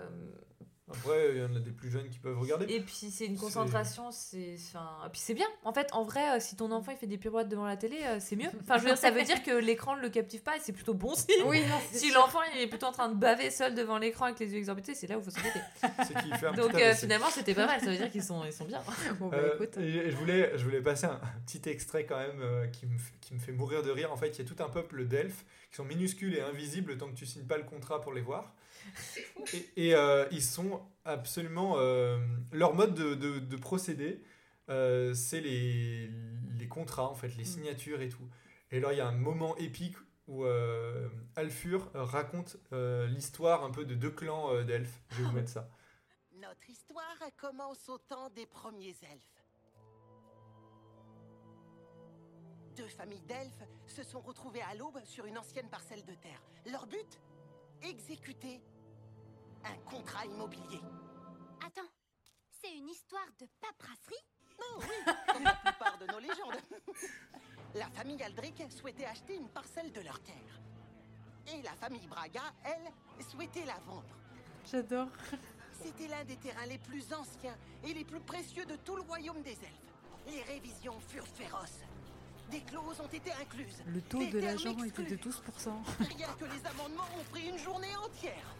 Après, 0.92 1.30
il 1.32 1.38
y 1.38 1.44
en 1.44 1.56
a 1.56 1.60
des 1.60 1.72
plus 1.72 1.90
jeunes 1.92 2.10
qui 2.10 2.20
peuvent 2.20 2.40
regarder. 2.40 2.66
Et 2.74 2.82
puis 2.82 3.12
c'est 3.12 3.26
une 3.26 3.38
concentration, 3.38 4.12
c'est 4.12 4.56
enfin 4.70 5.08
puis 5.12 5.22
c'est 5.22 5.34
bien. 5.34 5.48
En 5.64 5.72
fait, 5.74 5.88
en 5.94 6.04
vrai, 6.04 6.38
euh, 6.38 6.40
si 6.40 6.56
ton 6.56 6.72
enfant 6.72 6.92
il 6.92 6.98
fait 6.98 7.08
des 7.08 7.18
pirouettes 7.18 7.48
devant 7.50 7.66
la 7.66 7.78
télé, 7.78 7.98
euh, 8.06 8.18
c'est 8.20 8.36
mieux. 8.36 8.50
Enfin, 8.62 8.76
je 8.78 8.82
veux 8.84 8.90
dire, 8.90 8.98
ça 8.98 9.12
veut 9.12 9.24
dire 9.24 9.44
que 9.44 9.52
l'écran 9.52 9.96
ne 9.96 10.02
le 10.02 10.10
captive 10.10 10.42
pas 10.42 10.58
et 10.58 10.60
c'est 10.62 10.74
plutôt 10.74 10.94
bon 10.94 11.14
signe. 11.16 11.44
Oui, 11.46 11.62
non, 11.68 11.76
Si 11.92 12.12
l'enfant 12.12 12.40
il 12.56 12.62
est 12.62 12.68
plutôt 12.68 12.88
en 12.88 12.92
train 12.92 13.10
de 13.10 13.16
baver 13.16 13.52
seul 13.52 13.76
devant 13.76 13.98
l'écran 13.98 14.26
avec 14.26 14.40
les 14.40 14.52
yeux 14.52 14.58
exorbités, 14.58 14.96
c'est 14.96 15.08
là 15.08 15.18
où 15.18 15.22
il 15.22 15.26
faut 15.26 15.32
fait 15.32 16.46
un 16.48 16.54
Donc 16.54 16.74
euh, 16.76 16.94
finalement, 16.96 17.30
c'était 17.30 17.54
pas 17.54 17.66
mal. 17.68 17.80
Ça 17.80 17.88
veut 17.92 17.98
dire 17.98 18.12
qu'ils 18.12 18.24
sont 18.24 18.44
ils 18.46 18.54
sont 18.54 18.66
bien. 18.66 18.82
Bon, 19.20 19.28
bah, 19.30 19.38
Euh, 19.38 19.56
écoute. 19.56 19.78
et- 19.78 20.10
je, 20.12 20.16
voulais, 20.16 20.52
je 20.58 20.64
voulais 20.64 20.82
passer 20.82 21.06
un, 21.06 21.20
petit 21.46 21.70
extrait 21.70 22.06
quand 22.06 22.18
même 22.18 22.42
euh, 22.42 22.68
qui, 22.68 22.86
me, 22.86 22.96
f- 22.98 23.12
qui 23.22 23.34
me 23.34 23.40
fait 23.40 23.52
mourir 23.52 23.84
de 23.84 23.92
rire. 23.92 24.12
En 24.12 24.18
fait, 24.18 24.30
il 24.30 24.40
y 24.40 24.42
a 24.42 24.54
tout 24.56 24.62
un 24.64 24.70
peuple 24.70 25.06
d'elfes 25.06 25.46
qui 25.70 25.76
sont 25.78 25.86
minuscules 25.86 26.36
et 26.36 26.42
invisibles 26.42 26.98
tant 26.98 27.08
que 27.08 27.16
tu 27.16 27.26
signes 27.26 27.46
pas 27.46 27.58
le 27.58 27.64
contrat 27.64 28.02
pour 28.02 28.14
les 28.14 28.22
voir. 28.22 28.54
Et, 29.54 29.88
et, 29.88 29.96
euh, 29.96 30.28
ils 30.32 30.44
sont 30.44 30.82
absolument... 31.06 31.76
euh, 31.78 32.18
leur 32.52 32.74
mode 32.76 32.94
de, 32.94 33.16
de, 33.16 33.40
de 33.40 33.56
procédé, 33.58 34.22
euh, 34.70 35.14
c'est 35.14 35.42
les, 35.42 36.10
les 36.60 36.68
contrats, 36.68 37.10
en 37.10 37.16
fait, 37.16 37.36
les 37.38 37.46
signatures 37.46 38.02
et 38.02 38.10
tout. 38.10 38.28
Et 38.72 38.78
alors, 38.78 38.92
il 38.92 38.98
y 38.98 39.02
a 39.02 39.08
un 39.08 39.18
moment 39.18 39.56
épique 39.58 39.96
où 40.28 40.46
euh, 40.46 41.10
Alfur 41.36 41.90
raconte 41.96 42.58
euh, 42.72 43.08
l'histoire 43.08 43.64
un 43.64 43.72
peu 43.72 43.86
de 43.86 43.96
deux 43.96 44.12
clans 44.12 44.54
euh, 44.54 44.64
d'elfes. 44.64 45.02
Je 45.12 45.18
vais 45.18 45.24
vous 45.24 45.32
mettre 45.32 45.50
ça. 45.50 45.68
Notre 46.34 46.70
histoire 46.70 47.18
commence 47.36 47.90
au 47.90 47.98
temps 47.98 48.30
des 48.30 48.46
premiers 48.46 48.96
elfes. 49.12 49.44
Deux 52.76 52.88
familles 52.88 53.24
d'elfes 53.28 53.64
se 53.88 54.04
sont 54.04 54.22
retrouvées 54.22 54.62
à 54.62 54.76
l'aube 54.76 55.00
sur 55.04 55.26
une 55.26 55.38
ancienne 55.38 55.68
parcelle 55.70 56.06
de 56.06 56.14
terre. 56.14 56.42
Leur 56.72 56.86
but? 56.86 57.20
Exécuter 57.82 58.62
un 59.66 59.90
contrat 59.90 60.26
immobilier. 60.26 60.82
Attends, 61.66 61.90
c'est 62.62 62.76
une 62.76 62.90
histoire 62.90 63.28
de 63.40 63.48
paperasserie? 63.62 64.26
Oh 64.60 64.80
oui, 64.82 65.14
comme 65.34 65.44
la 65.44 65.54
plupart 65.54 65.98
de 65.98 66.06
nos 66.08 66.20
légendes. 66.20 66.62
La 67.76 67.88
famille 67.92 68.22
Aldrich 68.24 68.62
souhaitait 68.72 69.06
acheter 69.06 69.36
une 69.36 69.50
parcelle 69.50 69.92
de 69.92 70.02
leur 70.02 70.20
terre. 70.22 70.60
Et 71.48 71.62
la 71.62 71.74
famille 71.74 72.08
Braga, 72.08 72.42
elle, 72.64 73.24
souhaitait 73.24 73.66
la 73.66 73.78
vendre. 73.86 74.16
J'adore. 74.70 75.08
C'était 75.82 76.08
l'un 76.08 76.24
des 76.26 76.36
terrains 76.36 76.66
les 76.66 76.78
plus 76.78 77.14
anciens 77.14 77.56
et 77.86 77.94
les 77.94 78.04
plus 78.04 78.20
précieux 78.20 78.66
de 78.66 78.76
tout 78.78 78.96
le 78.96 79.02
royaume 79.04 79.42
des 79.42 79.52
elfes. 79.52 79.94
Les 80.28 80.42
révisions 80.44 81.00
furent 81.00 81.28
féroces. 81.28 81.84
Des 82.52 82.62
clauses 82.62 83.00
ont 83.00 83.08
été 83.08 83.32
incluses. 83.34 83.82
Le 83.86 84.02
taux 84.02 84.20
Des 84.20 84.28
de 84.28 84.40
l'agent 84.40 84.84
était 84.84 85.04
de 85.04 85.14
exclus. 85.14 85.32
12%. 85.32 85.70
Rien 86.18 86.28
que 86.34 86.46
les 86.46 86.66
amendements 86.66 87.08
ont 87.20 87.24
pris 87.32 87.48
une 87.48 87.58
journée 87.58 87.96
entière. 87.98 88.56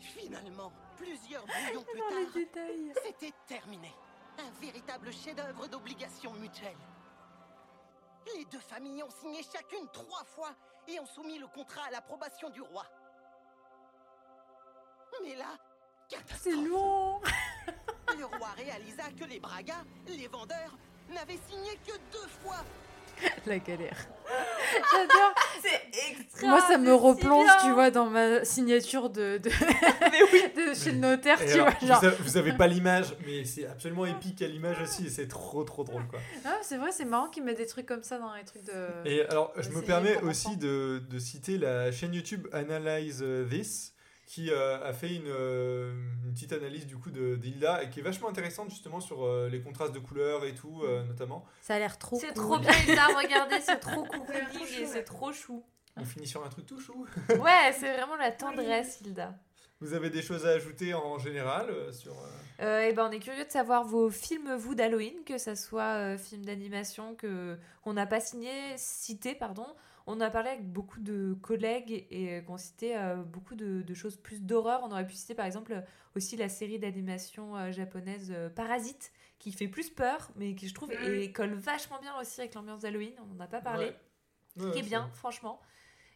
Finalement, 0.00 0.72
plusieurs 0.96 1.44
brouillons 1.46 1.84
plus 1.84 2.46
tard, 2.46 2.92
c'était 3.04 3.32
terminé. 3.46 3.92
Un 4.38 4.50
véritable 4.60 5.12
chef-d'œuvre 5.12 5.66
d'obligation 5.66 6.32
mutuelle. 6.34 6.76
Les 8.36 8.44
deux 8.44 8.60
familles 8.60 9.02
ont 9.02 9.10
signé 9.10 9.42
chacune 9.42 9.88
trois 9.92 10.24
fois 10.24 10.54
et 10.86 11.00
ont 11.00 11.06
soumis 11.06 11.38
le 11.38 11.46
contrat 11.48 11.86
à 11.86 11.90
l'approbation 11.90 12.50
du 12.50 12.60
roi. 12.60 12.84
Mais 15.22 15.34
là, 15.34 15.56
C'est 16.38 16.52
long 16.52 17.20
Le 18.18 18.24
roi 18.24 18.48
réalisa 18.56 19.04
que 19.18 19.24
les 19.24 19.40
Braga, 19.40 19.84
les 20.06 20.28
vendeurs, 20.28 20.76
n'avaient 21.10 21.38
signé 21.48 21.76
que 21.86 21.92
deux 22.12 22.28
fois. 22.42 22.64
La 23.46 23.58
galère. 23.58 24.06
J'adore. 24.92 25.34
C'est 25.62 26.10
extra. 26.10 26.48
Moi, 26.48 26.60
ça 26.60 26.78
me 26.78 26.94
replonge, 26.94 27.48
tu 27.62 27.70
vois, 27.72 27.90
dans 27.90 28.06
ma 28.06 28.44
signature 28.44 29.10
de, 29.10 29.38
de, 29.38 29.50
Mais 30.00 30.22
oui. 30.32 30.42
de 30.56 30.74
chez 30.74 30.92
le 30.92 30.98
notaire, 30.98 31.38
tu 31.38 31.52
alors, 31.52 31.70
vois. 31.70 31.88
Genre, 31.88 32.00
vous, 32.00 32.06
avez, 32.06 32.16
vous 32.16 32.36
avez 32.36 32.52
pas 32.52 32.66
l'image, 32.66 33.14
mais 33.26 33.44
c'est 33.44 33.66
absolument 33.66 34.06
épique 34.06 34.40
à 34.42 34.46
l'image 34.46 34.80
aussi, 34.80 35.06
et 35.06 35.10
c'est 35.10 35.28
trop 35.28 35.64
trop 35.64 35.84
drôle 35.84 36.06
quoi. 36.06 36.20
Ah, 36.44 36.58
c'est 36.62 36.76
vrai, 36.76 36.92
c'est 36.92 37.04
marrant 37.04 37.28
qu'ils 37.28 37.42
mettent 37.42 37.58
des 37.58 37.66
trucs 37.66 37.86
comme 37.86 38.02
ça 38.02 38.18
dans 38.18 38.34
les 38.34 38.44
trucs 38.44 38.64
de. 38.64 38.72
Et 39.04 39.22
alors, 39.28 39.52
je 39.56 39.70
me 39.70 39.82
permets 39.82 40.20
aussi 40.22 40.56
de, 40.56 41.02
de 41.08 41.18
citer 41.18 41.58
la 41.58 41.90
chaîne 41.90 42.14
YouTube 42.14 42.46
Analyze 42.52 43.24
This, 43.50 43.92
qui 44.28 44.50
euh, 44.50 44.78
a 44.86 44.92
fait 44.92 45.14
une, 45.14 45.26
euh, 45.26 45.94
une 46.26 46.34
petite 46.34 46.52
analyse 46.52 46.86
du 46.86 46.98
coup 46.98 47.10
de 47.10 47.34
d'Hilda 47.36 47.82
et 47.82 47.88
qui 47.88 48.00
est 48.00 48.02
vachement 48.02 48.28
intéressante 48.28 48.68
justement 48.68 49.00
sur 49.00 49.24
euh, 49.24 49.48
les 49.48 49.62
contrastes 49.62 49.94
de 49.94 49.98
couleurs 50.00 50.44
et 50.44 50.54
tout, 50.54 50.82
euh, 50.84 51.02
notamment. 51.04 51.46
Ça 51.62 51.76
a 51.76 51.78
l'air 51.78 51.98
trop 51.98 52.18
C'est 52.20 52.34
cool. 52.34 52.34
trop 52.44 52.58
bien, 52.58 52.70
Hilda, 52.86 53.06
regardez, 53.06 53.56
c'est 53.62 53.78
trop 53.80 54.04
cocooning 54.04 54.80
et 54.82 54.86
c'est 54.86 55.04
trop 55.04 55.32
chou. 55.32 55.64
On 55.96 56.04
finit 56.04 56.26
sur 56.26 56.44
un 56.44 56.48
truc 56.50 56.66
tout 56.66 56.78
chou. 56.78 57.06
Ouais, 57.30 57.72
c'est 57.72 57.90
vraiment 57.94 58.16
la 58.16 58.30
tendresse, 58.30 59.00
Hilda. 59.00 59.34
Vous 59.80 59.94
avez 59.94 60.10
des 60.10 60.20
choses 60.22 60.44
à 60.44 60.50
ajouter 60.50 60.92
en 60.92 61.18
général 61.18 61.72
sur. 61.94 62.12
euh, 62.60 62.82
et 62.82 62.92
ben, 62.92 63.06
on 63.08 63.12
est 63.12 63.20
curieux 63.20 63.44
de 63.46 63.50
savoir 63.50 63.84
vos 63.84 64.10
films, 64.10 64.54
vous, 64.56 64.74
d'Halloween, 64.74 65.14
que 65.24 65.38
ça 65.38 65.56
soit 65.56 65.94
euh, 65.94 66.18
films 66.18 66.44
d'animation 66.44 67.14
que 67.14 67.56
qu'on 67.82 67.94
n'a 67.94 68.04
pas 68.06 68.20
signé, 68.20 68.50
cité, 68.76 69.34
pardon. 69.34 69.66
On 70.10 70.20
a 70.20 70.30
parlé 70.30 70.48
avec 70.50 70.72
beaucoup 70.72 71.00
de 71.00 71.36
collègues 71.42 72.06
et 72.10 72.42
qu'on 72.46 72.56
citait 72.56 72.96
euh, 72.96 73.16
beaucoup 73.16 73.54
de, 73.54 73.82
de 73.82 73.94
choses 73.94 74.16
plus 74.16 74.40
d'horreur. 74.42 74.80
On 74.82 74.90
aurait 74.90 75.06
pu 75.06 75.14
citer 75.14 75.34
par 75.34 75.44
exemple 75.46 75.82
aussi 76.16 76.36
la 76.36 76.48
série 76.48 76.78
d'animation 76.78 77.54
euh, 77.56 77.72
japonaise 77.72 78.32
euh, 78.34 78.48
Parasite, 78.48 79.12
qui 79.38 79.52
fait 79.52 79.68
plus 79.68 79.90
peur, 79.90 80.30
mais 80.36 80.54
qui 80.54 80.66
je 80.66 80.74
trouve 80.74 80.90
et 80.92 81.30
colle 81.30 81.52
vachement 81.54 82.00
bien 82.00 82.18
aussi 82.20 82.40
avec 82.40 82.54
l'ambiance 82.54 82.80
d'Halloween. 82.80 83.12
On 83.22 83.34
n'en 83.34 83.44
a 83.44 83.46
pas 83.48 83.60
parlé. 83.60 83.84
ouais. 84.56 84.64
Ouais, 84.64 84.70
qui 84.72 84.78
est 84.80 84.82
bien, 84.82 85.08
franchement. 85.14 85.60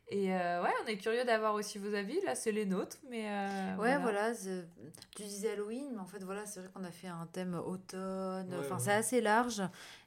Et 0.08 0.34
euh, 0.34 0.62
ouais, 0.62 0.70
on 0.82 0.86
est 0.88 0.96
curieux 0.96 1.24
d'avoir 1.24 1.54
aussi 1.54 1.78
vos 1.78 1.94
avis. 1.94 2.20
Là, 2.22 2.34
c'est 2.34 2.50
les 2.52 2.66
nôtres, 2.66 2.98
mais. 3.08 3.24
euh, 3.30 3.76
Ouais, 3.76 3.98
voilà. 3.98 4.32
tu 5.14 5.22
disais 5.22 5.52
Halloween, 5.52 5.86
mais 5.92 6.00
en 6.00 6.06
fait, 6.06 6.22
voilà, 6.24 6.44
c'est 6.44 6.60
vrai 6.60 6.68
qu'on 6.74 6.82
a 6.84 6.90
fait 6.90 7.06
un 7.08 7.26
thème 7.32 7.54
automne. 7.54 8.50
Ouais, 8.52 8.58
Enfin, 8.58 8.74
ouais. 8.74 8.80
c'est 8.80 8.92
assez 8.92 9.20
large. 9.20 9.62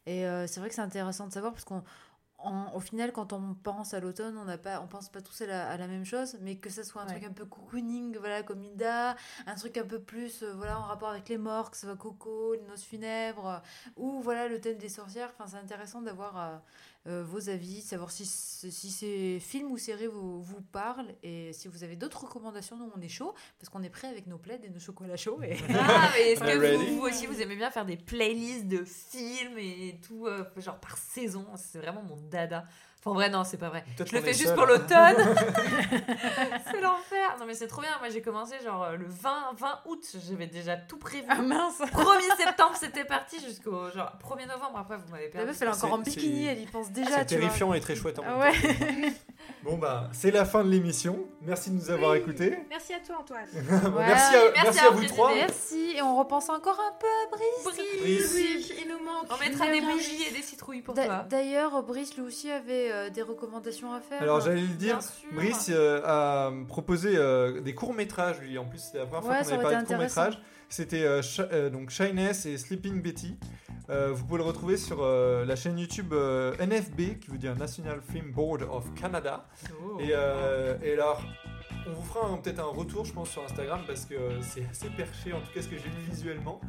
Et 0.05 0.25
euh, 0.27 0.47
c'est 0.47 0.59
vrai 0.59 0.69
que 0.69 0.75
c'est 0.75 0.81
intéressant 0.81 1.27
de 1.27 1.33
savoir 1.33 1.53
parce 1.53 1.63
qu'on. 1.65 1.83
En- 2.45 2.73
au 2.75 2.79
final, 2.79 3.11
quand 3.11 3.33
on 3.33 3.53
pense 3.55 3.93
à 3.93 3.99
l'automne, 3.99 4.37
on 4.37 4.45
n'a 4.45 4.57
pas, 4.57 4.79
on 4.81 4.87
pense 4.87 5.09
pas 5.09 5.21
tous 5.21 5.41
à 5.41 5.47
la, 5.47 5.69
à 5.69 5.77
la 5.77 5.87
même 5.87 6.05
chose, 6.05 6.37
mais 6.41 6.55
que 6.57 6.69
ça 6.69 6.83
soit 6.83 7.01
un 7.01 7.05
Ouais. 7.07 7.11
truc 7.13 7.23
un 7.25 7.33
peu 7.33 7.45
cocooning, 7.45 8.17
voilà, 8.17 8.43
comme 8.43 8.63
Ida, 8.63 9.15
un 9.45 9.55
truc 9.55 9.77
un 9.77 9.85
peu 9.85 9.99
plus, 9.99 10.43
euh, 10.43 10.53
voilà, 10.55 10.79
en 10.79 10.83
rapport 10.83 11.09
avec 11.09 11.27
les 11.29 11.37
morts, 11.37 11.71
que 11.71 11.77
ce 11.77 11.85
soit 11.87 11.95
Coco, 11.97 12.53
les 12.53 12.61
noces 12.61 12.83
funèbres, 12.83 13.47
euh, 13.47 13.91
ou 13.97 14.21
voilà 14.21 14.47
le 14.47 14.61
thème 14.61 14.77
des 14.77 14.89
sorcières. 14.89 15.31
Enfin, 15.37 15.49
c'est 15.49 15.57
intéressant 15.63 16.01
d'avoir 16.01 16.37
euh, 16.39 16.55
vos 17.05 17.49
avis, 17.49 17.81
savoir 17.81 18.09
si, 18.09 18.25
si 18.25 18.89
ces 18.89 19.39
films 19.39 19.71
ou 19.71 19.77
séries 19.77 20.07
vous, 20.07 20.41
vous 20.41 20.61
parlent 20.61 21.13
et 21.21 21.53
si 21.53 21.67
vous 21.67 21.83
avez 21.83 21.95
d'autres 21.95 22.23
recommandations, 22.23 22.77
nous 22.77 22.91
on 22.95 23.01
est 23.01 23.09
chaud 23.09 23.33
parce 23.59 23.69
qu'on 23.69 23.83
est 23.83 23.89
prêt 23.89 24.07
avec 24.07 24.27
nos 24.27 24.37
plaids 24.37 24.59
et 24.63 24.69
nos 24.69 24.79
chocolats 24.79 25.17
chauds. 25.17 25.41
Et... 25.43 25.57
Ah, 25.87 26.11
mais 26.13 26.31
est-ce 26.31 26.41
que 26.41 26.95
vous 26.95 27.01
aussi, 27.01 27.27
vous 27.27 27.41
aimez 27.41 27.55
bien 27.55 27.69
faire 27.69 27.85
des 27.85 27.97
playlists 27.97 28.67
de 28.67 28.83
films 28.83 29.57
et 29.57 29.99
tout, 30.05 30.25
euh, 30.25 30.43
genre 30.57 30.79
par 30.79 30.97
saison? 30.97 31.45
C'est 31.55 31.79
vraiment 31.79 32.03
mon 32.03 32.15
dada. 32.15 32.65
En 33.07 33.13
vrai, 33.13 33.29
non, 33.29 33.43
c'est 33.43 33.57
pas 33.57 33.69
vrai. 33.69 33.83
Peut-être 33.95 34.09
Je 34.09 34.15
le 34.15 34.21
fais 34.23 34.33
juste 34.33 34.47
seul. 34.47 34.55
pour 34.55 34.65
l'automne. 34.65 35.15
c'est 36.71 36.81
l'enfer. 36.81 37.35
Non, 37.39 37.45
mais 37.45 37.53
c'est 37.53 37.67
trop 37.67 37.81
bien. 37.81 37.91
Moi, 37.99 38.09
j'ai 38.09 38.21
commencé 38.21 38.55
genre 38.63 38.83
euh, 38.83 38.95
le 38.97 39.05
20, 39.07 39.53
20 39.57 39.79
août. 39.85 40.15
J'avais 40.27 40.47
déjà 40.47 40.75
tout 40.75 40.97
prévu. 40.97 41.25
Ah 41.29 41.35
mince 41.41 41.79
1er 41.81 42.35
septembre, 42.37 42.75
c'était 42.75 43.05
parti 43.05 43.39
jusqu'au 43.39 43.91
genre 43.91 44.11
1er 44.23 44.47
novembre. 44.47 44.79
Après, 44.79 44.97
vous 44.97 45.07
m'avez 45.11 45.25
La 45.25 45.29
perdu. 45.31 45.47
meuf 45.47 45.61
elle 45.61 45.67
est 45.67 45.71
encore 45.71 45.93
en 45.93 45.97
bikini, 45.99 46.45
elle 46.47 46.59
y 46.61 46.65
pense 46.65 46.91
déjà. 46.91 47.09
C'est 47.09 47.15
vois. 47.15 47.25
terrifiant 47.25 47.73
et 47.73 47.79
très 47.79 47.95
chouette 47.95 48.17
en 48.19 48.23
Ah 48.25 48.37
même 48.37 48.39
ouais. 48.39 49.13
Bon 49.63 49.77
bah, 49.77 50.09
c'est 50.11 50.31
la 50.31 50.45
fin 50.45 50.63
de 50.63 50.69
l'émission. 50.69 51.25
Merci 51.41 51.71
de 51.71 51.75
nous 51.75 51.89
avoir 51.89 52.15
écoutés. 52.15 52.57
Merci 52.69 52.93
à 52.93 52.99
toi, 52.99 53.17
Antoine. 53.19 53.45
Ouais. 53.55 54.05
merci, 54.07 54.35
à, 54.35 54.39
merci 54.43 54.61
merci 54.63 54.79
à 54.79 54.85
à 54.85 54.89
vous 54.89 54.97
Brice 54.97 55.11
trois. 55.11 55.33
Merci 55.33 55.93
et 55.95 56.01
on 56.01 56.17
repense 56.17 56.49
encore 56.49 56.79
un 56.79 56.93
peu 56.99 57.07
à 57.07 57.35
Brice. 57.35 57.77
Brice. 57.99 58.31
Oui, 58.35 58.75
il 58.83 58.89
nous 58.89 59.03
manque. 59.03 59.25
On 59.29 59.37
mettra 59.39 59.67
des 59.71 59.81
bougies 59.81 60.23
et 60.29 60.33
des 60.33 60.41
citrouilles 60.41 60.81
pour 60.81 60.93
toi. 60.93 61.25
D'ailleurs, 61.29 61.81
Brice 61.83 62.15
lui 62.15 62.21
aussi 62.23 62.51
avait 62.51 62.91
euh, 62.91 63.09
des 63.09 63.21
recommandations 63.21 63.93
à 63.93 64.01
faire. 64.01 64.21
Alors 64.21 64.41
j'allais 64.41 64.61
le 64.61 64.67
dire. 64.67 64.99
Brice 65.31 65.69
euh, 65.69 66.01
a 66.05 66.51
proposé 66.67 67.13
euh, 67.15 67.61
des 67.61 67.73
courts 67.73 67.93
métrages 67.93 68.39
lui. 68.39 68.57
En 68.57 68.65
plus, 68.65 68.79
c'était 68.79 68.99
la 68.99 69.05
première 69.05 69.29
Ouais, 69.29 69.43
fois 69.43 69.45
qu'on 69.45 69.53
avait 69.53 69.63
parlé 69.63 69.77
de 69.83 69.87
courts 69.87 69.97
métrages. 69.97 70.41
C'était 70.69 71.03
euh, 71.03 71.21
euh, 71.39 71.69
donc 71.69 71.89
Shyness 71.89 72.45
et 72.45 72.57
Sleeping 72.57 73.01
Betty. 73.01 73.37
Euh, 73.89 74.11
vous 74.13 74.25
pouvez 74.25 74.39
le 74.39 74.45
retrouver 74.45 74.77
sur 74.77 75.05
la 75.05 75.55
chaîne 75.55 75.77
YouTube 75.77 76.13
NFB, 76.13 77.19
qui 77.19 77.29
veut 77.29 77.37
dire 77.37 77.55
National 77.55 78.01
Film 78.01 78.31
Board 78.31 78.63
of 78.63 78.93
Canada. 78.95 79.45
Oh. 79.83 79.99
Et, 79.99 80.09
et 80.09 80.93
alors, 80.93 81.21
on 81.87 81.91
vous 81.91 82.03
fera 82.03 82.37
peut-être 82.41 82.59
un 82.59 82.63
retour, 82.77 83.05
je 83.05 83.13
pense, 83.13 83.29
sur 83.29 83.43
Instagram 83.43 83.81
parce 83.87 84.05
que 84.05 84.15
c'est 84.41 84.65
assez 84.69 84.89
perché, 84.89 85.33
en 85.33 85.39
tout 85.39 85.51
cas 85.53 85.61
ce 85.61 85.67
que 85.67 85.75
j'ai 85.77 85.83
vu 85.89 86.01
visuellement. 86.09 86.59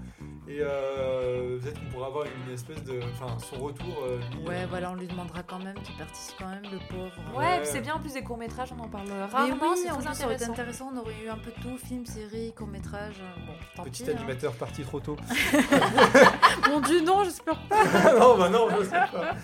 Et 0.48 0.58
euh, 0.60 1.58
peut-être 1.58 1.80
qu'on 1.80 1.86
pourra 1.90 2.06
avoir 2.06 2.24
une 2.26 2.54
espèce 2.54 2.82
de. 2.84 3.00
Enfin, 3.12 3.36
son 3.40 3.56
retour. 3.64 4.04
euh, 4.04 4.18
lui, 4.38 4.46
Ouais, 4.46 4.62
euh, 4.62 4.66
voilà, 4.68 4.92
on 4.92 4.94
lui 4.94 5.08
demandera 5.08 5.42
quand 5.42 5.58
même 5.58 5.74
qu'il 5.82 5.96
participe 5.96 6.36
quand 6.38 6.48
même, 6.48 6.62
le 6.70 6.78
pauvre. 6.88 7.12
Ouais, 7.36 7.60
c'est 7.64 7.80
bien 7.80 7.94
en 7.94 7.98
plus 7.98 8.12
des 8.12 8.22
courts 8.22 8.36
métrages, 8.38 8.68
on 8.76 8.80
en 8.80 8.88
parle 8.88 9.08
Mais 9.08 9.24
rarement, 9.24 9.72
oui, 9.72 9.80
c'est 9.82 9.90
en 9.90 9.96
très 9.96 10.10
plus, 10.10 10.14
ça 10.18 10.24
aurait 10.26 10.34
été 10.36 10.44
intéressant. 10.44 10.52
intéressant, 10.52 10.90
on 10.94 10.98
aurait 11.00 11.24
eu 11.24 11.28
un 11.28 11.38
peu 11.38 11.50
de 11.50 11.60
tout, 11.62 11.76
film, 11.84 12.06
série, 12.06 12.52
court-métrage. 12.54 13.14
Bon, 13.46 13.52
tant 13.74 13.82
Petit 13.82 14.04
pis. 14.04 14.10
hein. 14.10 14.14
animateur 14.18 14.52
parti 14.52 14.82
trop 14.84 15.00
tôt. 15.00 15.16
Mon 16.68 16.80
dieu, 16.80 17.00
non, 17.00 17.24
j'espère 17.24 17.58
pas. 17.68 18.12
non, 18.18 18.38
bah 18.38 18.48
non, 18.48 18.68
je 18.78 18.84
sais 18.84 18.90
pas. 18.90 19.34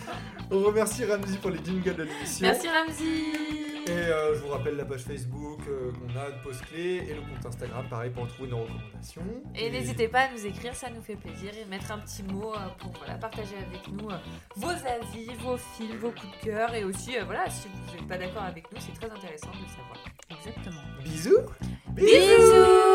On 0.52 0.62
remercie 0.62 1.04
Ramsey 1.04 1.36
pour 1.38 1.50
les 1.50 1.64
jingles 1.64 1.96
de 1.96 2.02
l'émission. 2.04 2.46
Merci 2.46 2.68
Ramsey 2.68 3.71
Et 3.86 3.90
euh, 3.90 4.34
je 4.34 4.40
vous 4.40 4.48
rappelle 4.48 4.76
la 4.76 4.84
page 4.84 5.02
Facebook 5.02 5.60
euh, 5.68 5.90
qu'on 5.92 6.18
a 6.18 6.30
de 6.30 6.42
Pause 6.42 6.60
Clé 6.68 7.04
et 7.08 7.14
le 7.14 7.20
compte 7.20 7.44
Instagram, 7.44 7.84
pareil, 7.90 8.10
pour 8.10 8.28
trouver 8.28 8.50
nos 8.50 8.58
recommandations. 8.58 9.22
Et 9.56 9.70
n'hésitez 9.70 10.08
pas 10.08 10.20
à 10.20 10.32
nous 10.32 10.46
écrire, 10.46 10.74
ça 10.74 10.88
nous 10.90 11.02
fait 11.02 11.16
plaisir, 11.16 11.50
et 11.60 11.64
mettre 11.64 11.90
un 11.90 11.98
petit 11.98 12.22
mot 12.22 12.54
euh, 12.54 12.58
pour 12.78 12.92
voilà, 12.98 13.14
partager 13.14 13.56
avec 13.56 13.88
nous 13.88 14.08
vos 14.56 14.68
avis, 14.68 15.34
vos 15.40 15.56
films, 15.56 15.96
vos 15.98 16.10
coups 16.10 16.32
de 16.40 16.46
cœur, 16.46 16.74
et 16.74 16.84
aussi, 16.84 17.12
voilà, 17.24 17.50
si 17.50 17.66
vous 17.68 17.96
n'êtes 17.96 18.06
pas 18.06 18.18
d'accord 18.18 18.44
avec 18.44 18.70
nous, 18.72 18.78
c'est 18.80 18.94
très 18.94 19.10
intéressant 19.10 19.50
de 19.50 19.62
le 19.62 19.68
savoir. 19.68 19.98
Exactement. 20.30 20.82
Bisous 21.02 21.40
Bisous 21.94 22.91